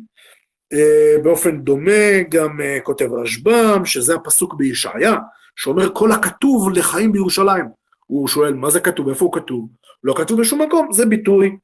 אה, 0.73 1.23
באופן 1.23 1.61
דומה 1.61 2.21
גם 2.29 2.61
אה, 2.61 2.77
כותב 2.83 3.13
רשב"ם, 3.13 3.85
שזה 3.85 4.15
הפסוק 4.15 4.53
בישעיה, 4.53 5.15
שאומר 5.55 5.89
כל 5.93 6.11
הכתוב 6.11 6.69
לחיים 6.69 7.11
בירושלים. 7.11 7.65
הוא 8.05 8.27
שואל, 8.27 8.53
מה 8.53 8.69
זה 8.69 8.79
כתוב? 8.79 9.09
איפה 9.09 9.25
הוא 9.25 9.33
כתוב? 9.33 9.69
לא 10.03 10.13
כתוב 10.17 10.41
בשום 10.41 10.61
מקום, 10.61 10.87
זה 10.91 11.05
ביטוי 11.05 11.57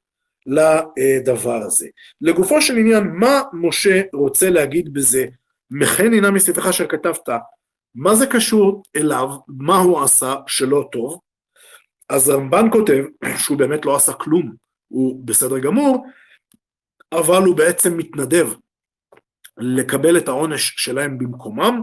לדבר 0.47 1.61
הזה. 1.65 1.87
לגופו 2.21 2.61
של 2.61 2.77
עניין, 2.77 3.03
מה 3.03 3.41
משה 3.53 4.01
רוצה 4.13 4.49
להגיד 4.49 4.93
בזה? 4.93 5.25
מכן 5.71 6.13
הנה 6.13 6.31
מספרך 6.31 6.67
אשר 6.67 6.87
כתבת, 6.87 7.29
מה 7.95 8.15
זה 8.15 8.27
קשור 8.27 8.83
אליו, 8.95 9.29
מה 9.47 9.77
הוא 9.77 10.03
עשה 10.03 10.35
שלא 10.47 10.89
טוב? 10.91 11.19
אז 12.09 12.29
רמב"ן 12.29 12.67
כותב 12.71 13.03
שהוא 13.37 13.57
באמת 13.57 13.85
לא 13.85 13.95
עשה 13.95 14.13
כלום, 14.13 14.53
הוא 14.87 15.25
בסדר 15.25 15.59
גמור, 15.59 16.05
אבל 17.11 17.41
הוא 17.43 17.57
בעצם 17.57 17.97
מתנדב 17.97 18.47
לקבל 19.57 20.17
את 20.17 20.27
העונש 20.27 20.73
שלהם 20.77 21.17
במקומם, 21.17 21.81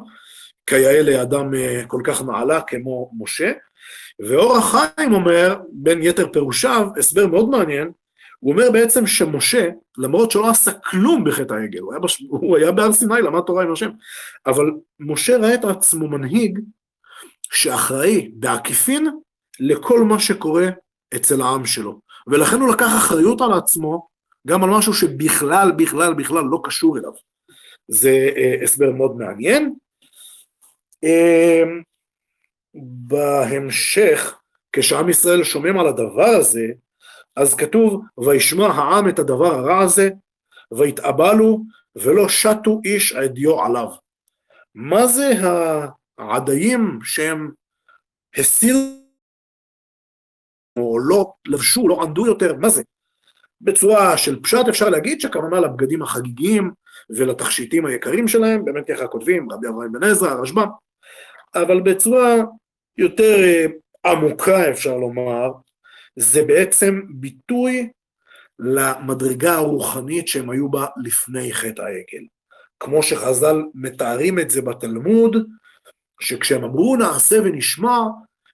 כיאה 0.66 1.02
לאדם 1.02 1.54
אה, 1.54 1.82
כל 1.86 2.00
כך 2.04 2.22
נעלה 2.22 2.60
כמו 2.60 3.10
משה. 3.18 3.52
ואור 4.28 4.56
החיים 4.56 5.12
אומר, 5.12 5.60
בין 5.72 6.02
יתר 6.02 6.32
פירושיו, 6.32 6.88
הסבר 6.98 7.26
מאוד 7.26 7.48
מעניין, 7.48 7.90
הוא 8.42 8.52
אומר 8.52 8.70
בעצם 8.70 9.06
שמשה, 9.06 9.68
למרות 9.98 10.30
שלא 10.30 10.50
עשה 10.50 10.72
כלום 10.72 11.24
בחטא 11.24 11.54
העגל, 11.54 11.78
הוא 11.78 11.92
היה, 11.92 12.00
בש... 12.00 12.24
הוא 12.28 12.56
היה 12.56 12.72
בהר 12.72 12.92
סיני, 12.92 13.22
למד 13.22 13.40
תורה 13.40 13.62
עם 13.62 13.72
השם, 13.72 13.90
אבל 14.46 14.70
משה 15.00 15.36
ראה 15.36 15.54
את 15.54 15.64
עצמו 15.64 16.08
מנהיג 16.08 16.58
שאחראי 17.52 18.30
בעקיפין 18.34 19.08
לכל 19.60 20.00
מה 20.00 20.20
שקורה 20.20 20.68
אצל 21.16 21.42
העם 21.42 21.66
שלו. 21.66 22.00
ולכן 22.26 22.56
הוא 22.56 22.72
לקח 22.72 22.96
אחריות 22.96 23.40
על 23.40 23.52
עצמו 23.52 24.08
גם 24.46 24.64
על 24.64 24.70
משהו 24.70 24.94
שבכלל, 24.94 25.72
בכלל, 25.76 26.14
בכלל 26.14 26.44
לא 26.44 26.60
קשור 26.64 26.98
אליו. 26.98 27.12
זה 27.88 28.28
אה, 28.36 28.54
הסבר 28.62 28.90
מאוד 28.90 29.16
מעניין. 29.16 29.74
אה, 31.04 31.62
בהמשך, 32.74 34.38
כשעם 34.72 35.08
ישראל 35.08 35.44
שומעים 35.44 35.78
על 35.78 35.86
הדבר 35.86 36.28
הזה, 36.40 36.66
אז 37.36 37.54
כתוב, 37.54 38.02
וישמע 38.26 38.66
העם 38.66 39.08
את 39.08 39.18
הדבר 39.18 39.54
הרע 39.54 39.78
הזה, 39.78 40.10
ויתאבלו, 40.78 41.62
ולא 41.96 42.28
שתו 42.28 42.80
איש 42.84 43.12
עדיו 43.12 43.60
עליו. 43.64 43.88
מה 44.74 45.06
זה 45.06 45.32
העדיים 46.18 46.98
שהם 47.02 47.50
הסירו, 48.36 49.02
או 50.76 50.98
לא 50.98 51.32
לבשו, 51.48 51.88
לא 51.88 52.02
ענדו 52.02 52.26
יותר, 52.26 52.56
מה 52.56 52.68
זה? 52.68 52.82
בצורה 53.60 54.16
של 54.16 54.42
פשט 54.42 54.68
אפשר 54.68 54.88
להגיד 54.88 55.20
שהכוונה 55.20 55.60
לבגדים 55.60 56.02
החגיגיים 56.02 56.70
ולתכשיטים 57.16 57.86
היקרים 57.86 58.28
שלהם, 58.28 58.64
באמת 58.64 58.86
ככה 58.88 59.06
כותבים 59.06 59.52
רבי 59.52 59.68
אברהם 59.68 59.92
בן 59.92 60.04
עזרא, 60.04 60.30
הרשב"ם, 60.30 60.68
אבל 61.54 61.80
בצורה 61.80 62.36
יותר 62.98 63.36
אה, 63.44 63.66
עמוקה 64.06 64.70
אפשר 64.70 64.96
לומר, 64.96 65.50
זה 66.16 66.44
בעצם 66.44 67.00
ביטוי 67.10 67.90
למדרגה 68.58 69.54
הרוחנית 69.54 70.28
שהם 70.28 70.50
היו 70.50 70.70
בה 70.70 70.86
לפני 71.02 71.52
חטא 71.52 71.82
העגל. 71.82 72.24
כמו 72.80 73.02
שחז"ל 73.02 73.62
מתארים 73.74 74.38
את 74.38 74.50
זה 74.50 74.62
בתלמוד, 74.62 75.36
שכשהם 76.20 76.64
אמרו 76.64 76.96
נעשה 76.96 77.36
ונשמע, 77.44 77.98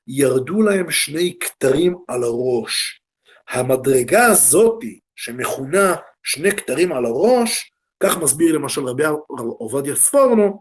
ירדו 0.07 0.63
להם 0.63 0.91
שני 0.91 1.37
כתרים 1.41 1.97
על 2.09 2.23
הראש. 2.23 3.01
המדרגה 3.49 4.27
הזאתי, 4.27 5.01
שמכונה 5.17 5.95
שני 6.23 6.51
כתרים 6.51 6.93
על 6.93 7.05
הראש, 7.05 7.73
כך 8.03 8.19
מסביר 8.19 8.55
למשל 8.55 8.85
רבי 8.85 9.05
עובדיה 9.39 9.97
ספורנו, 9.97 10.61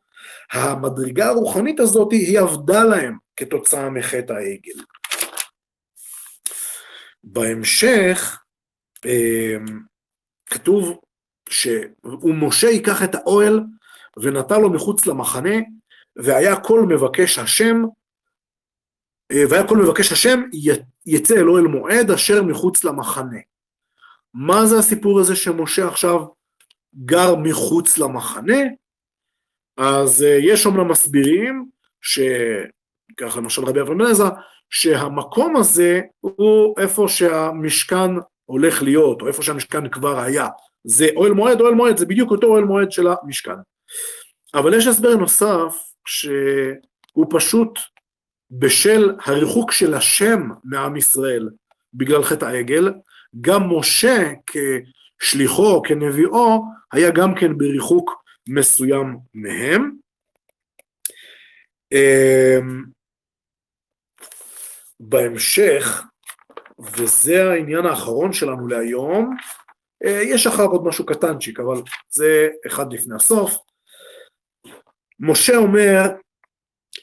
המדרגה 0.51 1.25
הרוחנית 1.25 1.79
הזאת 1.79 2.11
היא 2.11 2.39
עבדה 2.39 2.83
להם 2.83 3.17
כתוצאה 3.35 3.89
מחטא 3.89 4.33
העגל. 4.33 4.81
בהמשך 7.23 8.43
אמ, 9.05 9.65
כתוב 10.45 10.99
שמשה 11.49 12.67
ייקח 12.67 13.03
את 13.03 13.15
האוהל 13.15 13.59
ונטע 14.17 14.57
לו 14.57 14.69
מחוץ 14.69 15.05
למחנה, 15.05 15.55
והיה 16.15 16.59
כל 16.59 16.81
מבקש 16.89 17.39
השם, 17.39 17.83
אה, 19.31 19.43
והיה 19.49 19.67
כל 19.67 19.77
מבקש 19.77 20.11
השם 20.11 20.41
יצא 21.05 21.35
אל 21.35 21.49
אוהל 21.49 21.67
מועד 21.67 22.11
אשר 22.11 22.43
מחוץ 22.43 22.83
למחנה. 22.83 23.39
מה 24.33 24.65
זה 24.65 24.77
הסיפור 24.77 25.19
הזה 25.19 25.35
שמשה 25.35 25.87
עכשיו 25.87 26.19
גר 27.05 27.35
מחוץ 27.35 27.97
למחנה? 27.97 28.57
אז 29.77 30.23
אה, 30.23 30.37
יש 30.41 30.65
אומנם 30.65 30.91
מסבירים, 30.91 31.69
שכך 32.01 33.37
למשל 33.37 33.63
רבי 33.63 33.81
אברהם 33.81 34.01
עזרא, 34.01 34.29
שהמקום 34.69 35.55
הזה 35.55 36.01
הוא 36.19 36.75
איפה 36.79 37.05
שהמשכן 37.07 38.11
הולך 38.45 38.83
להיות, 38.83 39.21
או 39.21 39.27
איפה 39.27 39.43
שהמשכן 39.43 39.89
כבר 39.89 40.19
היה. 40.19 40.47
זה 40.83 41.07
אוהל 41.15 41.31
מועד, 41.31 41.61
אוהל 41.61 41.73
מועד, 41.73 41.97
זה 41.97 42.05
בדיוק 42.05 42.31
אותו 42.31 42.47
אוהל 42.47 42.63
מועד 42.63 42.91
של 42.91 43.07
המשכן. 43.07 43.55
אבל 44.53 44.73
יש 44.73 44.87
הסבר 44.87 45.15
נוסף, 45.15 45.75
שהוא 46.07 47.25
פשוט 47.29 47.79
בשל 48.51 49.15
הריחוק 49.25 49.71
של 49.71 49.93
השם 49.93 50.49
מעם 50.63 50.95
ישראל 50.95 51.49
בגלל 51.93 52.23
חטא 52.23 52.45
העגל, 52.45 52.93
גם 53.41 53.77
משה 53.77 54.31
כשליחו, 55.19 55.81
כנביאו, 55.81 56.63
היה 56.91 57.11
גם 57.11 57.35
כן 57.35 57.57
בריחוק 57.57 58.23
מסוים 58.49 59.17
מהם. 59.33 59.91
אמ, 61.91 62.83
בהמשך, 64.99 66.03
וזה 66.79 67.51
העניין 67.51 67.85
האחרון 67.85 68.33
שלנו 68.33 68.67
להיום, 68.67 69.35
אה, 70.05 70.21
יש 70.23 70.47
אחר 70.47 70.65
עוד 70.65 70.85
משהו 70.85 71.05
קטנצ'יק, 71.05 71.59
אבל 71.59 71.81
זה 72.09 72.49
אחד 72.67 72.93
לפני 72.93 73.15
הסוף. 73.15 73.57
משה 75.19 75.57
אומר 75.57 76.01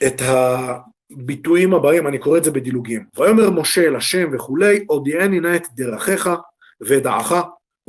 את 0.06 0.20
הביטויים 0.20 1.74
הבאים, 1.74 2.06
אני 2.06 2.18
קורא 2.18 2.38
את 2.38 2.44
זה 2.44 2.50
בדילוגים. 2.50 3.04
ויאמר 3.16 3.50
משה 3.50 3.82
אל 3.82 3.96
השם 3.96 4.30
וכולי, 4.32 4.84
הודיעני 4.88 5.40
נא 5.40 5.56
את 5.56 5.66
דרכיך 5.74 6.30
ואת 6.80 7.02
דעך, 7.02 7.32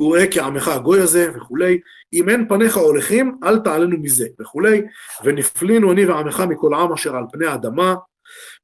וראה 0.00 0.24
כעמך 0.30 0.68
הגוי 0.68 1.00
הזה 1.00 1.30
וכולי, 1.34 1.80
אם 2.12 2.28
אין 2.28 2.48
פניך 2.48 2.76
הולכים, 2.76 3.38
אל 3.44 3.58
תעלנו 3.58 3.96
מזה 3.98 4.26
וכולי, 4.40 4.82
ונפלינו 5.24 5.92
אני 5.92 6.06
ועמך 6.06 6.40
מכל 6.48 6.74
עם 6.74 6.92
אשר 6.92 7.16
על 7.16 7.24
פני 7.32 7.46
האדמה, 7.46 7.94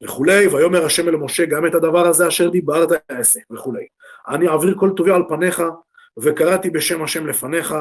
וכולי, 0.02 0.46
ויאמר 0.46 0.84
השם 0.84 1.08
אל 1.08 1.16
משה 1.16 1.44
גם 1.44 1.66
את 1.66 1.74
הדבר 1.74 2.06
הזה 2.06 2.28
אשר 2.28 2.48
דיברת 2.48 2.88
אעשה, 3.10 3.40
וכולי. 3.52 3.86
אני 4.28 4.48
אעביר 4.48 4.74
כל 4.78 4.90
טובי 4.96 5.10
על 5.10 5.22
פניך, 5.28 5.62
וקראתי 6.18 6.70
בשם 6.70 7.02
השם 7.02 7.26
לפניך, 7.26 7.74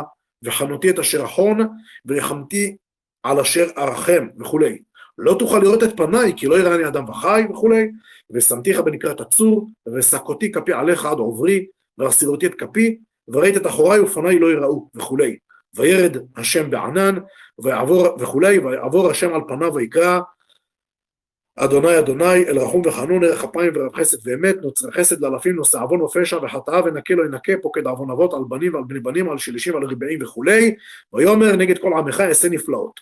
וחנותי 0.43 0.89
את 0.89 0.99
אשר 0.99 1.25
אחון, 1.25 1.59
וריחמתי 2.05 2.75
על 3.23 3.39
אשר 3.39 3.67
ארחם, 3.77 4.27
וכולי. 4.39 4.77
לא 5.17 5.35
תוכל 5.39 5.59
לראות 5.59 5.83
את 5.83 5.97
פניי, 5.97 6.33
כי 6.37 6.47
לא 6.47 6.59
יראני 6.59 6.87
אדם 6.87 7.09
וחי, 7.09 7.43
וכולי, 7.51 7.91
ושמתיך 8.31 8.79
בנקרת 8.79 9.21
הצור, 9.21 9.67
וסקותי 9.95 10.51
כפי 10.51 10.73
עליך 10.73 11.05
עד 11.05 11.17
עוברי, 11.17 11.65
והסירותי 11.97 12.45
את 12.45 12.55
כפי, 12.55 12.97
וראית 13.27 13.57
את 13.57 13.67
אחוריי 13.67 13.99
ופניי 13.99 14.39
לא 14.39 14.51
יראו, 14.51 14.89
וכולי. 14.95 15.37
וירד 15.75 16.17
השם 16.37 16.69
בענן, 16.69 17.15
ויעבור, 17.63 18.07
וכולי, 18.19 18.59
ויעבור 18.59 19.09
השם 19.09 19.33
על 19.33 19.41
פניו 19.47 19.73
ויקרא, 19.73 20.19
אדוני 21.55 21.99
אדוני 21.99 22.45
אל 22.47 22.59
רחום 22.59 22.81
וחנון 22.85 23.23
ערך 23.23 23.43
אפיים 23.43 23.73
ורב 23.75 23.95
חסד 23.95 24.27
ואמת 24.27 24.55
נוצר 24.61 24.91
חסד 24.91 25.21
לאלפים 25.21 25.55
נושא 25.55 25.77
עוון 25.77 26.01
ופשע 26.01 26.37
וחטאה 26.37 26.81
ונקה 26.85 27.13
לא 27.13 27.25
ינקה 27.25 27.53
פוקד 27.61 27.87
עוון 27.87 28.11
אבות 28.11 28.33
על 28.33 28.41
בנים 28.49 28.73
ועל 28.73 28.83
בני 28.87 28.99
בנים 28.99 29.29
על 29.29 29.37
שלישים 29.37 29.73
ועל 29.73 29.85
ריבעים 29.85 30.19
וכולי 30.21 30.75
ויאמר 31.13 31.55
נגד 31.55 31.77
כל 31.77 31.93
עמך 31.93 32.21
אעשה 32.21 32.49
נפלאות. 32.49 32.99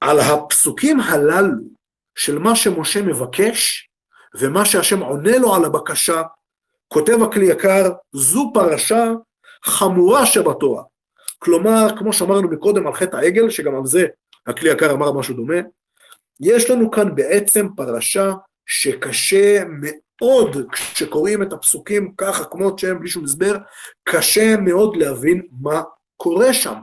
על 0.00 0.20
הפסוקים 0.20 1.00
הללו 1.00 1.54
של 2.14 2.38
מה 2.38 2.56
שמשה 2.56 3.02
מבקש 3.02 3.90
ומה 4.40 4.64
שהשם 4.64 5.00
עונה 5.00 5.38
לו 5.38 5.54
על 5.54 5.64
הבקשה 5.64 6.22
כותב 6.88 7.22
הכלי 7.22 7.46
יקר 7.46 7.90
זו 8.12 8.50
פרשה 8.54 9.12
חמורה 9.64 10.26
שבתורה 10.26 10.82
כלומר 11.38 11.86
כמו 11.98 12.12
שאמרנו 12.12 12.48
מקודם 12.48 12.86
על 12.86 12.92
חטא 12.92 13.16
העגל 13.16 13.50
שגם 13.50 13.74
על 13.74 13.86
זה 13.86 14.06
הכלי 14.46 14.70
יקר 14.70 14.92
אמר 14.92 15.12
משהו 15.12 15.34
דומה, 15.34 15.54
יש 16.40 16.70
לנו 16.70 16.90
כאן 16.90 17.14
בעצם 17.14 17.66
פרשה 17.76 18.32
שקשה 18.66 19.62
מאוד, 19.68 20.56
כשקוראים 20.72 21.42
את 21.42 21.52
הפסוקים 21.52 22.14
ככה, 22.16 22.44
כמות 22.44 22.78
שהם, 22.78 22.98
בלי 22.98 23.08
שום 23.08 23.24
הסבר, 23.24 23.56
קשה 24.04 24.56
מאוד 24.56 24.96
להבין 24.96 25.46
מה 25.60 25.82
קורה 26.16 26.52
שם, 26.52 26.74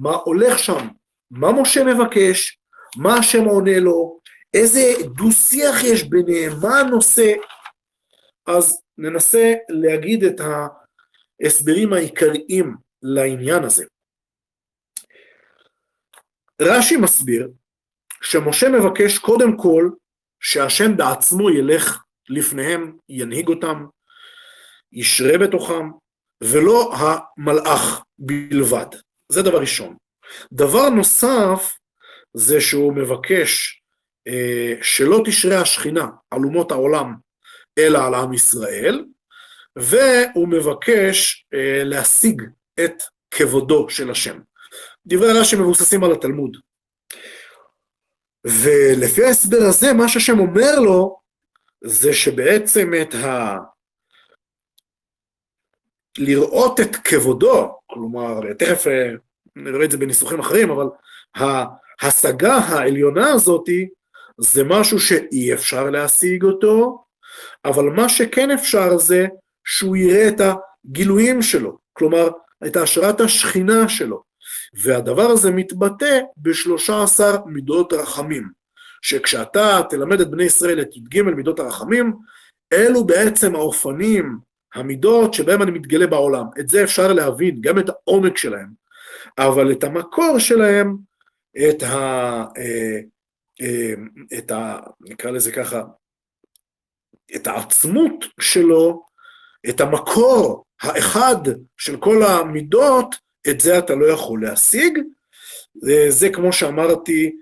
מה 0.00 0.14
הולך 0.14 0.58
שם, 0.58 0.88
מה 1.30 1.52
משה 1.52 1.84
מבקש, 1.84 2.58
מה 2.96 3.14
השם 3.14 3.44
עונה 3.44 3.80
לו, 3.80 4.20
איזה 4.54 4.92
דו-שיח 5.16 5.84
יש 5.84 6.04
ביניהם, 6.04 6.52
מה 6.62 6.80
הנושא. 6.80 7.34
אז 8.46 8.82
ננסה 8.98 9.54
להגיד 9.68 10.24
את 10.24 10.40
ההסברים 11.40 11.92
העיקריים 11.92 12.74
לעניין 13.02 13.64
הזה. 13.64 13.84
רש"י 16.62 16.96
מסביר 16.96 17.50
שמשה 18.30 18.68
מבקש 18.68 19.18
קודם 19.18 19.56
כל 19.56 19.90
שהשם 20.40 20.96
בעצמו 20.96 21.50
ילך 21.50 22.02
לפניהם, 22.28 22.96
ינהיג 23.08 23.48
אותם, 23.48 23.86
ישרה 24.92 25.38
בתוכם, 25.38 25.90
ולא 26.42 26.92
המלאך 26.94 28.02
בלבד. 28.18 28.86
זה 29.28 29.42
דבר 29.42 29.58
ראשון. 29.58 29.96
דבר 30.52 30.88
נוסף 30.88 31.78
זה 32.34 32.60
שהוא 32.60 32.92
מבקש 32.96 33.82
אה, 34.28 34.74
שלא 34.82 35.22
תשרה 35.26 35.60
השכינה 35.60 36.06
על 36.30 36.40
אומות 36.44 36.72
העולם, 36.72 37.14
אלא 37.78 38.06
על 38.06 38.14
עם 38.14 38.32
ישראל, 38.32 39.04
והוא 39.76 40.48
מבקש 40.48 41.46
אה, 41.54 41.84
להשיג 41.84 42.42
את 42.84 43.02
כבודו 43.30 43.90
של 43.90 44.10
השם. 44.10 44.38
דברי 45.06 45.40
רש"י 45.40 45.56
מבוססים 45.56 46.04
על 46.04 46.12
התלמוד. 46.12 46.56
ולפי 48.46 49.24
ההסבר 49.24 49.62
הזה, 49.68 49.92
מה 49.92 50.08
שהשם 50.08 50.38
אומר 50.38 50.80
לו, 50.80 51.18
זה 51.84 52.14
שבעצם 52.14 52.90
את 53.02 53.14
ה... 53.14 53.56
לראות 56.18 56.80
את 56.80 56.96
כבודו, 56.96 57.78
כלומר, 57.86 58.52
תכף 58.58 58.86
אה, 58.86 59.08
נראה 59.56 59.84
את 59.84 59.90
זה 59.90 59.98
בניסוחים 59.98 60.40
אחרים, 60.40 60.70
אבל 60.70 60.86
ההשגה 62.00 62.54
העליונה 62.54 63.28
הזאתי, 63.32 63.88
זה 64.38 64.64
משהו 64.64 65.00
שאי 65.00 65.54
אפשר 65.54 65.90
להשיג 65.90 66.44
אותו, 66.44 67.04
אבל 67.64 67.84
מה 67.84 68.08
שכן 68.08 68.50
אפשר 68.50 68.98
זה 68.98 69.26
שהוא 69.64 69.96
יראה 69.96 70.28
את 70.28 70.40
הגילויים 70.40 71.42
שלו, 71.42 71.78
כלומר, 71.92 72.28
את 72.66 72.76
השראת 72.76 73.20
השכינה 73.20 73.88
שלו. 73.88 74.25
והדבר 74.82 75.22
הזה 75.30 75.50
מתבטא 75.50 76.20
בשלושה 76.36 77.02
עשר 77.02 77.44
מידות 77.46 77.92
רחמים, 77.92 78.48
שכשאתה 79.02 79.80
תלמד 79.90 80.20
את 80.20 80.30
בני 80.30 80.44
ישראל 80.44 80.80
את 80.80 80.96
י"ג 80.96 81.22
מידות 81.22 81.60
הרחמים, 81.60 82.12
אלו 82.72 83.04
בעצם 83.04 83.54
האופנים, 83.54 84.38
המידות 84.74 85.34
שבהם 85.34 85.62
אני 85.62 85.70
מתגלה 85.70 86.06
בעולם. 86.06 86.44
את 86.60 86.68
זה 86.68 86.84
אפשר 86.84 87.12
להבין, 87.12 87.60
גם 87.60 87.78
את 87.78 87.88
העומק 87.88 88.36
שלהם, 88.36 88.68
אבל 89.38 89.72
את 89.72 89.84
המקור 89.84 90.38
שלהם, 90.38 90.96
את 91.68 91.82
ה... 91.82 91.94
אה, 92.56 93.00
אה, 93.60 93.94
את 94.38 94.50
ה... 94.50 94.78
נקרא 95.00 95.30
לזה 95.30 95.52
ככה, 95.52 95.82
את 97.36 97.46
העצמות 97.46 98.24
שלו, 98.40 99.04
את 99.68 99.80
המקור 99.80 100.64
האחד 100.82 101.36
של 101.76 101.96
כל 101.96 102.22
המידות, 102.22 103.14
את 103.50 103.60
זה 103.60 103.78
אתה 103.78 103.94
לא 103.94 104.06
יכול 104.06 104.42
להשיג. 104.42 104.98
זה 106.08 106.28
כמו 106.32 106.52
שאמרתי, 106.52 107.36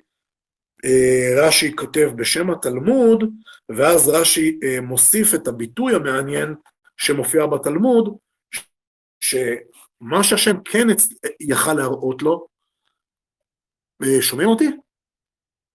אה, 0.84 1.46
רש"י 1.46 1.76
כותב 1.76 2.10
בשם 2.16 2.50
התלמוד, 2.50 3.24
ואז 3.68 4.08
רש"י 4.08 4.58
אה, 4.62 4.80
מוסיף 4.80 5.34
את 5.34 5.48
הביטוי 5.48 5.94
המעניין 5.94 6.54
שמופיע 6.96 7.46
בתלמוד, 7.46 8.16
שמה 9.20 10.22
שהשם 10.22 10.56
כן 10.64 10.86
יכל 11.40 11.72
להראות 11.72 12.22
לו, 12.22 12.46
אה, 14.02 14.22
שומעים 14.22 14.48
אותי? 14.48 14.70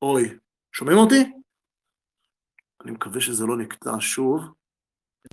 אוי, 0.01 0.37
שומעים 0.71 0.97
אותי? 0.97 1.31
אני 2.83 2.91
מקווה 2.91 3.21
שזה 3.21 3.45
לא 3.45 3.57
נקטע 3.57 3.91
שוב. 3.99 4.41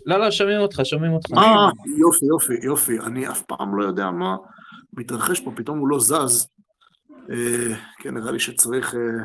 לא, 0.07 0.17
לא, 0.17 0.31
שומעים 0.31 0.61
אותך, 0.61 0.81
שומעים 0.85 1.13
אותך. 1.13 1.31
אה, 1.37 1.71
יופי, 1.99 2.27
יופי, 2.27 2.67
יופי. 2.67 2.99
אני 3.07 3.29
אף 3.29 3.43
פעם 3.43 3.79
לא 3.79 3.85
יודע 3.85 4.11
מה 4.11 4.37
מתרחש 4.97 5.41
פה, 5.41 5.53
פתאום 5.57 5.79
הוא 5.79 5.89
לא 5.89 6.01
זז. 6.01 6.49
אה, 7.31 7.77
כן, 7.99 8.15
נראה 8.15 8.33
לי 8.33 8.41
שצריך 8.41 8.95
אה, 8.95 9.25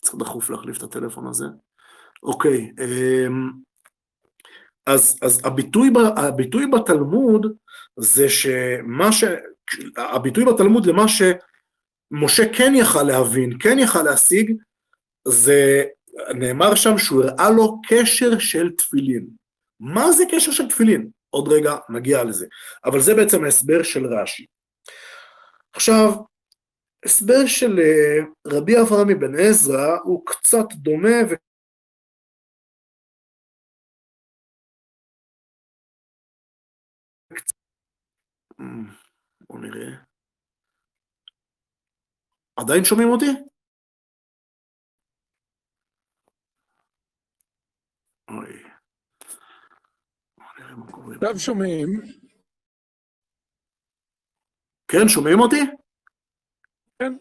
צריך 0.00 0.14
דחוף 0.18 0.50
להחליף 0.50 0.78
את 0.78 0.82
הטלפון 0.82 1.26
הזה. 1.26 1.44
אוקיי, 2.22 2.72
אה, 2.80 3.26
אז, 4.86 5.18
אז 5.22 5.40
הביטוי, 5.46 5.90
הביטוי 6.16 6.66
בתלמוד 6.66 7.46
זה 7.96 8.28
שמה 8.28 9.12
ש... 9.12 9.24
הביטוי 9.96 10.44
בתלמוד 10.44 10.86
למה 10.86 11.04
שמשה 11.08 12.42
כן 12.56 12.72
יכל 12.76 13.02
להבין, 13.02 13.52
כן 13.60 13.78
יכל 13.78 14.02
להשיג, 14.02 14.56
זה 15.28 15.84
נאמר 16.34 16.74
שם 16.74 16.98
שהוא 16.98 17.24
הראה 17.24 17.50
לו 17.50 17.80
קשר 17.88 18.38
של 18.38 18.70
תפילין. 18.70 19.26
מה 19.80 20.12
זה 20.12 20.24
קשר 20.30 20.52
של 20.52 20.68
תפילין? 20.68 21.10
עוד 21.30 21.48
רגע 21.48 21.76
נגיע 21.88 22.24
לזה. 22.24 22.46
אבל 22.84 23.00
זה 23.00 23.14
בעצם 23.14 23.44
ההסבר 23.44 23.82
של 23.82 24.06
רש"י. 24.06 24.46
עכשיו, 25.74 26.08
הסבר 27.04 27.46
של 27.46 27.78
אה, 27.78 28.24
רבי 28.46 28.72
אברהם 28.80 29.08
אבן 29.10 29.34
עזרא 29.40 29.98
הוא 30.04 30.26
קצת 30.26 30.66
דומה 30.74 31.18
ו... 31.30 31.34
בואו 39.48 39.58
נראה. 39.62 40.04
עדיין 42.56 42.84
שומעים 42.84 43.08
אותי? 43.08 43.26
אוי. 48.28 48.62
עכשיו 51.20 51.38
שומעים. 51.38 52.23
כן, 54.88 55.08
שומעים 55.08 55.40
אותי? 55.40 55.60
כן. 56.98 57.12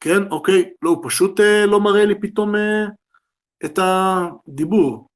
כן, 0.00 0.30
אוקיי. 0.30 0.72
לא, 0.82 0.90
הוא 0.90 1.04
פשוט 1.08 1.40
אה, 1.40 1.66
לא 1.66 1.80
מראה 1.80 2.04
לי 2.04 2.14
פתאום 2.20 2.54
אה, 2.56 2.84
את 3.64 3.78
הדיבור. 3.78 5.08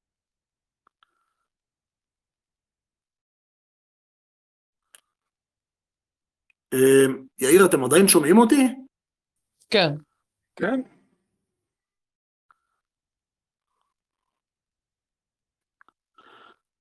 אה, 6.75 7.07
יאיר, 7.39 7.67
אתם 7.67 7.85
עדיין 7.85 8.09
שומעים 8.09 8.39
אותי? 8.39 8.69
כן. 9.71 9.89
כן. 10.57 10.81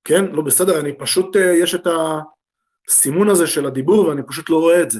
כן, 0.05 0.25
לא 0.31 0.41
בסדר, 0.41 0.79
אני 0.81 0.97
פשוט, 0.99 1.35
אה, 1.35 1.53
יש 1.63 1.75
את 1.75 1.87
הסימון 2.87 3.29
הזה 3.29 3.47
של 3.47 3.65
הדיבור 3.65 4.07
ואני 4.07 4.21
פשוט 4.27 4.49
לא 4.49 4.55
רואה 4.55 4.81
את 4.81 4.91
זה. 4.91 4.99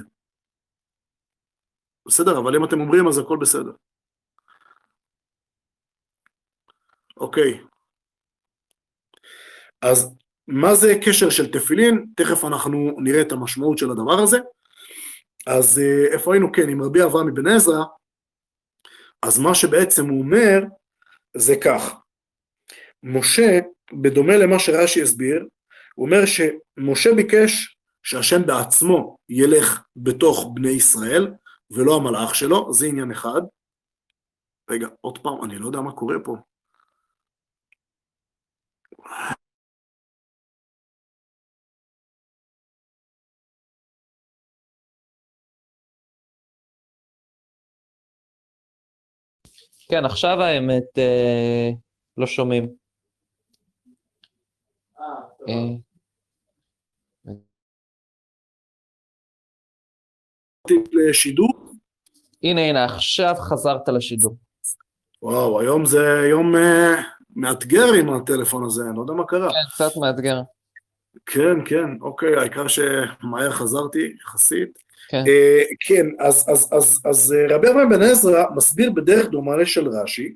בסדר, 2.08 2.40
אבל 2.40 2.56
אם 2.56 2.66
אתם 2.66 2.82
אומרים 2.82 3.08
אז 3.08 3.18
הכל 3.18 3.38
בסדר. 3.42 3.72
אוקיי. 7.18 7.62
אז 9.82 10.16
מה 10.48 10.76
זה 10.76 10.94
קשר 11.06 11.30
של 11.30 11.52
תפילין? 11.52 12.06
תכף 12.16 12.46
אנחנו 12.46 12.96
נראה 12.98 13.22
את 13.22 13.32
המשמעות 13.32 13.78
של 13.78 13.92
הדבר 13.92 14.20
הזה. 14.24 14.38
אז 15.48 15.80
אה, 15.80 16.14
איפה 16.14 16.34
היינו? 16.34 16.52
כן, 16.52 16.70
עם 16.70 16.82
רבי 16.82 17.04
אברהם 17.04 17.28
אבן 17.28 17.48
עזרא, 17.48 17.84
אז 19.22 19.40
מה 19.40 19.56
שבעצם 19.56 20.10
הוא 20.10 20.22
אומר 20.22 20.64
זה 21.38 21.56
כך, 21.64 21.94
משה, 23.04 23.60
בדומה 24.02 24.38
למה 24.38 24.60
שרש"י 24.60 25.02
הסביר, 25.02 25.48
הוא 25.96 26.06
אומר 26.06 26.26
שמשה 26.26 27.14
ביקש 27.16 27.73
שהשם 28.04 28.46
בעצמו 28.46 29.18
ילך 29.30 29.84
בתוך 29.96 30.52
בני 30.54 30.70
ישראל, 30.70 31.34
ולא 31.72 31.96
המלאך 31.96 32.36
שלו, 32.36 32.74
זה 32.74 32.88
עניין 32.88 33.12
אחד. 33.12 33.42
רגע, 34.70 34.88
עוד 35.02 35.18
פעם, 35.18 35.44
אני 35.44 35.60
לא 35.60 35.66
יודע 35.66 35.82
מה 35.82 35.92
קורה 35.92 36.16
פה. 36.24 36.36
כן, 49.90 50.06
עכשיו 50.06 50.42
האמת 50.42 50.98
אה, 50.98 51.70
לא 52.18 52.28
שומעים. 52.28 52.76
אה, 55.50 55.93
לשידור. 60.94 61.50
הנה, 62.44 62.62
הנה, 62.62 62.86
עכשיו 62.86 63.36
חזרת 63.40 63.90
לשידור. 63.90 64.36
וואו, 65.22 65.60
היום 65.60 65.86
זה 65.86 66.28
יום 66.30 66.56
uh, 66.56 66.60
מאתגר 67.36 67.94
עם 67.94 68.10
הטלפון 68.10 68.66
הזה, 68.66 68.84
אני 68.88 68.96
לא 68.96 69.02
יודע 69.02 69.14
מה 69.14 69.24
קרה. 69.28 69.50
כן, 69.50 69.56
קצת 69.74 69.98
מאתגר. 69.98 70.42
כן, 71.26 71.66
כן, 71.66 71.90
אוקיי, 72.02 72.36
העיקר 72.36 72.68
שמהר 72.68 73.52
חזרתי, 73.52 74.14
יחסית. 74.22 74.80
כן. 75.10 75.24
Uh, 75.26 75.76
כן, 75.88 76.06
אז, 76.20 76.46
אז, 76.50 76.70
אז, 76.72 77.02
אז 77.06 77.36
uh, 77.36 77.54
רבי 77.54 77.70
אברהם 77.70 77.90
בן 77.90 78.02
עזרא 78.02 78.44
מסביר 78.56 78.92
בדרך 78.92 79.30
דומה 79.30 79.58
לשל 79.58 79.88
רש"י, 79.88 80.34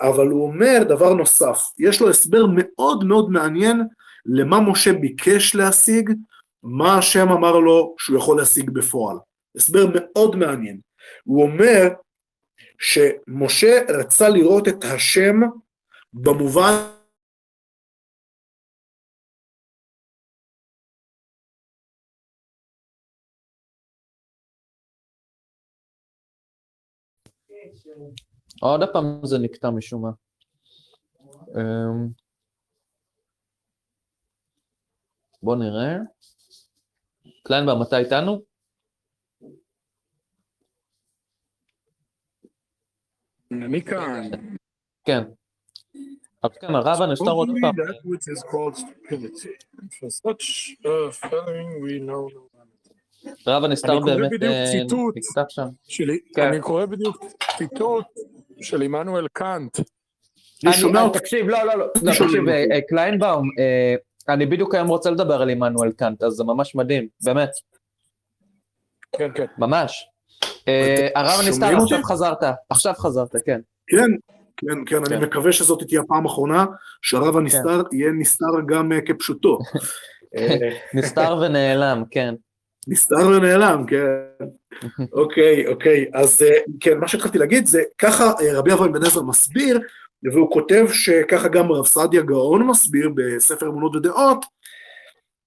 אבל 0.00 0.26
הוא 0.26 0.42
אומר 0.46 0.78
דבר 0.88 1.14
נוסף, 1.14 1.58
יש 1.78 2.00
לו 2.00 2.10
הסבר 2.10 2.46
מאוד 2.54 3.04
מאוד 3.04 3.30
מעניין 3.30 3.82
למה 4.26 4.60
משה 4.60 4.92
ביקש 4.92 5.54
להשיג, 5.54 6.10
מה 6.62 6.98
השם 6.98 7.28
אמר 7.28 7.58
לו 7.58 7.94
שהוא 7.98 8.16
יכול 8.18 8.36
להשיג 8.36 8.70
בפועל. 8.70 9.16
הסבר 9.56 9.84
מאוד 9.94 10.36
מעניין. 10.36 10.80
הוא 11.24 11.42
אומר 11.42 11.88
שמשה 12.78 13.82
רצה 14.00 14.28
לראות 14.28 14.68
את 14.68 14.84
השם 14.84 15.36
במובן 16.12 16.72
עוד 28.60 28.80
פעם 28.92 29.20
זה 29.24 29.38
נקטע 29.38 29.70
משום 29.70 30.02
מה. 30.02 30.10
אמ, 31.56 32.08
בוא 35.42 35.56
נראה. 35.56 35.96
קליינבאום, 37.42 37.82
אתה 37.82 37.98
איתנו? 37.98 38.51
אני 43.52 43.82
כאן. 43.82 44.30
כן. 45.04 45.22
אז 46.42 46.50
כן, 46.60 46.74
הרב 46.74 47.02
הנסתר 47.02 47.30
עוד 47.30 47.48
פעם. 47.60 47.74
הרב 53.46 53.64
הנסתר 53.64 53.92
אני 53.92 54.00
קורא 54.00 54.14
באמת 54.14 54.42
אה. 54.42 54.64
נקטע 55.16 55.42
שם. 55.48 55.68
שלי, 55.88 56.18
כן. 56.34 56.42
אני 56.42 56.60
קורא 56.60 56.86
בדיוק 56.86 57.24
ציטוט 57.58 58.04
של 58.60 58.82
עמנואל 58.82 59.26
קאנט. 59.32 59.80
תקשיב, 61.12 61.48
לא, 61.48 61.58
לא, 61.58 61.78
לא, 61.78 61.86
לא, 62.02 62.12
תקשיב. 62.12 62.48
אה, 62.48 62.64
אה, 62.72 62.80
קליינבאום, 62.88 63.48
אני 64.28 64.46
בדיוק 64.46 64.74
היום 64.74 64.88
רוצה 64.88 65.10
לדבר 65.10 65.42
על 65.42 65.50
עמנואל 65.50 65.92
קאנט, 65.92 66.22
אז 66.22 66.32
זה 66.32 66.44
ממש 66.44 66.74
מדהים, 66.74 67.08
באמת, 67.24 67.50
כן, 69.18 69.30
כן. 69.34 69.46
ממש. 69.58 70.11
אה, 70.68 71.08
הרב 71.14 71.52
שומעים 71.52 71.78
עכשיו? 71.78 72.02
חזרת, 72.04 72.38
עכשיו 72.70 72.94
חזרת, 72.94 73.32
כן. 73.44 73.60
כן, 73.86 74.10
כן, 74.56 74.84
כן, 74.86 75.04
כן. 75.04 75.14
אני 75.14 75.26
מקווה 75.26 75.52
שזאת 75.52 75.82
תהיה 75.82 76.00
הפעם 76.00 76.26
האחרונה 76.26 76.64
שהרב 77.02 77.36
הנסתר 77.36 77.82
יהיה 77.92 78.10
נסתר 78.12 78.60
גם 78.66 78.92
אה, 78.92 79.00
כפשוטו. 79.00 79.58
אה, 80.36 80.70
נסתר 80.94 81.38
ונעלם, 81.42 82.02
כן. 82.10 82.34
נסתר 82.88 83.28
ונעלם, 83.28 83.84
כן. 83.86 84.46
אוקיי, 85.12 85.66
אוקיי, 85.66 86.06
אז 86.14 86.42
אה, 86.42 86.58
כן, 86.80 86.98
מה 86.98 87.08
שהתחלתי 87.08 87.38
להגיד 87.38 87.66
זה, 87.66 87.82
ככה 87.98 88.32
רבי 88.54 88.72
אברהם 88.72 88.92
בן 88.92 89.04
עזרא 89.04 89.22
מסביר, 89.22 89.80
והוא 90.32 90.52
כותב 90.52 90.86
שככה 90.92 91.48
גם 91.48 91.72
רב 91.72 91.86
סעדיה 91.86 92.22
גאון 92.22 92.66
מסביר 92.66 93.10
בספר 93.14 93.68
אמונות 93.68 93.96
ודעות, 93.96 94.46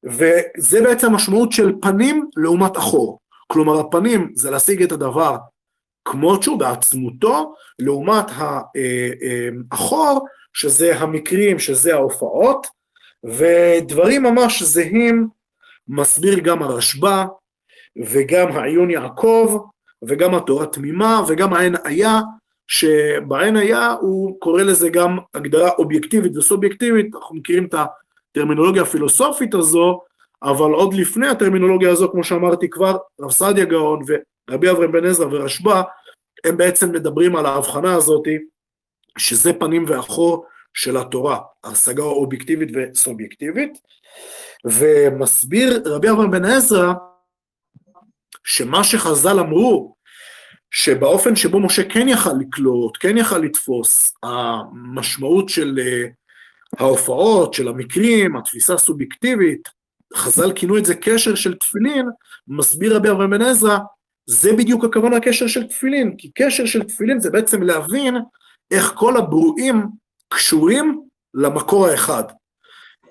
וזה 0.03 0.81
בעצם 0.83 1.07
המשמעות 1.07 1.51
של 1.51 1.71
פנים 1.81 2.29
לעומת 2.37 2.77
אחור. 2.77 3.19
כלומר, 3.47 3.79
הפנים 3.79 4.31
זה 4.35 4.51
להשיג 4.51 4.83
את 4.83 4.91
הדבר 4.91 5.37
כמות 6.05 6.43
שהוא 6.43 6.59
בעצמותו, 6.59 7.53
לעומת 7.79 8.25
האחור, 9.71 10.27
שזה 10.53 10.99
המקרים, 10.99 11.59
שזה 11.59 11.93
ההופעות, 11.93 12.67
ודברים 13.23 14.23
ממש 14.23 14.63
זהים 14.63 15.27
מסביר 15.87 16.39
גם 16.39 16.63
הרשב"א, 16.63 17.25
וגם 17.97 18.51
העיון 18.51 18.89
יעקב, 18.89 19.57
וגם 20.03 20.35
התורה 20.35 20.65
תמימה, 20.65 21.21
וגם 21.27 21.53
העין 21.53 21.75
היה, 21.83 22.19
שבעין 22.67 23.55
היה 23.55 23.91
הוא 24.01 24.39
קורא 24.39 24.63
לזה 24.63 24.89
גם 24.89 25.17
הגדרה 25.33 25.69
אובייקטיבית 25.77 26.37
וסובייקטיבית, 26.37 27.15
אנחנו 27.15 27.35
מכירים 27.35 27.65
את 27.65 27.75
הטרמינולוגיה 28.31 28.81
הפילוסופית 28.81 29.53
הזו, 29.53 30.01
אבל 30.45 30.71
עוד 30.71 30.93
לפני 30.93 31.27
הטרמינולוגיה 31.27 31.91
הזו, 31.91 32.11
כמו 32.11 32.23
שאמרתי 32.23 32.69
כבר, 32.69 32.97
רב 33.21 33.31
סעדיה 33.31 33.65
גאון 33.65 33.99
ורבי 34.07 34.71
אברהם 34.71 34.91
בן 34.91 35.05
עזרא 35.05 35.25
ורשב"א, 35.31 35.81
הם 36.45 36.57
בעצם 36.57 36.91
מדברים 36.91 37.35
על 37.35 37.45
ההבחנה 37.45 37.93
הזאתי, 37.93 38.37
שזה 39.17 39.53
פנים 39.53 39.85
ואחור 39.87 40.45
של 40.73 40.97
התורה, 40.97 41.39
השגה 41.63 42.03
אובייקטיבית 42.03 42.69
וסובייקטיבית, 42.73 43.77
ומסביר 44.65 45.83
רבי 45.85 46.09
אברהם 46.09 46.31
בן 46.31 46.45
עזרא, 46.45 46.93
שמה 48.43 48.83
שחז"ל 48.83 49.39
אמרו, 49.39 49.95
שבאופן 50.71 51.35
שבו 51.35 51.59
משה 51.59 51.89
כן 51.89 52.07
יכל 52.09 52.33
לקלוט, 52.39 52.97
כן 52.99 53.17
יכל 53.17 53.37
לתפוס, 53.37 54.13
המשמעות 54.23 55.49
של 55.49 55.79
uh, 55.79 56.79
ההופעות, 56.79 57.53
של 57.53 57.67
המקרים, 57.67 58.35
התפיסה 58.35 58.73
הסובייקטיבית, 58.73 59.69
חז"ל 60.15 60.53
כינו 60.53 60.77
את 60.77 60.85
זה 60.85 60.95
קשר 60.95 61.35
של 61.35 61.53
תפילין, 61.53 62.05
מסביר 62.47 62.95
רבי 62.95 63.09
אברהם 63.09 63.29
בן 63.29 63.41
עזרא, 63.41 63.77
זה 64.25 64.53
בדיוק 64.53 64.85
הכוונה 64.85 65.19
קשר 65.19 65.47
של 65.47 65.67
תפילין, 65.67 66.15
כי 66.17 66.31
קשר 66.35 66.65
של 66.65 66.83
תפילין 66.83 67.19
זה 67.19 67.29
בעצם 67.29 67.63
להבין 67.63 68.15
איך 68.71 68.93
כל 68.95 69.17
הברואים 69.17 69.87
קשורים 70.29 71.01
למקור 71.33 71.87
האחד. 71.87 72.23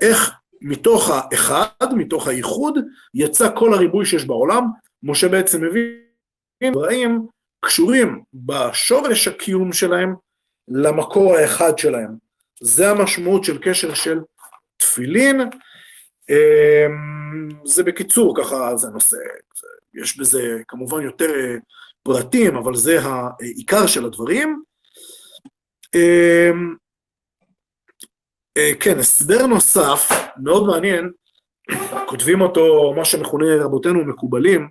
איך 0.00 0.32
מתוך 0.60 1.10
האחד, 1.10 1.94
מתוך 1.96 2.28
הייחוד, 2.28 2.78
יצא 3.14 3.48
כל 3.56 3.74
הריבוי 3.74 4.06
שיש 4.06 4.24
בעולם, 4.24 4.64
משה 5.02 5.28
בעצם 5.28 5.64
מבין, 5.64 6.72
בראים 6.72 7.26
קשורים 7.64 8.22
בשורש 8.34 9.28
הקיום 9.28 9.72
שלהם 9.72 10.14
למקור 10.68 11.36
האחד 11.36 11.78
שלהם. 11.78 12.10
זה 12.60 12.90
המשמעות 12.90 13.44
של 13.44 13.58
קשר 13.58 13.94
של 13.94 14.20
תפילין. 14.76 15.40
זה 17.64 17.82
בקיצור, 17.82 18.36
ככה 18.38 18.76
זה 18.76 18.88
נושא, 18.88 19.16
יש 19.94 20.18
בזה 20.18 20.60
כמובן 20.68 21.02
יותר 21.02 21.32
פרטים, 22.02 22.56
אבל 22.56 22.74
זה 22.74 22.98
העיקר 23.00 23.86
של 23.86 24.04
הדברים. 24.04 24.62
כן, 28.80 28.98
הסבר 28.98 29.46
נוסף, 29.46 30.08
מאוד 30.42 30.66
מעניין, 30.66 31.10
כותבים 32.06 32.40
אותו, 32.40 32.92
מה 32.96 33.04
שמכונה 33.04 33.64
רבותינו 33.64 34.04
מקובלים, 34.04 34.68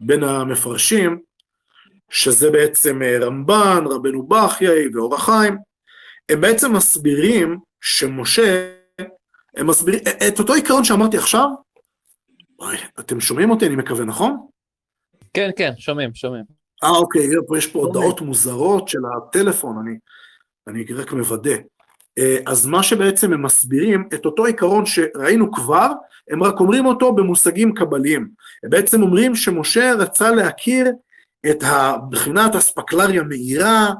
בין 0.00 0.22
המפרשים, 0.24 1.20
שזה 2.10 2.50
בעצם 2.50 3.00
רמב"ן, 3.20 3.84
רבנו 3.86 4.26
בחיי 4.26 4.88
ואור 4.94 5.14
החיים, 5.14 5.56
הם 6.28 6.40
בעצם 6.40 6.72
מסבירים 6.76 7.58
שמשה, 7.80 8.72
הם 9.56 9.66
מסבירים, 9.66 10.00
את 10.28 10.38
אותו 10.38 10.54
עיקרון 10.54 10.84
שאמרתי 10.84 11.16
עכשיו, 11.16 11.46
וואי, 12.58 12.76
אתם 13.00 13.20
שומעים 13.20 13.50
אותי, 13.50 13.66
אני 13.66 13.76
מקווה, 13.76 14.04
נכון? 14.04 14.46
כן, 15.34 15.50
כן, 15.56 15.72
שומעים, 15.78 16.14
שומעים. 16.14 16.44
אה, 16.84 16.90
אוקיי, 16.90 17.28
יש 17.58 17.66
פה 17.66 17.78
הודעות 17.78 18.20
מוזרות 18.20 18.88
של 18.88 18.98
הטלפון, 19.16 19.76
אני, 19.78 19.98
אני 20.66 20.94
רק 20.94 21.12
מוודא. 21.12 21.56
אז 22.46 22.66
מה 22.66 22.82
שבעצם 22.82 23.32
הם 23.32 23.42
מסבירים, 23.42 24.08
את 24.14 24.26
אותו 24.26 24.44
עיקרון 24.44 24.86
שראינו 24.86 25.52
כבר, 25.52 25.92
הם 26.30 26.42
רק 26.42 26.60
אומרים 26.60 26.86
אותו 26.86 27.12
במושגים 27.12 27.74
קבליים. 27.74 28.28
הם 28.64 28.70
בעצם 28.70 29.02
אומרים 29.02 29.34
שמשה 29.34 29.94
רצה 29.98 30.30
להכיר 30.30 30.88
את 31.50 31.64
בחינת 32.10 32.54
אספקלריה 32.54 33.22
מאירה, 33.22 33.90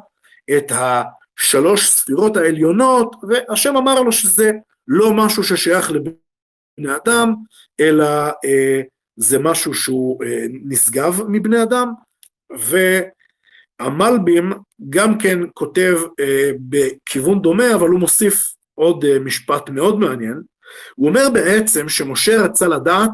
את 0.56 0.72
השלוש 0.74 1.90
ספירות 1.90 2.36
העליונות, 2.36 3.16
והשם 3.28 3.76
אמר 3.76 4.00
לו 4.02 4.12
שזה 4.12 4.50
לא 4.90 5.12
משהו 5.14 5.44
ששייך 5.44 5.90
לבני 5.90 6.96
אדם, 6.96 7.34
אלא 7.80 8.04
אה, 8.44 8.80
זה 9.16 9.38
משהו 9.38 9.74
שהוא 9.74 10.24
אה, 10.24 10.46
נשגב 10.64 11.20
מבני 11.28 11.62
אדם, 11.62 11.92
והמלבים 13.80 14.52
גם 14.90 15.18
כן 15.18 15.38
כותב 15.54 15.98
אה, 16.20 16.50
בכיוון 16.68 17.42
דומה, 17.42 17.74
אבל 17.74 17.88
הוא 17.88 18.00
מוסיף 18.00 18.54
עוד 18.74 19.04
אה, 19.04 19.18
משפט 19.18 19.68
מאוד 19.68 19.98
מעניין. 19.98 20.42
הוא 20.94 21.08
אומר 21.08 21.30
בעצם 21.32 21.88
שמשה 21.88 22.42
רצה 22.42 22.68
לדעת 22.68 23.10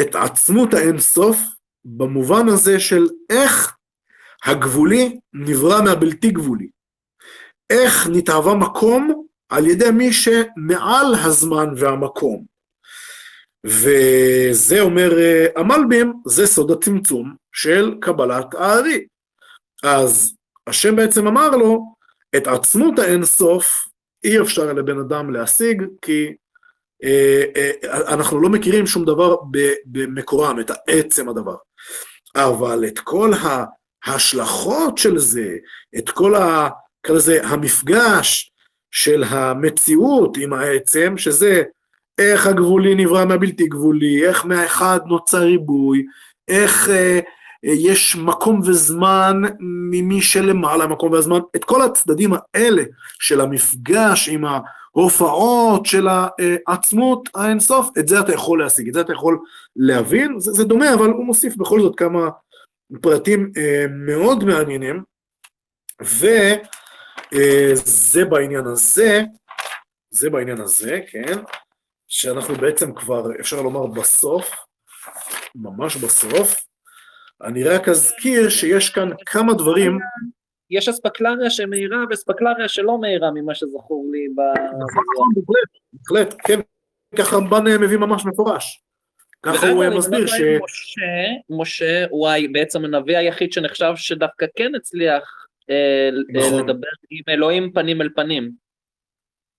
את 0.00 0.14
עצמות 0.14 0.74
האינסוף, 0.74 1.38
במובן 1.84 2.48
הזה 2.48 2.80
של 2.80 3.06
איך 3.30 3.76
הגבולי 4.44 5.18
נברא 5.32 5.82
מהבלתי 5.82 6.30
גבולי. 6.30 6.68
איך 7.70 8.06
נתהווה 8.12 8.54
מקום 8.54 9.27
על 9.48 9.66
ידי 9.66 9.90
מי 9.90 10.12
שמעל 10.12 11.14
הזמן 11.24 11.68
והמקום. 11.76 12.44
וזה 13.64 14.80
אומר 14.80 15.18
אה, 15.18 15.46
המלבים, 15.56 16.12
זה 16.26 16.46
סוד 16.46 16.70
הצמצום 16.70 17.34
של 17.52 17.94
קבלת 18.00 18.54
הארי. 18.54 19.06
אז 19.82 20.36
השם 20.66 20.96
בעצם 20.96 21.26
אמר 21.26 21.50
לו, 21.50 21.94
את 22.36 22.46
עצמות 22.46 22.98
האינסוף 22.98 23.88
אי 24.24 24.40
אפשר 24.40 24.72
לבן 24.72 24.98
אדם 24.98 25.30
להשיג, 25.30 25.82
כי 26.02 26.32
אה, 27.04 27.44
אה, 27.56 28.12
אנחנו 28.14 28.40
לא 28.40 28.48
מכירים 28.48 28.86
שום 28.86 29.04
דבר 29.04 29.36
במקורם, 29.86 30.60
את 30.60 30.70
עצם 30.86 31.28
הדבר. 31.28 31.56
אבל 32.36 32.84
את 32.86 32.98
כל 32.98 33.30
ההשלכות 34.04 34.98
של 34.98 35.18
זה, 35.18 35.56
את 35.98 36.10
כל 36.10 36.34
ה... 36.34 36.68
כזה 37.02 37.46
המפגש 37.46 38.47
של 38.90 39.24
המציאות 39.24 40.36
עם 40.36 40.52
העצם, 40.52 41.14
שזה 41.16 41.62
איך 42.18 42.46
הגבולי 42.46 42.94
נברא 42.94 43.24
מהבלתי 43.24 43.66
גבולי, 43.66 44.26
איך 44.26 44.46
מהאחד 44.46 45.00
נוצר 45.06 45.38
ריבוי, 45.38 46.06
איך 46.48 46.88
אה, 46.88 47.20
יש 47.62 48.16
מקום 48.16 48.60
וזמן 48.64 49.42
ממי 49.60 50.22
שלמעלה 50.22 50.86
מקום 50.86 51.12
והזמן, 51.12 51.38
את 51.56 51.64
כל 51.64 51.82
הצדדים 51.82 52.32
האלה 52.54 52.82
של 53.18 53.40
המפגש 53.40 54.28
עם 54.28 54.44
ההופעות 54.44 55.86
של 55.86 56.08
העצמות 56.08 57.28
האינסוף, 57.34 57.90
את 57.98 58.08
זה 58.08 58.20
אתה 58.20 58.32
יכול 58.32 58.62
להשיג, 58.62 58.88
את 58.88 58.94
זה 58.94 59.00
אתה 59.00 59.12
יכול 59.12 59.38
להבין, 59.76 60.40
זה, 60.40 60.52
זה 60.52 60.64
דומה, 60.64 60.94
אבל 60.94 61.10
הוא 61.10 61.24
מוסיף 61.24 61.56
בכל 61.56 61.80
זאת 61.80 61.98
כמה 61.98 62.28
פרטים 63.00 63.52
אה, 63.56 63.84
מאוד 63.90 64.44
מעניינים, 64.44 65.02
וזה 66.00 66.56
אה, 67.34 68.24
בעניין 68.24 68.66
הזה, 68.66 69.22
זה 70.10 70.30
בעניין 70.30 70.60
הזה, 70.60 71.00
כן, 71.10 71.38
שאנחנו 72.08 72.54
בעצם 72.54 72.94
כבר, 72.94 73.40
אפשר 73.40 73.62
לומר 73.62 73.86
בסוף, 73.86 74.50
ממש 75.54 75.96
בסוף, 75.96 76.64
אני 77.42 77.64
רק 77.64 77.88
אזכיר 77.88 78.48
שיש 78.48 78.90
כאן 78.90 79.08
כמה 79.26 79.54
דברים. 79.54 79.98
יש 80.70 80.88
אספקלריה 80.88 81.50
שמאירה 81.50 81.98
ואספקלריה 82.10 82.68
שלא 82.68 83.00
מאירה 83.00 83.30
ממה 83.30 83.54
שזכור 83.54 84.06
לי. 84.12 84.28
נכון, 84.78 85.28
בהחלט, 85.92 86.34
כן, 86.44 86.60
ככה 87.16 87.36
רמב"ן 87.36 87.64
מביא 87.80 87.96
ממש 87.96 88.26
מפורש. 88.26 88.82
ככה 89.42 89.68
הוא 89.68 89.84
מסביר 89.88 90.26
ש... 90.26 90.32
משה 91.50 92.04
הוא 92.10 92.28
בעצם 92.52 92.84
הנביא 92.84 93.16
היחיד 93.16 93.52
שנחשב 93.52 93.92
שדווקא 93.96 94.46
כן 94.56 94.74
הצליח 94.74 95.22
אה, 95.22 95.37
נכון. 96.28 96.60
לדבר 96.60 96.88
עם 97.10 97.22
אלוהים 97.28 97.72
פנים 97.72 98.02
אל 98.02 98.08
פנים. 98.16 98.50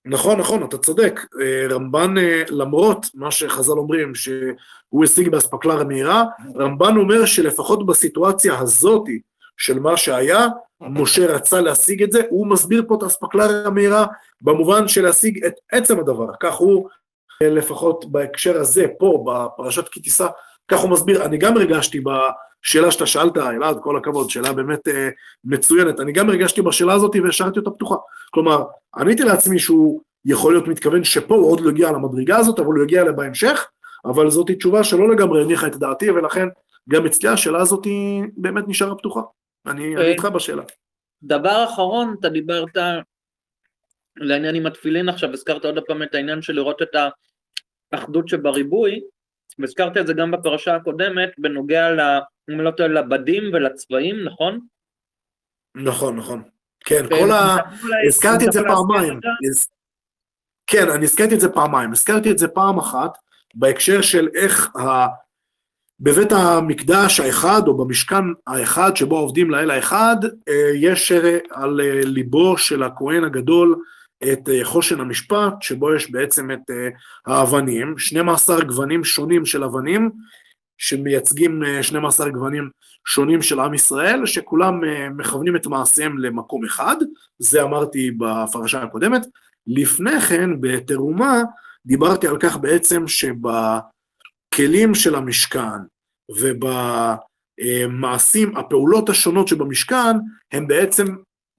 נכון, 0.04 0.38
נכון, 0.40 0.64
אתה 0.64 0.78
צודק. 0.78 1.20
אה, 1.40 1.66
רמב"ן, 1.74 2.18
אה, 2.18 2.42
למרות 2.50 3.06
מה 3.14 3.30
שחז"ל 3.30 3.72
אומרים, 3.72 4.14
שהוא 4.14 5.04
השיג 5.04 5.28
באספקלריה 5.28 5.84
מהירה, 5.84 6.24
רמב"ן 6.56 6.96
אומר 6.96 7.24
שלפחות 7.24 7.86
בסיטואציה 7.86 8.58
הזאתי 8.58 9.20
של 9.56 9.78
מה 9.78 9.96
שהיה, 9.96 10.46
משה 10.80 11.26
רצה 11.26 11.60
להשיג 11.60 12.02
את 12.02 12.12
זה, 12.12 12.22
הוא 12.30 12.46
מסביר 12.46 12.84
פה 12.88 12.94
את 12.94 13.02
האספקלריה 13.02 13.66
המהירה 13.66 14.06
במובן 14.40 14.88
של 14.88 15.02
להשיג 15.02 15.44
את 15.44 15.54
עצם 15.72 16.00
הדבר, 16.00 16.26
כך 16.40 16.54
הוא 16.54 16.88
אה, 17.42 17.50
לפחות 17.50 18.12
בהקשר 18.12 18.60
הזה, 18.60 18.86
פה 18.98 19.24
בפרשת 19.26 19.88
כי 19.88 20.00
תישא, 20.00 20.26
כך 20.70 20.78
הוא 20.78 20.90
מסביר, 20.90 21.24
אני 21.24 21.38
גם 21.38 21.56
הרגשתי 21.56 22.00
בשאלה 22.00 22.90
שאתה 22.90 23.06
שאלת, 23.06 23.36
אלעד, 23.36 23.76
כל 23.82 23.96
הכבוד, 23.96 24.30
שאלה 24.30 24.52
באמת 24.52 24.88
אה, 24.88 25.08
מצוינת, 25.44 26.00
אני 26.00 26.12
גם 26.12 26.28
הרגשתי 26.28 26.62
בשאלה 26.62 26.92
הזאת 26.92 27.16
והשארתי 27.24 27.58
אותה 27.58 27.70
פתוחה. 27.70 27.96
כלומר, 28.30 28.64
עניתי 28.96 29.22
לעצמי 29.22 29.58
שהוא 29.58 30.00
יכול 30.24 30.52
להיות 30.52 30.68
מתכוון 30.68 31.04
שפה 31.04 31.34
הוא 31.34 31.52
עוד 31.52 31.60
לא 31.60 31.70
הגיע 31.70 31.92
למדרגה 31.92 32.36
הזאת, 32.36 32.58
אבל 32.58 32.74
הוא 32.74 32.84
יגיע 32.84 33.02
אליה 33.02 33.12
בהמשך, 33.12 33.66
אבל 34.04 34.30
זאת 34.30 34.50
תשובה 34.50 34.84
שלא 34.84 35.10
לגמרי 35.10 35.42
הניחה 35.42 35.66
את 35.66 35.76
דעתי, 35.76 36.10
ולכן 36.10 36.48
גם 36.88 37.06
אצלי 37.06 37.28
השאלה 37.28 37.60
הזאת 37.60 37.86
באמת 38.36 38.64
נשארה 38.68 38.94
פתוחה. 38.94 39.20
אני, 39.66 39.96
אני 39.96 40.06
איתך 40.06 40.24
בשאלה. 40.24 40.62
דבר 41.22 41.64
אחרון, 41.64 42.14
אתה 42.20 42.28
דיברת 42.28 42.76
לעניין 44.16 44.54
עם 44.54 44.66
התפילין 44.66 45.08
עכשיו, 45.08 45.32
הזכרת 45.32 45.64
עוד 45.64 45.78
פעם 45.86 46.02
את 46.02 46.14
העניין 46.14 46.42
של 46.42 46.52
לראות 46.52 46.82
את 46.82 46.88
האחדות 47.92 48.28
שבריבוי, 48.28 49.00
והזכרת 49.58 49.96
את 49.96 50.06
זה 50.06 50.12
גם 50.12 50.30
בפרשה 50.30 50.76
הקודמת, 50.76 51.30
בנוגע, 51.38 51.90
ל, 51.90 52.00
אם 52.50 52.60
לא 52.60 52.70
טועה, 52.70 52.88
לבדים 52.88 53.42
ולצבעים, 53.52 54.24
נכון? 54.24 54.60
נכון, 55.74 56.16
נכון. 56.16 56.42
כן, 56.84 57.08
כל 57.08 57.30
ה... 57.30 57.56
הזכרתי 58.06 58.46
את 58.46 58.52
זה 58.52 58.60
פעמיים. 58.62 59.20
כן, 60.66 60.90
אני 60.90 61.04
הזכרתי 61.04 61.34
את 61.34 61.40
זה 61.40 61.48
פעמיים. 61.48 61.92
הזכרתי 61.92 62.30
את 62.30 62.38
זה 62.38 62.48
פעם 62.48 62.78
אחת 62.78 63.18
בהקשר 63.54 64.02
של 64.02 64.28
איך 64.34 64.76
ה... 64.76 65.06
בבית 66.00 66.32
המקדש 66.32 67.20
האחד, 67.20 67.68
או 67.68 67.76
במשכן 67.76 68.24
האחד 68.46 68.96
שבו 68.96 69.18
עובדים 69.18 69.50
לאל 69.50 69.70
האחד, 69.70 70.16
אה, 70.48 70.70
יש 70.74 71.12
אה, 71.12 71.38
על 71.50 71.80
אה, 71.80 72.00
ליבו 72.04 72.58
של 72.58 72.82
הכהן 72.82 73.24
הגדול 73.24 73.82
את 74.32 74.48
חושן 74.62 75.00
המשפט, 75.00 75.54
שבו 75.60 75.94
יש 75.94 76.10
בעצם 76.10 76.50
את 76.50 76.70
האבנים, 77.26 77.98
12 77.98 78.64
גוונים 78.64 79.04
שונים 79.04 79.46
של 79.46 79.64
אבנים, 79.64 80.10
שמייצגים 80.78 81.62
12 81.82 82.30
גוונים 82.30 82.70
שונים 83.06 83.42
של 83.42 83.60
עם 83.60 83.74
ישראל, 83.74 84.26
שכולם 84.26 84.80
מכוונים 85.16 85.56
את 85.56 85.66
מעשיהם 85.66 86.18
למקום 86.18 86.64
אחד, 86.64 86.96
זה 87.38 87.62
אמרתי 87.62 88.10
בפרשה 88.10 88.82
הקודמת. 88.82 89.22
לפני 89.66 90.20
כן, 90.20 90.60
בתרומה, 90.60 91.42
דיברתי 91.86 92.28
על 92.28 92.36
כך 92.40 92.56
בעצם 92.56 93.08
שב... 93.08 93.34
בכלים 94.52 94.94
של 94.94 95.14
המשכן 95.14 95.78
ובמעשים, 97.60 98.56
הפעולות 98.56 99.08
השונות 99.08 99.48
שבמשכן, 99.48 100.16
הן 100.52 100.66
בעצם 100.66 101.06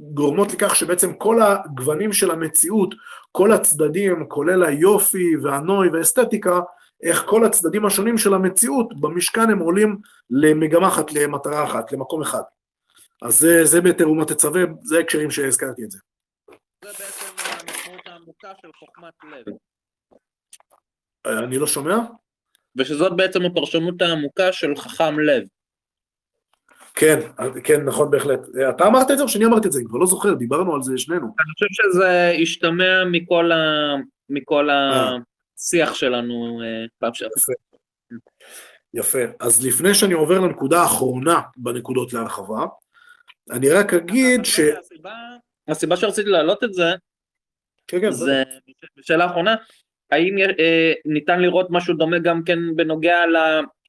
גורמות 0.01 0.53
לכך 0.53 0.75
שבעצם 0.75 1.13
כל 1.13 1.41
הגוונים 1.41 2.13
של 2.13 2.31
המציאות, 2.31 2.95
כל 3.31 3.51
הצדדים, 3.51 4.25
כולל 4.27 4.63
היופי 4.63 5.37
והנוי 5.43 5.89
והאסתטיקה, 5.89 6.59
איך 7.03 7.23
כל 7.25 7.45
הצדדים 7.45 7.85
השונים 7.85 8.17
של 8.17 8.33
המציאות 8.33 8.99
במשכן 8.99 9.49
הם 9.49 9.59
עולים 9.59 9.97
למגמה 10.29 10.87
אחת, 10.87 11.11
למטרה 11.11 11.63
אחת, 11.63 11.91
למקום 11.91 12.21
אחד. 12.21 12.41
אז 13.21 13.39
זה, 13.39 13.65
זה 13.65 13.81
בתרומת 13.81 14.31
תצווה, 14.31 14.61
זה 14.83 14.99
הקשרים 14.99 15.31
שהזכרתי 15.31 15.83
את 15.83 15.91
זה. 15.91 15.99
זה 16.83 16.89
בעצם 16.89 17.25
המשמעות 17.37 18.07
העמוקה 18.07 18.51
של 18.61 18.69
חוכמת 18.79 19.13
לב. 19.23 19.53
אני 21.43 21.57
לא 21.57 21.67
שומע? 21.67 21.97
ושזאת 22.75 23.15
בעצם 23.15 23.41
הפרשנות 23.45 24.01
העמוקה 24.01 24.51
של 24.51 24.75
חכם 24.75 25.19
לב. 25.19 25.43
כן, 26.95 27.19
כן, 27.63 27.81
נכון 27.85 28.11
בהחלט. 28.11 28.39
אתה 28.69 28.87
אמרת 28.87 29.11
את 29.11 29.17
זה 29.17 29.23
או 29.23 29.29
שאני 29.29 29.45
אמרתי 29.45 29.67
את 29.67 29.71
זה? 29.71 29.79
אני 29.79 29.87
כבר 29.87 29.99
לא 29.99 30.05
זוכר, 30.05 30.33
דיברנו 30.33 30.75
על 30.75 30.81
זה 30.81 30.97
שנינו. 30.97 31.25
אני 31.25 31.53
חושב 31.53 31.65
שזה 31.71 32.33
השתמע 32.41 33.03
מכל, 33.11 33.51
ה... 33.51 33.95
מכל 34.29 34.69
אה. 34.69 35.17
השיח 35.59 35.93
שלנו 35.93 36.61
אה, 36.63 36.85
פעם 36.99 37.13
שעברה. 37.13 37.33
יפה. 38.93 39.19
אז 39.39 39.65
לפני 39.65 39.93
שאני 39.93 40.13
עובר 40.13 40.39
לנקודה 40.39 40.81
האחרונה 40.81 41.41
בנקודות 41.57 42.13
להרחבה, 42.13 42.65
אני 43.51 43.69
רק 43.69 43.93
אגיד 43.93 44.45
ש... 44.45 44.59
הסיבה, 44.59 45.13
הסיבה 45.67 45.97
שרציתי 45.97 46.29
להעלות 46.29 46.63
את 46.63 46.73
זה, 46.73 46.91
כן, 47.87 48.01
כן, 48.01 48.11
זה 48.11 48.43
בשאלה 48.97 49.23
האחרונה, 49.23 49.55
האם 50.11 50.37
אה, 50.59 50.93
ניתן 51.05 51.41
לראות 51.41 51.67
משהו 51.69 51.93
דומה 51.93 52.19
גם 52.19 52.43
כן 52.43 52.59
בנוגע 52.75 53.19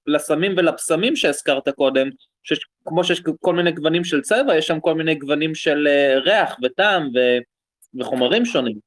לסמים 0.07 0.55
ולפסמים 0.57 1.17
שהזכרת 1.17 1.69
קודם, 1.69 2.11
שכמו 2.43 3.05
שיש 3.05 3.23
כל 3.41 3.55
מיני 3.55 3.73
גוונים 3.73 4.05
של 4.05 4.21
צבע, 4.21 4.57
יש 4.57 4.67
שם 4.67 4.81
כל 4.81 4.95
מיני 4.95 5.15
גוונים 5.15 5.55
של 5.55 5.87
אה, 5.91 6.19
ריח 6.19 6.57
וטעם 6.63 7.09
ו, 7.15 7.19
וחומרים 8.01 8.45
שונים. 8.45 8.79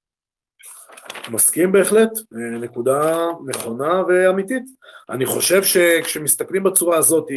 מסכים 1.30 1.72
בהחלט, 1.72 2.12
אה, 2.12 2.60
נקודה 2.60 3.28
נכונה 3.48 4.04
ואמיתית. 4.08 4.64
אני 5.10 5.26
חושב 5.26 5.64
שכשמסתכלים 5.64 6.64
בצורה 6.64 6.98
הזאת, 6.98 7.28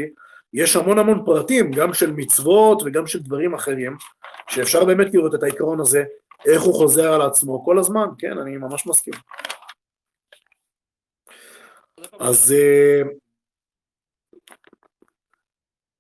יש 0.53 0.77
המון 0.77 0.99
המון 0.99 1.23
פרטים, 1.25 1.71
גם 1.71 1.95
של 1.95 2.13
מצוות 2.13 2.83
וגם 2.85 3.07
של 3.07 3.23
דברים 3.23 3.55
אחרים, 3.55 3.97
שאפשר 4.49 4.85
באמת 4.85 5.15
לראות 5.15 5.35
את 5.35 5.43
העיקרון 5.43 5.81
הזה, 5.81 6.05
איך 6.47 6.63
הוא 6.63 6.75
חוזר 6.75 7.13
על 7.13 7.23
עצמו 7.23 7.65
כל 7.65 7.79
הזמן, 7.79 8.07
כן, 8.19 8.39
אני 8.39 8.57
ממש 8.57 8.87
מסכים. 8.87 9.15
אז 12.19 12.53
אה, 12.53 13.03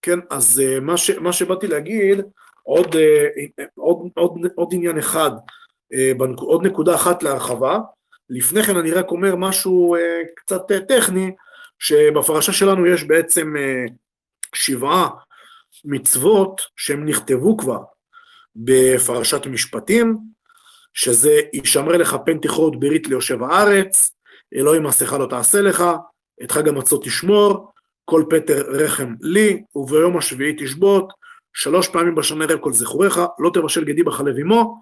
כן, 0.08 0.18
אז 0.30 0.62
אה, 0.64 0.80
מה, 0.80 0.96
ש, 0.96 1.10
מה 1.10 1.32
שבאתי 1.32 1.66
להגיד, 1.66 2.20
עוד, 2.62 2.96
אה, 2.96 3.26
עוד, 3.74 3.98
עוד, 4.14 4.32
עוד 4.54 4.68
עניין 4.72 4.98
אחד, 4.98 5.30
עוד 6.38 6.66
נקודה 6.66 6.94
אחת 6.94 7.22
להרחבה, 7.22 7.78
לפני 8.30 8.62
כן 8.62 8.76
אני 8.76 8.90
רק 8.90 9.10
אומר 9.10 9.36
משהו 9.36 9.96
קצת 10.36 10.62
טכני, 10.88 11.32
שבפרשה 11.78 12.52
שלנו 12.52 12.86
יש 12.86 13.04
בעצם 13.04 13.54
שבעה 14.54 15.08
מצוות 15.84 16.60
שהם 16.76 17.04
נכתבו 17.04 17.56
כבר 17.56 17.80
בפרשת 18.56 19.46
משפטים, 19.46 20.18
שזה 20.94 21.40
ישמר 21.52 21.96
לך 21.96 22.16
פן 22.26 22.38
תכרות 22.38 22.80
ברית 22.80 23.08
ליושב 23.08 23.42
הארץ, 23.42 24.16
אלוהים 24.54 24.82
מסכה 24.82 25.18
לא 25.18 25.26
תעשה 25.26 25.60
לך, 25.60 25.84
את 26.42 26.52
חג 26.52 26.68
המצות 26.68 27.04
תשמור, 27.04 27.72
כל 28.10 28.24
פטר 28.30 28.64
רחם 28.68 29.14
לי, 29.20 29.62
וביום 29.74 30.16
השביעי 30.16 30.56
תשבות, 30.58 31.12
שלוש 31.52 31.88
פעמים 31.88 32.14
בשנה 32.14 32.44
ערב 32.44 32.60
כל 32.60 32.72
זכוריך, 32.72 33.20
לא 33.38 33.50
תבשל 33.54 33.84
גדי 33.84 34.02
בחלב 34.02 34.36
אמו. 34.38 34.80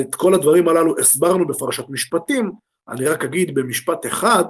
את 0.00 0.14
כל 0.14 0.34
הדברים 0.34 0.68
הללו 0.68 0.98
הסברנו 0.98 1.46
בפרשת 1.46 1.84
משפטים, 1.88 2.52
אני 2.88 3.06
רק 3.06 3.24
אגיד 3.24 3.54
במשפט 3.54 4.06
אחד, 4.06 4.44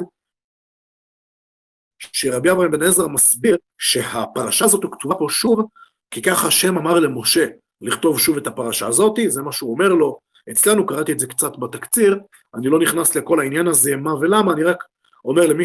שרבי 1.98 2.50
אברהם 2.50 2.70
בן 2.70 2.82
עזרא 2.82 3.08
מסביר 3.08 3.56
שהפרשה 3.78 4.64
הזאת 4.64 4.84
כתובה 4.92 5.14
פה 5.14 5.26
שוב, 5.30 5.68
כי 6.10 6.22
ככה 6.22 6.48
השם 6.48 6.78
אמר 6.78 7.00
למשה 7.00 7.46
לכתוב 7.80 8.18
שוב 8.18 8.36
את 8.36 8.46
הפרשה 8.46 8.86
הזאת, 8.86 9.18
זה 9.28 9.42
מה 9.42 9.52
שהוא 9.52 9.72
אומר 9.72 9.88
לו. 9.88 10.18
אצלנו 10.50 10.86
קראתי 10.86 11.12
את 11.12 11.18
זה 11.18 11.26
קצת 11.26 11.56
בתקציר, 11.56 12.18
אני 12.54 12.68
לא 12.68 12.78
נכנס 12.78 13.16
לכל 13.16 13.40
העניין 13.40 13.66
הזה, 13.66 13.96
מה 13.96 14.14
ולמה, 14.14 14.52
אני 14.52 14.62
רק 14.62 14.84
אומר 15.24 15.46
למי 15.46 15.64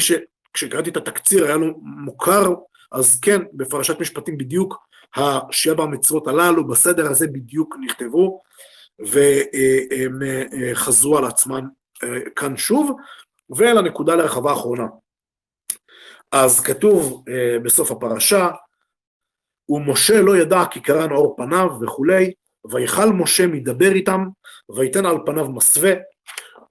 שכשקראתי 0.56 0.90
את 0.90 0.98
התקציר 0.98 1.46
היה 1.46 1.56
לו 1.56 1.74
מוכר, 1.82 2.54
אז 2.92 3.20
כן, 3.20 3.42
בפרשת 3.54 4.00
משפטים 4.00 4.38
בדיוק 4.38 4.78
השבע 5.16 5.84
המצוות 5.84 6.28
הללו, 6.28 6.68
בסדר 6.68 7.10
הזה 7.10 7.28
בדיוק 7.28 7.76
נכתבו, 7.86 8.42
והם 9.00 10.20
חזרו 10.74 11.18
על 11.18 11.26
עצמם 11.26 11.68
אה, 12.04 12.30
כאן 12.36 12.58
שוב, 12.58 12.92
ולנקודה 13.50 14.16
להרחבה 14.16 14.50
האחרונה. 14.50 14.86
אז 16.32 16.60
כתוב 16.60 17.24
אה, 17.30 17.60
בסוף 17.64 17.92
הפרשה, 17.92 18.50
ומשה 19.70 20.22
לא 20.22 20.38
ידע 20.38 20.64
כי 20.72 20.80
קרן 20.80 21.12
אור 21.12 21.36
פניו 21.38 21.70
וכולי, 21.82 22.34
ויכל 22.72 23.10
משה 23.10 23.48
מדבר 23.48 23.92
איתם, 23.92 24.26
ויתן 24.76 25.06
על 25.06 25.18
פניו 25.26 25.50
מסווה, 25.50 25.92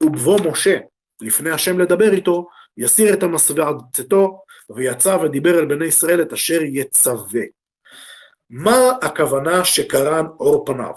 ובבוא 0.02 0.40
משה 0.51 0.78
לפני 1.20 1.51
השם 1.51 1.78
לדבר 1.78 2.12
איתו, 2.12 2.47
יסיר 2.78 3.14
את 3.14 3.22
המסווה 3.22 3.68
עד 3.68 3.76
צאתו, 3.92 4.42
ויצא 4.70 5.16
ודיבר 5.22 5.59
אל 5.59 5.64
בני 5.64 5.84
ישראל 5.84 6.22
את 6.22 6.32
אשר 6.32 6.62
יצווה. 6.62 7.42
מה 8.51 8.92
הכוונה 9.02 9.64
שקרן 9.64 10.26
אור 10.40 10.64
פניו? 10.66 10.92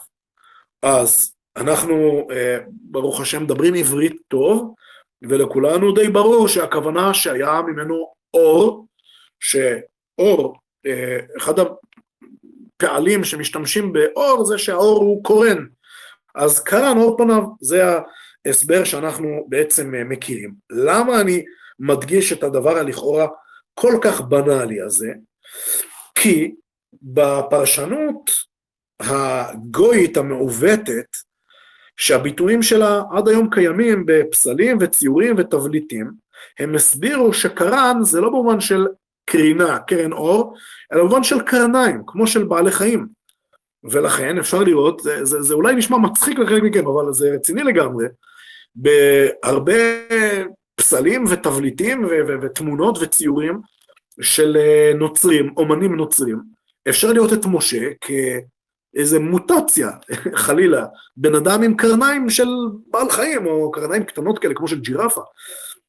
אז 0.81 1.35
אנחנו, 1.57 2.27
אה, 2.31 2.57
ברוך 2.67 3.21
השם, 3.21 3.43
מדברים 3.43 3.73
עברית 3.73 4.15
טוב, 4.27 4.73
ולכולנו 5.21 5.91
די 5.91 6.09
ברור 6.09 6.47
שהכוונה 6.47 7.13
שהיה 7.13 7.61
ממנו 7.67 8.13
אור, 8.33 8.87
שאור, 9.39 10.57
אה, 10.85 11.19
אחד 11.37 11.53
הפעלים 11.59 13.23
שמשתמשים 13.23 13.93
באור 13.93 14.45
זה 14.45 14.57
שהאור 14.57 14.99
הוא 14.99 15.23
קורן. 15.23 15.65
אז 16.35 16.59
קרן 16.59 16.97
אור 16.97 17.17
פניו, 17.17 17.43
זה 17.61 17.83
ההסבר 18.45 18.83
שאנחנו 18.83 19.45
בעצם 19.49 19.95
אה, 19.95 20.03
מכירים. 20.03 20.53
למה 20.69 21.21
אני 21.21 21.43
מדגיש 21.79 22.33
את 22.33 22.43
הדבר 22.43 22.77
הלכאורה 22.77 23.27
כל 23.73 23.93
כך 24.01 24.21
בנאלי 24.21 24.81
הזה? 24.81 25.13
כי 26.15 26.55
בפרשנות 27.01 28.31
הגויית 28.99 30.17
המעוותת, 30.17 31.05
שהביטויים 31.97 32.61
שלה 32.63 33.01
עד 33.11 33.27
היום 33.27 33.49
קיימים 33.49 34.03
בפסלים 34.05 34.77
וציורים 34.81 35.35
ותבליטים, 35.37 36.11
הם 36.59 36.75
הסבירו 36.75 37.33
שקרן 37.33 37.97
זה 38.01 38.21
לא 38.21 38.29
במובן 38.29 38.59
של 38.59 38.87
קרינה, 39.25 39.79
קרן 39.79 40.11
אור, 40.11 40.55
אלא 40.93 41.01
במובן 41.01 41.23
של 41.23 41.41
קרניים, 41.41 42.01
כמו 42.07 42.27
של 42.27 42.43
בעלי 42.43 42.71
חיים. 42.71 43.07
ולכן 43.83 44.37
אפשר 44.37 44.63
לראות, 44.63 44.99
זה, 44.99 45.25
זה, 45.25 45.41
זה 45.41 45.53
אולי 45.53 45.75
נשמע 45.75 45.97
מצחיק 45.97 46.39
לחלק 46.39 46.63
מכם, 46.63 46.87
אבל 46.87 47.13
זה 47.13 47.29
רציני 47.29 47.63
לגמרי, 47.63 48.05
בהרבה 48.75 49.73
פסלים 50.79 51.23
ותבליטים 51.29 52.07
ותמונות 52.41 52.97
וציורים 53.01 53.61
של 54.21 54.57
אה, 54.59 54.91
נוצרים, 54.95 55.53
אומנים 55.57 55.95
נוצרים, 55.95 56.41
אפשר 56.89 57.13
לראות 57.13 57.33
את 57.33 57.45
משה 57.45 57.89
כאיזה 58.01 59.19
מוטציה, 59.19 59.89
חלילה, 60.45 60.85
בן 61.17 61.35
אדם 61.35 61.63
עם 61.63 61.77
קרניים 61.77 62.29
של 62.29 62.47
בעל 62.87 63.09
חיים, 63.09 63.45
או 63.45 63.71
קרניים 63.71 64.03
קטנות 64.03 64.39
כאלה, 64.39 64.53
כמו 64.55 64.67
של 64.67 64.79
ג'ירפה. 64.79 65.21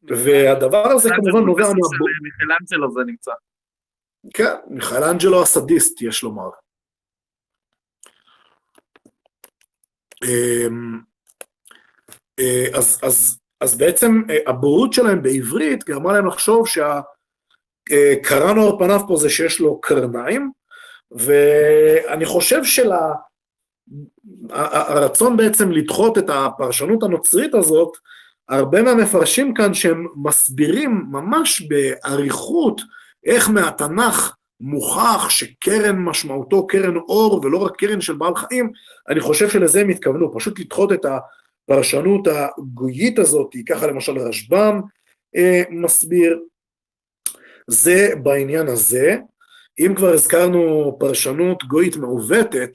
והדבר 0.02 0.86
הזה 0.86 1.10
כמובן 1.10 1.46
נובע 1.46 1.62
מה... 1.62 1.88
מיכלנג'לו 2.22 2.92
זה 2.92 3.00
נמצא. 3.06 3.32
כן, 4.34 4.54
מיכלנג'לו 4.66 5.42
הסדיסט, 5.42 6.02
יש 6.02 6.22
לומר. 6.22 6.50
אמ, 10.24 11.00
אה, 12.38 12.66
אז, 12.78 13.00
אז, 13.02 13.38
אז 13.60 13.78
בעצם 13.78 14.22
אה, 14.30 14.38
הבורות 14.46 14.92
שלהם 14.92 15.22
בעברית 15.22 15.84
גרמה 15.84 16.12
להם 16.12 16.26
לחשוב 16.26 16.66
שהקרן 16.66 18.58
אה, 18.58 18.62
אור 18.62 18.78
פניו 18.78 19.00
פה 19.08 19.16
זה 19.16 19.30
שיש 19.30 19.60
לו 19.60 19.80
קרניים, 19.80 20.50
ואני 21.10 22.26
חושב 22.26 22.60
שהרצון 24.50 25.36
בעצם 25.36 25.72
לדחות 25.72 26.18
את 26.18 26.30
הפרשנות 26.30 27.02
הנוצרית 27.02 27.54
הזאת, 27.54 27.96
הרבה 28.48 28.82
מהמפרשים 28.82 29.54
כאן 29.54 29.74
שהם 29.74 30.06
מסבירים 30.16 31.04
ממש 31.10 31.62
באריכות 31.62 32.80
איך 33.24 33.50
מהתנ"ך 33.50 34.34
מוכח 34.60 35.28
שקרן 35.28 35.98
משמעותו 35.98 36.66
קרן 36.66 36.96
אור 36.96 37.40
ולא 37.44 37.58
רק 37.58 37.76
קרן 37.76 38.00
של 38.00 38.14
בעל 38.14 38.34
חיים, 38.34 38.72
אני 39.08 39.20
חושב 39.20 39.48
שלזה 39.48 39.80
הם 39.80 39.88
התכוונו, 39.88 40.34
פשוט 40.38 40.58
לדחות 40.58 40.92
את 40.92 41.04
הפרשנות 41.68 42.28
הגויית 42.28 43.18
הזאת, 43.18 43.54
ככה 43.68 43.86
למשל 43.86 44.18
רשב"ם 44.18 44.80
אה, 45.36 45.62
מסביר, 45.70 46.38
זה 47.66 48.12
בעניין 48.22 48.68
הזה. 48.68 49.16
אם 49.78 49.94
כבר 49.96 50.08
הזכרנו 50.08 50.96
פרשנות 51.00 51.64
גויית 51.64 51.96
מעוותת 51.96 52.70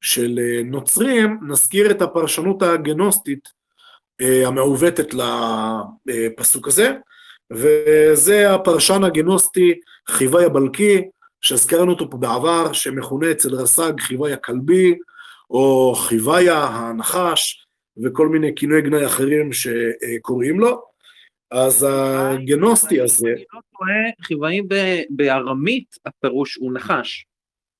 של 0.00 0.38
אה, 0.42 0.62
נוצרים, 0.64 1.38
נזכיר 1.48 1.90
את 1.90 2.02
הפרשנות 2.02 2.62
הגנוסטית 2.62 3.48
אה, 4.20 4.48
המעוותת 4.48 5.14
לפסוק 6.06 6.68
הזה, 6.68 6.92
וזה 7.52 8.54
הפרשן 8.54 9.04
הגנוסטי 9.04 9.74
חיווי 10.08 10.44
הבלקי, 10.44 11.02
שהזכרנו 11.40 11.92
אותו 11.92 12.10
פה 12.10 12.16
בעבר, 12.16 12.72
שמכונה 12.72 13.30
אצל 13.30 13.54
רס"ג 13.54 14.00
חיווי 14.00 14.32
הכלבי, 14.32 14.94
או 15.50 15.94
חיוויה 15.94 16.64
הנחש, 16.64 17.61
וכל 18.04 18.28
מיני 18.28 18.52
כינויי 18.56 18.82
גנאי 18.82 19.06
אחרים 19.06 19.50
שקוראים 19.52 20.60
לו. 20.60 20.82
אז 21.50 21.86
הגנוסטי 21.88 23.00
הזה... 23.00 23.28
אני 23.28 23.44
לא 23.54 23.60
טועה, 23.78 24.26
חיוואי 24.26 24.60
בארמית 25.10 25.96
הפירוש 26.06 26.56
הוא 26.56 26.72
נחש. 26.74 27.26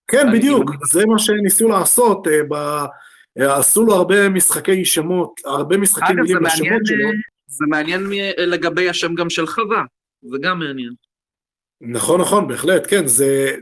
כן, 0.09 0.33
בדיוק, 0.33 0.71
זה 0.85 1.07
מה 1.07 1.19
שניסו 1.19 1.69
לעשות, 1.69 2.27
אה, 2.29 3.59
עשו 3.59 3.85
לו 3.85 3.95
הרבה 3.95 4.29
משחקי 4.29 4.85
שמות, 4.85 5.41
הרבה 5.45 5.77
משחקים 5.77 6.17
מילים 6.17 6.43
לשמות 6.43 6.81
שלו. 6.85 7.09
זה 7.47 7.65
מעניין 7.69 8.01
לגבי 8.39 8.89
השם 8.89 9.15
גם 9.15 9.31
של 9.31 9.47
חווה, 9.47 9.83
זה 10.23 10.37
גם 10.43 10.59
מעניין. 10.59 10.93
נכון, 11.81 12.21
נכון, 12.21 12.49
בהחלט, 12.49 12.87
כן, 12.91 13.07
זה, 13.07 13.57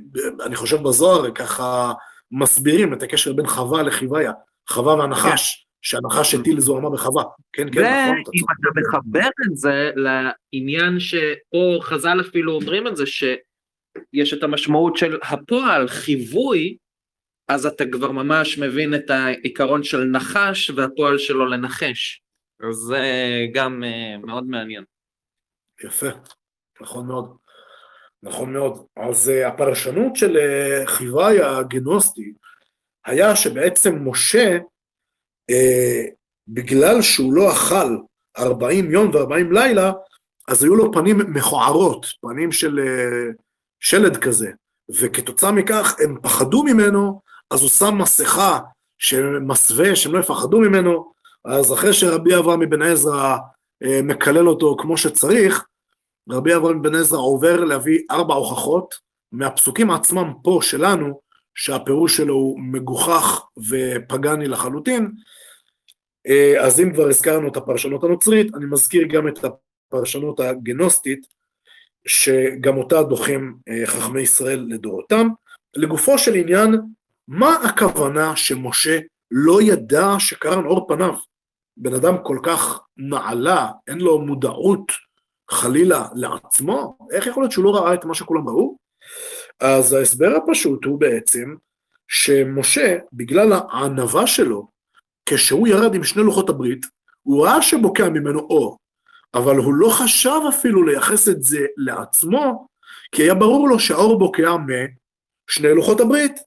אני 0.46 0.56
חושב 0.56 0.82
בזוהר 0.82 1.30
ככה 1.30 1.92
מסבירים 2.32 2.94
את 2.94 3.02
הקשר 3.02 3.32
בין 3.32 3.46
חווה 3.46 3.82
לחיוויה, 3.82 4.32
חווה 4.68 4.94
והנחש. 4.94 5.66
שהנחש 5.82 6.34
הטיל 6.34 6.60
זוהמה 6.60 6.90
בחווה. 6.90 7.24
כן, 7.52 7.72
כן, 7.72 7.80
נכון. 7.80 8.16
ואם 8.16 8.44
אתה 8.60 8.80
מחבר 8.80 9.28
את 9.46 9.56
זה 9.56 9.90
לעניין 9.96 11.00
שפה 11.00 11.78
חז"ל 11.82 12.20
אפילו 12.20 12.52
אומרים 12.52 12.86
את 12.86 12.96
זה, 12.96 13.06
שיש 13.06 14.32
את 14.32 14.42
המשמעות 14.42 14.96
של 14.96 15.18
הפועל, 15.22 15.88
חיווי, 15.88 16.76
אז 17.48 17.66
אתה 17.66 17.84
כבר 17.92 18.10
ממש 18.10 18.58
מבין 18.58 18.94
את 18.94 19.10
העיקרון 19.10 19.82
של 19.82 20.04
נחש 20.04 20.70
והפועל 20.70 21.18
שלו 21.18 21.46
לנחש. 21.46 22.22
אז 22.70 22.74
זה 22.74 23.02
גם 23.54 23.84
אה, 23.84 24.18
מאוד 24.18 24.44
מעניין. 24.44 24.84
יפה, 25.84 26.06
נכון 26.80 27.06
מאוד. 27.06 27.36
נכון 28.22 28.52
מאוד. 28.52 28.86
אז 28.96 29.28
אה, 29.28 29.48
הפרשנות 29.48 30.16
של 30.16 30.36
אה, 30.36 30.82
חיוואי 30.86 31.42
הגנוסטי 31.42 32.32
היה 33.04 33.36
שבעצם 33.36 34.08
משה 34.08 34.58
בגלל 36.48 37.02
שהוא 37.02 37.32
לא 37.32 37.52
אכל 37.52 37.96
40 38.38 38.90
יום 38.90 39.10
ו-40 39.14 39.52
לילה, 39.52 39.92
אז 40.48 40.64
היו 40.64 40.76
לו 40.76 40.92
פנים 40.92 41.18
מכוערות, 41.18 42.06
פנים 42.20 42.52
של 42.52 42.78
אה, 42.78 43.32
שלד 43.80 44.16
כזה, 44.16 44.50
וכתוצאה 45.00 45.52
מכך 45.52 45.96
הם 46.04 46.18
פחדו 46.22 46.62
ממנו, 46.62 47.20
אז 47.50 47.60
הוא 47.60 47.70
שם 47.70 47.98
מסכה 47.98 48.58
שמסווה, 48.98 49.96
שהם 49.96 50.14
לא 50.14 50.18
יפחדו 50.18 50.60
ממנו, 50.60 51.12
אז 51.44 51.72
אחרי 51.72 51.92
שרבי 51.92 52.36
אברהם 52.36 52.62
אבן 52.62 52.82
עזרא 52.82 53.36
אה, 53.82 54.00
מקלל 54.02 54.48
אותו 54.48 54.76
כמו 54.78 54.96
שצריך, 54.96 55.64
רבי 56.30 56.56
אברהם 56.56 56.78
אבן 56.78 56.94
עזרא 56.94 57.18
עובר 57.18 57.64
להביא 57.64 57.98
ארבע 58.10 58.34
הוכחות 58.34 58.94
מהפסוקים 59.32 59.90
עצמם 59.90 60.32
פה 60.42 60.58
שלנו, 60.62 61.20
שהפירוש 61.54 62.16
שלו 62.16 62.34
הוא 62.34 62.60
מגוחך 62.60 63.44
ופגני 63.70 64.48
לחלוטין, 64.48 65.02
אה, 65.04 65.10
אז 66.60 66.80
אם 66.80 66.92
כבר 66.92 67.08
הזכרנו 67.08 67.48
את 67.48 67.56
הפרשנות 67.56 68.04
הנוצרית, 68.04 68.54
אני 68.54 68.66
מזכיר 68.66 69.06
גם 69.06 69.28
את 69.28 69.38
הפרשנות 69.44 70.40
הגנוסטית, 70.40 71.26
שגם 72.06 72.76
אותה 72.76 73.02
דוחים 73.02 73.56
אה, 73.68 73.86
חכמי 73.86 74.20
ישראל 74.20 74.66
לדורותם. 74.68 75.28
לגופו 75.76 76.18
של 76.18 76.34
עניין, 76.34 76.80
מה 77.28 77.56
הכוונה 77.64 78.36
שמשה 78.36 78.98
לא 79.30 79.62
ידע 79.62 80.08
שקרן 80.18 80.64
אור 80.64 80.88
פניו? 80.88 81.14
בן 81.76 81.94
אדם 81.94 82.16
כל 82.22 82.38
כך 82.42 82.80
נעלה, 82.96 83.68
אין 83.88 83.98
לו 83.98 84.18
מודעות 84.18 84.92
חלילה 85.50 86.06
לעצמו, 86.14 86.96
איך 87.12 87.26
יכול 87.26 87.42
להיות 87.42 87.52
שהוא 87.52 87.64
לא 87.64 87.76
ראה 87.76 87.94
את 87.94 88.04
מה 88.04 88.14
שכולם 88.14 88.48
ראו? 88.48 88.76
אז 89.60 89.92
ההסבר 89.92 90.36
הפשוט 90.36 90.84
הוא 90.84 91.00
בעצם 91.00 91.54
שמשה, 92.08 92.98
בגלל 93.12 93.52
הענווה 93.52 94.26
שלו, 94.26 94.68
כשהוא 95.26 95.68
ירד 95.68 95.94
עם 95.94 96.04
שני 96.04 96.22
לוחות 96.22 96.48
הברית, 96.48 96.86
הוא 97.22 97.46
ראה 97.46 97.62
שבוקע 97.62 98.08
ממנו 98.08 98.38
אור, 98.40 98.78
אבל 99.34 99.56
הוא 99.56 99.74
לא 99.74 99.88
חשב 99.88 100.40
אפילו 100.48 100.82
לייחס 100.82 101.28
את 101.28 101.42
זה 101.42 101.66
לעצמו, 101.76 102.66
כי 103.12 103.22
היה 103.22 103.34
ברור 103.34 103.68
לו 103.68 103.80
שהאור 103.80 104.18
בוקע 104.18 104.56
משני 104.56 105.74
לוחות 105.74 106.00
הברית. 106.00 106.40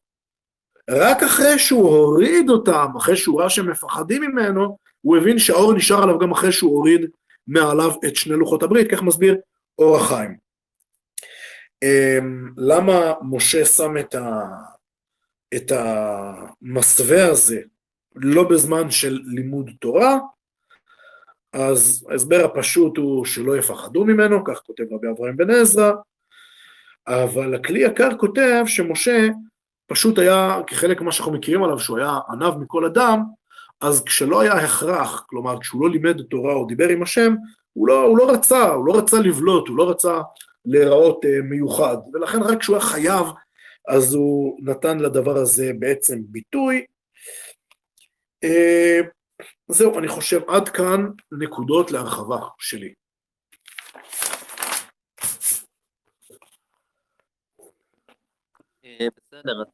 רק 0.89 1.23
אחרי 1.23 1.59
שהוא 1.59 1.89
הוריד 1.89 2.49
אותם, 2.49 2.87
אחרי 2.97 3.17
שהוא 3.17 3.41
ראה 3.41 3.49
שהם 3.49 3.69
מפחדים 3.69 4.21
ממנו, 4.21 4.77
הוא 5.01 5.17
הבין 5.17 5.39
שהאור 5.39 5.73
נשאר 5.73 6.03
עליו 6.03 6.19
גם 6.19 6.31
אחרי 6.31 6.51
שהוא 6.51 6.77
הוריד 6.77 7.09
מעליו 7.47 7.91
את 8.07 8.15
שני 8.15 8.35
לוחות 8.35 8.63
הברית, 8.63 8.91
כך 8.91 9.01
מסביר 9.01 9.37
אור 9.79 9.97
החיים. 9.97 10.37
אמ, 11.83 12.49
למה 12.57 13.13
משה 13.21 13.65
שם 13.65 13.97
את, 13.97 14.15
ה, 14.15 14.43
את 15.55 15.71
המסווה 15.71 17.27
הזה 17.27 17.61
לא 18.15 18.43
בזמן 18.43 18.91
של 18.91 19.19
לימוד 19.25 19.71
תורה? 19.79 20.17
אז 21.53 22.07
ההסבר 22.09 22.45
הפשוט 22.45 22.97
הוא 22.97 23.25
שלא 23.25 23.57
יפחדו 23.57 24.05
ממנו, 24.05 24.43
כך 24.43 24.59
כותב 24.59 24.83
רבי 24.91 25.07
אברהם 25.09 25.37
בן 25.37 25.49
עזרא, 25.49 25.91
אבל 27.07 27.55
הכלי 27.55 27.79
יקר 27.79 28.17
כותב 28.17 28.63
שמשה 28.67 29.27
פשוט 29.87 30.19
היה, 30.19 30.59
כחלק 30.67 31.01
ממה 31.01 31.11
שאנחנו 31.11 31.33
מכירים 31.33 31.63
עליו, 31.63 31.79
שהוא 31.79 31.97
היה 31.97 32.19
עניו 32.29 32.53
מכל 32.59 32.85
אדם, 32.85 33.23
אז 33.81 34.03
כשלא 34.03 34.41
היה 34.41 34.53
הכרח, 34.53 35.25
כלומר 35.29 35.59
כשהוא 35.59 35.81
לא 35.81 35.89
לימד 35.89 36.21
תורה 36.21 36.53
או 36.53 36.65
דיבר 36.65 36.89
עם 36.89 37.03
השם, 37.03 37.35
הוא 37.73 37.87
לא, 37.87 38.01
הוא 38.03 38.17
לא 38.17 38.31
רצה, 38.31 38.63
הוא 38.63 38.85
לא 38.85 38.97
רצה 38.97 39.19
לבלוט, 39.19 39.67
הוא 39.67 39.77
לא 39.77 39.89
רצה 39.89 40.21
להיראות 40.65 41.25
uh, 41.25 41.43
מיוחד, 41.43 41.97
ולכן 42.13 42.41
רק 42.41 42.59
כשהוא 42.59 42.75
היה 42.75 42.85
חייב, 42.85 43.25
אז 43.87 44.13
הוא 44.13 44.59
נתן 44.61 44.99
לדבר 44.99 45.37
הזה 45.37 45.71
בעצם 45.79 46.19
ביטוי. 46.25 46.85
Uh, 48.43 49.05
זהו, 49.67 49.99
אני 49.99 50.07
חושב 50.07 50.39
עד 50.49 50.69
כאן 50.69 51.05
נקודות 51.31 51.91
להרחבה 51.91 52.37
שלי. 52.59 52.93
אה, 58.85 59.07
בסדר, 59.17 59.61
אז 59.61 59.67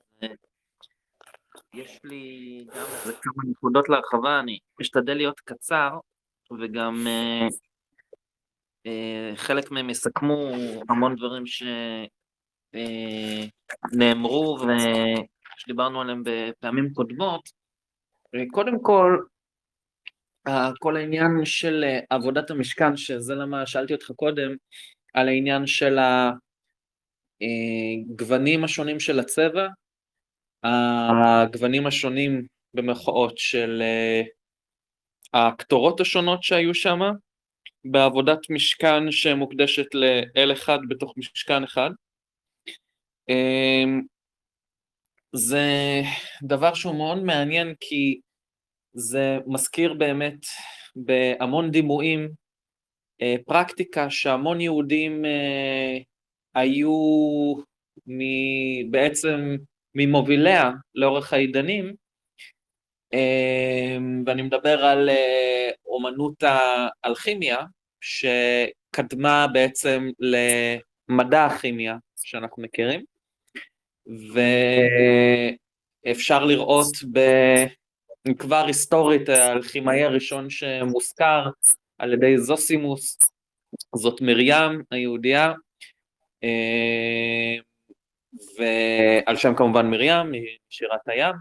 יש 1.73 1.99
לי 2.03 2.65
גם 2.75 2.85
איזה 2.85 3.13
כמה 3.21 3.43
נקודות 3.51 3.89
להרחבה, 3.89 4.39
אני 4.39 4.59
אשתדל 4.81 5.13
להיות 5.13 5.39
קצר, 5.39 5.99
וגם 6.59 7.07
אה, 8.85 9.31
חלק 9.35 9.71
מהם 9.71 9.89
יסכמו 9.89 10.51
המון 10.89 11.15
דברים 11.15 11.43
שנאמרו 13.95 14.57
אה, 14.57 14.63
ושדיברנו 15.57 16.01
עליהם 16.01 16.23
בפעמים 16.25 16.93
קודמות. 16.93 17.58
אה, 18.35 18.43
קודם 18.51 18.79
כל, 18.81 19.17
כל 20.79 20.97
העניין 20.97 21.45
של 21.45 21.83
עבודת 22.09 22.51
המשכן, 22.51 22.97
שזה 22.97 23.35
למה 23.35 23.65
שאלתי 23.65 23.93
אותך 23.93 24.11
קודם, 24.15 24.55
על 25.13 25.27
העניין 25.27 25.67
של 25.67 25.97
הגוונים 27.41 28.63
השונים 28.63 28.99
של 28.99 29.19
הצבע, 29.19 29.67
הגוונים 30.63 31.87
השונים 31.87 32.45
במחאות 32.73 33.37
של 33.37 33.83
הקטורות 35.33 35.99
השונות 35.99 36.43
שהיו 36.43 36.73
שם, 36.73 36.99
בעבודת 37.85 38.39
משכן 38.49 39.11
שמוקדשת 39.11 39.87
לאל 39.93 40.51
אחד 40.53 40.79
בתוך 40.89 41.13
משכן 41.17 41.63
אחד. 41.63 41.89
זה 45.33 46.01
דבר 46.43 46.73
שהוא 46.73 46.95
מאוד 46.95 47.23
מעניין 47.23 47.73
כי 47.79 48.19
זה 48.93 49.37
מזכיר 49.47 49.93
באמת 49.93 50.45
בהמון 50.95 51.71
דימויים 51.71 52.29
אה, 53.21 53.35
פרקטיקה 53.45 54.09
שהמון 54.09 54.61
יהודים 54.61 55.25
אה, 55.25 55.97
היו 56.55 56.93
בעצם 58.91 59.55
ממוביליה 59.95 60.71
לאורך 60.95 61.33
העידנים, 61.33 61.93
אמ, 63.13 64.23
ואני 64.25 64.41
מדבר 64.41 64.85
על 64.85 65.09
אה, 65.09 65.69
אומנות 65.85 66.43
האלכימיה, 66.43 67.57
שקדמה 68.01 69.47
בעצם 69.53 70.09
למדע 70.19 71.45
הכימיה 71.45 71.95
שאנחנו 72.15 72.63
מכירים, 72.63 73.03
ואפשר 76.05 76.45
לראות 76.45 76.93
ב... 77.13 77.19
כבר 78.37 78.65
היסטורית 78.67 79.29
האלכימאי 79.29 80.03
הראשון 80.03 80.49
שמוזכר 80.49 81.45
על 81.97 82.13
ידי 82.13 82.37
זוסימוס, 82.37 83.17
זאת 83.95 84.21
מרים 84.21 84.83
היהודייה, 84.91 85.53
אמ, 86.43 86.49
ועל 88.57 89.35
שם 89.35 89.53
כמובן 89.55 89.87
מרים, 89.87 90.31
משירת 90.69 91.07
הים, 91.07 91.35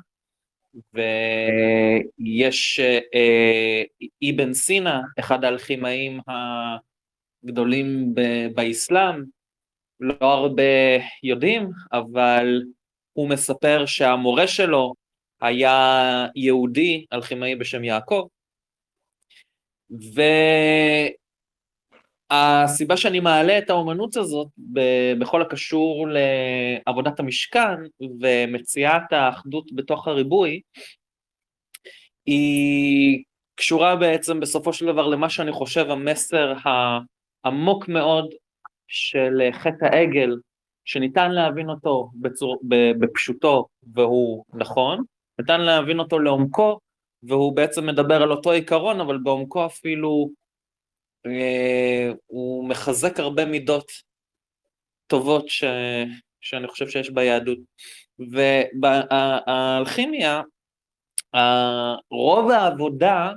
ויש 0.95 2.81
אה, 3.15 3.83
אבן 4.31 4.55
סינה, 4.55 5.01
אחד 5.19 5.45
האלכימאים 5.45 6.21
הגדולים 7.45 8.15
באסלאם, 8.55 9.25
לא 10.01 10.33
הרבה 10.33 10.63
יודעים, 11.23 11.71
אבל 11.93 12.63
הוא 13.13 13.29
מספר 13.29 13.87
שהמורה 13.87 14.47
שלו 14.47 14.95
היה 15.41 16.27
יהודי, 16.35 17.07
אלכימאי 17.13 17.55
בשם 17.55 17.85
יעקב, 17.85 18.27
הסיבה 22.31 22.97
שאני 22.97 23.21
מעלה 23.21 23.59
את 23.59 23.71
האומנות 23.71 24.17
הזאת 24.17 24.49
בכל 25.19 25.43
הקשור 25.43 26.09
לעבודת 26.09 27.21
המשכן 27.21 27.77
ומציאת 28.21 29.13
האחדות 29.13 29.73
בתוך 29.73 30.09
הריבוי, 30.09 30.61
היא 32.27 33.25
קשורה 33.55 33.97
בעצם 33.97 34.41
בסופו 34.41 34.73
של 34.73 34.87
דבר 34.87 35.07
למה 35.07 35.31
שאני 35.31 35.53
חושב 35.53 35.91
המסר 35.91 36.53
העמוק 37.45 37.89
מאוד 37.89 38.35
של 38.89 39.41
חטא 39.53 39.85
העגל, 39.85 40.37
שניתן 40.85 41.31
להבין 41.31 41.71
אותו 41.71 42.11
בצור, 42.15 42.61
בפשוטו 42.99 43.67
והוא 43.95 44.45
נכון, 44.55 45.05
ניתן 45.39 45.61
להבין 45.61 45.99
אותו 45.99 46.19
לעומקו 46.19 46.79
והוא 47.23 47.57
בעצם 47.57 47.87
מדבר 47.87 48.23
על 48.23 48.31
אותו 48.31 48.51
עיקרון, 48.51 49.01
אבל 49.01 49.19
בעומקו 49.19 49.67
אפילו 49.67 50.31
אה, 51.27 52.13
הוא 52.27 52.69
מחזק 52.69 53.21
הרבה 53.21 53.45
מידות 53.45 53.91
טובות 55.07 55.49
ש... 55.49 55.65
שאני 56.41 56.69
חושב 56.69 56.89
שיש 56.89 57.11
ביהדות. 57.11 57.59
ובאלכימיה, 58.19 60.43
רוב 62.11 62.51
העבודה 62.51 63.33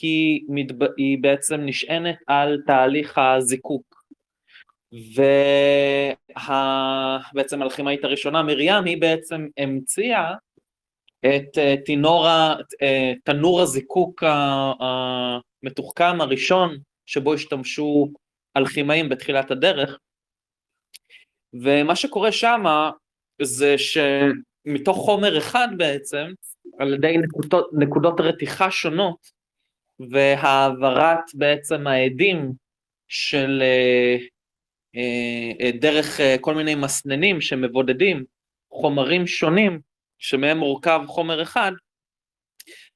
היא. 0.00 0.40
היא 0.96 1.18
בעצם 1.20 1.60
נשענת 1.60 2.16
על 2.26 2.62
תהליך 2.66 3.18
הזיקוק. 3.18 3.87
ובעצם 6.42 7.62
האלכימאית 7.62 8.04
הראשונה, 8.04 8.42
מרים, 8.42 8.84
היא 8.84 9.00
בעצם 9.00 9.46
המציאה 9.56 10.34
את 11.20 11.58
אה, 11.58 11.74
תינור, 11.84 12.28
אה, 12.28 13.12
תנור 13.24 13.60
הזיקוק 13.60 14.22
המתוחכם 14.80 16.20
הראשון 16.20 16.78
שבו 17.06 17.34
השתמשו 17.34 18.08
אלכימאים 18.56 19.08
בתחילת 19.08 19.50
הדרך, 19.50 19.98
ומה 21.52 21.96
שקורה 21.96 22.32
שם 22.32 22.64
זה 23.42 23.74
שמתוך 23.78 24.96
חומר 24.96 25.38
אחד 25.38 25.68
בעצם, 25.76 26.26
על 26.78 26.94
ידי 26.94 27.16
נקודות, 27.18 27.70
נקודות 27.72 28.20
רתיחה 28.20 28.70
שונות, 28.70 29.30
והעברת 30.10 31.24
בעצם 31.34 31.86
העדים 31.86 32.52
של 33.08 33.62
אה, 33.62 34.16
אה, 34.16 34.37
דרך 35.80 36.20
אה, 36.20 36.36
כל 36.40 36.54
מיני 36.54 36.74
מסננים 36.74 37.40
שמבודדים 37.40 38.24
חומרים 38.70 39.26
שונים 39.26 39.80
שמהם 40.18 40.58
מורכב 40.58 41.00
חומר 41.06 41.42
אחד, 41.42 41.72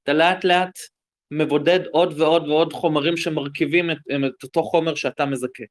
אתה 0.02 0.12
לאט 0.12 0.44
לאט 0.44 0.78
מבודד 1.30 1.86
עוד 1.86 2.20
ועוד 2.20 2.48
ועוד 2.48 2.72
חומרים 2.72 3.16
שמרכיבים 3.16 3.90
את, 3.90 3.96
את 4.38 4.42
אותו 4.42 4.62
חומר 4.62 4.94
שאתה 4.94 5.26
מזקק. 5.26 5.70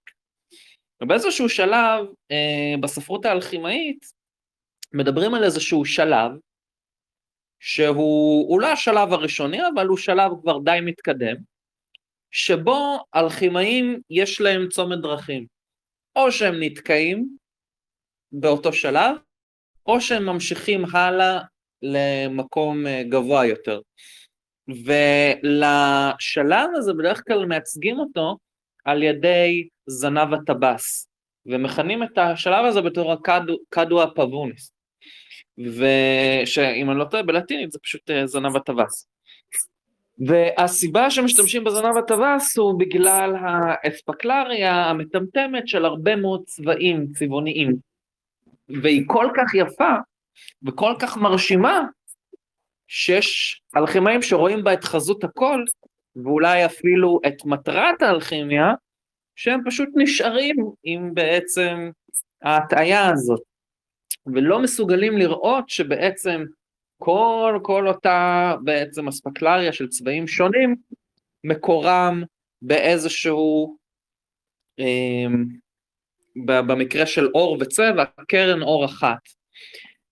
ובאיזשהו 1.01 1.49
שלב 1.49 2.05
אה, 2.31 2.73
בספרות 2.81 3.25
האלכימאית 3.25 4.05
מדברים 4.93 5.33
על 5.33 5.43
איזשהו 5.43 5.85
שלב 5.85 6.31
שהוא 7.59 8.61
לא 8.61 8.67
השלב 8.67 9.13
הראשוני 9.13 9.59
אבל 9.73 9.87
הוא 9.87 9.97
שלב 9.97 10.31
כבר 10.41 10.59
די 10.59 10.79
מתקדם 10.81 11.35
שבו 12.31 13.03
אלכימאים 13.15 14.01
יש 14.09 14.41
להם 14.41 14.69
צומת 14.69 14.99
דרכים 15.01 15.45
או 16.15 16.31
שהם 16.31 16.55
נתקעים 16.59 17.37
באותו 18.31 18.73
שלב 18.73 19.15
או 19.85 20.01
שהם 20.01 20.25
ממשיכים 20.25 20.85
הלאה 20.93 21.41
למקום 21.81 22.87
אה, 22.87 23.03
גבוה 23.09 23.45
יותר. 23.45 23.79
ולשלב 24.67 26.69
הזה 26.75 26.93
בדרך 26.93 27.23
כלל 27.27 27.45
מייצגים 27.45 27.99
אותו 27.99 28.37
על 28.85 29.03
ידי 29.03 29.67
זנב 29.87 30.33
הטבס, 30.33 31.07
ומכנים 31.45 32.03
את 32.03 32.17
השלב 32.17 32.65
הזה 32.65 32.81
בתור 32.81 33.13
הקדו 33.13 34.03
הפבוניס, 34.03 34.71
ושאם 35.57 36.91
אני 36.91 36.99
לא 36.99 37.05
טועה 37.05 37.23
בלטינית 37.23 37.71
זה 37.71 37.79
פשוט 37.79 38.09
אה, 38.09 38.27
זנב 38.27 38.55
הטבס. 38.55 39.10
והסיבה 40.27 41.09
שמשתמשים 41.09 41.63
בזנב 41.63 41.97
הטווס 41.97 42.57
הוא 42.57 42.79
בגלל 42.79 43.35
האספקלריה 43.41 44.85
המטמטמת 44.85 45.67
של 45.67 45.85
הרבה 45.85 46.15
מאוד 46.15 46.43
צבעים 46.45 47.07
צבעוניים. 47.13 47.75
והיא 48.69 49.03
כל 49.07 49.27
כך 49.37 49.55
יפה 49.55 49.93
וכל 50.63 50.93
כך 50.99 51.17
מרשימה, 51.17 51.81
שיש 52.87 53.61
אלכימאים 53.77 54.21
שרואים 54.21 54.63
בה 54.63 54.73
את 54.73 54.83
חזות 54.83 55.23
הכל, 55.23 55.63
ואולי 56.15 56.65
אפילו 56.65 57.19
את 57.27 57.45
מטרת 57.45 58.01
האלכימיה, 58.01 58.73
שהם 59.35 59.59
פשוט 59.65 59.89
נשארים 59.95 60.55
עם 60.83 61.13
בעצם 61.13 61.89
ההטעיה 62.41 63.09
הזאת, 63.09 63.41
ולא 64.25 64.59
מסוגלים 64.59 65.17
לראות 65.17 65.69
שבעצם 65.69 66.43
כל, 67.03 67.59
כל 67.63 67.87
אותה 67.87 68.55
בעצם 68.63 69.07
אספקלריה 69.07 69.73
של 69.73 69.87
צבעים 69.87 70.27
שונים, 70.27 70.75
מקורם 71.43 72.23
באיזשהו, 72.61 73.77
אה, 74.79 75.25
במקרה 76.45 77.05
של 77.05 77.27
אור 77.33 77.57
וצבע, 77.59 78.03
קרן 78.27 78.61
אור 78.61 78.85
אחת. 78.85 79.19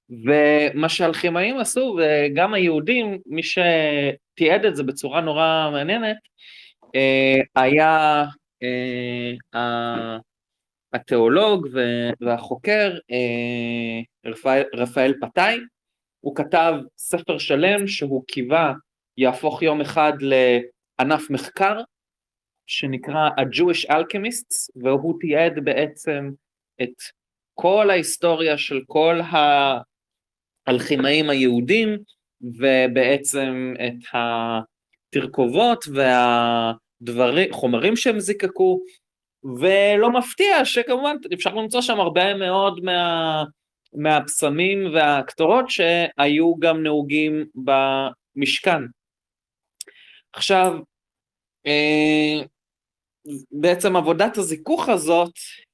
ומה 0.10 0.90
שהאלכימאים 0.90 1.60
עשו, 1.60 1.98
וגם 2.00 2.54
היהודים, 2.54 3.20
מי 3.26 3.42
שתיעד 3.44 4.66
את 4.66 4.76
זה 4.76 4.84
בצורה 4.84 5.22
נורא 5.22 5.70
מעניינת, 5.72 6.18
אה, 6.96 7.36
היה 7.56 8.26
אה, 8.64 10.18
התיאולוג 10.94 11.68
והחוקר 12.22 12.98
אה, 13.12 14.32
רפאל 14.76 15.14
פתאי, 15.22 15.60
הוא 16.22 16.36
כתב 16.36 16.74
ספר 16.98 17.38
שלם 17.38 17.88
שהוא 17.88 18.24
קיווה 18.28 18.74
יהפוך 19.18 19.62
יום 19.62 19.82
אחד 19.82 20.14
לענף 20.22 21.30
מחקר 21.30 21.82
שנקרא 22.68 23.30
ה-Jewish 23.38 23.90
Alchemists 23.90 24.82
והוא 24.84 25.20
תיעד 25.20 25.60
בעצם 25.64 26.32
את 26.82 26.94
כל 27.54 27.90
ההיסטוריה 27.90 28.58
של 28.58 28.82
כל 28.88 29.20
האלכימאים 30.68 31.30
היהודים 31.30 31.98
ובעצם 32.42 33.74
את 33.88 34.20
התרכובות 35.14 35.86
והדברים, 35.94 37.54
חומרים 37.54 37.96
שהם 37.96 38.20
זיקקו 38.20 38.80
ולא 39.44 40.12
מפתיע 40.12 40.66
שכמובן 40.66 41.16
אפשר 41.34 41.56
למצוא 41.56 41.82
שם 41.82 42.00
הרבה 42.00 42.34
מאוד 42.34 42.80
מה... 42.84 43.44
מהבשמים 43.94 44.94
והקטורות 44.94 45.66
שהיו 45.70 46.60
גם 46.60 46.84
נהוגים 46.84 47.46
במשכן. 47.56 48.82
עכשיו, 50.34 50.80
אה, 51.68 52.42
בעצם 53.52 53.96
עבודת 53.96 54.38
הזיכוך 54.38 54.90
הזאת 54.90 55.34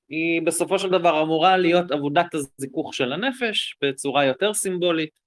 היא 0.10 0.42
בסופו 0.42 0.80
של 0.80 0.90
דבר 0.90 1.22
אמורה 1.24 1.58
להיות 1.58 1.92
עבודת 1.92 2.34
הזיכוך 2.34 2.94
של 2.94 3.14
הנפש 3.14 3.78
בצורה 3.82 4.26
יותר 4.26 4.54
סימבולית, 4.54 5.20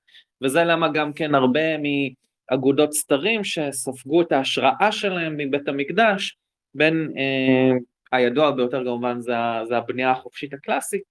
וזה 0.43 0.65
למה 0.65 0.89
גם 0.89 1.13
כן 1.13 1.35
הרבה 1.35 1.61
מאגודות 1.79 2.93
סתרים 2.93 3.45
שספגו 3.45 4.23
את 4.23 4.33
ההשראה 4.33 4.93
שלהם 4.93 5.37
מבית 5.37 5.69
המקדש, 5.69 6.37
בין 6.75 7.13
אה, 7.17 7.77
הידוע 8.13 8.51
ביותר 8.51 8.85
כמובן 8.85 9.21
זה, 9.21 9.33
זה 9.69 9.77
הבנייה 9.77 10.11
החופשית 10.11 10.55
הקלאסית, 10.55 11.03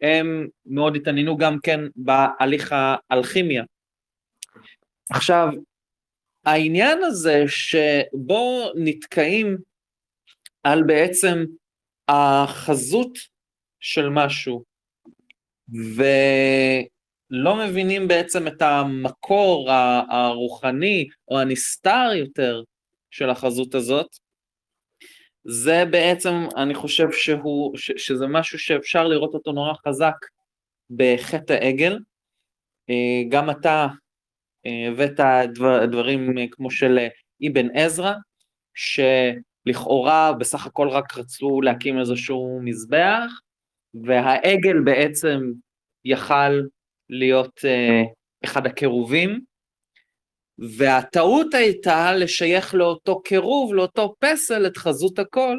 הם 0.00 0.48
מאוד 0.66 0.96
התעניינו 0.96 1.36
גם 1.36 1.58
כן 1.62 1.80
בהליך 1.96 2.74
האלכימיה. 3.10 3.64
עכשיו, 5.10 5.48
העניין 6.44 7.02
הזה 7.02 7.44
שבו 7.46 8.72
נתקעים 8.74 9.56
על 10.62 10.82
בעצם 10.82 11.44
החזות 12.08 13.18
של 13.80 14.08
משהו, 14.08 14.64
ולא 15.96 17.56
מבינים 17.66 18.08
בעצם 18.08 18.46
את 18.46 18.62
המקור 18.62 19.70
הרוחני 20.10 21.08
או 21.28 21.40
הנסתר 21.40 22.10
יותר 22.14 22.62
של 23.10 23.30
החזות 23.30 23.74
הזאת, 23.74 24.16
זה 25.44 25.84
בעצם, 25.90 26.34
אני 26.56 26.74
חושב 26.74 27.12
שהוא, 27.12 27.76
ש, 27.76 27.90
שזה 27.96 28.26
משהו 28.26 28.58
שאפשר 28.58 29.08
לראות 29.08 29.34
אותו 29.34 29.52
נורא 29.52 29.72
חזק 29.86 30.14
בחטא 30.90 31.52
העגל. 31.52 31.98
אה, 32.90 33.22
גם 33.28 33.50
אתה 33.50 33.86
אה, 34.66 34.88
הבאת 34.88 35.20
דבר, 35.54 35.86
דברים 35.86 36.34
כמו 36.50 36.70
של 36.70 36.98
אבן 37.48 37.76
עזרא, 37.76 38.12
שלכאורה 38.74 40.32
בסך 40.32 40.66
הכל 40.66 40.88
רק 40.88 41.18
רצו 41.18 41.60
להקים 41.60 41.98
איזשהו 41.98 42.60
מזבח, 42.62 43.40
והעגל 44.04 44.80
בעצם 44.84 45.52
יכל 46.04 46.60
להיות 47.10 47.60
אה, 47.64 48.02
אחד 48.44 48.66
הקירובים, 48.66 49.40
והטעות 50.58 51.54
הייתה 51.54 52.12
לשייך 52.12 52.74
לאותו 52.74 53.20
קירוב, 53.20 53.74
לאותו 53.74 54.14
פסל, 54.18 54.66
את 54.66 54.76
חזות 54.76 55.18
הכל, 55.18 55.58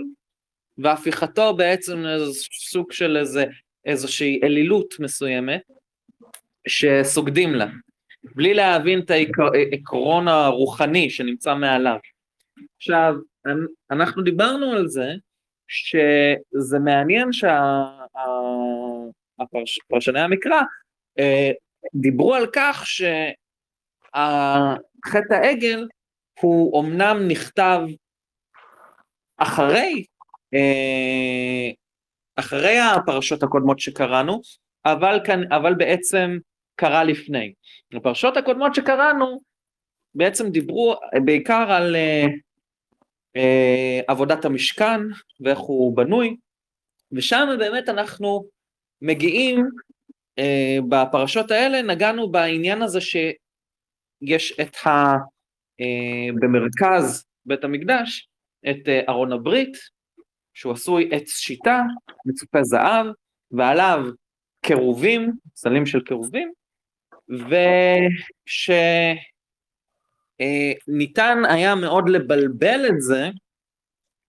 והפיכתו 0.78 1.56
בעצם 1.56 2.00
לסוג 2.00 2.92
של 2.92 3.18
איזה, 3.18 3.46
איזושהי 3.86 4.40
אלילות 4.44 4.94
מסוימת, 5.00 5.62
שסוגדים 6.68 7.54
לה, 7.54 7.68
בלי 8.36 8.54
להבין 8.54 9.00
את 9.00 9.12
העקרון 9.12 10.28
הרוחני 10.28 11.10
שנמצא 11.10 11.56
מעליו. 11.56 11.98
עכשיו, 12.78 13.14
אנחנו 13.92 14.24
דיברנו 14.24 14.72
על 14.72 14.88
זה, 14.88 15.08
שזה 15.68 16.80
מעניין 16.80 17.30
שהפרשני 19.40 20.20
המקרא 20.20 20.62
אה, 21.20 21.52
דיברו 21.94 22.36
על 22.36 22.46
כך 22.54 22.84
ש... 22.86 23.02
חטא 25.06 25.34
העגל 25.34 25.88
הוא 26.42 26.84
אמנם 26.84 27.28
נכתב 27.28 27.82
אחרי, 29.38 30.04
אה, 30.54 31.70
אחרי 32.36 32.80
הפרשות 32.80 33.44
הקודמות 33.44 33.80
שקראנו, 33.80 34.42
אבל, 34.86 35.20
כאן, 35.26 35.54
אבל 35.54 35.74
בעצם 35.74 36.38
קרה 36.76 37.04
לפני. 37.04 37.54
הפרשות 37.94 38.38
הקודמות 38.38 38.76
שקראנו 38.76 39.40
בעצם 40.16 40.50
דיברו 40.50 40.96
בעיקר 41.26 41.72
על 41.72 41.96
אה, 41.96 42.26
אה, 43.36 44.00
עבודת 44.08 44.46
המשכן 44.46 45.02
ואיך 45.40 45.60
הוא 45.60 45.98
בנוי, 45.98 46.36
ושם 47.12 47.56
באמת 47.60 47.90
אנחנו 47.90 48.46
מגיעים, 49.02 49.70
בפרשות 50.90 51.52
האלה 51.52 51.82
נגענו 51.82 52.32
בעניין 52.32 52.82
הזה 52.82 53.02
ש... 53.02 53.16
יש 54.22 54.60
את 54.60 54.76
ה... 54.86 54.90
אה, 55.82 56.30
במרכז 56.42 57.26
בית 57.46 57.64
המקדש, 57.64 58.30
את 58.70 58.88
אה, 58.88 59.02
ארון 59.10 59.32
הברית, 59.32 59.78
שהוא 60.54 60.74
עשוי 60.74 61.10
עץ 61.12 61.30
שיטה, 61.30 61.82
מצופה 62.26 62.64
זהב, 62.64 63.06
ועליו 63.52 64.06
קירובים, 64.66 65.32
סלים 65.56 65.86
של 65.86 66.04
קירובים, 66.04 66.52
ושניתן 70.38 71.38
אה, 71.46 71.54
היה 71.54 71.76
מאוד 71.76 72.10
לבלבל 72.10 72.86
את 72.90 73.02
זה 73.02 73.30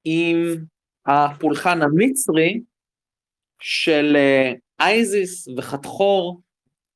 עם 0.04 0.36
הפולחן 1.06 1.82
המצרי 1.82 2.60
של 3.60 4.16
אייזיס 4.80 5.48
וחתחור, 5.56 6.40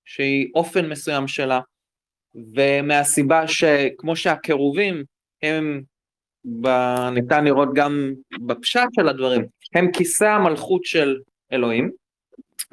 שהיא 0.05 0.51
אופן 0.55 0.89
מסוים 0.89 1.29
שלה, 1.29 1.61
ומהסיבה 2.35 3.49
שכמו 3.49 4.17
שהקירובים 4.17 5.05
הם 5.43 5.83
ב- 6.61 7.09
ניתן 7.13 7.45
לראות 7.45 7.69
גם 7.75 8.13
בפשט 8.47 8.89
של 8.93 9.09
הדברים, 9.09 9.45
הם 9.75 9.93
כיסא 9.93 10.25
המלכות 10.25 10.85
של 10.85 11.17
אלוהים. 11.53 11.91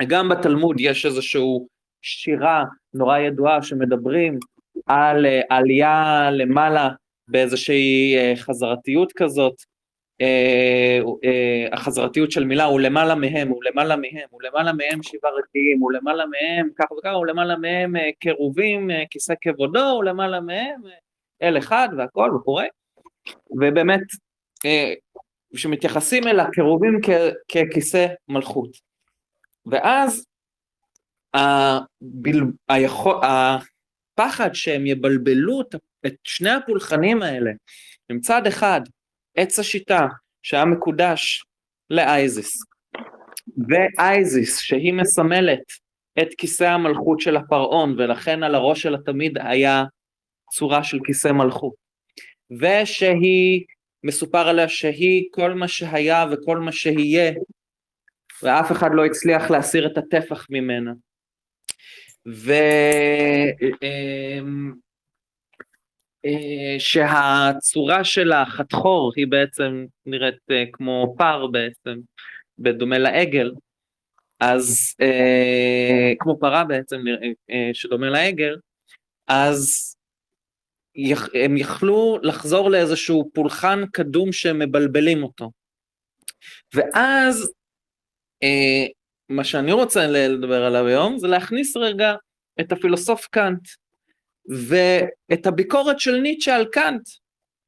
גם 0.07 0.29
בתלמוד 0.29 0.75
יש 0.79 1.05
איזושהי 1.05 1.59
שירה 2.01 2.63
נורא 2.93 3.17
ידועה 3.17 3.61
שמדברים 3.61 4.39
על 4.85 5.25
אה, 5.25 5.41
עלייה 5.49 6.29
למעלה 6.31 6.89
באיזושהי 7.27 8.15
אה, 8.17 8.33
חזרתיות 8.35 9.13
כזאת, 9.15 9.53
החזרתיות 11.71 12.31
של 12.31 12.43
מילה 12.43 12.63
הוא 12.63 12.79
למעלה 12.79 13.15
מהם, 13.15 13.47
הוא 13.47 13.63
למעלה 13.63 13.95
מהם, 13.95 14.27
הוא 14.29 14.41
למעלה 14.41 14.73
מהם 14.73 15.03
שבעה 15.03 15.31
רקיעים, 15.31 15.79
הוא 15.79 15.91
למעלה 15.91 16.23
מהם 16.25 16.69
כך 16.75 16.91
וכך, 16.91 17.11
הוא 17.13 17.25
למעלה 17.25 17.55
מהם 17.57 17.95
אה, 17.95 18.09
קירובים, 18.19 18.91
אה, 18.91 19.03
כיסא 19.09 19.33
כבודו, 19.41 19.89
הוא 19.89 20.03
למעלה 20.03 20.39
מהם 20.39 20.81
אה, 20.85 21.47
אל 21.47 21.57
אחד 21.57 21.89
והכל 21.97 22.31
וכו', 22.35 22.61
ובאמת 23.49 24.01
אה, 24.65 24.93
שמתייחסים 25.55 26.27
אל 26.27 26.39
הקירובים 26.39 26.99
ככיסא 27.51 28.07
מלכות. 28.27 28.71
ואז 29.65 30.25
הבל... 31.33 32.41
היכול... 32.69 33.15
הפחד 33.23 34.49
שהם 34.53 34.85
יבלבלו 34.85 35.61
את 36.05 36.13
שני 36.23 36.49
הפולחנים 36.49 37.21
האלה, 37.21 37.51
מצד 38.11 38.47
אחד 38.47 38.81
עץ 39.35 39.59
השיטה 39.59 40.07
שהיה 40.43 40.65
מקודש 40.65 41.43
לאייזיס, 41.89 42.53
ואייזיס 43.69 44.59
שהיא 44.59 44.93
מסמלת 44.93 45.63
את 46.21 46.27
כיסא 46.37 46.63
המלכות 46.63 47.19
של 47.19 47.35
הפרעון 47.35 47.95
ולכן 47.97 48.43
על 48.43 48.55
הראש 48.55 48.81
שלה 48.81 48.97
תמיד 49.05 49.37
היה 49.37 49.83
צורה 50.51 50.83
של 50.83 50.97
כיסא 51.05 51.27
מלכות, 51.27 51.73
ושהיא 52.51 53.65
מסופר 54.03 54.47
עליה 54.47 54.69
שהיא 54.69 55.23
כל 55.31 55.53
מה 55.53 55.67
שהיה 55.67 56.25
וכל 56.31 56.57
מה 56.57 56.71
שיהיה 56.71 57.33
ואף 58.43 58.71
אחד 58.71 58.89
לא 58.93 59.05
הצליח 59.05 59.51
להסיר 59.51 59.87
את 59.87 59.97
הטפח 59.97 60.47
ממנה. 60.49 60.91
ו... 62.27 62.53
אה, 66.25 66.79
שהצורה 66.79 68.03
של 68.03 68.31
החתחור 68.31 69.11
היא 69.15 69.27
בעצם 69.27 69.85
נראית 70.05 70.35
אה, 70.51 70.63
כמו 70.73 71.15
פר 71.17 71.47
בעצם, 71.47 71.99
בדומה 72.59 72.97
לעגל, 72.97 73.51
אז 74.39 74.95
אה, 75.01 76.13
כמו 76.19 76.39
פרה 76.39 76.63
בעצם 76.63 77.01
שדומה 77.73 78.09
לעגל, 78.09 78.57
אז 79.27 79.95
הם 81.43 81.57
יכלו 81.57 82.17
לחזור 82.23 82.69
לאיזשהו 82.71 83.29
פולחן 83.33 83.85
קדום 83.93 84.31
שמבלבלים 84.31 85.23
אותו. 85.23 85.51
ואז 86.73 87.51
מה 89.29 89.43
שאני 89.43 89.71
רוצה 89.71 90.07
לדבר 90.07 90.63
עליו 90.65 90.85
היום 90.85 91.17
זה 91.17 91.27
להכניס 91.27 91.77
רגע 91.77 92.13
את 92.59 92.71
הפילוסוף 92.71 93.27
קאנט 93.27 93.67
ואת 94.49 95.45
הביקורת 95.45 95.99
של 95.99 96.15
ניטשה 96.15 96.55
על 96.55 96.65
קאנט, 96.71 97.01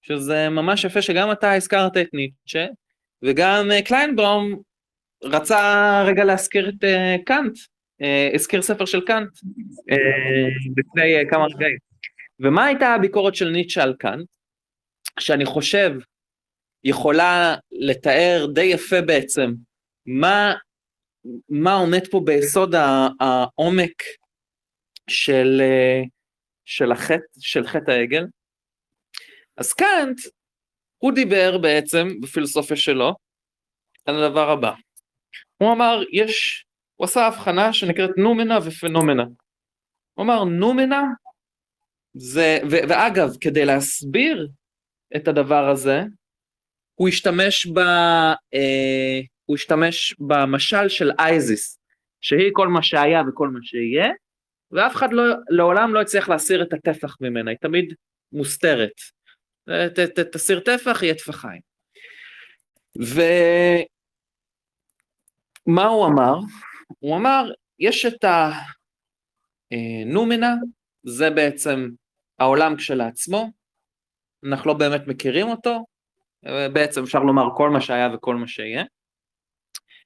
שזה 0.01 0.49
ממש 0.49 0.83
יפה 0.83 1.01
שגם 1.01 1.31
אתה 1.31 1.53
הזכרת 1.53 1.97
את 1.97 2.07
ניטשה, 2.13 2.65
וגם 3.23 3.71
אה, 3.71 3.81
קליינבאום 3.81 4.61
רצה 5.23 6.03
רגע 6.07 6.23
להזכיר 6.23 6.69
את 6.69 6.83
אה, 6.83 7.15
קאנט, 7.25 7.57
אה, 8.01 8.29
הזכיר 8.33 8.61
ספר 8.61 8.85
של 8.85 9.01
קאנט 9.05 9.29
לפני 10.77 11.29
כמה 11.29 11.45
רגעים. 11.45 11.77
ומה 12.39 12.65
הייתה 12.65 12.87
הביקורת 12.87 13.35
של 13.35 13.49
ניטשה 13.49 13.83
על 13.83 13.95
קאנט? 13.99 14.27
שאני 15.19 15.45
חושב 15.45 15.91
יכולה 16.83 17.55
לתאר 17.71 18.47
די 18.53 18.63
יפה 18.63 19.01
בעצם 19.01 19.53
מה, 20.05 20.53
מה 21.49 21.73
עומד 21.73 22.07
פה 22.11 22.21
ביסוד 22.25 22.75
העומק 23.19 24.03
של, 25.09 25.61
של, 26.65 26.91
החטא, 26.91 27.23
של 27.39 27.67
חטא 27.67 27.91
העגל. 27.91 28.25
אז 29.57 29.73
קאנט, 29.73 30.19
הוא 30.97 31.11
דיבר 31.11 31.57
בעצם 31.57 32.07
בפילוסופיה 32.21 32.77
שלו 32.77 33.15
על 34.05 34.23
הדבר 34.23 34.49
הבא. 34.49 34.73
הוא 35.57 35.71
אמר, 35.71 36.03
יש, 36.11 36.65
הוא 36.95 37.05
עשה 37.05 37.27
הבחנה 37.27 37.73
שנקראת 37.73 38.09
נומנה 38.17 38.57
ופנומנה. 38.65 39.23
הוא 40.13 40.25
אמר, 40.25 40.43
נומנה 40.43 41.03
זה, 42.13 42.59
ו, 42.71 42.75
ואגב, 42.89 43.29
כדי 43.41 43.65
להסביר 43.65 44.47
את 45.15 45.27
הדבר 45.27 45.69
הזה, 45.69 46.01
הוא 46.95 47.07
השתמש, 47.07 47.65
ב, 47.65 47.79
אה, 48.53 49.19
הוא 49.45 49.55
השתמש 49.55 50.15
במשל 50.19 50.89
של 50.89 51.11
אייזיס, 51.19 51.79
שהיא 52.21 52.49
כל 52.53 52.67
מה 52.67 52.83
שהיה 52.83 53.21
וכל 53.27 53.49
מה 53.49 53.59
שיהיה, 53.61 54.09
ואף 54.73 54.95
אחד 54.95 55.13
לא, 55.13 55.23
לעולם 55.49 55.93
לא 55.93 56.01
הצליח 56.01 56.29
להסיר 56.29 56.63
את 56.63 56.73
הטפח 56.73 57.17
ממנה, 57.21 57.51
היא 57.51 57.57
תמיד 57.61 57.93
מוסתרת. 58.31 58.91
ת, 59.69 59.99
ת, 59.99 60.19
תסיר 60.19 60.59
טפח, 60.59 61.03
יהיה 61.03 61.15
טפחיים. 61.15 61.61
ומה 65.67 65.85
הוא 65.85 66.07
אמר? 66.07 66.35
הוא 66.99 67.17
אמר, 67.17 67.51
יש 67.79 68.05
את 68.05 68.25
הנומנה, 69.71 70.53
זה 71.03 71.29
בעצם 71.29 71.89
העולם 72.39 72.75
כשלעצמו, 72.75 73.51
אנחנו 74.47 74.67
לא 74.67 74.77
באמת 74.77 75.01
מכירים 75.07 75.47
אותו, 75.47 75.85
בעצם 76.73 77.03
אפשר 77.03 77.19
לומר 77.19 77.43
כל 77.57 77.69
מה 77.69 77.81
שהיה 77.81 78.09
וכל 78.15 78.35
מה 78.35 78.47
שיהיה, 78.47 78.83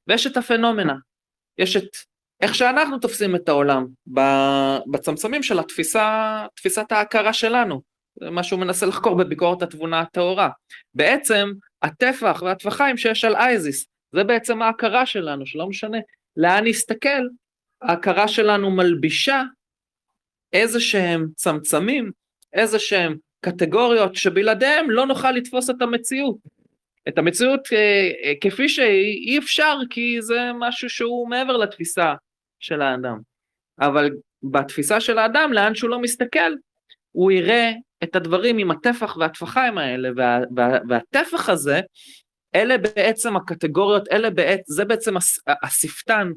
ויש 0.07 0.27
את 0.27 0.37
הפנומנה, 0.37 0.95
יש 1.57 1.75
את 1.75 1.89
איך 2.41 2.55
שאנחנו 2.55 2.99
תופסים 2.99 3.35
את 3.35 3.49
העולם, 3.49 3.87
בצמצמים 4.91 5.43
של 5.43 5.59
התפיסה, 5.59 6.45
תפיסת 6.55 6.91
ההכרה 6.91 7.33
שלנו, 7.33 7.81
זה 8.19 8.29
מה 8.29 8.43
שהוא 8.43 8.59
מנסה 8.59 8.85
לחקור 8.85 9.17
בביקורת 9.17 9.61
התבונה 9.61 9.99
הטהורה. 9.99 10.49
בעצם 10.93 11.51
הטפח 11.81 12.41
והטפחיים 12.45 12.97
שיש 12.97 13.25
על 13.25 13.35
אייזיס, 13.35 13.85
זה 14.11 14.23
בעצם 14.23 14.61
ההכרה 14.61 15.05
שלנו, 15.05 15.45
שלא 15.45 15.67
משנה 15.67 15.97
לאן 16.37 16.67
נסתכל, 16.67 17.27
ההכרה 17.81 18.27
שלנו 18.27 18.71
מלבישה 18.71 19.43
איזה 20.53 20.79
שהם 20.79 21.27
צמצמים, 21.35 22.11
איזה 22.53 22.79
שהם 22.79 23.15
קטגוריות 23.41 24.15
שבלעדיהם 24.15 24.89
לא 24.89 25.05
נוכל 25.05 25.31
לתפוס 25.31 25.69
את 25.69 25.81
המציאות. 25.81 26.37
את 27.07 27.17
המציאות 27.17 27.73
אה, 27.73 28.33
כפי 28.41 28.69
שהיא 28.69 29.31
אי 29.31 29.37
אפשר 29.37 29.77
כי 29.89 30.21
זה 30.21 30.51
משהו 30.59 30.89
שהוא 30.89 31.29
מעבר 31.29 31.57
לתפיסה 31.57 32.13
של 32.59 32.81
האדם. 32.81 33.19
אבל 33.79 34.09
בתפיסה 34.43 34.99
של 34.99 35.17
האדם, 35.17 35.53
לאן 35.53 35.75
שהוא 35.75 35.89
לא 35.89 35.99
מסתכל, 35.99 36.53
הוא 37.11 37.31
יראה 37.31 37.71
את 38.03 38.15
הדברים 38.15 38.57
עם 38.57 38.71
הטפח 38.71 39.17
והטפחיים 39.17 39.77
האלה, 39.77 40.09
וה, 40.15 40.39
וה, 40.55 40.79
והטפח 40.89 41.49
הזה, 41.49 41.81
אלה 42.55 42.77
בעצם 42.77 43.35
הקטגוריות, 43.35 44.07
אלה 44.11 44.29
בעת, 44.29 44.61
זה 44.65 44.85
בעצם 44.85 45.13
השפתן, 45.63 46.31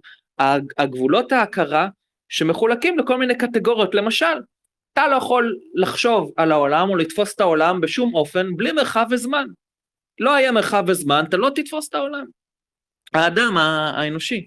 הגבולות 0.78 1.32
ההכרה, 1.32 1.88
שמחולקים 2.28 2.98
לכל 2.98 3.18
מיני 3.18 3.38
קטגוריות. 3.38 3.94
למשל, 3.94 4.40
אתה 4.92 5.08
לא 5.08 5.16
יכול 5.16 5.56
לחשוב 5.74 6.32
על 6.36 6.52
העולם 6.52 6.90
או 6.90 6.96
לתפוס 6.96 7.34
את 7.34 7.40
העולם 7.40 7.80
בשום 7.80 8.14
אופן 8.14 8.56
בלי 8.56 8.72
מרחב 8.72 9.06
וזמן. 9.10 9.46
לא 10.20 10.34
היה 10.34 10.52
מרחב 10.52 10.84
וזמן, 10.86 11.24
אתה 11.28 11.36
לא 11.36 11.50
תתפוס 11.54 11.88
את 11.88 11.94
העולם. 11.94 12.24
האדם 13.14 13.56
האנושי, 13.56 14.46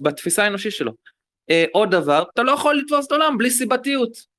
בתפיסה 0.00 0.44
האנושית 0.44 0.72
שלו. 0.72 0.92
עוד 1.72 1.90
דבר, 1.90 2.24
אתה 2.34 2.42
לא 2.42 2.52
יכול 2.52 2.76
לתפוס 2.76 3.06
את 3.06 3.12
העולם 3.12 3.38
בלי 3.38 3.50
סיבתיות. 3.50 4.34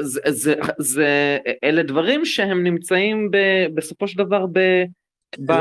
זה, 0.00 0.20
זה, 0.30 0.54
זה, 0.78 1.38
אלה 1.64 1.82
דברים 1.82 2.24
שהם 2.24 2.64
נמצאים 2.64 3.30
ב, 3.30 3.36
בסופו 3.74 4.08
של 4.08 4.24
דבר 4.24 4.46
ב... 4.46 4.58
ב... 5.38 5.52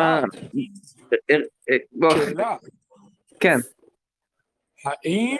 שאלה. 2.12 2.56
כן. 3.40 3.58
האם 4.86 5.38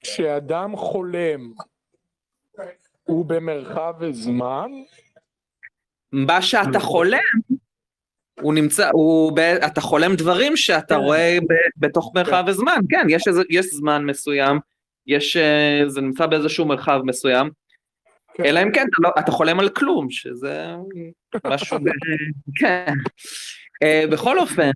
כשאדם 0.00 0.76
חולם 0.76 1.52
הוא 3.04 3.26
במרחב 3.26 3.94
וזמן? 4.00 4.70
מה 6.12 6.42
שאתה 6.42 6.80
חולם, 6.80 7.57
הוא 8.40 8.54
נמצא, 8.54 8.90
הוא, 8.92 9.32
אתה 9.66 9.80
חולם 9.80 10.14
דברים 10.14 10.56
שאתה 10.56 10.96
רואה 10.96 11.38
בתוך 11.76 12.12
מרחב 12.14 12.44
וזמן, 12.46 12.80
כן, 12.88 13.06
יש, 13.08 13.28
איזה, 13.28 13.42
יש 13.50 13.66
זמן 13.66 14.04
מסוים, 14.04 14.58
יש, 15.06 15.36
זה 15.86 16.00
נמצא 16.00 16.26
באיזשהו 16.26 16.66
מרחב 16.66 17.00
מסוים, 17.04 17.50
כן. 18.34 18.44
אלא 18.44 18.62
אם 18.62 18.72
כן, 18.72 18.80
אתה, 18.80 19.08
לא, 19.08 19.10
אתה 19.18 19.32
חולם 19.32 19.60
על 19.60 19.68
כלום, 19.68 20.10
שזה 20.10 20.66
משהו. 21.46 21.78
כן. 22.60 22.92
בכל 24.10 24.38
אופן, 24.38 24.70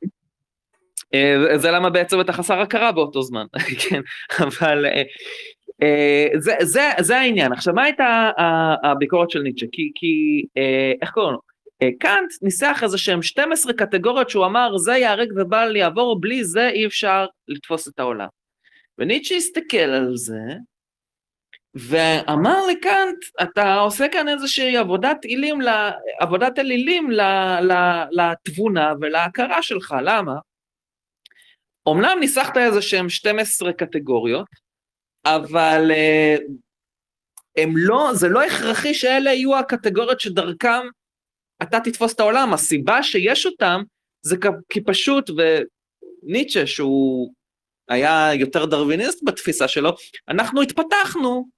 זה 1.56 1.70
למה 1.70 1.90
בעצם 1.90 2.20
אתה 2.20 2.32
חסר 2.32 2.60
הכרה 2.60 2.92
באותו 2.92 3.22
זמן, 3.22 3.46
כן, 3.88 4.00
אבל 4.40 4.86
אה, 5.82 6.28
זה, 6.38 6.54
זה, 6.60 6.90
זה 7.00 7.18
העניין. 7.18 7.52
עכשיו, 7.52 7.74
מה 7.74 7.82
הייתה 7.82 8.30
הביקורת 8.84 9.30
של 9.30 9.42
ניטשה? 9.42 9.66
כי, 9.72 9.92
כי 9.94 10.44
אה, 10.56 10.92
איך 11.02 11.10
קוראים 11.10 11.32
לו? 11.32 11.51
אה, 11.82 11.88
קאנט 12.00 12.30
ניסח 12.42 12.80
איזה 12.82 12.98
שהם 12.98 13.22
12 13.22 13.72
קטגוריות 13.72 14.30
שהוא 14.30 14.46
אמר, 14.46 14.76
זה 14.76 14.92
ייהרג 14.92 15.32
ובל 15.36 15.76
יעבור, 15.76 16.20
בלי 16.20 16.44
זה 16.44 16.68
אי 16.68 16.86
אפשר 16.86 17.26
לתפוס 17.48 17.88
את 17.88 17.98
העולם. 17.98 18.28
וניטשה 18.98 19.34
הסתכל 19.36 19.76
על 19.76 20.16
זה, 20.16 20.40
ואמר 21.74 22.66
לקאנט, 22.70 23.18
אתה 23.42 23.74
עושה 23.74 24.08
כאן 24.12 24.28
איזושהי 24.28 24.76
עבודת 24.76 25.16
אלים, 25.24 25.58
עבודת 26.20 26.58
אלילים 26.58 27.10
לתבונה 28.10 28.92
ולהכרה 29.00 29.62
שלך, 29.62 29.94
למה? 30.02 30.34
אמנם 31.88 32.16
ניסחת 32.20 32.56
איזה 32.56 32.82
שהם 32.82 33.08
12 33.08 33.72
קטגוריות, 33.72 34.46
אבל 35.26 35.90
אה, 35.90 36.36
הם 37.56 37.72
לא, 37.76 38.10
זה 38.14 38.28
לא 38.28 38.42
הכרחי 38.42 38.94
שאלה 38.94 39.32
יהיו 39.32 39.58
הקטגוריות 39.58 40.20
שדרכם 40.20 40.86
אתה 41.62 41.80
תתפוס 41.80 42.14
את 42.14 42.20
העולם. 42.20 42.52
הסיבה 42.52 43.02
שיש 43.02 43.46
אותם 43.46 43.82
זה 44.22 44.36
כי 44.68 44.80
פשוט, 44.80 45.30
וניטשה 45.30 46.66
שהוא 46.66 47.32
היה 47.88 48.30
יותר 48.34 48.64
דרוויניסט 48.64 49.22
בתפיסה 49.24 49.68
שלו, 49.68 49.90
אנחנו 50.28 50.62
התפתחנו 50.62 51.48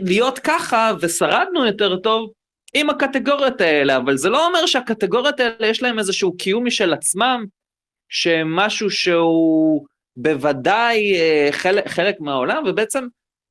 להיות 0.00 0.38
ככה 0.38 0.92
ושרדנו 1.00 1.66
יותר 1.66 1.96
טוב 1.96 2.32
עם 2.74 2.90
הקטגוריות 2.90 3.60
האלה, 3.60 3.96
אבל 3.96 4.16
זה 4.16 4.28
לא 4.28 4.46
אומר 4.46 4.66
שהקטגוריות 4.66 5.40
האלה 5.40 5.66
יש 5.66 5.82
להם 5.82 5.98
איזשהו 5.98 6.36
קיום 6.36 6.66
משל 6.66 6.92
עצמם, 6.92 7.44
שמשהו 8.08 8.90
שהוא 8.90 9.86
בוודאי 10.16 11.14
אה, 11.14 11.48
חלק, 11.52 11.88
חלק 11.88 12.20
מהעולם, 12.20 12.62
ובעצם 12.66 13.06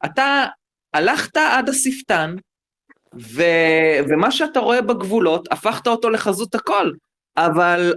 אתה 0.06 0.45
הלכת 0.93 1.38
עד 1.38 1.69
השפתן, 1.69 2.35
ו, 3.19 3.41
ומה 4.09 4.31
שאתה 4.31 4.59
רואה 4.59 4.81
בגבולות, 4.81 5.51
הפכת 5.51 5.88
אותו 5.88 6.09
לחזות 6.09 6.56
הכל, 6.56 6.91
אבל 7.38 7.93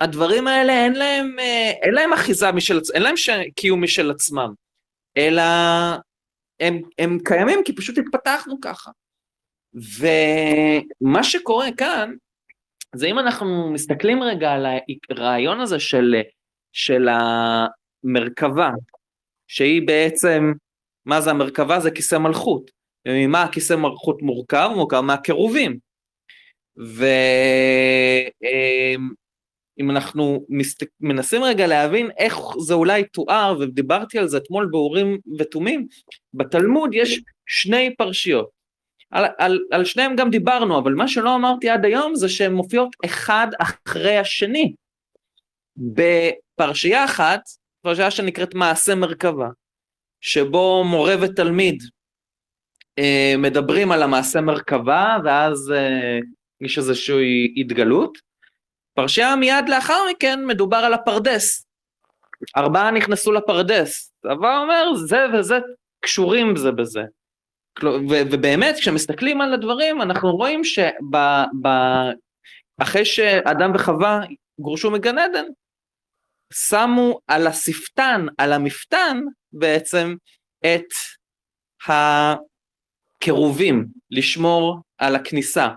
הדברים 0.00 0.46
האלה 0.46 0.72
אין 0.72 0.92
להם, 0.92 1.38
אה, 1.38 1.70
אין 1.82 1.94
להם 1.94 2.12
אחיזה 2.12 2.52
משל 2.52 2.78
עצמם, 2.78 2.94
אין 2.94 3.02
להם 3.02 3.14
קיום 3.56 3.82
משל 3.82 4.10
עצמם, 4.10 4.52
אלא 5.16 5.42
הם, 6.60 6.80
הם 6.98 7.18
קיימים 7.24 7.60
כי 7.64 7.76
פשוט 7.76 7.98
התפתחנו 7.98 8.60
ככה. 8.60 8.90
ומה 9.74 11.24
שקורה 11.24 11.66
כאן, 11.76 12.14
זה 12.94 13.06
אם 13.06 13.18
אנחנו 13.18 13.70
מסתכלים 13.72 14.22
רגע 14.22 14.52
על 14.52 14.66
הרעיון 15.10 15.60
הזה 15.60 15.80
של, 15.80 16.14
של 16.72 17.08
המרכבה, 17.08 18.70
שהיא 19.48 19.86
בעצם, 19.86 20.52
מה 21.06 21.20
זה 21.20 21.30
המרכבה? 21.30 21.80
זה 21.80 21.90
כיסא 21.90 22.16
מלכות. 22.18 22.77
וממה 23.08 23.42
הכיסא 23.42 23.74
מלכות 23.74 24.22
מורכב? 24.22 24.70
מורכב 24.74 25.00
מהקירובים. 25.00 25.78
ואם 26.76 27.10
אנחנו 29.90 30.46
מסת... 30.48 30.86
מנסים 31.00 31.42
רגע 31.42 31.66
להבין 31.66 32.10
איך 32.18 32.36
זה 32.58 32.74
אולי 32.74 33.04
תואר, 33.04 33.56
ודיברתי 33.60 34.18
על 34.18 34.28
זה 34.28 34.36
אתמול 34.36 34.68
באורים 34.70 35.18
ותומים, 35.38 35.86
בתלמוד 36.34 36.90
יש 36.94 37.20
שני 37.46 37.94
פרשיות. 37.98 38.58
על, 39.10 39.24
על, 39.38 39.58
על 39.70 39.84
שניהם 39.84 40.16
גם 40.16 40.30
דיברנו, 40.30 40.78
אבל 40.78 40.94
מה 40.94 41.08
שלא 41.08 41.34
אמרתי 41.34 41.68
עד 41.68 41.84
היום 41.84 42.14
זה 42.14 42.28
שהן 42.28 42.52
מופיעות 42.52 42.96
אחד 43.04 43.46
אחרי 43.58 44.16
השני. 44.16 44.74
בפרשייה 45.76 47.04
אחת, 47.04 47.40
פרשייה 47.82 48.10
שנקראת 48.10 48.54
מעשה 48.54 48.94
מרכבה, 48.94 49.48
שבו 50.20 50.84
מורה 50.84 51.14
ותלמיד 51.20 51.82
מדברים 53.38 53.92
על 53.92 54.02
המעשה 54.02 54.40
מרכבה, 54.40 55.16
ואז 55.24 55.72
אה, 55.76 56.18
יש 56.60 56.78
איזושהי 56.78 57.54
התגלות. 57.56 58.18
פרשייה 58.94 59.36
מיד 59.36 59.68
לאחר 59.68 59.98
מכן 60.10 60.44
מדובר 60.46 60.76
על 60.76 60.94
הפרדס. 60.94 61.66
ארבעה 62.56 62.90
נכנסו 62.90 63.32
לפרדס. 63.32 64.12
צבא 64.22 64.58
אומר, 64.58 64.94
זה 64.94 65.26
וזה 65.34 65.58
קשורים 66.00 66.56
זה 66.56 66.72
בזה. 66.72 67.02
ובאמת, 68.30 68.74
כשמסתכלים 68.74 69.40
על 69.40 69.54
הדברים, 69.54 70.02
אנחנו 70.02 70.36
רואים 70.36 70.62
שאחרי 70.64 70.94
שאדם 73.04 73.72
וחווה 73.74 74.20
גורשו 74.58 74.90
מגן 74.90 75.18
עדן, 75.18 75.44
שמו 76.52 77.18
על 77.26 77.46
השפתן, 77.46 78.26
על 78.38 78.52
המפתן, 78.52 79.20
בעצם, 79.52 80.14
את 80.60 80.92
הקירובים, 83.18 83.86
לשמור 84.10 84.78
על 84.98 85.16
הכניסה. 85.16 85.68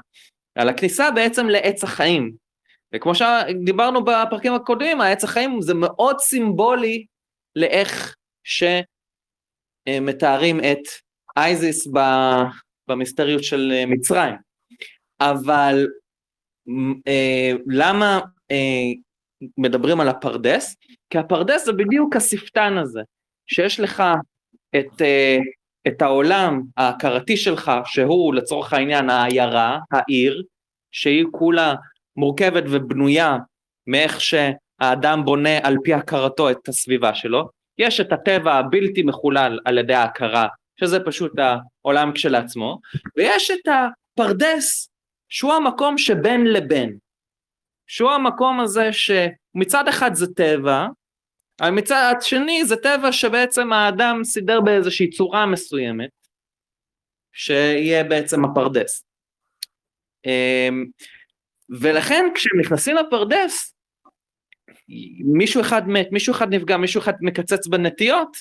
על 0.55 0.69
הכניסה 0.69 1.11
בעצם 1.11 1.49
לעץ 1.49 1.83
החיים. 1.83 2.31
וכמו 2.95 3.13
שדיברנו 3.15 4.03
בפרקים 4.03 4.53
הקודמים, 4.53 5.01
העץ 5.01 5.23
החיים 5.23 5.61
זה 5.61 5.73
מאוד 5.73 6.19
סימבולי 6.19 7.05
לאיך 7.55 8.15
שמתארים 9.87 10.59
את 10.59 10.81
אייזיס 11.37 11.87
במיסטריות 12.87 13.43
של 13.43 13.71
מצרים. 13.87 14.35
אבל 15.21 15.87
אה, 17.07 17.51
למה 17.67 18.19
אה, 18.51 18.91
מדברים 19.57 19.99
על 19.99 20.07
הפרדס? 20.09 20.75
כי 21.09 21.17
הפרדס 21.17 21.65
זה 21.65 21.73
בדיוק 21.73 22.15
השפתן 22.15 22.77
הזה, 22.77 23.01
שיש 23.47 23.79
לך 23.79 24.03
את, 24.75 25.01
אה, 25.01 25.37
את 25.87 26.01
העולם 26.01 26.61
ההכרתי 26.77 27.37
שלך, 27.37 27.71
שהוא 27.85 28.33
לצורך 28.33 28.73
העניין 28.73 29.09
העיירה, 29.09 29.79
העיר, 29.91 30.43
שהיא 30.91 31.25
כולה 31.31 31.75
מורכבת 32.15 32.63
ובנויה 32.69 33.37
מאיך 33.87 34.21
שהאדם 34.21 35.25
בונה 35.25 35.57
על 35.63 35.77
פי 35.83 35.93
הכרתו 35.93 36.49
את 36.49 36.67
הסביבה 36.67 37.15
שלו, 37.15 37.49
יש 37.77 37.99
את 37.99 38.11
הטבע 38.11 38.53
הבלתי 38.53 39.03
מחולל 39.03 39.59
על 39.65 39.77
ידי 39.77 39.93
ההכרה 39.93 40.47
שזה 40.79 40.99
פשוט 40.99 41.31
העולם 41.83 42.11
כשלעצמו, 42.13 42.79
ויש 43.17 43.51
את 43.51 43.67
הפרדס, 43.67 44.89
שהוא 45.29 45.53
המקום 45.53 45.97
שבין 45.97 46.47
לבין, 46.47 46.97
שהוא 47.87 48.11
המקום 48.11 48.59
הזה 48.59 48.89
שמצד 48.93 49.87
אחד 49.87 50.13
זה 50.13 50.33
טבע, 50.35 50.87
מצד 51.69 52.13
שני 52.21 52.65
זה 52.65 52.75
טבע 52.75 53.11
שבעצם 53.11 53.73
האדם 53.73 54.23
סידר 54.23 54.61
באיזושהי 54.61 55.09
צורה 55.09 55.45
מסוימת, 55.45 56.09
שיהיה 57.33 58.03
בעצם 58.03 58.45
הפרדס. 58.45 59.05
אמ, 60.25 60.85
ולכן 61.81 62.25
כשהם 62.35 62.59
נכנסים 62.59 62.95
לפרדס, 62.95 63.75
מישהו 65.33 65.61
אחד 65.61 65.81
מת, 65.87 66.07
מישהו 66.11 66.33
אחד 66.33 66.53
נפגע, 66.53 66.77
מישהו 66.77 67.01
אחד 67.01 67.13
מקצץ 67.21 67.67
בנטיות, 67.67 68.37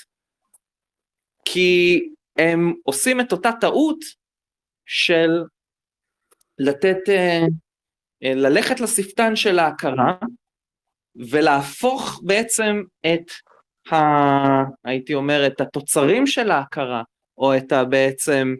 כי 1.45 2.01
הם 2.39 2.75
עושים 2.83 3.21
את 3.21 3.33
אותה 3.33 3.51
טעות 3.61 3.99
של 4.87 5.31
לתת, 6.59 7.09
אה, 7.09 7.47
ללכת 8.23 8.81
לשפתן 8.81 9.37
של 9.37 9.59
ההכרה 9.59 10.17
ולהפוך 11.17 12.21
בעצם 12.25 12.83
את, 13.07 13.31
ה, 13.93 13.97
הייתי 14.85 15.15
אומר, 15.15 15.47
את 15.47 15.61
התוצרים 15.61 16.27
של 16.27 16.51
ההכרה, 16.51 17.03
או 17.39 17.57
את 17.57 17.73
ה, 17.73 17.85
בעצם 17.85 18.55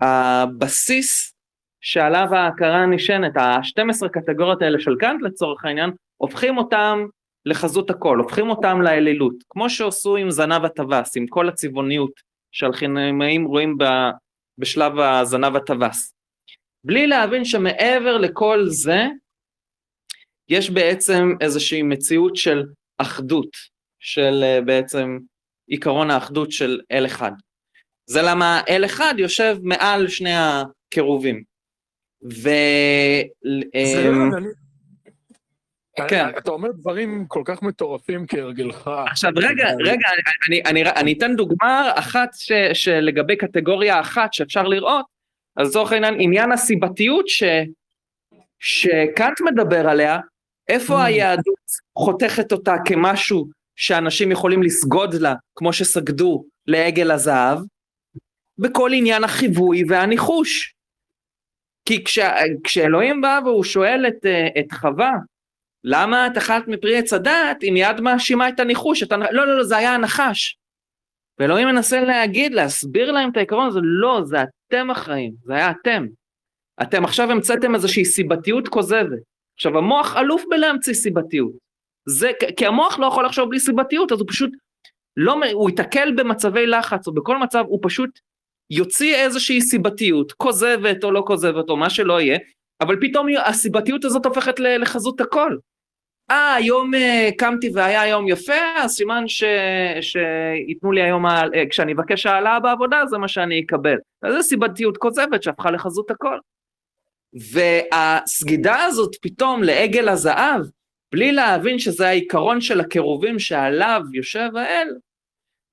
הבסיס 0.00 1.34
שעליו 1.80 2.34
ההכרה 2.34 2.86
נשענת, 2.86 3.36
ה-12 3.36 4.08
קטגוריות 4.08 4.62
האלה 4.62 4.80
של 4.80 4.96
קאנט 5.00 5.22
לצורך 5.22 5.64
העניין, 5.64 5.90
הופכים 6.16 6.58
אותם 6.58 7.06
לחזות 7.46 7.90
הכל, 7.90 8.18
הופכים 8.18 8.50
אותם 8.50 8.82
לאלילות, 8.82 9.34
כמו 9.48 9.70
שעשו 9.70 10.16
עם 10.16 10.30
זנב 10.30 10.64
הטווס, 10.64 11.16
עם 11.16 11.26
כל 11.26 11.48
הצבעוניות 11.48 12.10
שהלחינאים 12.52 13.44
רואים 13.44 13.78
בשלב 14.58 14.98
הזנב 14.98 15.56
הטווס. 15.56 16.12
בלי 16.84 17.06
להבין 17.06 17.44
שמעבר 17.44 18.18
לכל 18.18 18.64
זה, 18.66 19.06
יש 20.48 20.70
בעצם 20.70 21.32
איזושהי 21.40 21.82
מציאות 21.82 22.36
של 22.36 22.62
אחדות, 22.98 23.56
של 24.00 24.40
אה, 24.42 24.60
בעצם 24.60 25.18
עיקרון 25.66 26.10
האחדות 26.10 26.52
של 26.52 26.80
אל 26.92 27.06
אחד. 27.06 27.32
זה 28.06 28.20
למה 28.22 28.60
אל 28.68 28.84
אחד 28.84 29.14
יושב 29.18 29.56
מעל 29.62 30.08
שני 30.08 30.34
הקירובים. 30.34 31.42
ו... 32.32 32.48
זה 33.84 34.10
לא, 34.10 34.36
אני, 34.36 34.48
כן. 36.08 36.28
אתה 36.38 36.50
אומר 36.50 36.72
דברים 36.72 37.24
כל 37.28 37.42
כך 37.44 37.62
מטורפים 37.62 38.26
כהרגלך. 38.26 38.90
עכשיו 39.10 39.32
רגע, 39.36 39.68
רגע, 39.84 40.08
אני, 40.48 40.62
אני, 40.66 40.90
אני 40.90 41.12
אתן 41.12 41.36
דוגמה 41.36 41.92
אחת 41.94 42.28
ש, 42.34 42.52
שלגבי 42.72 43.36
קטגוריה 43.36 44.00
אחת 44.00 44.32
שאפשר 44.32 44.62
לראות, 44.62 45.06
אז 45.56 45.68
לצורך 45.68 45.92
העניין 45.92 46.14
עניין 46.18 46.52
הסיבתיות 46.52 47.28
ש, 47.28 47.42
שקאנט 48.58 49.40
מדבר 49.40 49.88
עליה, 49.88 50.18
איפה 50.68 51.02
mm. 51.02 51.04
היהדות 51.04 51.70
חותכת 51.98 52.52
אותה 52.52 52.74
כמשהו 52.84 53.48
שאנשים 53.76 54.32
יכולים 54.32 54.62
לסגוד 54.62 55.14
לה, 55.14 55.34
כמו 55.54 55.72
שסגדו 55.72 56.44
לעגל 56.66 57.10
הזהב 57.10 57.58
בכל 58.58 58.90
עניין 58.94 59.24
החיווי 59.24 59.84
והניחוש. 59.88 60.74
כי 61.84 62.04
כש, 62.04 62.18
כשאלוהים 62.64 63.20
בא 63.20 63.40
והוא 63.44 63.64
שואל 63.64 64.04
את, 64.08 64.26
את 64.58 64.72
חווה, 64.72 65.12
למה 65.84 66.26
את 66.26 66.36
אכלת 66.36 66.68
מפרי 66.68 66.98
עץ 66.98 67.12
הדעת, 67.12 67.62
היא 67.62 67.72
מיד 67.72 68.00
מאשימה 68.00 68.48
את 68.48 68.60
הניחוש, 68.60 69.02
את 69.02 69.12
הנ... 69.12 69.20
לא, 69.20 69.46
לא, 69.46 69.58
לא, 69.58 69.64
זה 69.64 69.76
היה 69.76 69.94
הנחש. 69.94 70.56
ואלוהים 71.38 71.68
מנסה 71.68 72.00
להגיד, 72.00 72.52
להסביר 72.52 73.12
להם 73.12 73.30
את 73.30 73.36
העיקרון 73.36 73.66
הזה, 73.68 73.80
לא, 73.82 74.20
זה 74.24 74.36
אתם 74.42 74.90
אחראים, 74.90 75.32
זה 75.44 75.54
היה 75.54 75.70
אתם. 75.70 76.06
אתם 76.82 77.04
עכשיו 77.04 77.30
המצאתם 77.30 77.74
איזושהי 77.74 78.04
סיבתיות 78.04 78.68
כוזבת. 78.68 79.37
עכשיו 79.58 79.78
המוח 79.78 80.16
אלוף 80.16 80.44
בלהמציא 80.50 80.94
סיבתיות. 80.94 81.52
זה, 82.08 82.30
כי 82.56 82.66
המוח 82.66 82.98
לא 82.98 83.06
יכול 83.06 83.26
לחשוב 83.26 83.48
בלי 83.48 83.60
סיבתיות, 83.60 84.12
אז 84.12 84.20
הוא 84.20 84.28
פשוט 84.28 84.50
לא, 85.16 85.36
הוא 85.52 85.70
ייתקל 85.70 86.12
במצבי 86.16 86.66
לחץ, 86.66 87.06
או 87.06 87.14
בכל 87.14 87.38
מצב 87.38 87.64
הוא 87.68 87.78
פשוט 87.82 88.10
יוציא 88.70 89.16
איזושהי 89.16 89.60
סיבתיות, 89.60 90.32
כוזבת 90.32 91.04
או 91.04 91.10
לא 91.10 91.22
כוזבת 91.26 91.68
או 91.68 91.76
מה 91.76 91.90
שלא 91.90 92.20
יהיה, 92.20 92.38
אבל 92.80 92.96
פתאום 93.00 93.26
הסיבתיות 93.44 94.04
הזאת 94.04 94.26
הופכת 94.26 94.60
לחזות 94.60 95.20
הכל. 95.20 95.56
אה, 96.30 96.54
היום 96.54 96.94
uh, 96.94 96.98
קמתי 97.38 97.70
והיה 97.74 98.06
יום 98.06 98.28
יפה, 98.28 98.76
אז 98.76 98.90
סימן 98.90 99.28
ש... 99.28 99.44
שייתנו 100.00 100.92
לי 100.92 101.02
היום, 101.02 101.26
uh, 101.26 101.30
כשאני 101.70 101.92
אבקש 101.92 102.26
העלאה 102.26 102.60
בעבודה, 102.60 103.06
זה 103.06 103.18
מה 103.18 103.28
שאני 103.28 103.60
אקבל. 103.60 103.96
אז 104.22 104.34
זו 104.34 104.42
סיבתיות 104.42 104.96
כוזבת 104.96 105.42
שהפכה 105.42 105.70
לחזות 105.70 106.10
הכל. 106.10 106.38
והסגידה 107.52 108.84
הזאת 108.84 109.16
פתאום 109.22 109.62
לעגל 109.62 110.08
הזהב, 110.08 110.62
בלי 111.12 111.32
להבין 111.32 111.78
שזה 111.78 112.08
העיקרון 112.08 112.60
של 112.60 112.80
הקירובים 112.80 113.38
שעליו 113.38 114.02
יושב 114.12 114.48
האל, 114.56 114.88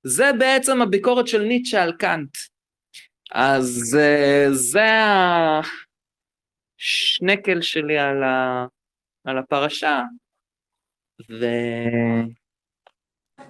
זה 0.06 0.30
בעצם 0.38 0.82
הביקורת 0.82 1.26
של 1.28 1.42
ניטשה 1.42 1.82
על 1.82 1.92
קאנט. 1.92 2.36
אז 3.32 3.98
uh, 4.00 4.52
זה 4.52 4.88
השנקל 6.80 7.60
שלי 7.60 7.98
על, 7.98 8.22
ה... 8.22 8.66
על 9.24 9.38
הפרשה, 9.38 10.02
וזה 11.20 11.52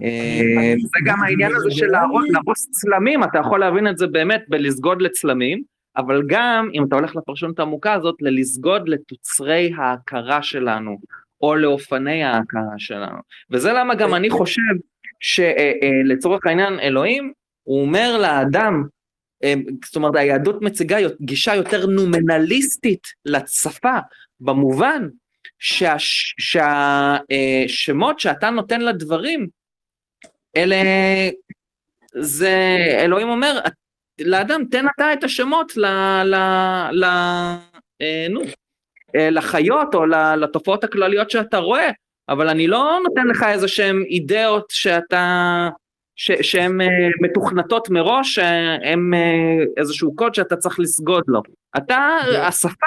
אה, 0.03 0.75
גם 1.07 1.23
העניין 1.23 1.53
הזה 1.57 1.71
של 1.71 1.87
להרוס 1.87 2.71
צלמים, 2.71 3.25
אתה 3.25 3.39
יכול 3.39 3.61
להבין 3.61 3.89
את 3.89 3.99
זה 3.99 4.07
באמת 4.07 4.45
בלסגוד 4.49 5.03
לצלמים, 5.03 5.63
אבל 5.97 6.23
גם, 6.27 6.71
אם 6.75 6.85
אתה 6.85 6.95
הולך 6.95 7.17
לפרשנות 7.17 7.59
העמוקה 7.59 7.93
הזאת, 7.93 8.15
ללסגוד 8.21 8.89
לתוצרי 8.89 9.73
ההכרה 9.77 10.43
שלנו, 10.43 10.99
או 11.41 11.55
לאופני 11.55 12.25
ההכרה 12.25 12.79
שלנו. 12.79 13.19
וזה 13.51 13.73
למה 13.73 13.95
גם 13.95 14.15
אני 14.15 14.31
חושב 14.31 14.61
שלצורך 15.21 16.47
העניין 16.47 16.81
אלוהים, 16.81 17.33
הוא 17.63 17.83
אומר 17.83 18.19
לאדם, 18.19 18.85
אה, 19.45 19.55
זאת 19.85 19.97
אומרת 19.97 20.17
היהדות 20.17 20.63
מציגה 20.63 20.97
גישה 21.21 21.55
יותר 21.55 21.87
נומנליסטית 21.87 23.07
לשפה, 23.25 23.99
במובן 24.41 25.09
שהשמות 26.39 28.21
שאתה 28.21 28.51
נותן 28.51 28.81
לדברים, 28.81 29.49
אלה, 30.57 30.77
זה, 32.15 32.77
אלוהים 33.01 33.29
אומר, 33.29 33.61
לאדם 34.21 34.65
תן 34.71 34.87
אתה 34.97 35.13
את 35.13 35.25
השמות 35.25 35.77
ל, 35.77 35.87
ל, 36.25 36.35
ל, 36.93 37.05
אה, 38.03 38.27
נו, 38.31 38.41
אה, 39.17 39.31
לחיות 39.31 39.95
או 39.95 40.07
לתופעות 40.07 40.85
הכלליות 40.85 41.31
שאתה 41.31 41.59
רואה, 41.59 41.91
אבל 42.29 42.49
אני 42.49 42.67
לא 42.67 42.99
נותן 43.05 43.27
לך 43.27 43.43
איזה 43.49 43.69
שהם 43.69 44.03
אידאות 44.09 44.65
שאתה, 44.69 45.69
שהן 46.17 46.81
אה, 46.81 46.87
מתוכנתות 47.23 47.91
מראש, 47.91 48.35
שהן 48.35 49.11
איזשהו 49.77 50.17
קוד 50.17 50.35
שאתה 50.35 50.57
צריך 50.57 50.81
לסגוד 50.81 51.25
לו. 51.29 51.43
אתה, 51.77 52.17
השפה, 52.43 52.87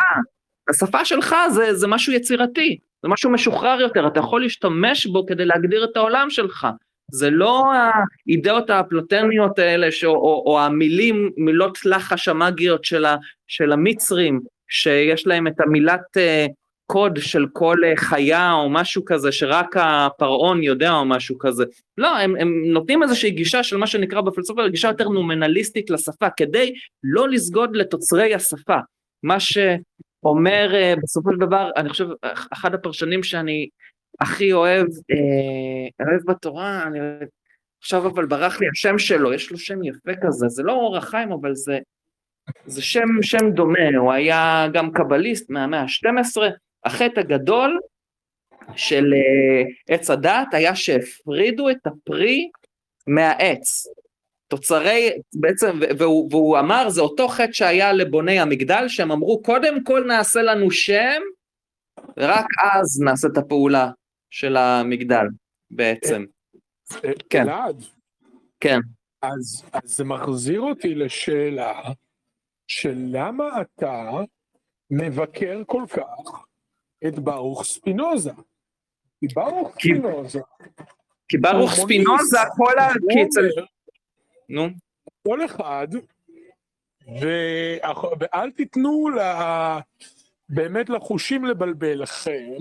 השפה 0.69 1.05
שלך 1.05 1.35
זה, 1.49 1.73
זה 1.73 1.87
משהו 1.87 2.13
יצירתי, 2.13 2.77
זה 3.03 3.09
משהו 3.09 3.31
משוחרר 3.31 3.81
יותר, 3.81 4.07
אתה 4.07 4.19
יכול 4.19 4.41
להשתמש 4.41 5.05
בו 5.05 5.25
כדי 5.25 5.45
להגדיר 5.45 5.83
את 5.83 5.97
העולם 5.97 6.29
שלך. 6.29 6.67
זה 7.11 7.29
לא 7.29 7.63
האידאות 8.27 8.69
הפלוטניות 8.69 9.59
האלה, 9.59 9.91
ש, 9.91 10.03
או, 10.03 10.11
או, 10.11 10.43
או 10.45 10.59
המילים, 10.59 11.31
מילות 11.37 11.85
לחש 11.85 12.27
המאגיות 12.27 12.85
של, 12.85 13.05
ה, 13.05 13.17
של 13.47 13.71
המצרים, 13.71 14.39
שיש 14.69 15.27
להם 15.27 15.47
את 15.47 15.59
המילת 15.59 16.17
uh, 16.17 16.51
קוד 16.85 17.17
של 17.21 17.45
כל 17.53 17.77
uh, 17.83 17.99
חיה 17.99 18.53
או 18.53 18.69
משהו 18.69 19.05
כזה, 19.05 19.31
שרק 19.31 19.77
הפרעון 19.77 20.63
יודע 20.63 20.91
או 20.91 21.05
משהו 21.05 21.37
כזה. 21.39 21.63
לא, 21.97 22.17
הם, 22.17 22.35
הם 22.39 22.63
נותנים 22.65 23.03
איזושהי 23.03 23.31
גישה 23.31 23.63
של 23.63 23.77
מה 23.77 23.87
שנקרא 23.87 24.21
בפלסופה, 24.21 24.67
גישה 24.67 24.87
יותר 24.87 25.09
נומנליסטית 25.09 25.89
לשפה, 25.89 26.27
כדי 26.37 26.73
לא 27.03 27.29
לסגוד 27.29 27.75
לתוצרי 27.75 28.33
השפה. 28.33 28.77
מה 29.23 29.39
ש... 29.39 29.57
אומר 30.23 30.71
אה, 30.73 30.93
בסופו 31.03 31.31
של 31.31 31.37
דבר, 31.37 31.71
אני 31.77 31.89
חושב, 31.89 32.07
אחד 32.53 32.73
הפרשנים 32.73 33.23
שאני 33.23 33.67
הכי 34.21 34.53
אוהב, 34.53 34.87
אה, 35.11 36.05
אוהב 36.07 36.21
בתורה, 36.25 36.83
אני 36.83 36.99
עכשיו 37.81 38.07
אבל 38.07 38.25
ברח 38.25 38.59
לי 38.59 38.67
השם 38.71 38.97
שלו, 38.97 39.33
יש 39.33 39.51
לו 39.51 39.57
שם 39.57 39.83
יפה 39.83 40.11
כזה, 40.21 40.47
זה 40.47 40.63
לא 40.63 40.73
אור 40.73 40.97
החיים, 40.97 41.31
אבל 41.31 41.55
זה, 41.55 41.79
זה 42.65 42.81
שם, 42.81 43.07
שם 43.21 43.51
דומה, 43.51 43.97
הוא 43.97 44.11
היה 44.11 44.67
גם 44.73 44.91
קבליסט 44.91 45.49
מהמאה 45.49 45.81
ה-12, 45.81 46.41
החטא 46.85 47.19
הגדול 47.19 47.79
של 48.75 49.13
אה, 49.13 49.95
עץ 49.95 50.09
הדת 50.09 50.47
היה 50.53 50.75
שהפרידו 50.75 51.69
את 51.69 51.87
הפרי 51.87 52.49
מהעץ. 53.07 53.87
תוצרי, 54.47 55.09
בעצם, 55.33 55.79
והוא, 55.99 56.29
והוא 56.31 56.59
אמר, 56.59 56.89
זה 56.89 57.01
אותו 57.01 57.27
חטא 57.27 57.51
שהיה 57.51 57.93
לבוני 57.93 58.39
המגדל, 58.39 58.85
שהם 58.87 59.11
אמרו, 59.11 59.41
קודם 59.43 59.83
כל 59.83 60.03
נעשה 60.07 60.41
לנו 60.41 60.71
שם, 60.71 61.21
ורק 62.17 62.45
אז 62.73 63.01
נעשה 63.01 63.27
את 63.27 63.37
הפעולה 63.37 63.89
של 64.29 64.57
המגדל, 64.57 65.25
בעצם. 65.71 66.25
כן. 67.29 67.41
אלעד. 67.41 67.83
כן. 68.59 68.79
אז, 69.21 69.63
אז 69.73 69.95
זה 69.95 70.03
מחזיר 70.03 70.61
אותי 70.61 70.95
לשאלה 70.95 71.81
של 72.67 72.95
למה 72.95 73.61
אתה 73.61 74.09
מבקר 74.91 75.61
כל 75.67 75.83
כך 75.89 76.45
את 77.07 77.19
ברוך 77.19 77.63
ספינוזה? 77.63 78.31
כי 79.19 79.27
ברוך 79.33 79.75
ספינוזה... 79.79 80.39
כי 81.29 81.37
ברוך 81.37 81.71
ספינוזה, 81.73 82.37
כל 82.57 82.79
ה... 82.79 82.89
נו. 84.49 84.67
כל 85.27 85.45
אחד, 85.45 85.87
ו... 87.21 87.27
ואל 88.19 88.51
תיתנו 88.51 89.09
לה... 89.09 89.79
באמת 90.49 90.89
לחושים 90.89 91.45
לבלבל 91.45 92.01
לכם. 92.01 92.57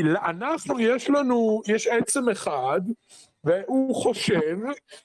אנחנו, 0.00 0.80
יש 0.80 1.10
לנו, 1.10 1.62
יש 1.66 1.86
עצם 1.86 2.28
אחד, 2.28 2.80
והוא 3.44 3.94
חושב, 3.94 4.58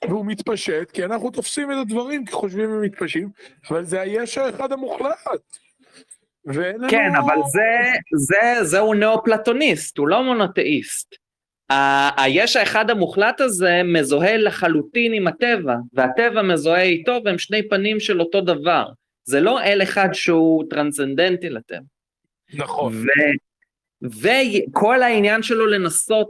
והוא 0.08 0.26
מתפשט, 0.26 0.90
כי 0.90 1.04
אנחנו 1.04 1.30
תופסים 1.30 1.72
את 1.72 1.76
הדברים 1.80 2.24
כחושבים 2.24 2.70
ומתפשטים, 2.72 3.28
אבל 3.70 3.84
זה 3.84 4.00
היש 4.00 4.38
האחד 4.38 4.72
המוחלט. 4.72 5.56
כן, 6.90 7.12
לנו... 7.12 7.26
אבל 7.26 7.36
זה, 7.46 7.98
זה, 8.16 8.64
זהו 8.64 8.94
נאו-פלטוניסט, 8.94 9.98
הוא 9.98 10.08
לא 10.08 10.22
מונותאיסט. 10.22 11.14
היש 12.16 12.56
האחד 12.56 12.90
המוחלט 12.90 13.40
הזה 13.40 13.80
מזוהה 13.84 14.36
לחלוטין 14.36 15.12
עם 15.12 15.26
הטבע, 15.26 15.74
והטבע 15.92 16.42
מזוהה 16.42 16.82
איתו 16.82 17.20
והם 17.24 17.38
שני 17.38 17.68
פנים 17.68 18.00
של 18.00 18.20
אותו 18.20 18.40
דבר. 18.40 18.86
זה 19.24 19.40
לא 19.40 19.60
אל 19.60 19.82
אחד 19.82 20.08
שהוא 20.12 20.64
טרנסצנדנטי 20.70 21.50
לטבע. 21.50 21.78
נכון. 22.54 22.92
ו, 22.94 23.06
וכל 24.02 25.02
העניין 25.02 25.42
שלו 25.42 25.66
לנסות 25.66 26.28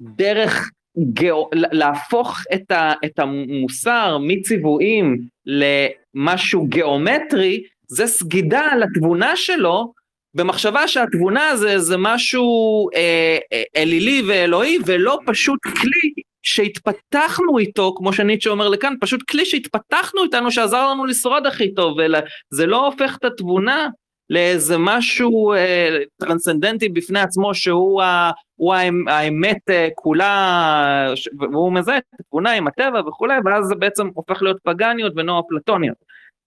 דרך 0.00 0.70
גאו, 1.12 1.50
להפוך 1.52 2.38
את, 2.54 2.70
ה, 2.70 2.92
את 3.04 3.18
המוסר 3.18 4.18
מציוויים 4.20 5.18
למשהו 5.46 6.66
גיאומטרי, 6.66 7.62
זה 7.88 8.06
סגידה 8.06 8.68
לתבונה 8.80 9.36
שלו 9.36 9.92
במחשבה 10.34 10.88
שהתבונה 10.88 11.56
זה, 11.56 11.78
זה 11.78 11.96
משהו 11.98 12.88
אה, 12.94 13.38
אה, 13.52 13.62
אלילי 13.76 14.22
ואלוהי 14.28 14.78
ולא 14.86 15.18
פשוט 15.26 15.58
כלי 15.62 16.22
שהתפתחנו 16.42 17.58
איתו, 17.58 17.94
כמו 17.96 18.12
שניטשה 18.12 18.50
אומר 18.50 18.68
לכאן, 18.68 18.94
פשוט 19.00 19.22
כלי 19.30 19.46
שהתפתחנו 19.46 20.24
איתנו 20.24 20.50
שעזר 20.50 20.90
לנו 20.90 21.04
לשרוד 21.04 21.46
הכי 21.46 21.74
טוב, 21.74 21.98
וזה 21.98 22.66
לא 22.66 22.86
הופך 22.86 23.16
את 23.16 23.24
התבונה 23.24 23.88
לאיזה 24.30 24.74
משהו 24.78 25.52
אה, 25.52 25.98
טרנסצנדנטי 26.16 26.88
בפני 26.88 27.20
עצמו 27.20 27.54
שהוא 27.54 28.02
ה, 28.02 28.30
הוא 28.56 28.74
האמת 29.08 29.70
אה, 29.70 29.88
כולה, 29.94 31.14
והוא 31.38 31.72
מזהה 31.72 31.98
את 31.98 32.20
התבונה 32.20 32.52
עם 32.52 32.66
הטבע 32.66 33.00
וכולי, 33.08 33.34
ואז 33.44 33.64
זה 33.66 33.74
בעצם 33.74 34.08
הופך 34.14 34.42
להיות 34.42 34.56
פגניות 34.62 35.12
ונועה 35.16 35.42
פלטוניות. 35.48 35.96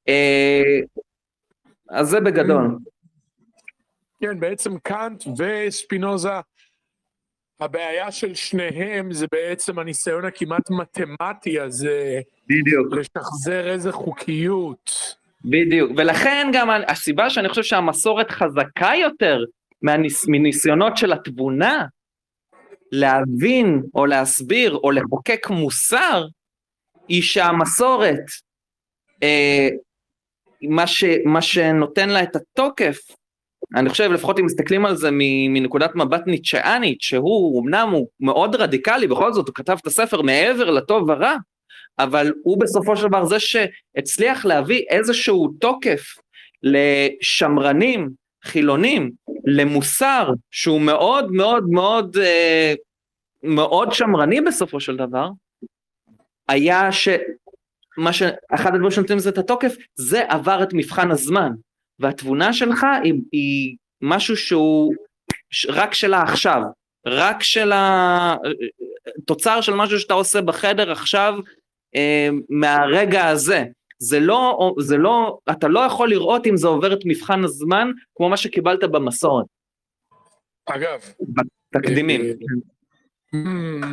אה, 0.07 0.79
אז 1.89 2.09
זה 2.09 2.19
בגדול. 2.19 2.77
כן, 4.21 4.39
בעצם 4.39 4.77
קאנט 4.79 5.23
וספינוזה 5.37 6.29
הבעיה 7.59 8.11
של 8.11 8.35
שניהם 8.35 9.13
זה 9.13 9.25
בעצם 9.31 9.79
הניסיון 9.79 10.25
הכמעט 10.25 10.69
מתמטי 10.69 11.59
הזה 11.59 12.19
בדיוק. 12.47 12.93
לשחזר 12.93 13.69
איזה 13.69 13.91
חוקיות. 13.91 15.15
בדיוק, 15.45 15.91
ולכן 15.97 16.47
גם 16.53 16.69
הסיבה 16.87 17.29
שאני 17.29 17.49
חושב 17.49 17.63
שהמסורת 17.63 18.31
חזקה 18.31 18.91
יותר 19.01 19.43
מהניס, 19.81 20.25
מניסיונות 20.27 20.97
של 20.97 21.13
התבונה 21.13 21.85
להבין 22.91 23.81
או 23.95 24.05
להסביר 24.05 24.73
או 24.73 24.91
לחוקק 24.91 25.49
מוסר, 25.49 26.25
היא 27.07 27.21
שהמסורת, 27.21 28.23
אה, 29.23 29.69
מה, 30.61 30.87
ש, 30.87 31.03
מה 31.25 31.41
שנותן 31.41 32.09
לה 32.09 32.23
את 32.23 32.35
התוקף, 32.35 32.97
אני 33.75 33.89
חושב 33.89 34.11
לפחות 34.11 34.39
אם 34.39 34.45
מסתכלים 34.45 34.85
על 34.85 34.95
זה 34.95 35.09
מנקודת 35.49 35.95
מבט 35.95 36.27
ניטשאנית, 36.27 37.01
שהוא 37.01 37.63
אמנם 37.63 37.89
הוא 37.91 38.07
מאוד 38.19 38.55
רדיקלי, 38.55 39.07
בכל 39.07 39.33
זאת 39.33 39.47
הוא 39.47 39.55
כתב 39.55 39.77
את 39.81 39.87
הספר 39.87 40.21
מעבר 40.21 40.71
לטוב 40.71 41.09
ורע, 41.09 41.35
אבל 41.99 42.33
הוא 42.43 42.59
בסופו 42.61 42.97
של 42.97 43.07
דבר 43.07 43.25
זה 43.25 43.35
שהצליח 43.39 44.45
להביא 44.45 44.83
איזשהו 44.89 45.47
תוקף 45.59 46.15
לשמרנים, 46.63 48.09
חילונים, 48.43 49.11
למוסר 49.45 50.29
שהוא 50.51 50.81
מאוד 50.81 51.31
מאוד 51.31 51.63
מאוד 51.69 52.17
אה, 52.17 52.73
מאוד 53.43 53.93
שמרני 53.93 54.41
בסופו 54.41 54.79
של 54.79 54.97
דבר, 54.97 55.29
היה 56.47 56.89
שמה 56.91 58.13
שאחד 58.13 58.75
הדברים 58.75 58.91
שנותנים 58.91 59.17
לזה 59.17 59.29
את 59.29 59.37
התוקף, 59.37 59.75
זה 59.95 60.23
עבר 60.29 60.63
את 60.63 60.69
מבחן 60.73 61.11
הזמן, 61.11 61.51
והתבונה 61.99 62.53
שלך 62.53 62.85
היא, 63.03 63.13
היא 63.31 63.75
משהו 64.01 64.37
שהוא 64.37 64.93
רק 65.69 65.93
של 65.93 66.13
העכשיו, 66.13 66.61
רק 67.05 67.43
של 67.43 67.71
התוצר 67.75 69.61
של 69.61 69.73
משהו 69.73 69.99
שאתה 69.99 70.13
עושה 70.13 70.41
בחדר 70.41 70.91
עכשיו 70.91 71.35
אה, 71.95 72.29
מהרגע 72.49 73.27
הזה. 73.27 73.63
זה 73.99 74.19
לא, 74.19 74.73
זה 74.79 74.97
לא, 74.97 75.39
אתה 75.51 75.67
לא 75.67 75.79
יכול 75.79 76.09
לראות 76.09 76.47
אם 76.47 76.57
זה 76.57 76.67
עובר 76.67 76.93
את 76.93 76.99
מבחן 77.05 77.43
הזמן 77.43 77.91
כמו 78.15 78.29
מה 78.29 78.37
שקיבלת 78.37 78.83
במסורת. 78.83 79.45
אגב. 80.65 80.99
תקדימים. 81.73 82.21
אה, 82.21 82.31
אה, 83.33 83.89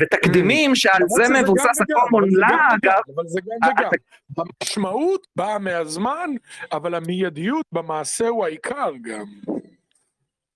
ותקדימים 0.00 0.74
שעל 0.74 1.02
זה 1.08 1.22
מבוסס 1.42 1.80
הקומון 1.80 2.28
לה, 2.30 2.48
אגב. 2.48 3.00
אבל 3.14 3.24
זה 3.26 3.40
גם 3.40 3.70
וגם. 3.70 3.90
המשמעות 4.36 5.26
באה 5.36 5.58
מהזמן, 5.58 6.30
אבל 6.72 6.94
המיידיות 6.94 7.66
במעשה 7.72 8.28
הוא 8.28 8.44
העיקר 8.44 8.92
גם. 9.02 9.24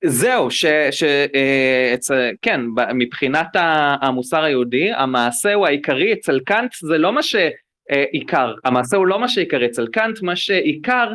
זהו, 0.06 0.50
ש... 0.50 0.64
ש 0.90 1.02
אה, 1.34 1.90
אצ... 1.94 2.10
כן, 2.42 2.60
מבחינת 2.94 3.48
המוסר 4.00 4.42
היהודי, 4.42 4.92
המעשה 4.92 5.54
הוא 5.54 5.66
העיקרי, 5.66 6.12
אצל 6.12 6.40
קאנט 6.40 6.74
זה 6.82 6.98
לא 6.98 7.12
מה 7.12 7.20
שעיקר, 7.22 8.54
המעשה 8.64 8.96
הוא 8.96 9.06
לא 9.06 9.18
מה 9.18 9.28
שעיקרי, 9.28 9.66
אצל 9.66 9.86
קאנט 9.86 10.22
מה 10.22 10.36
שעיקר 10.36 11.12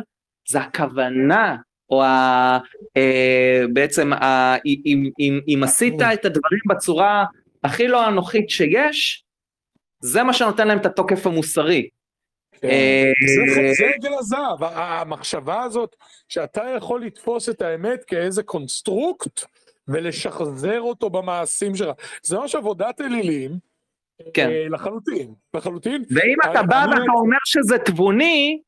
זה 0.48 0.60
הכוונה, 0.60 1.56
או 1.90 2.04
ה... 2.04 2.58
אה, 2.96 3.64
בעצם, 3.72 4.12
ה... 4.12 4.56
אם, 4.66 5.10
אם, 5.20 5.40
אם 5.48 5.60
עשית 5.64 6.02
את 6.02 6.24
הדברים 6.24 6.60
בצורה 6.68 7.24
הכי 7.64 7.88
לא 7.88 8.08
אנוכית 8.08 8.50
שיש, 8.50 9.24
זה 10.02 10.22
מה 10.22 10.32
שנותן 10.32 10.68
להם 10.68 10.78
את 10.78 10.86
התוקף 10.86 11.26
המוסרי. 11.26 11.88
כן. 12.62 12.68
אה, 12.68 13.12
זה 13.78 13.86
עגל 13.94 14.14
הזהב, 14.18 14.62
המחשבה 14.62 15.62
הזאת 15.62 15.96
שאתה 16.28 16.62
יכול 16.76 17.04
לתפוס 17.04 17.48
את 17.48 17.62
האמת 17.62 18.04
כאיזה 18.04 18.42
construct 18.42 19.40
ולשחזר 19.88 20.80
אותו 20.80 21.10
במעשים 21.10 21.76
שלך. 21.76 21.96
זה 22.22 22.38
ממש 22.38 22.54
עבודת 22.54 23.00
אלילים. 23.00 23.70
כן. 24.34 24.50
אה, 24.50 24.68
לחלוטין, 24.68 25.34
לחלוטין. 25.54 26.04
ואם 26.10 26.36
אתה 26.50 26.62
בא 26.62 26.86
ואתה 26.90 27.12
אומר 27.16 27.38
שזה 27.44 27.78
תבוני, 27.78 28.60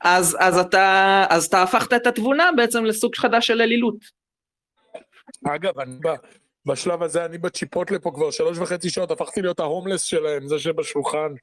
אז, 0.00 0.36
אז, 0.40 0.58
אתה, 0.58 1.26
אז 1.30 1.44
אתה 1.44 1.62
הפכת 1.62 1.92
את 1.92 2.06
התבונה 2.06 2.50
בעצם 2.56 2.84
לסוג 2.84 3.16
חדש 3.16 3.46
של 3.46 3.62
אלילות. 3.62 3.96
אגב, 5.46 5.78
אני 5.78 5.96
בא, 6.00 6.14
בשלב 6.66 7.02
הזה 7.02 7.24
אני 7.24 7.38
בצ'יפוטלה 7.38 7.98
פה 7.98 8.10
כבר 8.14 8.30
שלוש 8.30 8.58
וחצי 8.58 8.90
שעות, 8.90 9.10
הפכתי 9.10 9.42
להיות 9.42 9.60
ההומלס 9.60 10.02
שלהם, 10.02 10.48
זה 10.48 10.58
שבשולחן. 10.58 11.34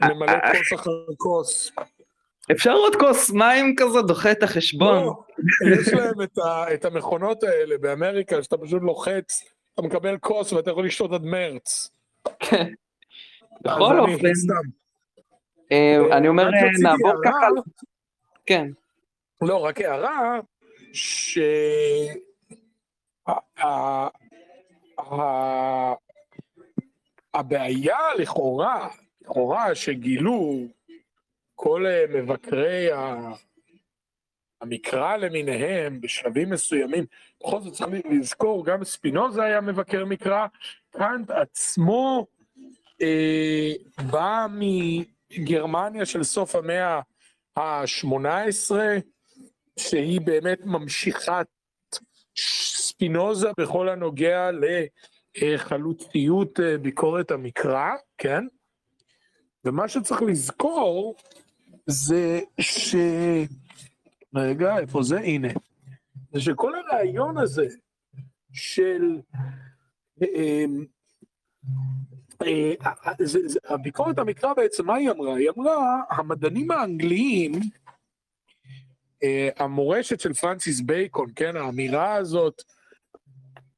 ממלא 0.00 0.32
כוס 0.52 0.80
אחר 0.80 0.90
כוס. 1.16 1.72
אפשר 2.52 2.72
עוד 2.72 2.96
כוס 2.96 3.30
מים 3.30 3.74
כזה 3.76 4.02
דוחה 4.02 4.32
את 4.32 4.42
החשבון. 4.42 5.04
לא, 5.04 5.24
יש 5.80 5.88
להם 5.88 6.22
את, 6.22 6.38
ה, 6.38 6.74
את 6.74 6.84
המכונות 6.84 7.42
האלה 7.42 7.78
באמריקה, 7.78 8.42
שאתה 8.42 8.58
פשוט 8.58 8.82
לוחץ, 8.82 9.44
אתה 9.74 9.82
מקבל 9.82 10.18
כוס 10.18 10.52
ואתה 10.52 10.70
יכול 10.70 10.86
לשתות 10.86 11.12
עד 11.12 11.24
מרץ. 11.24 11.90
כן. 12.38 12.72
בכל 13.60 14.00
אופן, 14.00 14.32
אה, 15.72 16.16
אני 16.16 16.28
אומר, 16.28 16.50
נעבור 16.82 17.12
ככה. 17.24 17.46
כן. 18.46 18.68
לא, 19.42 19.56
רק 19.56 19.80
הערה, 19.80 20.40
ש... 20.92 21.38
הבעיה 27.34 27.98
לכאורה 28.18 28.88
לכאורה 29.32 29.74
שגילו 29.74 30.66
כל 31.54 31.86
אה, 31.86 32.04
מבקרי 32.08 32.88
המקרא 34.60 35.16
למיניהם 35.16 36.00
בשלבים 36.00 36.50
מסוימים, 36.50 37.04
בכל 37.40 37.60
זאת 37.60 37.72
צריך 37.72 38.06
לזכור, 38.10 38.66
גם 38.66 38.84
ספינוזה 38.84 39.42
היה 39.42 39.60
מבקר 39.60 40.04
מקרא, 40.04 40.46
קאנט 40.90 41.30
עצמו 41.30 42.26
אה, 43.02 43.72
בא 44.10 44.46
מגרמניה 44.50 46.06
של 46.06 46.22
סוף 46.22 46.54
המאה 46.54 47.00
ה-18, 47.56 48.74
שהיא 49.78 50.20
באמת 50.20 50.58
ממשיכת 50.64 51.46
ספינוזה 52.38 53.48
בכל 53.58 53.88
הנוגע 53.88 54.50
לחלוציות 55.36 56.60
אה, 56.60 56.78
ביקורת 56.78 57.30
המקרא, 57.30 57.90
כן? 58.18 58.44
ומה 59.64 59.88
שצריך 59.88 60.22
לזכור 60.22 61.14
זה 61.86 62.40
ש... 62.60 62.96
רגע, 64.34 64.78
איפה 64.78 65.02
זה? 65.02 65.18
הנה. 65.20 65.48
זה 66.32 66.40
שכל 66.40 66.72
הרעיון 66.74 67.38
הזה 67.38 67.66
של... 68.52 69.20
אמ, 70.22 70.84
אה, 72.42 72.72
הביקורת 73.64 74.18
המקרא 74.18 74.54
בעצם, 74.54 74.86
מה 74.86 74.94
היא 74.94 75.10
אמרה? 75.10 75.36
היא 75.36 75.50
אמרה, 75.56 76.02
המדענים 76.10 76.70
האנגליים, 76.70 77.52
אה, 79.22 79.48
המורשת 79.56 80.20
של 80.20 80.32
פרנסיס 80.32 80.80
בייקון, 80.80 81.28
כן, 81.36 81.56
האמירה 81.56 82.14
הזאת 82.14 82.62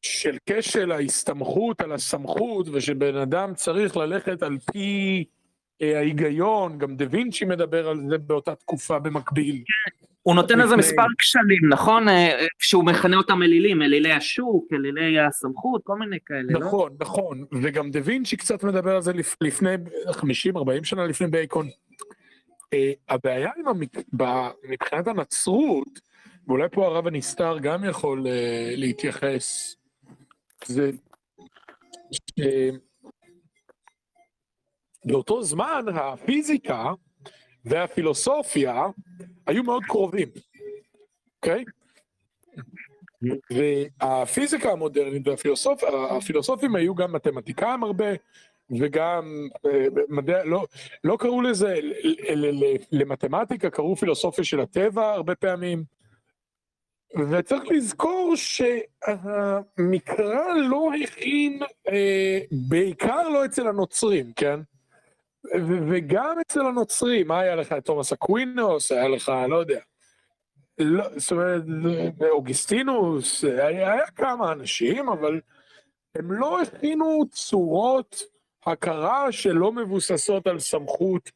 של 0.03 0.37
כשל 0.47 0.93
ההסתמכות 0.93 1.81
על 1.81 1.93
הסמכות, 1.93 2.67
ושבן 2.73 3.17
אדם 3.17 3.55
צריך 3.55 3.97
ללכת 3.97 4.43
על 4.43 4.59
פי 4.59 5.25
ההיגיון, 5.81 6.79
גם 6.79 6.97
דה 6.97 7.05
וינצ'י 7.11 7.45
מדבר 7.45 7.89
על 7.89 8.01
זה 8.09 8.19
באותה 8.19 8.55
תקופה 8.55 8.99
במקביל. 8.99 9.63
הוא 10.23 10.35
נותן 10.35 10.59
לזה 10.59 10.77
מספר 10.77 11.05
כשלים, 11.19 11.69
נכון? 11.69 12.09
אה, 12.09 12.47
שהוא 12.59 12.85
מכנה 12.85 13.17
אותם 13.17 13.43
אלילים, 13.43 13.83
אלילי 13.83 14.13
השוק, 14.13 14.73
אלילי 14.73 15.21
הסמכות, 15.21 15.81
כל 15.85 15.99
מיני 15.99 16.19
כאלה, 16.27 16.53
לא? 16.53 16.61
נכון, 16.61 16.97
נכון, 17.01 17.45
וגם 17.63 17.91
דה 17.91 18.01
וינצ'י 18.05 18.37
קצת 18.37 18.65
מדבר 18.65 18.97
על 18.97 19.03
זה 19.03 19.13
לפני 19.41 19.75
50-40 20.11 20.19
שנה 20.85 21.07
לפני 21.07 21.27
בייקון. 21.27 21.69
אה, 22.73 22.93
הבעיה 23.09 23.51
עם 23.57 23.69
המק... 23.69 23.97
מבחינת 24.69 25.09
הנצרות, 25.09 26.01
ואולי 26.49 26.69
פה 26.73 26.87
הרב 26.87 27.07
הנסתר 27.07 27.59
גם 27.59 27.85
יכול 27.85 28.27
להתייחס, 28.77 29.77
זה 30.67 30.91
באותו 35.05 35.43
זמן 35.43 35.85
הפיזיקה 35.95 36.93
והפילוסופיה 37.65 38.87
היו 39.47 39.63
מאוד 39.63 39.83
קרובים, 39.85 40.29
אוקיי? 41.37 41.65
והפיזיקה 43.51 44.73
המודרנית 44.73 45.23
והפילוסופים 45.29 46.77
היו 46.77 46.95
גם 46.95 47.13
מתמטיקאים 47.13 47.85
הרבה, 47.85 48.07
וגם 48.81 49.49
אה, 49.67 49.87
מדע, 50.09 50.45
לא, 50.45 50.67
לא 51.05 51.17
קראו 51.21 51.43
לזה, 51.43 51.75
למתמטיקה 52.93 53.71
קראו 53.71 53.97
פילוסופיה 53.97 54.45
של 54.45 54.61
הטבע 54.61 55.13
הרבה 55.13 55.35
פעמים. 55.35 55.85
וצריך 57.31 57.63
לזכור 57.71 58.35
שהמקרא 58.37 59.75
לא 60.71 60.91
הכין, 61.03 61.61
אה, 61.89 62.39
בעיקר 62.69 63.29
לא 63.29 63.45
אצל 63.45 63.69
הנוצרים, 63.69 64.33
כן? 64.37 64.61
וגם 65.89 66.37
אצל 66.41 66.61
הנוצרים, 66.61 67.29
מה 67.29 67.41
היה 67.41 67.57
לך? 67.57 67.73
תומאס 67.73 68.13
אקווינוס, 68.13 68.93
היה 68.93 69.09
לך, 69.09 69.33
לא 69.49 69.57
יודע. 69.57 69.81
לא, 70.79 71.05
זאת 71.17 71.33
אומרת, 71.33 71.63
אוגסטינוס, 72.31 73.45
היה, 73.45 73.93
היה 73.93 74.07
כמה 74.07 74.53
אנשים, 74.53 75.09
אבל 75.09 75.41
הם 76.15 76.33
לא 76.33 76.63
הכינו 76.63 77.25
צורות 77.31 78.23
הכרה 78.67 79.33
שלא 79.33 79.73
מבוססות 79.73 80.47
על 80.47 80.59
סמכות 80.59 81.31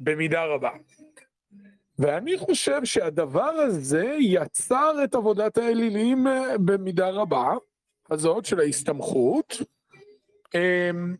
במידה 0.00 0.44
רבה. 0.44 0.70
ואני 1.98 2.38
חושב 2.38 2.84
שהדבר 2.84 3.50
הזה 3.50 4.16
יצר 4.18 5.04
את 5.04 5.14
עבודת 5.14 5.58
האלילים 5.58 6.26
אה, 6.26 6.58
במידה 6.58 7.10
רבה, 7.10 7.54
הזאת 8.10 8.44
של 8.44 8.60
ההסתמכות, 8.60 9.56
אמ, 10.54 11.16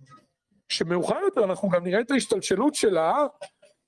שמאוחר 0.73 1.19
יותר 1.25 1.45
אנחנו 1.45 1.69
גם 1.69 1.85
נראה 1.85 2.01
את 2.01 2.11
ההשתלשלות 2.11 2.75
שלה 2.75 3.27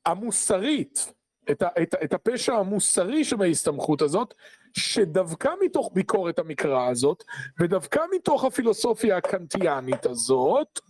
המוסרית, 0.06 1.12
את, 1.50 1.62
ה, 1.62 1.68
את, 1.82 1.94
את 2.04 2.12
הפשע 2.12 2.54
המוסרי 2.54 3.24
שבהסתמכות 3.24 4.02
הזאת, 4.02 4.34
שדווקא 4.72 5.50
מתוך 5.64 5.90
ביקורת 5.94 6.38
המקרא 6.38 6.88
הזאת, 6.88 7.24
ודווקא 7.60 8.00
מתוך 8.16 8.44
הפילוסופיה 8.44 9.16
הקנטיאנית 9.16 10.06
הזאת, 10.06 10.80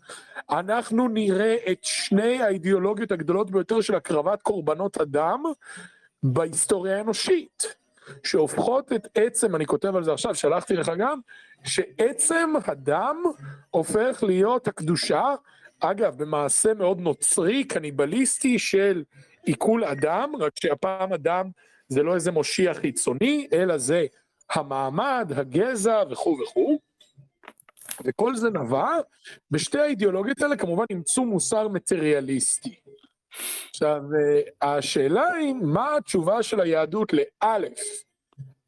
אנחנו 0.51 1.09
נראה 1.09 1.57
את 1.73 1.85
שני 1.85 2.43
האידיאולוגיות 2.43 3.13
הגדולות 3.13 3.51
ביותר 3.51 3.81
של 3.81 3.95
הקרבת 3.95 4.43
קורבנות 4.43 5.01
אדם 5.01 5.43
בהיסטוריה 6.23 6.99
האנושית, 6.99 7.75
שהופכות 8.25 8.93
את 8.93 9.09
עצם, 9.15 9.57
אני 9.57 9.67
כותב 9.67 9.97
על 9.97 10.05
זה 10.05 10.13
עכשיו, 10.13 10.35
שלחתי 10.35 10.77
לך 10.77 10.93
גם, 10.99 11.19
שעצם 11.65 12.53
הדם 12.67 13.23
הופך 13.71 14.23
להיות 14.27 14.69
הקדושה, 14.69 15.35
אגב, 15.81 16.23
במעשה 16.23 16.75
מאוד 16.75 17.01
נוצרי, 17.01 17.65
קניבליסטי 17.65 18.59
של 18.59 19.05
עיכול 19.45 19.85
אדם, 19.85 20.33
רק 20.39 20.53
שהפעם 20.61 21.13
אדם 21.13 21.51
זה 21.89 22.03
לא 22.03 22.15
איזה 22.15 22.33
מושיע 22.33 22.75
חיצוני, 22.75 23.49
אלא 23.53 23.79
זה 23.79 24.07
המעמד, 24.51 25.33
הגזע 25.37 26.03
וכו' 26.11 26.39
וכו'. 26.43 26.79
וכל 28.05 28.37
זה 28.37 28.51
נבע, 28.51 28.89
בשתי 29.51 29.79
האידיאולוגיות 29.79 30.43
האלה 30.43 30.57
כמובן 30.57 30.85
אימצו 30.91 31.25
מוסר 31.25 31.69
מטריאליסטי. 31.69 32.75
עכשיו, 33.71 34.01
אה, 34.15 34.77
השאלה 34.79 35.33
היא, 35.33 35.55
מה 35.55 35.97
התשובה 35.97 36.43
של 36.43 36.61
היהדות 36.61 37.13
לאלף, 37.13 37.81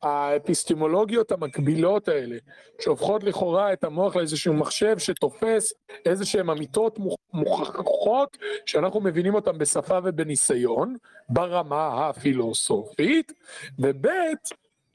האפיסטימולוגיות 0.07 1.33
המקבילות 1.33 2.09
האלה, 2.09 2.37
שהופכות 2.81 3.25
לכאורה 3.25 3.73
את 3.73 3.85
המוח 3.85 4.17
לאיזשהו 4.17 4.55
מחשב 4.55 4.99
שתופס 4.99 5.73
איזה 6.07 6.25
שהן 6.25 6.51
אמיתות 6.51 6.99
מוכחות, 7.33 8.37
שאנחנו 8.67 9.01
מבינים 9.01 9.35
אותן 9.35 9.59
בשפה 9.59 9.99
ובניסיון, 10.05 10.97
ברמה 11.29 12.09
הפילוסופית, 12.09 13.33
וב' 13.79 14.07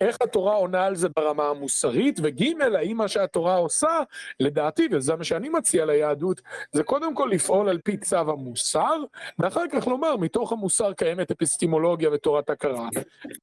איך 0.02 0.18
התורה 0.22 0.56
עונה 0.56 0.86
על 0.86 0.96
זה 0.96 1.08
ברמה 1.16 1.48
המוסרית, 1.48 2.20
וג' 2.24 2.62
האם 2.76 2.98
מה 2.98 3.08
שהתורה 3.08 3.56
עושה, 3.56 4.00
לדעתי, 4.40 4.88
וזה 4.92 5.16
מה 5.16 5.24
שאני 5.24 5.50
מציע 5.50 5.86
ליהדות, 5.86 6.42
זה 6.72 6.84
קודם 6.84 7.16
כל 7.16 7.30
לפעול 7.32 7.70
על 7.70 7.80
פי 7.84 7.98
צו 7.98 8.18
המוסר, 8.18 9.04
ואחר 9.40 9.64
כך 9.72 9.88
לומר, 9.88 10.18
מתוך 10.18 10.52
המוסר 10.52 10.94
קיימת 10.94 11.32
אפיסטימולוגיה 11.32 12.10
ותורת 12.12 12.50
הכרה. 12.50 12.90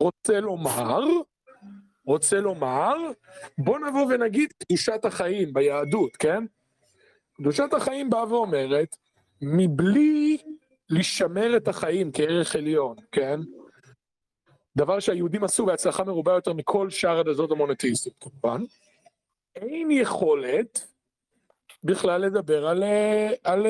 רוצה 0.00 0.40
לומר, 0.40 1.04
רוצה 2.08 2.40
לומר, 2.40 2.96
בוא 3.58 3.78
נבוא 3.78 4.06
ונגיד 4.06 4.52
קדושת 4.58 5.04
החיים 5.04 5.52
ביהדות, 5.52 6.16
כן? 6.16 6.44
קדושת 7.34 7.72
החיים 7.72 8.10
באה 8.10 8.32
ואומרת, 8.32 8.96
מבלי 9.42 10.38
לשמר 10.90 11.56
את 11.56 11.68
החיים 11.68 12.10
כערך 12.12 12.56
עליון, 12.56 12.96
כן? 13.12 13.40
דבר 14.76 15.00
שהיהודים 15.00 15.44
עשו 15.44 15.66
בהצלחה 15.66 16.04
מרובה 16.04 16.32
יותר 16.32 16.52
מכל 16.52 16.90
שאר 16.90 17.18
הדתות 17.18 17.50
המונותאיסטיות 17.50 18.14
כמובן, 18.20 18.62
אין 19.56 19.90
יכולת 19.90 20.86
בכלל 21.84 22.20
לדבר 22.20 22.68
על, 22.68 22.84
על 23.44 23.66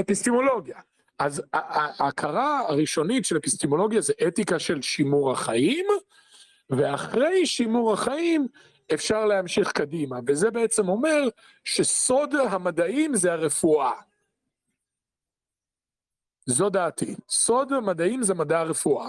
אפיסטימולוגיה. 0.00 0.76
אז 1.18 1.42
ההכרה 1.52 2.60
הראשונית 2.68 3.24
של 3.24 3.36
אפיסטימולוגיה 3.36 4.00
זה 4.00 4.12
אתיקה 4.28 4.58
של 4.58 4.82
שימור 4.82 5.32
החיים, 5.32 5.86
ואחרי 6.78 7.46
שימור 7.46 7.92
החיים 7.92 8.48
אפשר 8.94 9.24
להמשיך 9.24 9.72
קדימה, 9.72 10.18
וזה 10.26 10.50
בעצם 10.50 10.88
אומר 10.88 11.28
שסוד 11.64 12.34
המדעים 12.34 13.14
זה 13.14 13.32
הרפואה. 13.32 13.92
זו 16.46 16.70
דעתי. 16.70 17.14
סוד 17.28 17.72
המדעים 17.72 18.22
זה 18.22 18.34
מדע 18.34 18.58
הרפואה. 18.58 19.08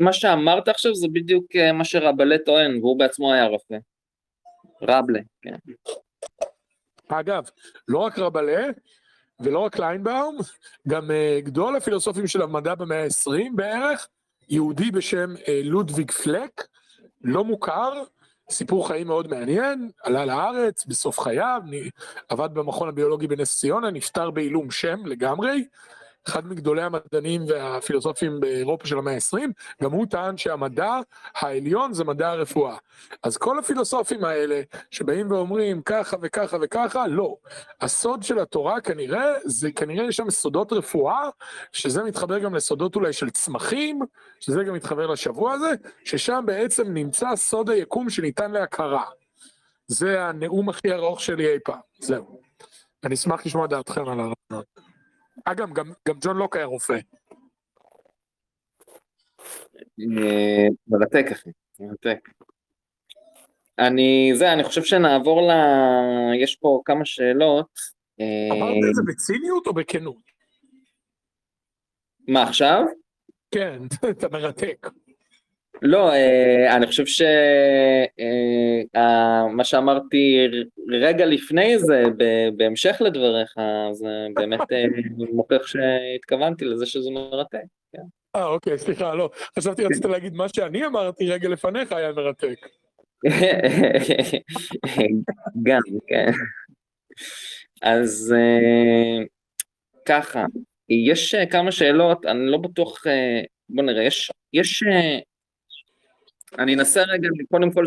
מה 0.00 0.12
שאמרת 0.12 0.68
עכשיו 0.68 0.94
זה 0.94 1.06
בדיוק 1.12 1.44
אה, 1.56 1.72
מה 1.72 1.84
שרבלה 1.84 2.36
טוען, 2.38 2.78
והוא 2.78 2.98
בעצמו 2.98 3.32
היה 3.32 3.46
רופא. 3.46 3.76
רבלה, 4.82 5.20
כן. 5.42 5.54
אגב, 7.08 7.50
לא 7.88 7.98
רק 7.98 8.18
רבלה, 8.18 8.66
ולא 9.40 9.58
רק 9.58 9.78
ליינבאום, 9.78 10.38
גם 10.88 11.10
uh, 11.10 11.44
גדול 11.44 11.76
הפילוסופים 11.76 12.26
של 12.26 12.42
המדע 12.42 12.74
במאה 12.74 13.04
ה-20 13.04 13.50
בערך, 13.54 14.08
יהודי 14.48 14.90
בשם 14.90 15.34
uh, 15.36 15.48
לודוויג 15.64 16.10
פלק, 16.10 16.66
לא 17.22 17.44
מוכר, 17.44 18.02
סיפור 18.50 18.88
חיים 18.88 19.06
מאוד 19.06 19.30
מעניין, 19.30 19.90
עלה 20.02 20.24
לארץ 20.24 20.86
בסוף 20.86 21.20
חייו, 21.20 21.62
עבד 22.28 22.48
במכון 22.54 22.88
הביולוגי 22.88 23.26
בנס 23.26 23.58
ציונה, 23.58 23.90
נפטר 23.90 24.30
בעילום 24.30 24.70
שם 24.70 25.06
לגמרי, 25.06 25.64
אחד 26.28 26.46
מגדולי 26.46 26.82
המדענים 26.82 27.44
והפילוסופים 27.48 28.40
באירופה 28.40 28.86
של 28.86 28.98
המאה 28.98 29.14
ה-20, 29.14 29.38
גם 29.82 29.92
הוא 29.92 30.06
טען 30.06 30.36
שהמדע 30.36 30.98
העליון 31.34 31.94
זה 31.94 32.04
מדע 32.04 32.30
הרפואה. 32.30 32.76
אז 33.22 33.36
כל 33.36 33.58
הפילוסופים 33.58 34.24
האלה 34.24 34.62
שבאים 34.90 35.30
ואומרים 35.30 35.82
ככה 35.82 36.16
וככה 36.22 36.56
וככה, 36.62 37.06
לא. 37.06 37.36
הסוד 37.80 38.22
של 38.22 38.38
התורה 38.38 38.80
כנראה, 38.80 39.24
זה 39.44 39.72
כנראה 39.72 40.04
יש 40.04 40.16
שם 40.16 40.30
סודות 40.30 40.72
רפואה, 40.72 41.28
שזה 41.72 42.02
מתחבר 42.02 42.38
גם 42.38 42.54
לסודות 42.54 42.96
אולי 42.96 43.12
של 43.12 43.30
צמחים, 43.30 44.00
שזה 44.40 44.64
גם 44.64 44.74
מתחבר 44.74 45.06
לשבוע 45.06 45.52
הזה, 45.52 45.70
ששם 46.04 46.42
בעצם 46.46 46.94
נמצא 46.94 47.36
סוד 47.36 47.70
היקום 47.70 48.10
שניתן 48.10 48.50
להכרה. 48.50 49.04
זה 49.86 50.24
הנאום 50.24 50.68
הכי 50.68 50.92
ארוך 50.92 51.20
שלי 51.20 51.52
אי 51.52 51.58
פעם, 51.64 51.80
זהו. 51.98 52.40
אני 53.04 53.14
אשמח 53.14 53.46
לשמוע 53.46 53.66
דעתכם 53.66 54.08
על 54.08 54.20
הרעיון. 54.20 54.64
אגב, 55.44 55.72
גם, 55.72 55.92
גם 56.08 56.14
ג'ון 56.20 56.36
לוק 56.36 56.56
היה 56.56 56.64
רופא. 56.64 56.98
אה, 60.00 60.66
מרתק 60.88 61.24
אחי, 61.32 61.50
מרתק. 61.80 62.28
אני, 63.78 64.32
זה, 64.34 64.52
אני 64.52 64.64
חושב 64.64 64.82
שנעבור 64.82 65.42
ל... 65.42 65.52
יש 66.42 66.56
פה 66.56 66.82
כמה 66.84 67.04
שאלות. 67.04 67.70
אה, 68.20 68.56
אמרת 68.56 68.76
את 68.90 68.94
זה 68.94 69.02
בציניות 69.06 69.66
או 69.66 69.74
בכנות? 69.74 70.34
מה 72.28 72.42
עכשיו? 72.42 72.84
כן, 73.50 73.82
אתה 74.10 74.28
מרתק. 74.28 74.88
לא, 75.82 76.12
אה, 76.12 76.76
אני 76.76 76.86
חושב 76.86 77.06
שמה 77.06 77.26
אה, 79.58 79.64
שאמרתי 79.64 80.48
רגע 80.88 81.26
לפני 81.26 81.78
זה, 81.78 82.02
בהמשך 82.56 82.96
לדבריך, 83.00 83.54
זה 83.92 84.26
באמת 84.34 84.72
אה, 84.72 84.84
מוכיח 85.32 85.66
שהתכוונתי 85.66 86.64
לזה 86.64 86.86
שזה 86.86 87.10
מרתק. 87.10 87.64
כן. 87.92 88.02
אה, 88.36 88.46
אוקיי, 88.46 88.78
סליחה, 88.78 89.14
לא. 89.14 89.30
חשבתי 89.58 89.84
רצית 89.84 90.04
להגיד 90.04 90.34
מה 90.34 90.46
שאני 90.56 90.86
אמרתי 90.86 91.30
רגע 91.30 91.48
לפניך 91.48 91.92
היה 91.92 92.12
מרתק. 92.12 92.68
גם, 95.66 95.80
כן. 96.06 96.30
אז 97.82 98.34
ככה, 100.04 100.44
יש 100.88 101.34
כמה 101.34 101.72
שאלות, 101.72 102.26
אני 102.26 102.46
לא 102.46 102.58
בטוח, 102.58 103.02
בוא 103.68 103.84
נראה, 103.84 104.02
יש, 104.02 104.32
יש 104.52 104.82
אני 106.58 106.74
אנסה 106.74 107.02
רגע 107.02 107.28
קודם 107.50 107.70
כל 107.70 107.84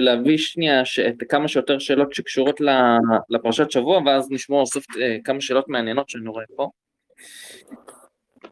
להביא 0.00 0.38
שנייה 0.38 0.84
ש... 0.84 1.00
כמה 1.28 1.48
שיותר 1.48 1.78
שאלות 1.78 2.14
שקשורות 2.14 2.60
לפרשת 3.30 3.70
שבוע 3.70 4.00
ואז 4.06 4.30
נשמור 4.30 4.62
בסוף 4.62 4.84
אה, 5.00 5.16
כמה 5.24 5.40
שאלות 5.40 5.68
מעניינות 5.68 6.08
שאני 6.08 6.28
רואה 6.28 6.44
פה. 6.56 6.70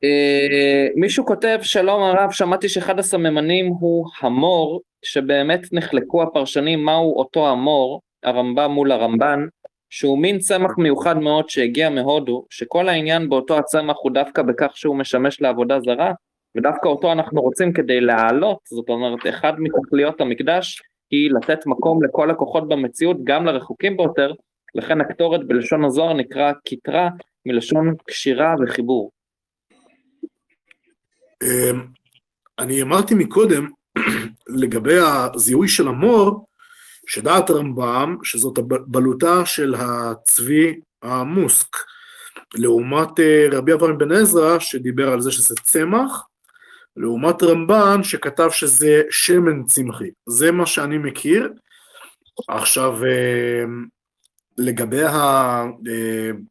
אה, 0.05 0.89
מישהו 0.97 1.27
כותב 1.27 1.59
שלום 1.63 2.03
הרב 2.03 2.31
שמעתי 2.31 2.69
שאחד 2.69 2.99
הסממנים 2.99 3.67
הוא 3.67 4.07
המור 4.21 4.81
שבאמת 5.03 5.73
נחלקו 5.73 6.23
הפרשנים 6.23 6.85
מהו 6.85 7.19
אותו 7.19 7.49
המור 7.49 8.01
הרמב"ם 8.23 8.71
מול 8.71 8.93
הרמב"ן 8.93 9.47
שהוא 9.91 10.19
מין 10.19 10.39
צמח 10.39 10.79
מיוחד 10.79 11.19
מאוד 11.19 11.49
שהגיע 11.49 11.91
מהודו 11.91 12.47
שכל 12.51 12.89
העניין 12.89 13.29
באותו 13.29 13.59
הצמח 13.59 13.97
הוא 14.03 14.13
דווקא 14.13 14.43
בכך 14.43 14.77
שהוא 14.77 14.97
משמש 14.97 15.41
לעבודה 15.41 15.81
זרה 15.81 16.13
ודווקא 16.57 16.89
אותו 16.89 17.13
אנחנו 17.13 17.41
רוצים 17.41 17.73
כדי 17.73 18.01
להעלות, 18.01 18.59
זאת 18.65 18.89
אומרת, 18.89 19.21
אחד 19.29 19.53
מתכליות 19.59 20.21
המקדש 20.21 20.83
היא 21.11 21.31
לתת 21.31 21.67
מקום 21.67 22.05
לכל 22.05 22.31
הכוחות 22.31 22.69
במציאות, 22.69 23.17
גם 23.25 23.47
לרחוקים 23.47 23.97
ביותר, 23.97 24.33
לכן 24.75 25.01
הקטורת 25.01 25.47
בלשון 25.47 25.85
הזוהר 25.85 26.13
נקרא 26.13 26.53
כתרה 26.65 27.09
מלשון 27.47 27.95
קשירה 28.07 28.55
וחיבור. 28.61 29.11
אמ, 31.43 31.87
אני 32.59 32.83
אמרתי 32.83 33.15
מקודם, 33.15 33.69
לגבי 34.61 34.99
הזיהוי 34.99 35.69
של 35.69 35.89
המור, 35.89 36.47
שדעת 37.07 37.51
רמב"ם, 37.51 38.17
שזאת 38.23 38.59
בלוטה 38.87 39.47
של 39.47 39.75
הצבי 39.79 40.81
המוסק, 41.03 41.77
לעומת 42.55 43.21
אה, 43.21 43.47
רבי 43.53 43.73
אברהם 43.73 43.99
בן 43.99 44.13
עזרא, 44.13 44.59
שדיבר 44.59 45.13
על 45.13 45.21
זה 45.21 45.33
שזה 45.33 45.55
צמח, 45.63 46.27
לעומת 46.97 47.43
רמב"ן 47.43 48.03
שכתב 48.03 48.49
שזה 48.51 49.03
שמן 49.11 49.65
צמחי. 49.65 50.11
זה 50.27 50.53
מה 50.53 50.67
שאני 50.67 50.99
מכיר. 50.99 51.53
עכשיו, 52.49 53.05
אה, 53.05 53.65
לגבי 54.59 55.03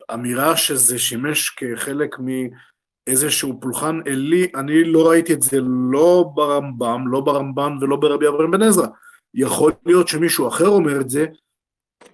האמירה 0.10 0.58
שזה 0.58 1.00
שימש 1.00 1.50
כחלק 1.50 2.16
מאיזשהו 2.20 3.60
פולחן 3.62 4.00
עלי, 4.06 4.48
אני 4.56 4.84
לא 4.84 5.10
ראיתי 5.10 5.34
את 5.34 5.42
זה 5.42 5.58
לא 5.92 6.32
ברמב"ם, 6.36 7.08
לא 7.08 7.20
ברמב"ן 7.20 7.78
ולא 7.82 7.96
ברבי 7.96 8.28
אברהם 8.28 8.52
בן 8.52 8.62
עזרא. 8.62 8.88
יכול 9.34 9.72
להיות 9.86 10.08
שמישהו 10.08 10.48
אחר 10.48 10.68
אומר 10.68 11.02
את 11.02 11.10
זה, 11.10 11.26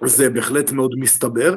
זה 0.06 0.30
בהחלט 0.30 0.72
מאוד 0.72 0.91
מסתבר. 0.97 1.56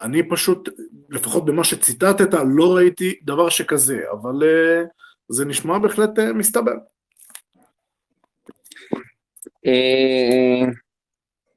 אני 0.00 0.28
פשוט, 0.28 0.68
לפחות 1.10 1.44
במה 1.44 1.64
שציטטת, 1.64 2.34
לא 2.56 2.76
ראיתי 2.76 3.14
דבר 3.22 3.48
שכזה, 3.48 4.00
אבל 4.12 4.42
uh, 4.42 4.86
זה 5.32 5.44
נשמע 5.44 5.78
בהחלט 5.78 6.18
uh, 6.18 6.32
מסתבר. 6.32 6.74
Uh, 9.66 10.66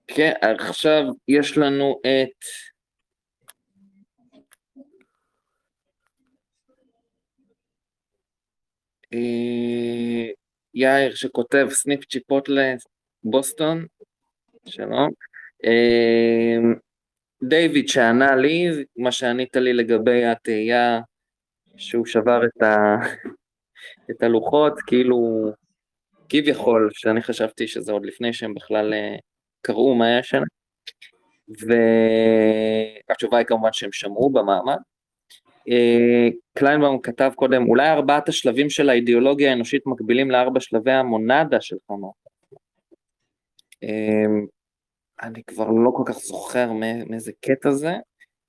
כן, 0.07 0.33
עכשיו 0.41 1.03
יש 1.27 1.57
לנו 1.57 1.99
את... 2.01 2.45
יאיר 10.73 11.15
שכותב 11.15 11.67
סניף 11.69 12.05
צ'יפוטלה 12.05 12.73
בוסטון, 13.23 13.85
שלום. 14.65 15.09
דיוויד 17.43 17.87
שענה 17.87 18.35
לי, 18.35 18.67
מה 18.97 19.11
שענית 19.11 19.55
לי 19.55 19.73
לגבי 19.73 20.25
התהייה 20.25 20.99
שהוא 21.77 22.05
שבר 22.05 22.45
את, 22.45 22.61
ה... 22.61 22.95
את 24.11 24.23
הלוחות, 24.23 24.73
כאילו 24.87 25.51
כביכול, 26.29 26.89
שאני 26.93 27.21
חשבתי 27.21 27.67
שזה 27.67 27.91
עוד 27.91 28.05
לפני 28.05 28.33
שהם 28.33 28.53
בכלל 28.53 28.93
אה, 28.93 29.15
קראו 29.61 29.95
מה 29.95 30.05
היה 30.05 30.23
שם, 30.23 30.41
והתשובה 33.07 33.37
היא 33.37 33.45
כמובן 33.45 33.69
שהם 33.73 33.91
שמעו 33.91 34.29
במעמד. 34.29 34.77
אה, 35.69 36.27
קליינבאום 36.57 37.01
כתב 37.01 37.31
קודם, 37.35 37.69
אולי 37.69 37.89
ארבעת 37.89 38.29
השלבים 38.29 38.69
של 38.69 38.89
האידיאולוגיה 38.89 39.49
האנושית 39.49 39.81
מקבילים 39.85 40.31
לארבע 40.31 40.59
שלבי 40.59 40.91
המונדה 40.91 41.61
של 41.61 41.75
חמור. 41.87 42.13
אה, 43.83 44.25
אני 45.21 45.43
כבר 45.43 45.69
לא 45.69 45.91
כל 45.95 46.03
כך 46.05 46.17
זוכר 46.17 46.71
מאיזה 47.09 47.31
קטע 47.41 47.71
זה. 47.71 47.93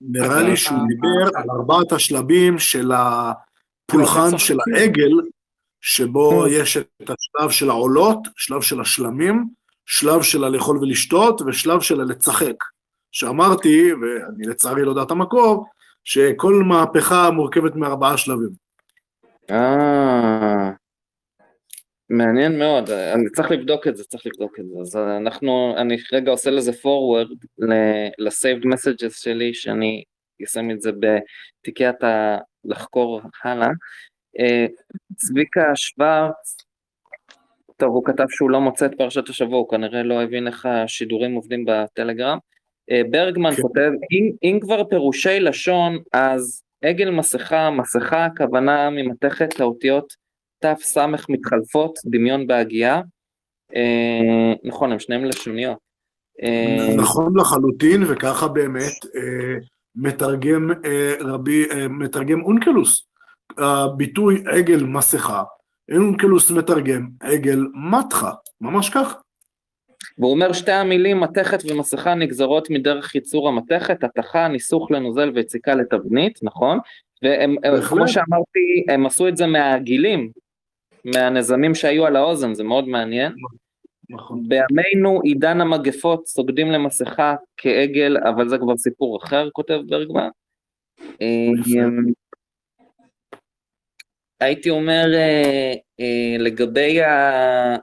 נראה 0.00 0.42
לי 0.42 0.56
שהוא 0.56 0.78
דיבר 0.88 1.38
על 1.38 1.50
ארבעת 1.50 1.92
השלבים 1.92 2.58
של 2.58 2.92
הפולחן 3.90 4.38
של 4.38 4.56
העגל, 4.66 5.10
שבו 5.80 6.42
כן. 6.42 6.50
יש 6.52 6.76
את 6.76 7.10
השלב 7.10 7.50
של 7.50 7.70
העולות, 7.70 8.18
שלב 8.36 8.62
של 8.62 8.80
השלמים, 8.80 9.44
שלב 9.86 10.22
של 10.22 10.44
הלאכול 10.44 10.78
ולשתות, 10.78 11.40
ושלב 11.46 11.80
של 11.80 12.00
הלצחק. 12.00 12.54
שאמרתי, 13.12 13.92
ואני 13.92 14.44
לצערי 14.46 14.84
לא 14.84 14.90
יודע 14.90 15.02
את 15.02 15.10
המקור, 15.10 15.66
שכל 16.04 16.62
מהפכה 16.68 17.30
מורכבת 17.30 17.74
מארבעה 17.74 18.16
שלבים. 18.16 18.50
אה, 19.50 20.70
מעניין 22.10 22.58
מאוד, 22.58 22.90
אני 22.90 23.30
צריך 23.30 23.50
לבדוק 23.50 23.86
את 23.86 23.96
זה, 23.96 24.04
צריך 24.04 24.26
לבדוק 24.26 24.60
את 24.60 24.64
זה. 24.66 24.80
אז 24.80 24.96
אנחנו, 24.96 25.74
אני 25.76 25.96
רגע 26.12 26.30
עושה 26.30 26.50
לזה 26.50 26.72
forward 26.72 27.46
ל-saved 28.18 28.64
messages 28.64 29.10
שלי, 29.12 29.54
שאני 29.54 30.04
אשים 30.44 30.70
את 30.70 30.80
זה 30.80 30.90
בתיקי 30.92 31.88
אתה 31.88 32.38
לחקור 32.64 33.20
הלאה. 33.44 33.68
אה, 34.38 34.66
צביקה 35.16 35.72
שוורץ, 35.74 36.56
טוב, 37.76 37.94
הוא 37.94 38.04
כתב 38.04 38.24
שהוא 38.28 38.50
לא 38.50 38.60
מוצא 38.60 38.86
את 38.86 38.90
פרשת 38.98 39.28
השבוע, 39.28 39.58
הוא 39.58 39.68
כנראה 39.68 40.02
לא 40.02 40.22
הבין 40.22 40.46
איך 40.46 40.66
השידורים 40.66 41.34
עובדים 41.34 41.64
בטלגרם. 41.68 42.38
אה, 42.90 43.02
ברגמן 43.10 43.54
כן. 43.54 43.62
כותב, 43.62 43.90
אם, 44.12 44.30
אם 44.42 44.58
כבר 44.62 44.84
פירושי 44.84 45.40
לשון, 45.40 45.98
אז 46.12 46.62
עגל 46.84 47.10
מסכה, 47.10 47.70
מסכה 47.70 48.24
הכוונה 48.24 48.90
ממתכת 48.90 49.60
האותיות 49.60 50.12
תס 50.58 50.98
מתחלפות, 51.28 51.98
דמיון 52.06 52.46
בהגייה. 52.46 53.00
אה, 53.76 54.52
נכון, 54.64 54.92
הם 54.92 54.98
שניהם 54.98 55.24
לשוניות. 55.24 55.78
נכון 56.96 57.38
לחלוטין, 57.38 58.02
וככה 58.08 58.48
באמת 58.48 58.98
מתרגם 59.96 60.70
אה, 60.84 61.14
רבי, 61.20 61.70
אה, 61.70 61.88
מתרגם 61.88 62.42
אונקלוס. 62.42 63.06
הביטוי 63.58 64.42
עגל 64.46 64.84
מסכה, 64.84 65.42
אונקלוס 65.92 66.50
מתרגם 66.50 67.08
עגל 67.20 67.66
מתחה, 67.90 68.30
ממש 68.60 68.90
כך. 68.90 69.16
והוא 70.18 70.30
אומר 70.32 70.52
שתי 70.52 70.72
המילים 70.72 71.20
מתכת 71.20 71.58
ומסכה 71.68 72.14
נגזרות 72.14 72.70
מדרך 72.70 73.14
ייצור 73.14 73.48
המתכת, 73.48 74.04
התכה, 74.04 74.48
ניסוך 74.48 74.90
לנוזל 74.90 75.30
ויציקה 75.34 75.74
לתבנית, 75.74 76.38
נכון? 76.42 76.78
והם, 77.22 77.56
כמו 77.88 78.08
שאמרתי, 78.08 78.84
הם 78.88 79.06
עשו 79.06 79.28
את 79.28 79.36
זה 79.36 79.46
מהגילים, 79.46 80.30
מהנזמים 81.04 81.74
שהיו 81.74 82.06
על 82.06 82.16
האוזן, 82.16 82.54
זה 82.54 82.64
מאוד 82.64 82.88
מעניין. 82.88 83.32
נכון. 84.10 84.42
בימינו 84.48 85.20
עידן 85.20 85.60
המגפות 85.60 86.26
סוגדים 86.26 86.70
למסכה 86.70 87.34
כעגל, 87.56 88.16
אבל 88.16 88.48
זה 88.48 88.58
כבר 88.58 88.76
סיפור 88.76 89.18
אחר, 89.22 89.48
כותב 89.52 89.80
ברגמן. 89.86 90.28
אמ, 91.20 92.12
הייתי 94.40 94.70
אומר 94.70 95.04
אה, 95.14 95.72
אה, 96.00 96.36
לגבי 96.38 96.98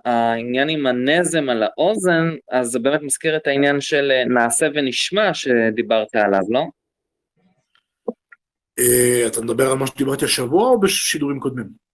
העניין 0.05 0.69
עם 0.69 0.85
הנזם 0.85 1.49
על 1.49 1.63
האוזן, 1.63 2.35
אז 2.51 2.67
זה 2.67 2.79
באמת 2.79 3.01
מזכיר 3.01 3.37
את 3.37 3.47
העניין 3.47 3.81
של 3.81 4.11
אה, 4.11 4.25
נעשה 4.25 4.67
ונשמע 4.73 5.33
שדיברת 5.33 6.15
עליו, 6.15 6.41
לא? 6.49 6.63
אתה 9.27 9.41
מדבר 9.41 9.71
על 9.71 9.77
מה 9.77 9.87
שדיברתי 9.87 10.25
השבוע 10.25 10.69
או 10.69 10.79
בשידורים 10.79 11.39
קודמים? 11.39 11.90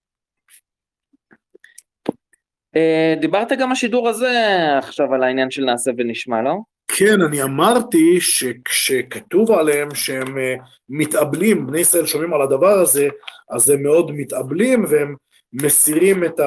אה, 2.77 3.15
דיברת 3.21 3.51
גם 3.59 3.71
השידור 3.71 4.09
הזה 4.09 4.31
עכשיו 4.77 5.13
על 5.13 5.23
העניין 5.23 5.51
של 5.51 5.65
נעשה 5.65 5.91
ונשמע, 5.97 6.41
לא? 6.41 6.55
כן, 6.87 7.21
אני 7.21 7.43
אמרתי 7.43 8.21
שכשכתוב 8.21 9.51
עליהם 9.51 9.95
שהם 9.95 10.37
אה, 10.37 10.55
מתאבלים, 10.89 11.67
בני 11.67 11.79
ישראל 11.79 12.05
שומעים 12.05 12.33
על 12.33 12.41
הדבר 12.41 12.79
הזה, 12.79 13.07
אז 13.51 13.69
הם 13.69 13.83
מאוד 13.83 14.11
מתאבלים 14.11 14.85
והם 14.89 15.15
מסירים 15.53 16.23
את 16.23 16.39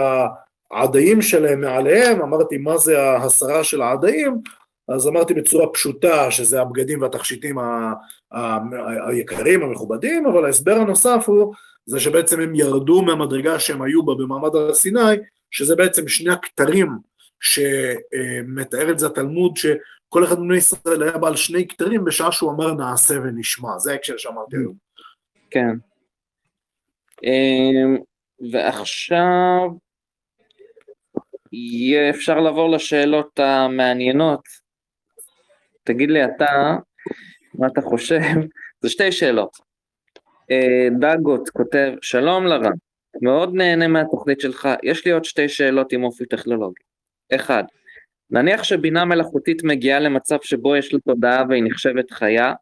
העדיים 0.72 1.22
שלהם 1.22 1.60
מעליהם, 1.60 2.22
אמרתי 2.22 2.58
מה 2.58 2.78
זה 2.78 3.02
ההסרה 3.02 3.64
של 3.64 3.82
העדיים, 3.82 4.36
אז 4.88 5.08
אמרתי 5.08 5.34
בצורה 5.34 5.66
פשוטה 5.66 6.30
שזה 6.30 6.60
הבגדים 6.60 7.02
והתכשיטים 7.02 7.58
היקרים, 9.08 9.62
המכובדים, 9.62 10.26
אבל 10.26 10.44
ההסבר 10.44 10.74
הנוסף 10.74 11.24
הוא 11.26 11.54
זה 11.86 12.00
שבעצם 12.00 12.40
הם 12.40 12.54
ירדו 12.54 13.02
מהמדרגה 13.02 13.58
שהם 13.58 13.82
היו 13.82 14.02
בה 14.02 14.14
במעמד 14.14 14.54
הר 14.54 14.74
סיני, 14.74 15.16
שזה 15.50 15.76
בעצם 15.76 16.08
שני 16.08 16.32
הכתרים 16.32 16.88
שמתאר 17.40 18.90
את 18.90 18.98
זה 18.98 19.06
התלמוד, 19.06 19.56
שכל 19.56 20.24
אחד 20.24 20.40
מבני 20.40 20.56
ישראל 20.56 21.02
היה 21.02 21.18
בעל 21.18 21.36
שני 21.36 21.68
כתרים 21.68 22.04
בשעה 22.04 22.32
שהוא 22.32 22.52
אמר 22.52 22.72
נעשה 22.74 23.14
ונשמע, 23.14 23.78
זה 23.78 23.92
ההקשר 23.92 24.16
שאמרתי 24.16 24.56
היום. 24.56 24.74
כן. 25.50 25.76
אמ, 27.24 27.96
ועכשיו 28.52 29.70
יהיה 31.52 32.10
אפשר 32.10 32.40
לעבור 32.40 32.70
לשאלות 32.70 33.38
המעניינות. 33.38 34.40
תגיד 35.84 36.10
לי 36.10 36.24
אתה, 36.24 36.76
מה 37.54 37.66
אתה 37.66 37.80
חושב? 37.80 38.20
זה 38.80 38.88
שתי 38.88 39.12
שאלות. 39.12 39.56
אה, 40.50 40.88
דגות 41.00 41.48
כותב, 41.48 41.92
שלום 42.02 42.46
לרב, 42.46 42.72
מאוד 43.22 43.54
נהנה 43.54 43.88
מהתוכנית 43.88 44.40
שלך, 44.40 44.68
יש 44.82 45.06
לי 45.06 45.12
עוד 45.12 45.24
שתי 45.24 45.48
שאלות 45.48 45.92
עם 45.92 46.04
אופי 46.04 46.26
טכנולוגי. 46.26 46.82
אחד, 47.34 47.64
נניח 48.30 48.64
שבינה 48.64 49.04
מלאכותית 49.04 49.64
מגיעה 49.64 50.00
למצב 50.00 50.36
שבו 50.42 50.76
יש 50.76 50.94
לה 50.94 51.00
תודעה 51.00 51.44
והיא 51.48 51.62
נחשבת 51.66 52.10
חיה, 52.10 52.52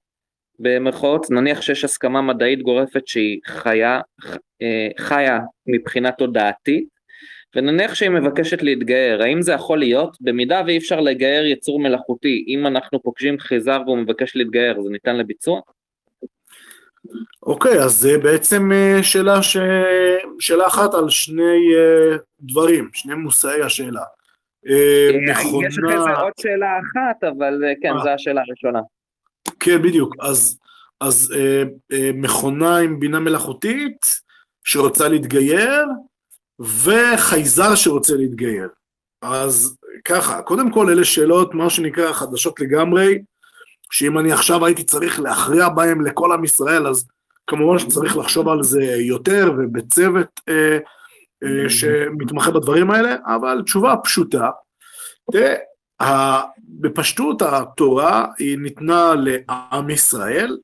במרכאות, 0.58 1.30
נניח 1.30 1.62
שיש 1.62 1.84
הסכמה 1.84 2.22
מדעית 2.22 2.62
גורפת 2.62 3.06
שהיא 3.06 3.40
חיה, 3.46 4.00
אה, 4.62 4.88
חיה 4.98 5.38
מבחינה 5.66 6.12
תודעתית, 6.12 6.88
ונניח 7.56 7.94
שהיא 7.94 8.10
מבקשת 8.10 8.62
להתגייר, 8.62 9.22
האם 9.22 9.42
זה 9.42 9.52
יכול 9.52 9.78
להיות? 9.78 10.16
במידה 10.20 10.62
ואי 10.66 10.78
אפשר 10.78 11.00
לגייר 11.00 11.46
יצור 11.46 11.80
מלאכותי, 11.80 12.44
אם 12.48 12.66
אנחנו 12.66 13.02
פוגשים 13.02 13.38
חיזר 13.38 13.80
והוא 13.86 13.98
מבקש 13.98 14.36
להתגייר, 14.36 14.80
זה 14.82 14.90
ניתן 14.90 15.16
לביצוע? 15.16 15.60
אוקיי, 17.42 17.80
אז 17.80 17.92
זה 17.92 18.18
בעצם 18.18 18.72
אה, 18.72 19.02
שאלה, 19.02 19.42
ש... 19.42 19.56
שאלה 20.40 20.66
אחת 20.66 20.94
על 20.94 21.10
שני 21.10 21.74
אה, 21.76 22.16
דברים, 22.40 22.88
שני 22.92 23.14
מושאי 23.14 23.62
השאלה. 23.62 24.02
אה, 24.68 25.10
יש 25.24 25.30
אחרי 25.30 25.70
זה 25.70 25.82
מכונה, 25.82 26.20
עוד 26.20 26.32
שאלה 26.40 26.66
אחת, 26.78 27.24
אבל 27.24 27.62
כן. 27.82 27.92
זו 28.02 28.08
השאלה 28.10 28.40
הראשונה. 28.48 28.80
כן 29.60 29.82
בדיוק, 29.82 30.14
אז, 30.20 30.58
אז 31.00 31.34
אה, 31.36 31.62
אה, 31.92 32.10
מכונה 32.14 32.78
עם 32.78 33.00
בינה 33.00 33.20
מלאכותית 33.20 34.06
שרוצה 34.64 35.08
להתגייר, 35.08 35.84
וחייזר 36.60 37.74
שרוצה 37.74 38.14
להתגייר. 38.16 38.68
אז 39.22 39.76
ככה, 40.04 40.42
קודם 40.42 40.72
כל 40.72 40.90
אלה 40.90 41.04
שאלות, 41.04 41.54
מה 41.54 41.70
שנקרא, 41.70 42.12
חדשות 42.12 42.60
לגמרי, 42.60 43.18
שאם 43.90 44.18
אני 44.18 44.32
עכשיו 44.32 44.66
הייתי 44.66 44.84
צריך 44.84 45.20
להכריע 45.20 45.68
בהם 45.68 46.00
לכל 46.00 46.32
עם 46.32 46.44
ישראל, 46.44 46.86
אז 46.86 47.06
כמובן 47.46 47.78
שצריך 47.78 48.16
לחשוב 48.16 48.48
על 48.48 48.62
זה 48.62 48.82
יותר 48.82 49.52
ובצוות 49.58 50.40
אה, 50.48 50.78
אה, 51.44 51.70
שמתמחה 51.70 52.50
בדברים 52.50 52.90
האלה, 52.90 53.16
אבל 53.26 53.62
תשובה 53.64 53.94
פשוטה. 54.04 54.50
תראה, 55.32 55.54
בפשטות 56.60 57.42
התורה 57.42 58.26
היא 58.38 58.58
ניתנה 58.58 59.14
לעם 59.14 59.90
ישראל, 59.90 60.58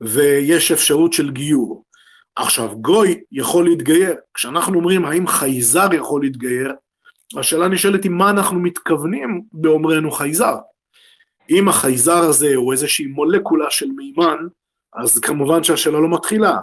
ויש 0.00 0.72
אפשרות 0.72 1.12
של 1.12 1.30
גיור. 1.30 1.84
עכשיו, 2.36 2.76
גוי 2.76 3.20
יכול 3.32 3.64
להתגייר. 3.64 4.14
כשאנחנו 4.34 4.74
אומרים 4.74 5.04
האם 5.04 5.26
חייזר 5.26 5.94
יכול 5.94 6.22
להתגייר, 6.22 6.72
השאלה 7.38 7.68
נשאלת 7.68 8.04
היא 8.04 8.10
מה 8.10 8.30
אנחנו 8.30 8.60
מתכוונים 8.60 9.42
באומרנו 9.52 10.10
חייזר. 10.10 10.56
אם 11.52 11.68
החייזר 11.68 12.18
הזה 12.18 12.54
הוא 12.54 12.72
איזושהי 12.72 13.06
מולקולה 13.06 13.70
של 13.70 13.86
מימן, 13.96 14.38
אז 14.94 15.18
כמובן 15.18 15.64
שהשאלה 15.64 16.00
לא 16.00 16.08
מתחילה. 16.08 16.56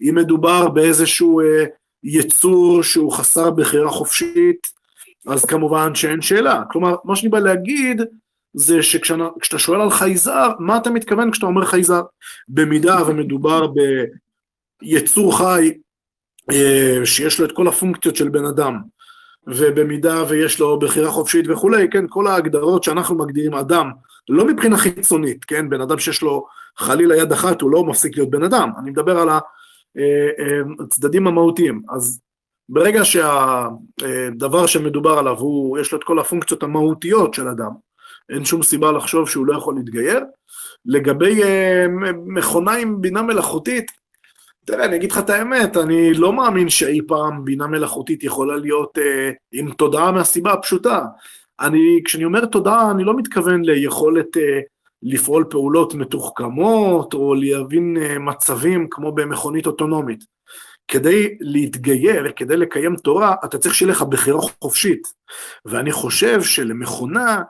אם 0.00 0.14
מדובר 0.14 0.68
באיזשהו 0.68 1.40
אה, 1.40 1.64
יצור 2.04 2.82
שהוא 2.82 3.12
חסר 3.12 3.50
בחירה 3.50 3.90
חופשית, 3.90 4.66
אז 5.26 5.44
כמובן 5.44 5.94
שאין 5.94 6.22
שאלה. 6.22 6.62
כלומר, 6.70 6.96
מה 7.04 7.16
שאני 7.16 7.28
בא 7.28 7.38
להגיד 7.38 8.02
זה 8.54 8.82
שכשאתה 8.82 9.58
שואל 9.58 9.80
על 9.80 9.90
חייזר, 9.90 10.48
מה 10.58 10.76
אתה 10.76 10.90
מתכוון 10.90 11.30
כשאתה 11.30 11.46
אומר 11.46 11.64
חייזר? 11.64 12.02
במידה 12.48 12.98
ומדובר 13.06 13.66
ביצור 14.82 15.38
חי 15.38 15.72
אה, 16.52 17.00
שיש 17.04 17.40
לו 17.40 17.46
את 17.46 17.52
כל 17.52 17.68
הפונקציות 17.68 18.16
של 18.16 18.28
בן 18.28 18.44
אדם, 18.44 18.78
ובמידה 19.46 20.24
ויש 20.28 20.60
לו 20.60 20.78
בחירה 20.78 21.10
חופשית 21.10 21.44
וכולי, 21.48 21.90
כן, 21.90 22.04
כל 22.08 22.26
ההגדרות 22.26 22.84
שאנחנו 22.84 23.18
מגדירים 23.18 23.54
אדם, 23.54 23.90
לא 24.28 24.46
מבחינה 24.46 24.76
חיצונית, 24.76 25.44
כן, 25.44 25.68
בן 25.68 25.80
אדם 25.80 25.98
שיש 25.98 26.22
לו 26.22 26.46
חלילה 26.78 27.16
יד 27.16 27.32
אחת 27.32 27.60
הוא 27.60 27.70
לא 27.70 27.84
מפסיק 27.84 28.16
להיות 28.16 28.30
בן 28.30 28.42
אדם, 28.42 28.70
אני 28.78 28.90
מדבר 28.90 29.18
על 29.18 29.28
אה, 29.28 29.40
הצדדים 30.80 31.26
המהותיים, 31.26 31.82
אז 31.88 32.20
ברגע 32.68 33.00
שהדבר 33.04 34.66
שמדובר 34.66 35.18
עליו 35.18 35.38
הוא, 35.38 35.78
יש 35.78 35.92
לו 35.92 35.98
את 35.98 36.04
כל 36.04 36.18
הפונקציות 36.18 36.62
המהותיות 36.62 37.34
של 37.34 37.48
אדם, 37.48 37.70
אין 38.28 38.44
שום 38.44 38.62
סיבה 38.62 38.92
לחשוב 38.92 39.28
שהוא 39.28 39.46
לא 39.46 39.56
יכול 39.56 39.74
להתגייר. 39.74 40.20
לגבי 40.86 41.42
אה, 41.42 41.86
מכונה 42.26 42.74
עם 42.74 43.00
בינה 43.00 43.22
מלאכותית, 43.22 43.90
תראה, 44.64 44.84
אני 44.84 44.96
אגיד 44.96 45.12
לך 45.12 45.18
את 45.18 45.30
האמת, 45.30 45.76
אני 45.76 46.14
לא 46.14 46.32
מאמין 46.32 46.68
שאי 46.68 47.00
פעם 47.06 47.44
בינה 47.44 47.66
מלאכותית 47.66 48.24
יכולה 48.24 48.56
להיות 48.56 48.98
אה, 48.98 49.30
עם 49.52 49.72
תודעה 49.72 50.12
מהסיבה 50.12 50.52
הפשוטה. 50.52 51.00
אני, 51.60 52.00
כשאני 52.04 52.24
אומר 52.24 52.46
תודעה, 52.46 52.90
אני 52.90 53.04
לא 53.04 53.16
מתכוון 53.16 53.64
ליכולת 53.64 54.36
אה, 54.36 54.60
לפעול 55.02 55.44
פעולות 55.50 55.94
מתוחכמות, 55.94 57.14
או 57.14 57.34
להבין 57.34 57.96
אה, 58.02 58.18
מצבים 58.18 58.86
כמו 58.90 59.12
במכונית 59.12 59.66
אוטונומית. 59.66 60.24
כדי 60.88 61.36
להתגייר, 61.40 62.32
כדי 62.36 62.56
לקיים 62.56 62.96
תורה, 62.96 63.34
אתה 63.44 63.58
צריך 63.58 63.74
שיהיה 63.74 63.92
לך 63.92 64.02
בחירה 64.02 64.40
חופשית. 64.40 65.02
ואני 65.64 65.92
חושב 65.92 66.42
שלמכונה 66.42 67.42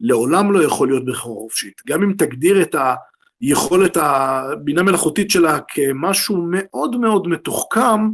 לעולם 0.00 0.52
לא 0.52 0.64
יכול 0.64 0.88
להיות 0.88 1.04
בחירה 1.04 1.34
חופשית. 1.34 1.74
גם 1.86 2.02
אם 2.02 2.12
תגדיר 2.18 2.62
את 2.62 2.74
היכולת 3.40 3.96
הבינה 3.96 4.82
מלאכותית 4.82 5.30
שלה 5.30 5.58
כמשהו 5.68 6.46
מאוד 6.50 6.96
מאוד 6.96 7.28
מתוחכם, 7.28 8.10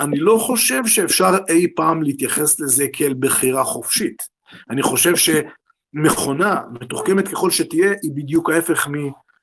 אני 0.00 0.18
לא 0.18 0.38
חושב 0.38 0.86
שאפשר 0.86 1.30
אי 1.48 1.66
פעם 1.76 2.02
להתייחס 2.02 2.60
לזה 2.60 2.86
כאל 2.92 3.14
בחירה 3.18 3.64
חופשית. 3.64 4.33
אני 4.70 4.82
חושב 4.82 5.12
שמכונה, 5.16 6.60
מתוחכמת 6.80 7.28
ככל 7.28 7.50
שתהיה, 7.50 7.94
היא 8.02 8.12
בדיוק 8.14 8.50
ההפך 8.50 8.88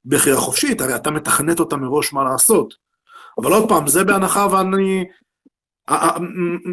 מבחירה 0.05 0.37
חופשית, 0.37 0.81
הרי 0.81 0.95
אתה 0.95 1.11
מתכנת 1.11 1.59
אותה 1.59 1.75
מראש 1.75 2.13
מה 2.13 2.23
לעשות. 2.23 2.73
אבל 3.37 3.53
עוד 3.53 3.69
פעם, 3.69 3.87
זה 3.87 4.03
בהנחה 4.03 4.47
ואני... 4.51 5.05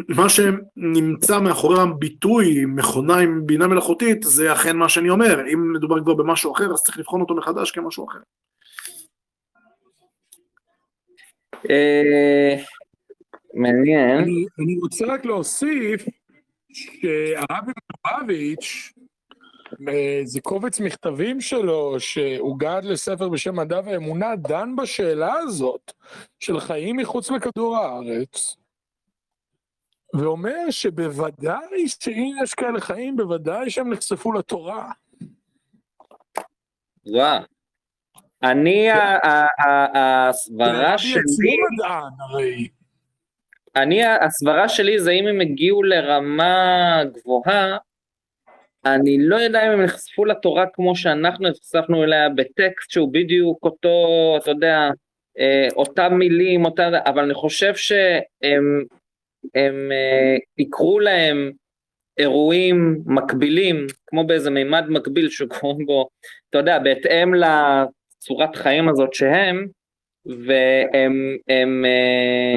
מה 0.09 0.29
שנמצא 0.29 1.39
מאחורי 1.39 1.81
הביטוי 1.81 2.65
מכונה 2.65 3.17
עם 3.17 3.45
בינה 3.45 3.67
מלאכותית, 3.67 4.23
זה 4.23 4.53
אכן 4.53 4.77
מה 4.77 4.89
שאני 4.89 5.09
אומר. 5.09 5.47
אם 5.53 5.73
מדובר 5.73 6.03
כבר 6.03 6.13
במשהו 6.13 6.53
אחר, 6.53 6.73
אז 6.73 6.83
צריך 6.83 6.97
לבחון 6.97 7.21
אותו 7.21 7.35
מחדש 7.35 7.71
כמשהו 7.71 8.07
אחר. 8.09 8.19
אה, 11.69 12.55
מעניין. 13.53 14.17
אני, 14.17 14.45
אני 14.59 14.77
רוצה 14.81 15.05
רק 15.05 15.25
להוסיף 15.25 16.05
שהרבי 17.01 17.71
מלובביץ', 18.05 18.93
אה, 19.89 20.21
זה 20.23 20.41
קובץ 20.41 20.79
מכתבים 20.79 21.41
שלו 21.41 21.99
שהוגד 21.99 22.81
לספר 22.83 23.29
בשם 23.29 23.55
מדע 23.55 23.81
ואמונה, 23.85 24.35
דן 24.35 24.75
בשאלה 24.75 25.33
הזאת 25.33 25.91
של 26.39 26.59
חיים 26.59 26.97
מחוץ 26.97 27.31
לכדור 27.31 27.77
הארץ, 27.77 28.57
ואומר 30.15 30.69
שבוודאי 30.69 31.87
שאם 31.87 32.31
יש 32.43 32.53
כאלה 32.53 32.79
חיים, 32.81 33.17
בוודאי 33.17 33.69
שהם 33.69 33.93
נחשפו 33.93 34.33
לתורה. 34.33 34.91
וואו. 37.05 37.43
אני, 38.43 38.89
ה- 38.91 39.17
הסברה 40.29 40.97
שלי, 40.97 41.11
עצמו 41.19 41.51
מדען 41.71 42.11
הרי. 42.19 42.67
אני, 43.75 44.05
הסברה 44.05 44.69
שלי 44.69 44.99
זה 44.99 45.11
אם 45.11 45.27
הם 45.27 45.41
הגיעו 45.41 45.83
לרמה 45.83 47.03
גבוהה, 47.13 47.77
אני 48.85 49.17
לא 49.19 49.35
יודע 49.35 49.67
אם 49.67 49.71
הם 49.71 49.81
נחשפו 49.81 50.25
לתורה 50.25 50.65
כמו 50.73 50.95
שאנחנו 50.95 51.49
נחשפנו 51.49 52.03
אליה 52.03 52.29
בטקסט 52.29 52.91
שהוא 52.91 53.13
בדיוק 53.13 53.63
אותו, 53.63 53.97
אתה 54.41 54.51
יודע, 54.51 54.89
אה, 55.39 55.67
אותם 55.75 56.13
מילים, 56.13 56.65
אותה, 56.65 56.89
אבל 57.05 57.23
אני 57.23 57.33
חושב 57.33 57.75
שהם 57.75 58.83
הם, 59.55 59.91
אה, 59.91 60.37
יקרו 60.57 60.99
להם 60.99 61.51
אירועים 62.17 63.01
מקבילים, 63.05 63.87
כמו 64.07 64.27
באיזה 64.27 64.49
מימד 64.49 64.85
מקביל 64.89 65.29
שקוראים 65.29 65.85
בו, 65.85 66.09
אתה 66.49 66.57
יודע, 66.57 66.79
בהתאם 66.79 67.33
לצורת 67.33 68.55
חיים 68.55 68.89
הזאת 68.89 69.13
שהם, 69.13 69.67
והם, 70.25 71.37
הם, 71.47 71.85
אה, 71.85 72.55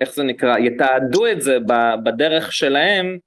איך 0.00 0.14
זה 0.14 0.22
נקרא, 0.24 0.58
יתעדו 0.58 1.26
את 1.26 1.42
זה 1.42 1.58
בדרך 2.04 2.52
שלהם 2.52 3.18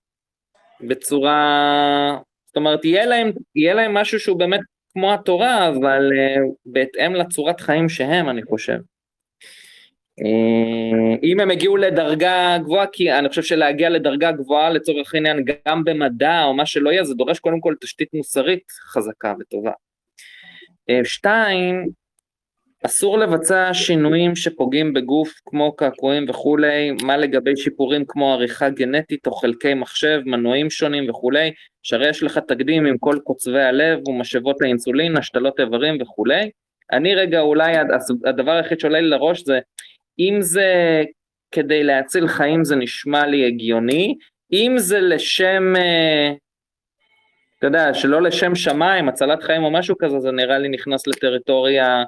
בצורה, 0.82 2.18
זאת 2.48 2.56
אומרת, 2.56 2.86
יהיה 2.86 3.06
להם, 3.06 3.32
יהיה 3.56 3.74
להם 3.74 3.94
משהו 3.94 4.20
שהוא 4.20 4.40
באמת 4.40 4.60
כמו 4.94 5.14
התורה, 5.14 5.68
אבל 5.68 6.10
uh, 6.12 6.54
בהתאם 6.66 7.14
לצורת 7.16 7.62
חיים 7.62 7.90
שהם, 7.90 8.30
אני 8.30 8.44
חושב. 8.44 8.78
Uh, 10.22 11.20
אם 11.24 11.40
הם 11.40 11.52
הגיעו 11.52 11.78
לדרגה 11.78 12.58
גבוהה, 12.64 12.88
כי 12.92 13.12
אני 13.14 13.30
חושב 13.30 13.44
שלהגיע 13.44 13.90
לדרגה 13.90 14.32
גבוהה 14.32 14.70
לצורך 14.70 15.16
העניין, 15.16 15.46
גם 15.68 15.84
במדע 15.84 16.44
או 16.44 16.54
מה 16.54 16.66
שלא 16.66 16.90
יהיה, 16.90 17.04
זה 17.04 17.14
דורש 17.14 17.40
קודם 17.40 17.60
כל 17.60 17.76
תשתית 17.82 18.14
מוסרית 18.14 18.72
חזקה 18.72 19.34
וטובה. 19.40 19.72
Uh, 20.92 21.06
שתיים, 21.06 21.90
אסור 22.86 23.18
לבצע 23.18 23.74
שינויים 23.74 24.36
שפוגעים 24.36 24.94
בגוף 24.94 25.34
כמו 25.46 25.76
קעקועים 25.76 26.30
וכולי, 26.30 26.92
מה 27.04 27.18
לגבי 27.18 27.58
שיפורים 27.58 28.06
כמו 28.08 28.34
עריכה 28.34 28.70
גנטית 28.70 29.28
או 29.28 29.32
חלקי 29.32 29.74
מחשב, 29.74 30.22
מנועים 30.26 30.70
שונים 30.70 31.10
וכולי, 31.10 31.52
שהרי 31.84 32.10
יש 32.10 32.24
לך 32.24 32.38
תקדים 32.38 32.86
עם 32.86 32.98
כל 32.98 33.18
קוצבי 33.24 33.62
הלב 33.62 34.08
ומשאבות 34.08 34.62
האינסולין, 34.62 35.18
השתלות 35.18 35.60
איברים 35.60 35.98
וכולי. 36.02 36.50
אני 36.92 37.16
רגע 37.16 37.40
אולי 37.40 37.74
הדבר 38.26 38.52
היחיד 38.52 38.80
שעולה 38.80 39.02
לי 39.02 39.10
לראש 39.10 39.44
זה, 39.44 39.60
אם 40.20 40.38
זה 40.42 41.04
כדי 41.52 41.84
להציל 41.84 42.28
חיים 42.28 42.64
זה 42.64 42.76
נשמע 42.76 43.26
לי 43.26 43.48
הגיוני, 43.48 44.16
אם 44.54 44.74
זה 44.78 45.00
לשם, 45.00 45.74
אה, 45.76 46.32
אתה 47.60 47.68
יודע, 47.68 47.94
שלא 47.94 48.22
לשם 48.22 48.56
שמיים, 48.56 49.10
הצלת 49.10 49.44
חיים 49.44 49.64
או 49.64 49.72
משהו 49.72 49.98
כזה, 49.98 50.20
זה 50.20 50.32
נראה 50.32 50.58
לי 50.58 50.70
נכנס 50.70 51.08
לטריטוריה 51.08 52.04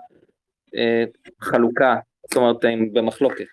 חלוקה, 1.42 1.96
זאת 2.30 2.38
אומרת, 2.38 2.64
הם 2.64 2.94
במחלוקת. 2.94 3.46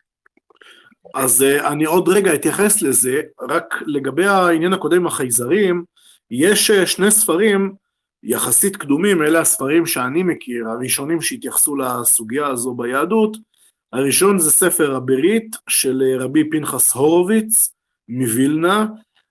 אז 1.15 1.43
אה, 1.43 1.73
אני 1.73 1.85
עוד 1.85 2.09
רגע 2.09 2.35
אתייחס 2.35 2.83
לזה, 2.83 3.23
רק 3.49 3.83
לגבי 3.87 4.27
העניין 4.27 4.73
הקודם 4.73 4.97
עם 4.97 5.07
החייזרים, 5.07 5.85
יש 6.31 6.71
אה, 6.71 6.87
שני 6.87 7.11
ספרים 7.11 7.75
יחסית 8.23 8.77
קדומים, 8.77 9.23
אלה 9.23 9.41
הספרים 9.41 9.87
שאני 9.87 10.23
מכיר, 10.23 10.69
הראשונים 10.69 11.21
שהתייחסו 11.21 11.77
לסוגיה 11.77 12.47
הזו 12.47 12.75
ביהדות. 12.75 13.37
הראשון 13.93 14.39
זה 14.39 14.51
ספר 14.51 14.95
הברית 14.95 15.57
של 15.69 16.03
רבי 16.19 16.51
פנחס 16.51 16.93
הורוביץ 16.93 17.75
מווילנה, 18.09 18.87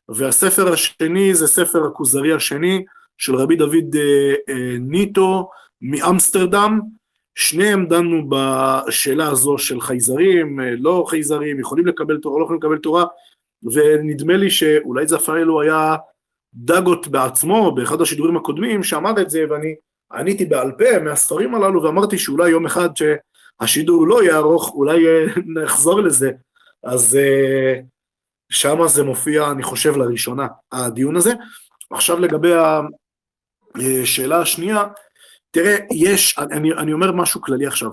והספר 0.10 0.74
השני 0.74 1.36
זה 1.36 1.48
ספר 1.48 1.86
הכוזרי 1.86 2.34
השני 2.34 2.86
של 3.18 3.36
רבי 3.36 3.56
דוד 3.56 3.96
אה, 3.96 4.34
אה, 4.50 4.78
ניטו 4.80 5.50
מאמסטרדם, 5.82 6.80
שניהם 7.36 7.86
דנו 7.86 8.30
בשאלה 8.30 9.28
הזו 9.28 9.58
של 9.58 9.82
חייזרים, 9.82 10.60
אה, 10.60 10.76
לא 10.80 11.06
חייזרים, 11.08 11.60
יכולים 11.60 11.86
לקבל 11.86 12.18
תורה, 12.18 12.40
לא 12.40 12.44
יכולים 12.44 12.62
לקבל 12.62 12.78
תורה, 12.78 13.06
ונדמה 13.64 14.38
לי 14.38 14.50
שאולי 14.50 15.08
זה 15.08 15.16
אפילו 15.16 15.62
היה 15.62 15.96
דגות 16.54 17.08
בעצמו 17.08 17.76
באחד 17.76 18.02
השידורים 18.02 18.38
הקודמים 18.38 18.84
שאמר 18.84 19.22
את 19.22 19.30
זה, 19.30 19.46
ואני 19.50 19.76
עניתי 20.12 20.46
בעל 20.46 20.72
פה 20.72 21.00
מהספרים 21.04 21.56
הללו 21.56 21.84
ואמרתי 21.84 22.18
שאולי 22.18 22.50
יום 22.50 22.66
אחד 22.66 22.90
שהשידור 22.96 24.08
לא 24.08 24.24
יהיה 24.24 24.38
ארוך, 24.38 24.74
אולי 24.74 25.08
אה, 25.08 25.26
נחזור 25.64 26.02
לזה. 26.02 26.32
אז 26.84 27.16
אה, 27.16 27.80
שם 28.50 28.88
זה 28.88 29.04
מופיע, 29.04 29.52
אני 29.52 29.64
חושב, 29.64 29.98
לראשונה, 29.98 30.48
הדיון 30.72 31.16
הזה. 31.16 31.34
עכשיו 31.92 32.20
לגבי 32.20 32.54
השאלה 34.04 34.40
השנייה, 34.40 34.84
תראה, 35.56 35.78
יש, 35.92 36.38
אני, 36.40 36.74
אני 36.74 36.94
אומר 36.94 37.12
משהו 37.12 37.42
כללי 37.42 37.68
עכשיו. 37.68 37.92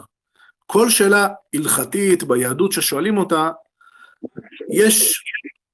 כל 0.66 0.90
שאלה 0.90 1.28
הלכתית 1.54 2.22
ביהדות 2.22 2.72
ששואלים 2.72 3.18
אותה, 3.18 3.50
יש 4.70 5.24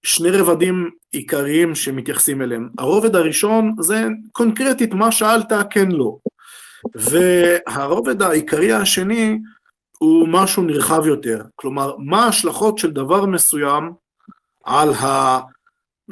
שני 0.02 0.30
רבדים 0.30 0.90
עיקריים 1.12 1.74
שמתייחסים 1.74 2.42
אליהם. 2.42 2.68
הרובד 2.78 3.16
הראשון 3.16 3.74
זה 3.80 4.06
קונקרטית 4.32 4.94
מה 4.94 5.12
שאלת, 5.12 5.52
כן 5.70 5.88
לא. 5.90 6.16
והרובד 6.94 8.22
העיקרי 8.22 8.72
השני 8.72 9.38
הוא 9.98 10.28
משהו 10.28 10.62
נרחב 10.62 11.06
יותר. 11.06 11.42
כלומר, 11.54 11.96
מה 11.98 12.24
ההשלכות 12.24 12.78
של 12.78 12.90
דבר 12.90 13.26
מסוים 13.26 13.92
על 14.64 14.92
ה... 14.94 15.38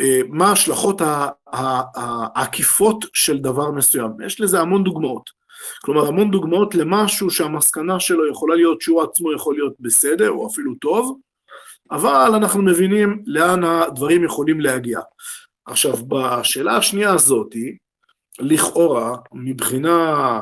אה, 0.00 0.20
מה 0.28 0.48
ההשלכות 0.48 1.00
העקיפות 1.96 3.05
של 3.12 3.38
דבר 3.38 3.70
מסוים. 3.70 4.10
יש 4.26 4.40
לזה 4.40 4.60
המון 4.60 4.84
דוגמאות. 4.84 5.35
כלומר, 5.82 6.06
המון 6.06 6.30
דוגמאות 6.30 6.74
למשהו 6.74 7.30
שהמסקנה 7.30 8.00
שלו 8.00 8.30
יכולה 8.30 8.54
להיות 8.54 8.80
שהוא 8.80 9.02
עצמו 9.02 9.32
יכול 9.32 9.54
להיות 9.54 9.74
בסדר 9.80 10.30
או 10.30 10.46
אפילו 10.46 10.74
טוב, 10.74 11.18
אבל 11.90 12.30
אנחנו 12.34 12.62
מבינים 12.62 13.22
לאן 13.26 13.64
הדברים 13.64 14.24
יכולים 14.24 14.60
להגיע. 14.60 15.00
עכשיו, 15.66 15.96
בשאלה 16.06 16.76
השנייה 16.76 17.12
הזאתי, 17.12 17.76
לכאורה, 18.38 19.16
מבחינה 19.32 20.40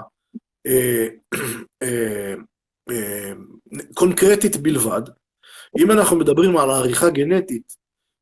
אה, 0.66 1.06
אה, 1.82 2.34
אה, 2.90 3.32
קונקרטית 3.94 4.56
בלבד, 4.56 5.02
אם 5.78 5.90
אנחנו 5.90 6.16
מדברים 6.16 6.56
על 6.56 6.70
העריכה 6.70 7.10
גנטית 7.10 7.76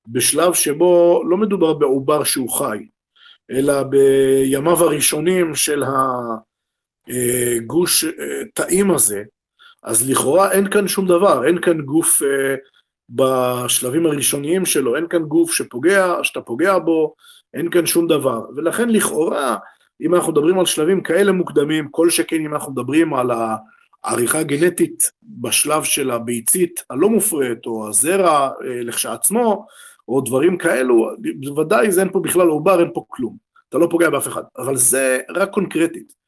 בשלב 0.09 0.55
שבו 0.55 1.23
לא 1.29 1.37
מדובר 1.37 1.75
בעובר 1.75 2.25
שהוא 2.25 2.51
חי, 2.51 2.87
אלא 3.51 3.83
בימיו 3.83 4.85
הראשונים 4.85 5.55
של 5.55 5.83
אה, 7.11 7.59
תאים 8.55 8.91
הזה, 8.91 9.23
אז 9.83 10.11
לכאורה 10.11 10.53
אין 10.53 10.71
כאן 10.71 10.89
שום 10.89 11.07
דבר, 11.07 11.47
אין 11.47 11.61
כאן 11.61 11.81
גוף 11.81 12.23
אה, 12.23 12.55
בשלבים 13.11 14.07
הראשוניים 14.07 14.67
שלו, 14.67 14.97
אין 14.97 15.09
כאן 15.09 15.23
גוף 15.23 15.53
שפוגע, 15.53 16.15
שאתה 16.23 16.41
פוגע 16.41 16.79
בו, 16.79 17.15
אין 17.55 17.71
כאן 17.71 17.87
שום 17.87 18.07
דבר. 18.07 18.41
ולכן 18.57 18.89
לכאורה, 18.89 19.57
אם 20.01 20.15
אנחנו 20.15 20.33
מדברים 20.33 20.59
על 20.59 20.67
שלבים 20.67 21.03
כאלה 21.03 21.33
מוקדמים, 21.33 21.89
כל 21.91 22.11
שכן 22.11 22.37
אם 22.37 22.55
אנחנו 22.55 22.73
מדברים 22.73 23.15
על 23.15 23.31
העריכה 24.05 24.39
הגנטית 24.39 25.11
בשלב 25.23 25.85
של 25.85 26.11
הביצית 26.11 26.83
הלא 26.91 27.09
מופרית, 27.09 27.67
או 27.67 27.89
הזרע 27.89 28.49
אה, 28.49 28.83
לכשעצמו, 28.83 29.67
או 30.09 30.21
דברים 30.21 30.59
כאלו, 30.59 31.11
בוודאי 31.41 31.93
זה 31.93 32.01
אין 32.01 32.13
פה 32.13 32.21
בכלל 32.21 32.49
עובר, 32.49 32.81
אין 32.81 32.91
פה 32.95 33.05
כלום. 33.09 33.37
אתה 33.69 33.79
לא 33.79 33.89
פוגע 33.91 34.11
באף 34.11 34.29
אחד. 34.29 34.43
אבל 34.59 34.77
זה 34.77 35.19
רק 35.35 35.51
קונקרטית. 35.51 36.22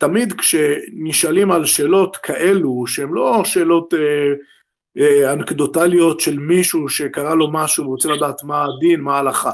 תמיד 0.00 0.32
כשנשאלים 0.32 1.50
על 1.50 1.64
שאלות 1.64 2.16
כאלו, 2.16 2.86
שהן 2.86 3.08
לא 3.12 3.44
שאלות 3.44 3.94
אה, 3.94 4.32
אה, 4.98 5.32
אנקדוטליות 5.32 6.20
של 6.20 6.38
מישהו 6.38 6.88
שקרה 6.88 7.34
לו 7.34 7.52
משהו 7.52 7.84
ורוצה 7.84 8.08
לדעת 8.08 8.42
מה 8.42 8.64
הדין, 8.64 9.00
מה 9.00 9.16
ההלכה. 9.16 9.52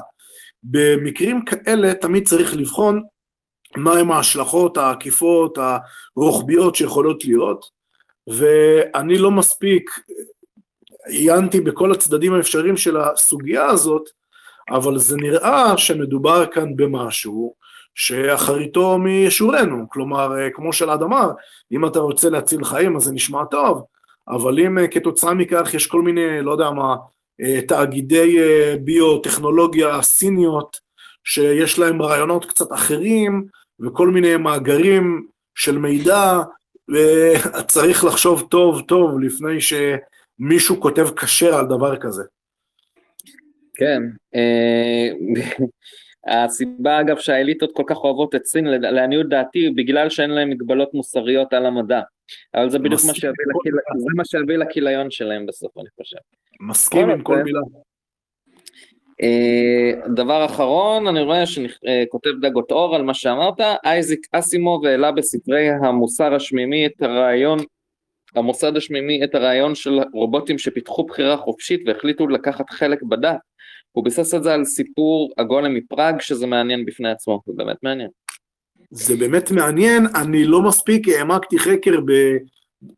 במקרים 0.62 1.44
כאלה 1.44 1.94
תמיד 1.94 2.28
צריך 2.28 2.57
לבחון 2.57 3.02
מהם 3.76 4.10
ההשלכות 4.10 4.76
העקיפות, 4.76 5.58
הרוחביות 6.16 6.75
שיכולות 6.75 7.25
להיות, 7.25 7.65
ואני 8.26 9.18
לא 9.18 9.31
מספיק 9.31 9.91
עיינתי 11.07 11.60
בכל 11.60 11.92
הצדדים 11.92 12.34
האפשריים 12.34 12.76
של 12.76 12.97
הסוגיה 12.97 13.66
הזאת, 13.66 14.02
אבל 14.70 14.99
זה 14.99 15.16
נראה 15.16 15.78
שמדובר 15.78 16.47
כאן 16.47 16.76
במשהו 16.76 17.55
שאחריתו 17.97 18.99
מישורנו, 18.99 19.86
כלומר, 19.91 20.39
אה, 20.39 20.50
כמו 20.50 20.73
שלעד 20.73 21.02
אמר, 21.02 21.31
אם 21.73 21.86
אתה 21.86 21.99
רוצה 21.99 22.31
להציל 22.31 22.65
חיים 22.65 22.97
אז 22.97 23.02
זה 23.02 23.12
נשמע 23.12 23.44
טוב, 23.44 23.84
אבל 24.28 24.58
אם 24.60 24.78
אה, 24.78 24.89
כתוצאה 24.89 25.34
מכך 25.34 25.75
יש 25.75 25.86
כל 25.86 26.02
מיני, 26.02 26.42
לא 26.42 26.52
יודע 26.52 26.70
מה, 26.70 26.97
אה, 27.41 27.60
תאגידי 27.68 28.36
ביוטכנולוגיה 28.81 30.02
סיניות 30.02 30.81
שיש 31.25 31.78
להם 31.78 32.02
רעיונות 32.02 32.44
קצת 32.44 32.73
אחרים 32.73 33.47
וכל 33.81 34.08
מיני 34.08 34.36
מאגרים 34.36 35.26
של 35.55 35.78
מידע, 35.78 36.41
וצריך 36.92 38.05
לחשוב 38.05 38.47
טוב 38.50 38.81
טוב 38.81 39.20
לפני 39.20 39.60
ש... 39.60 39.73
מישהו 40.39 40.81
כותב 40.81 41.07
כשר 41.16 41.55
על 41.55 41.66
דבר 41.66 41.97
כזה. 41.97 42.23
כן, 43.75 44.02
הסיבה 46.27 47.01
אגב 47.01 47.19
שהאליטות 47.19 47.73
כל 47.75 47.83
כך 47.87 47.97
אוהבות 47.97 48.35
את 48.35 48.45
סין 48.45 48.65
לעניות 48.65 49.29
דעתי 49.29 49.71
בגלל 49.71 50.11
שאין 50.11 50.31
להם 50.31 50.51
מגבלות 50.51 50.95
מוסריות 50.95 51.53
על 51.53 51.67
המדע 51.67 52.01
אבל 52.55 52.71
זה 52.71 52.79
בדיוק 52.79 53.01
מה 53.07 53.15
שיביא, 53.15 53.31
לקיל... 53.31 53.73
זה 53.97 54.07
מה 54.17 54.25
שיביא 54.25 54.57
לכיליון 54.57 55.11
שלהם 55.11 55.47
בסוף 55.47 55.79
אני 55.79 55.89
חושב. 56.01 56.17
מסכים 56.61 57.11
עם 57.11 57.23
כל 57.23 57.43
מילה. 57.43 57.61
אה, 59.23 60.09
דבר 60.15 60.45
אחרון 60.45 61.07
אני 61.07 61.23
רואה 61.23 61.47
שכותב 61.47 62.31
אה, 62.45 62.51
דגות 62.51 62.73
אור 62.73 62.95
על 62.95 63.03
מה 63.03 63.15
שאמרת 63.15 63.61
אייזיק 63.85 64.27
אסימוב 64.33 64.87
העלה 64.87 65.13
בספרי 65.13 65.69
המוסר 65.69 66.35
השמימי 66.35 66.87
את 66.87 67.03
הרעיון 67.03 67.59
המוסד 68.35 68.77
השמימי 68.77 69.25
את 69.25 69.35
הרעיון 69.35 69.75
של 69.75 70.01
רובוטים 70.13 70.59
שפיתחו 70.59 71.05
בחירה 71.05 71.37
חופשית 71.37 71.83
והחליטו 71.87 72.29
לקחת 72.29 72.71
חלק 72.71 73.03
בדת. 73.03 73.37
הוא 73.97 74.05
ביסס 74.05 74.34
את 74.34 74.42
זה 74.42 74.55
על 74.55 74.65
סיפור 74.65 75.31
הגולם 75.39 75.75
מפראג 75.75 76.20
שזה 76.20 76.47
מעניין 76.47 76.84
בפני 76.84 77.10
עצמו, 77.10 77.41
זה 77.47 77.52
באמת 77.57 77.76
מעניין. 77.83 78.08
זה 78.91 79.16
באמת 79.16 79.50
מעניין, 79.50 80.07
אני 80.15 80.44
לא 80.44 80.62
מספיק 80.62 81.08
העמקתי 81.08 81.58
חקר 81.58 82.00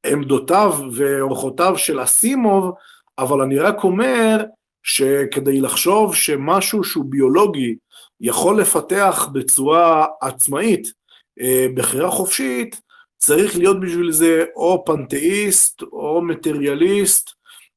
בעמדותיו 0.04 0.72
ואורחותיו 0.92 1.78
של 1.78 2.02
אסימוב, 2.02 2.70
אבל 3.18 3.40
אני 3.40 3.58
רק 3.58 3.84
אומר 3.84 4.44
שכדי 4.82 5.60
לחשוב 5.60 6.14
שמשהו 6.14 6.84
שהוא 6.84 7.04
ביולוגי 7.08 7.74
יכול 8.20 8.60
לפתח 8.60 9.28
בצורה 9.32 10.06
עצמאית 10.20 10.92
אה, 11.40 11.66
בחירה 11.74 12.10
חופשית, 12.10 12.80
צריך 13.18 13.56
להיות 13.56 13.80
בשביל 13.80 14.12
זה 14.12 14.44
או 14.56 14.84
פנתאיסט, 14.86 15.82
או 15.82 16.22
מטריאליסט, 16.22 17.30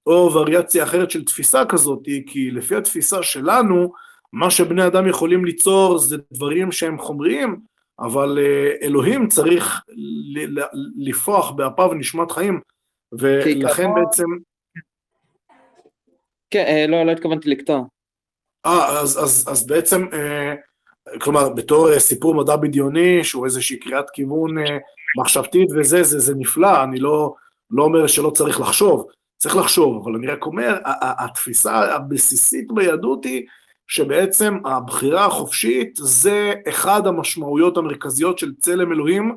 או 0.08 0.34
וריאציה 0.34 0.84
אחרת 0.84 1.12
של 1.12 1.26
תפיסה 1.26 1.66
כזאת, 1.66 2.00
כי 2.28 2.52
לפי 2.52 2.76
התפיסה 2.76 3.24
שלנו, 3.24 3.94
מה 4.34 4.52
שבני 4.52 4.88
אדם 4.88 5.08
יכולים 5.08 5.46
ליצור 5.46 5.98
זה 5.98 6.18
דברים 6.32 6.72
שהם 6.72 7.00
חומריים, 7.00 7.60
אבל 8.00 8.40
אה, 8.42 8.88
אלוהים 8.88 9.28
צריך 9.28 9.82
לפרוח 10.98 11.52
באפיו 11.52 11.90
ונשמת 11.92 12.32
חיים, 12.32 12.62
ולכן 13.12 13.88
בעצם... 13.96 14.26
כן, 16.50 16.66
אה, 16.68 16.88
לא, 16.88 17.04
לא 17.04 17.12
התכוונתי 17.12 17.50
לקטוע. 17.50 17.82
אה, 18.66 19.00
אז, 19.00 19.24
אז, 19.24 19.46
אז 19.52 19.68
בעצם, 19.68 20.08
אה, 20.14 20.54
כלומר, 21.20 21.50
בתור 21.50 22.00
סיפור 22.00 22.36
מדע 22.36 22.56
בדיוני, 22.56 23.24
שהוא 23.24 23.46
איזושהי 23.46 23.80
קריאת 23.80 24.10
כיוון 24.14 24.56
מחשבתית 25.20 25.70
וזה, 25.76 26.04
זה, 26.04 26.20
זה 26.20 26.36
נפלא, 26.36 26.84
אני 26.84 27.00
לא, 27.00 27.34
לא 27.72 27.84
אומר 27.84 28.08
שלא 28.08 28.30
צריך 28.30 28.60
לחשוב, 28.60 29.08
צריך 29.42 29.56
לחשוב, 29.56 30.02
אבל 30.04 30.16
אני 30.16 30.28
רק 30.28 30.46
אומר, 30.46 30.78
התפיסה 31.02 31.96
הבסיסית 31.96 32.72
ביהדות 32.72 33.26
היא 33.26 33.44
שבעצם 33.88 34.58
הבחירה 34.66 35.26
החופשית 35.26 36.00
זה 36.02 36.54
אחד 36.70 37.08
המשמעויות 37.08 37.78
המרכזיות 37.78 38.40
של 38.40 38.52
צלם 38.60 38.92
אלוהים, 38.92 39.36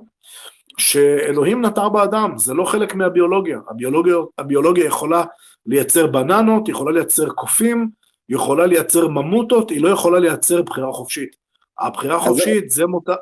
שאלוהים 0.78 1.66
נטר 1.66 1.88
באדם, 1.88 2.32
זה 2.36 2.54
לא 2.54 2.64
חלק 2.64 2.94
מהביולוגיה. 2.94 3.58
הביולוגיה, 3.70 4.14
הביולוגיה 4.38 4.84
יכולה 4.84 5.24
לייצר 5.66 6.06
בננות, 6.06 6.68
יכולה 6.68 6.92
לייצר 6.92 7.28
קופים, 7.28 7.88
יכולה 8.28 8.66
לייצר 8.66 9.08
ממוטות, 9.08 9.70
היא 9.70 9.80
לא 9.80 9.88
יכולה 9.88 10.18
לייצר 10.18 10.62
בחירה 10.62 10.92
חופשית. 10.92 11.36
הבחירה 11.80 12.16
החופשית 12.16 12.70
זה 12.70 12.86
מותר... 12.86 13.14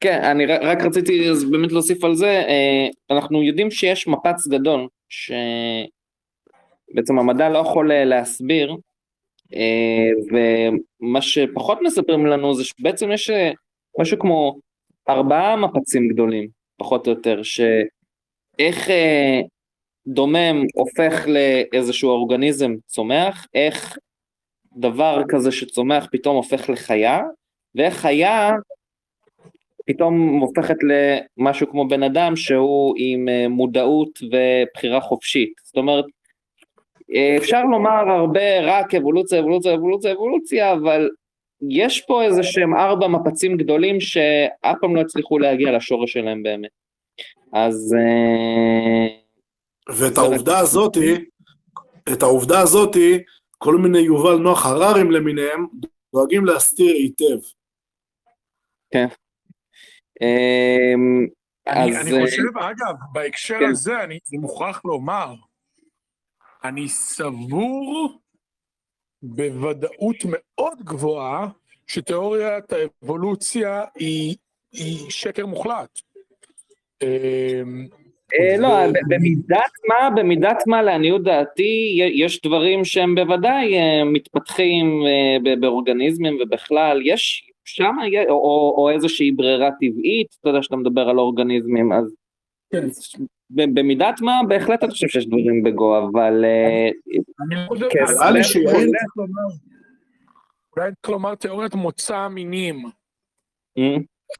כן, 0.00 0.22
אני 0.24 0.46
רק 0.46 0.78
רציתי 0.84 1.30
באמת 1.50 1.72
להוסיף 1.72 2.04
על 2.04 2.14
זה, 2.14 2.26
אה, 2.26 3.16
אנחנו 3.16 3.42
יודעים 3.42 3.70
שיש 3.70 4.08
מפץ 4.08 4.46
גדול, 4.46 4.86
שבעצם 6.92 7.18
המדע 7.18 7.48
לא 7.48 7.58
יכול 7.58 7.92
אה, 7.92 8.04
להסביר, 8.04 8.76
ומה 10.30 11.22
שפחות 11.22 11.78
מספרים 11.82 12.26
לנו 12.26 12.54
זה 12.54 12.64
שבעצם 12.64 13.12
יש 13.12 13.30
משהו 13.98 14.18
כמו 14.18 14.58
ארבעה 15.08 15.56
מפצים 15.56 16.08
גדולים, 16.08 16.48
פחות 16.76 17.06
או 17.06 17.12
יותר, 17.12 17.42
שאיך 17.42 18.88
דומם 20.06 20.64
הופך 20.74 21.26
לאיזשהו 21.26 22.10
אורגניזם 22.10 22.74
צומח, 22.86 23.46
איך 23.54 23.98
דבר 24.76 25.22
כזה 25.28 25.52
שצומח 25.52 26.06
פתאום 26.12 26.36
הופך 26.36 26.70
לחיה, 26.70 27.20
ואיך 27.74 27.94
חיה 27.94 28.50
פתאום 29.86 30.38
הופכת 30.40 30.76
למשהו 31.38 31.70
כמו 31.70 31.88
בן 31.88 32.02
אדם 32.02 32.36
שהוא 32.36 32.94
עם 32.98 33.28
אה, 33.28 33.48
מודעות 33.48 34.18
ובחירה 34.22 35.00
חופשית. 35.00 35.52
זאת 35.64 35.76
אומרת, 35.76 36.04
אה, 37.14 37.36
אפשר 37.36 37.64
לומר 37.64 38.10
הרבה 38.10 38.60
רק 38.62 38.94
אבולוציה, 38.94 39.40
אבולוציה, 39.40 39.74
אבולוציה, 39.74 40.12
אבולוציה, 40.12 40.72
אבל 40.72 41.10
יש 41.70 42.00
פה 42.00 42.22
איזה 42.22 42.42
שהם 42.42 42.74
ארבע 42.74 43.08
מפצים 43.08 43.56
גדולים 43.56 44.00
שאף 44.00 44.76
פעם 44.80 44.96
לא 44.96 45.00
הצליחו 45.00 45.38
להגיע 45.38 45.72
לשורש 45.72 46.12
שלהם 46.12 46.42
באמת. 46.42 46.70
אז... 47.52 47.96
אה, 47.98 49.06
ואת 49.96 50.18
העובדה 50.18 50.58
הזאתי, 50.58 51.14
את 52.12 52.22
העובדה 52.22 52.60
הזאתי, 52.60 53.18
כל 53.58 53.76
מיני 53.76 53.98
יובל 53.98 54.36
נוח 54.36 54.66
הררים 54.66 55.10
למיניהם, 55.10 55.66
דואגים 56.14 56.44
להסתיר 56.44 56.94
היטב. 56.94 57.38
כן. 58.90 59.06
אמ, 60.22 61.26
אני, 61.66 61.98
אז... 61.98 62.08
אני 62.08 62.26
חושב, 62.26 62.58
אגב, 62.58 62.94
בהקשר 63.12 63.58
כן. 63.58 63.70
הזה, 63.70 64.04
אני, 64.04 64.18
אני 64.30 64.38
מוכרח 64.38 64.84
לומר, 64.84 65.34
אני 66.64 66.88
סבור 66.88 68.18
בוודאות 69.22 70.16
מאוד 70.28 70.78
גבוהה 70.84 71.48
שתיאוריית 71.86 72.64
האבולוציה 72.72 73.84
היא, 73.94 74.36
היא 74.72 75.10
שקר 75.10 75.46
מוחלט. 75.46 76.00
אמ, 77.02 77.86
אה, 78.40 78.56
לא, 78.58 78.68
במידת 79.08 79.72
מה, 79.88 80.10
במידת 80.10 80.56
מה 80.66 80.82
לעניות 80.82 81.22
דעתי, 81.22 81.98
יש 82.14 82.42
דברים 82.42 82.84
שהם 82.84 83.14
בוודאי 83.14 83.78
אה, 83.78 84.04
מתפתחים 84.04 85.02
אה, 85.06 85.54
באורגניזמים 85.60 86.38
ובכלל, 86.40 87.00
יש 87.04 87.50
שם, 87.64 87.96
או, 88.28 88.74
או 88.78 88.90
איזושהי 88.90 89.30
ברירה 89.30 89.70
טבעית, 89.80 90.36
אתה 90.40 90.48
יודע 90.48 90.62
שאתה 90.62 90.76
מדבר 90.76 91.08
על 91.08 91.18
אורגניזמים, 91.18 91.92
אז 91.92 92.14
כן. 92.72 92.86
במידת 93.50 94.20
מה 94.20 94.40
בהחלט 94.48 94.82
אני 94.82 94.90
חושב 94.90 95.08
שיש 95.08 95.26
דברים 95.26 95.62
בגו, 95.62 95.98
אבל... 95.98 96.44
אני 97.40 97.66
חושב, 97.68 97.88
כן, 97.90 98.04
אולי 100.76 100.90
צריך 100.92 101.08
לומר 101.08 101.34
תיאוריית 101.34 101.74
מוצא 101.74 102.16
המינים. 102.16 102.82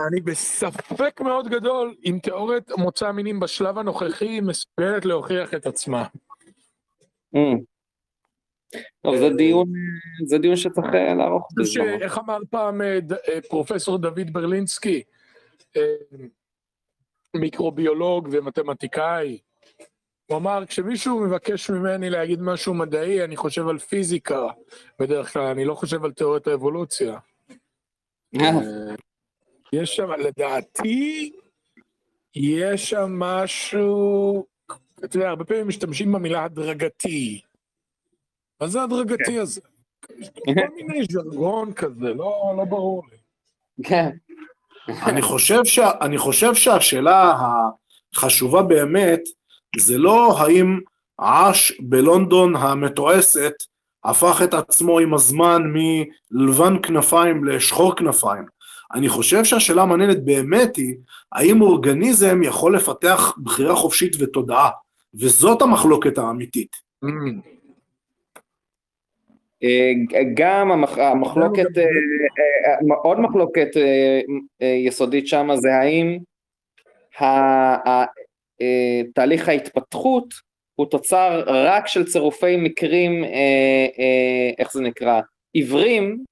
אני 0.09 0.20
בספק 0.25 1.20
מאוד 1.20 1.49
גדול 1.49 1.94
אם 2.05 2.18
תיאוריית 2.23 2.70
מוצא 2.78 3.09
המינים 3.09 3.41
בשלב 3.41 3.78
הנוכחי 3.78 4.41
מסוגלת 4.41 5.05
להוכיח 5.05 5.55
את 5.55 5.67
עצמה. 5.67 6.05
טוב, 9.02 9.17
זה 9.17 9.28
דיון, 9.36 9.73
זה 10.26 10.39
דיון 10.39 10.57
שצריך 10.57 10.86
אה, 10.94 11.15
לערוך 11.15 11.49
בזמן. 11.57 12.02
איך 12.02 12.18
אמר 12.18 12.39
פעם 12.51 12.83
אה, 12.83 12.99
אה, 13.28 13.41
פרופסור 13.49 13.99
דוד 13.99 14.33
ברלינסקי, 14.33 15.02
מיקרוביולוג 17.36 18.28
ומתמטיקאי, 18.33 19.39
הוא 20.26 20.39
אמר, 20.39 20.67
כשמישהו 20.67 21.20
מבקש 21.20 21.70
ממני 21.70 22.10
להגיד 22.10 22.41
משהו 22.42 22.75
מדעי, 22.75 23.25
אני 23.25 23.36
חושב 23.36 23.68
על 23.68 23.78
פיזיקה, 23.78 24.47
בדרך 24.99 25.33
כלל, 25.33 25.42
אני 25.42 25.65
לא 25.65 25.75
חושב 25.75 26.05
על 26.05 26.12
תיאוריית 26.12 26.47
האבולוציה. 26.47 27.18
יש 29.73 29.97
שם, 29.97 30.10
לדעתי, 30.10 31.33
יש 32.34 32.91
שם 32.91 33.18
משהו, 33.18 34.47
אתה 35.05 35.17
יודע, 35.17 35.28
הרבה 35.28 35.44
פעמים 35.44 35.68
משתמשים 35.68 36.12
במילה 36.12 36.44
הדרגתי. 36.44 37.41
מה 38.62 38.68
זה 38.68 38.82
הדרגתי 38.82 39.24
כן. 39.24 39.41
הזה? 39.41 39.60
יש 40.18 40.28
כל 40.44 40.52
מיני 40.76 41.05
ז'רגון 41.10 41.73
כזה, 41.73 42.15
לא, 42.15 42.55
לא 42.57 42.65
ברור 42.65 43.02
לי. 43.10 43.16
כן. 43.84 44.10
אני 44.89 45.23
חושב, 45.23 45.65
ש... 45.65 45.78
אני 45.78 46.18
חושב 46.18 46.55
שהשאלה 46.55 47.34
החשובה 48.15 48.62
באמת, 48.62 49.20
זה 49.78 49.99
לא 49.99 50.39
האם 50.39 50.81
עש 51.18 51.73
בלונדון 51.81 52.57
המתועסת 52.57 53.52
הפך 54.05 54.41
את 54.44 54.55
עצמו 54.55 54.99
עם 54.99 55.15
הזמן 55.15 55.62
מלבן 55.73 56.82
כנפיים 56.82 57.44
לשחור 57.44 57.97
כנפיים. 57.97 58.44
אני 58.94 59.08
חושב 59.08 59.44
שהשאלה 59.44 59.82
המעניינת 59.82 60.24
באמת 60.24 60.76
היא, 60.76 60.94
האם 61.32 61.62
אורגניזם 61.62 62.42
יכול 62.42 62.76
לפתח 62.76 63.32
בחירה 63.42 63.76
חופשית 63.76 64.16
ותודעה, 64.18 64.70
וזאת 65.15 65.62
המחלוקת 65.62 66.18
האמיתית. 66.18 66.76
Mm. 67.05 67.51
גם 70.34 70.84
המחלוקת, 70.97 71.78
אה, 71.78 71.84
אה, 71.84 72.94
עוד 73.02 73.20
מחלוקת 73.20 73.68
אה, 73.76 74.66
יסודית 74.66 75.26
שם 75.26 75.49
זה 75.55 75.74
האם 75.74 76.18
תהליך 79.15 79.49
ההתפתחות 79.49 80.34
הוא 80.74 80.86
תוצר 80.86 81.42
רק 81.47 81.86
של 81.86 82.05
צירופי 82.05 82.57
מקרים, 82.57 83.24
איך 84.58 84.73
זה 84.73 84.82
נקרא, 84.82 85.20
עיוורים, 85.52 86.24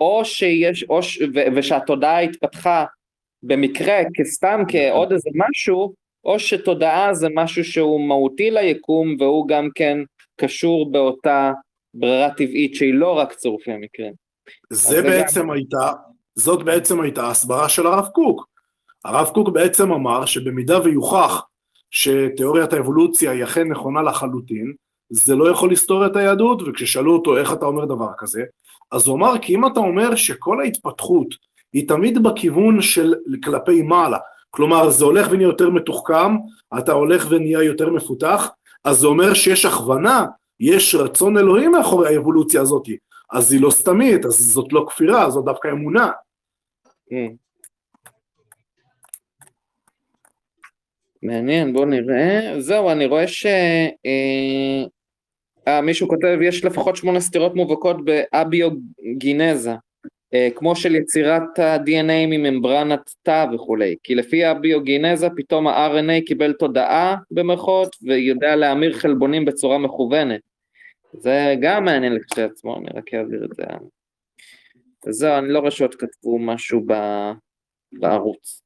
או 0.00 0.24
שיש, 0.24 0.84
או 0.84 1.02
ש, 1.02 1.22
ושהתודעה 1.56 2.20
התפתחה 2.20 2.84
במקרה 3.42 3.98
כסתם 4.14 4.62
כעוד 4.68 5.12
איזה 5.12 5.30
משהו, 5.34 5.94
או 6.24 6.38
שתודעה 6.38 7.14
זה 7.14 7.28
משהו 7.34 7.64
שהוא 7.64 8.08
מהותי 8.08 8.50
ליקום 8.50 9.16
והוא 9.18 9.48
גם 9.48 9.68
כן 9.74 9.98
קשור 10.36 10.92
באותה 10.92 11.52
ברירה 11.94 12.30
טבעית 12.30 12.74
שהיא 12.74 12.94
לא 12.94 13.12
רק 13.12 13.32
צירופי 13.32 13.72
המקרים. 13.72 14.12
זה 14.70 15.02
בעצם 15.02 15.40
גם... 15.40 15.50
הייתה, 15.50 15.92
זאת 16.34 16.62
בעצם 16.62 17.00
הייתה 17.00 17.30
הסברה 17.30 17.68
של 17.68 17.86
הרב 17.86 18.06
קוק. 18.06 18.48
הרב 19.04 19.30
קוק 19.34 19.48
בעצם 19.48 19.92
אמר 19.92 20.24
שבמידה 20.24 20.82
ויוכח 20.82 21.42
שתיאוריית 21.90 22.72
האבולוציה 22.72 23.30
היא 23.30 23.44
אכן 23.44 23.68
נכונה 23.68 24.02
לחלוטין, 24.02 24.72
זה 25.10 25.34
לא 25.34 25.50
יכול 25.50 25.72
לסתור 25.72 26.06
את 26.06 26.16
היהדות, 26.16 26.62
וכששאלו 26.66 27.12
אותו 27.12 27.38
איך 27.38 27.52
אתה 27.52 27.66
אומר 27.66 27.84
דבר 27.84 28.08
כזה, 28.18 28.42
אז 28.92 29.06
הוא 29.06 29.16
אמר 29.16 29.38
כי 29.38 29.54
אם 29.54 29.66
אתה 29.66 29.80
אומר 29.80 30.14
שכל 30.14 30.60
ההתפתחות 30.60 31.28
היא 31.72 31.88
תמיד 31.88 32.22
בכיוון 32.22 32.82
של 32.82 33.14
כלפי 33.44 33.82
מעלה, 33.82 34.18
כלומר 34.50 34.90
זה 34.90 35.04
הולך 35.04 35.28
ונהיה 35.30 35.46
יותר 35.46 35.70
מתוחכם, 35.70 36.36
אתה 36.78 36.92
הולך 36.92 37.26
ונהיה 37.30 37.62
יותר 37.62 37.90
מפותח, 37.90 38.50
אז 38.84 38.98
זה 38.98 39.06
אומר 39.06 39.34
שיש 39.34 39.64
הכוונה 39.64 40.24
יש 40.60 40.94
רצון 40.94 41.38
אלוהים 41.38 41.72
מאחורי 41.72 42.14
האבולוציה 42.14 42.60
הזאת, 42.60 42.88
אז 43.32 43.52
היא 43.52 43.60
לא 43.60 43.70
סתמית, 43.70 44.24
אז 44.24 44.32
זאת 44.32 44.72
לא 44.72 44.86
כפירה, 44.88 45.30
זאת 45.30 45.44
דווקא 45.44 45.68
אמונה. 45.68 46.10
כן. 47.10 47.32
מעניין, 51.22 51.72
בוא 51.72 51.86
נראה. 51.86 52.60
זהו, 52.60 52.90
אני 52.90 53.06
רואה 53.06 53.28
ש... 53.28 53.46
אה, 53.46 54.84
אה, 55.68 55.80
מישהו 55.80 56.08
כותב, 56.08 56.38
יש 56.42 56.64
לפחות 56.64 56.96
שמונה 56.96 57.20
סתירות 57.20 57.54
מובהקות 57.54 57.96
באביוגינזה, 58.04 59.74
כמו 60.54 60.76
של 60.76 60.94
יצירת 60.94 61.58
ה-DNA 61.58 62.26
מממברנת 62.26 63.10
תא 63.22 63.46
וכולי, 63.54 63.96
כי 64.02 64.14
לפי 64.14 64.44
הביוגינזה 64.44 65.28
פתאום 65.36 65.66
ה-RNA 65.66 66.26
קיבל 66.26 66.52
תודעה 66.52 67.16
במרכאות 67.30 67.96
ויודע 68.02 68.56
להמיר 68.56 68.92
חלבונים 68.92 69.44
בצורה 69.44 69.78
מכוונת. 69.78 70.40
זה 71.12 71.54
גם 71.60 71.84
מעניין 71.84 72.14
לכשעצמו, 72.14 72.76
אני 72.76 72.86
רק 72.94 73.14
אעביר 73.14 73.44
את 73.44 73.54
זה. 73.54 73.64
זהו, 75.10 75.38
אני 75.38 75.48
לא 75.48 75.58
רואה 75.58 75.70
שעוד 75.70 75.94
כתבו 75.94 76.38
משהו 76.38 76.82
ב... 76.86 76.92
בערוץ. 77.92 78.62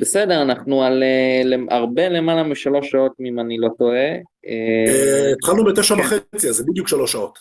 בסדר, 0.00 0.42
אנחנו 0.42 0.82
על 0.82 1.02
uh, 1.02 1.74
הרבה 1.74 2.08
למעלה 2.08 2.42
משלוש 2.42 2.90
שעות, 2.90 3.12
אם 3.20 3.40
אני 3.40 3.58
לא 3.58 3.68
טועה. 3.78 4.14
Uh, 4.46 5.32
התחלנו 5.36 5.64
בתשע 5.64 5.94
כן. 5.94 6.00
וחצי, 6.00 6.48
אז 6.48 6.54
זה 6.54 6.64
בדיוק 6.68 6.88
שלוש 6.88 7.12
שעות. 7.12 7.38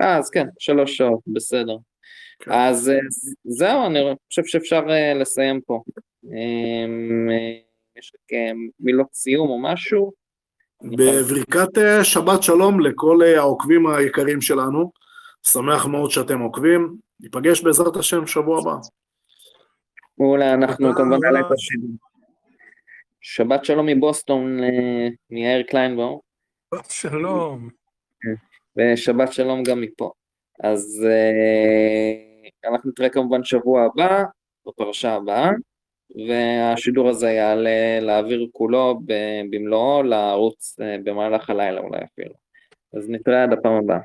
אה, 0.00 0.18
אז 0.18 0.30
כן, 0.30 0.46
שלוש 0.58 0.96
שעות, 0.96 1.20
בסדר. 1.26 1.76
כן. 2.38 2.52
אז 2.52 2.88
uh, 2.88 3.32
זהו, 3.44 3.86
אני 3.86 3.98
חושב 4.28 4.44
שאפשר 4.44 4.86
uh, 4.86 5.18
לסיים 5.20 5.60
פה. 5.60 5.82
Um, 6.24 6.28
uh, 6.28 7.68
יש 7.98 8.12
רק 8.14 8.38
מילות 8.80 9.08
סיום 9.12 9.48
או 9.48 9.62
משהו? 9.62 10.12
בברכת 10.82 11.78
אה, 11.78 12.04
שבת 12.04 12.42
שלום 12.42 12.80
לכל 12.80 13.18
אה, 13.22 13.38
העוקבים 13.38 13.86
היקרים 13.86 14.40
שלנו, 14.40 14.92
שמח 15.46 15.86
מאוד 15.86 16.10
שאתם 16.10 16.40
עוקבים, 16.40 16.96
ניפגש 17.20 17.62
בעזרת 17.62 17.96
השם 17.96 18.26
שבוע 18.26 18.60
הבא. 18.60 18.74
מעולה, 20.18 20.54
אנחנו 20.54 20.94
כמובן 20.94 21.18
נעלה 21.22 21.40
את 21.40 21.52
השידור. 21.52 21.90
שבת 23.20 23.64
שלום 23.64 23.86
מבוסטון, 23.86 24.60
מיאיר 25.30 25.62
קליינבאום. 25.62 26.18
שלום. 26.88 27.68
ושבת 28.76 29.32
שלום 29.32 29.62
גם 29.62 29.80
מפה. 29.80 30.10
אז 30.62 31.06
אה, 31.06 32.27
אנחנו 32.64 32.90
נתראה 32.90 33.08
כמובן 33.08 33.44
שבוע 33.44 33.82
הבא, 33.82 34.24
בפרשה 34.66 35.12
הבאה, 35.14 35.50
והשידור 36.28 37.08
הזה 37.08 37.30
יעלה 37.30 38.00
לאוויר 38.00 38.46
כולו 38.52 39.00
במלואו, 39.50 40.02
לערוץ 40.02 40.76
אה, 40.80 40.96
במהלך 41.04 41.50
הלילה 41.50 41.80
אולי 41.80 41.98
אפילו. 42.04 42.34
אז 42.94 43.08
נתראה 43.08 43.42
עד 43.42 43.52
הפעם 43.52 43.72
הבאה. 43.72 43.98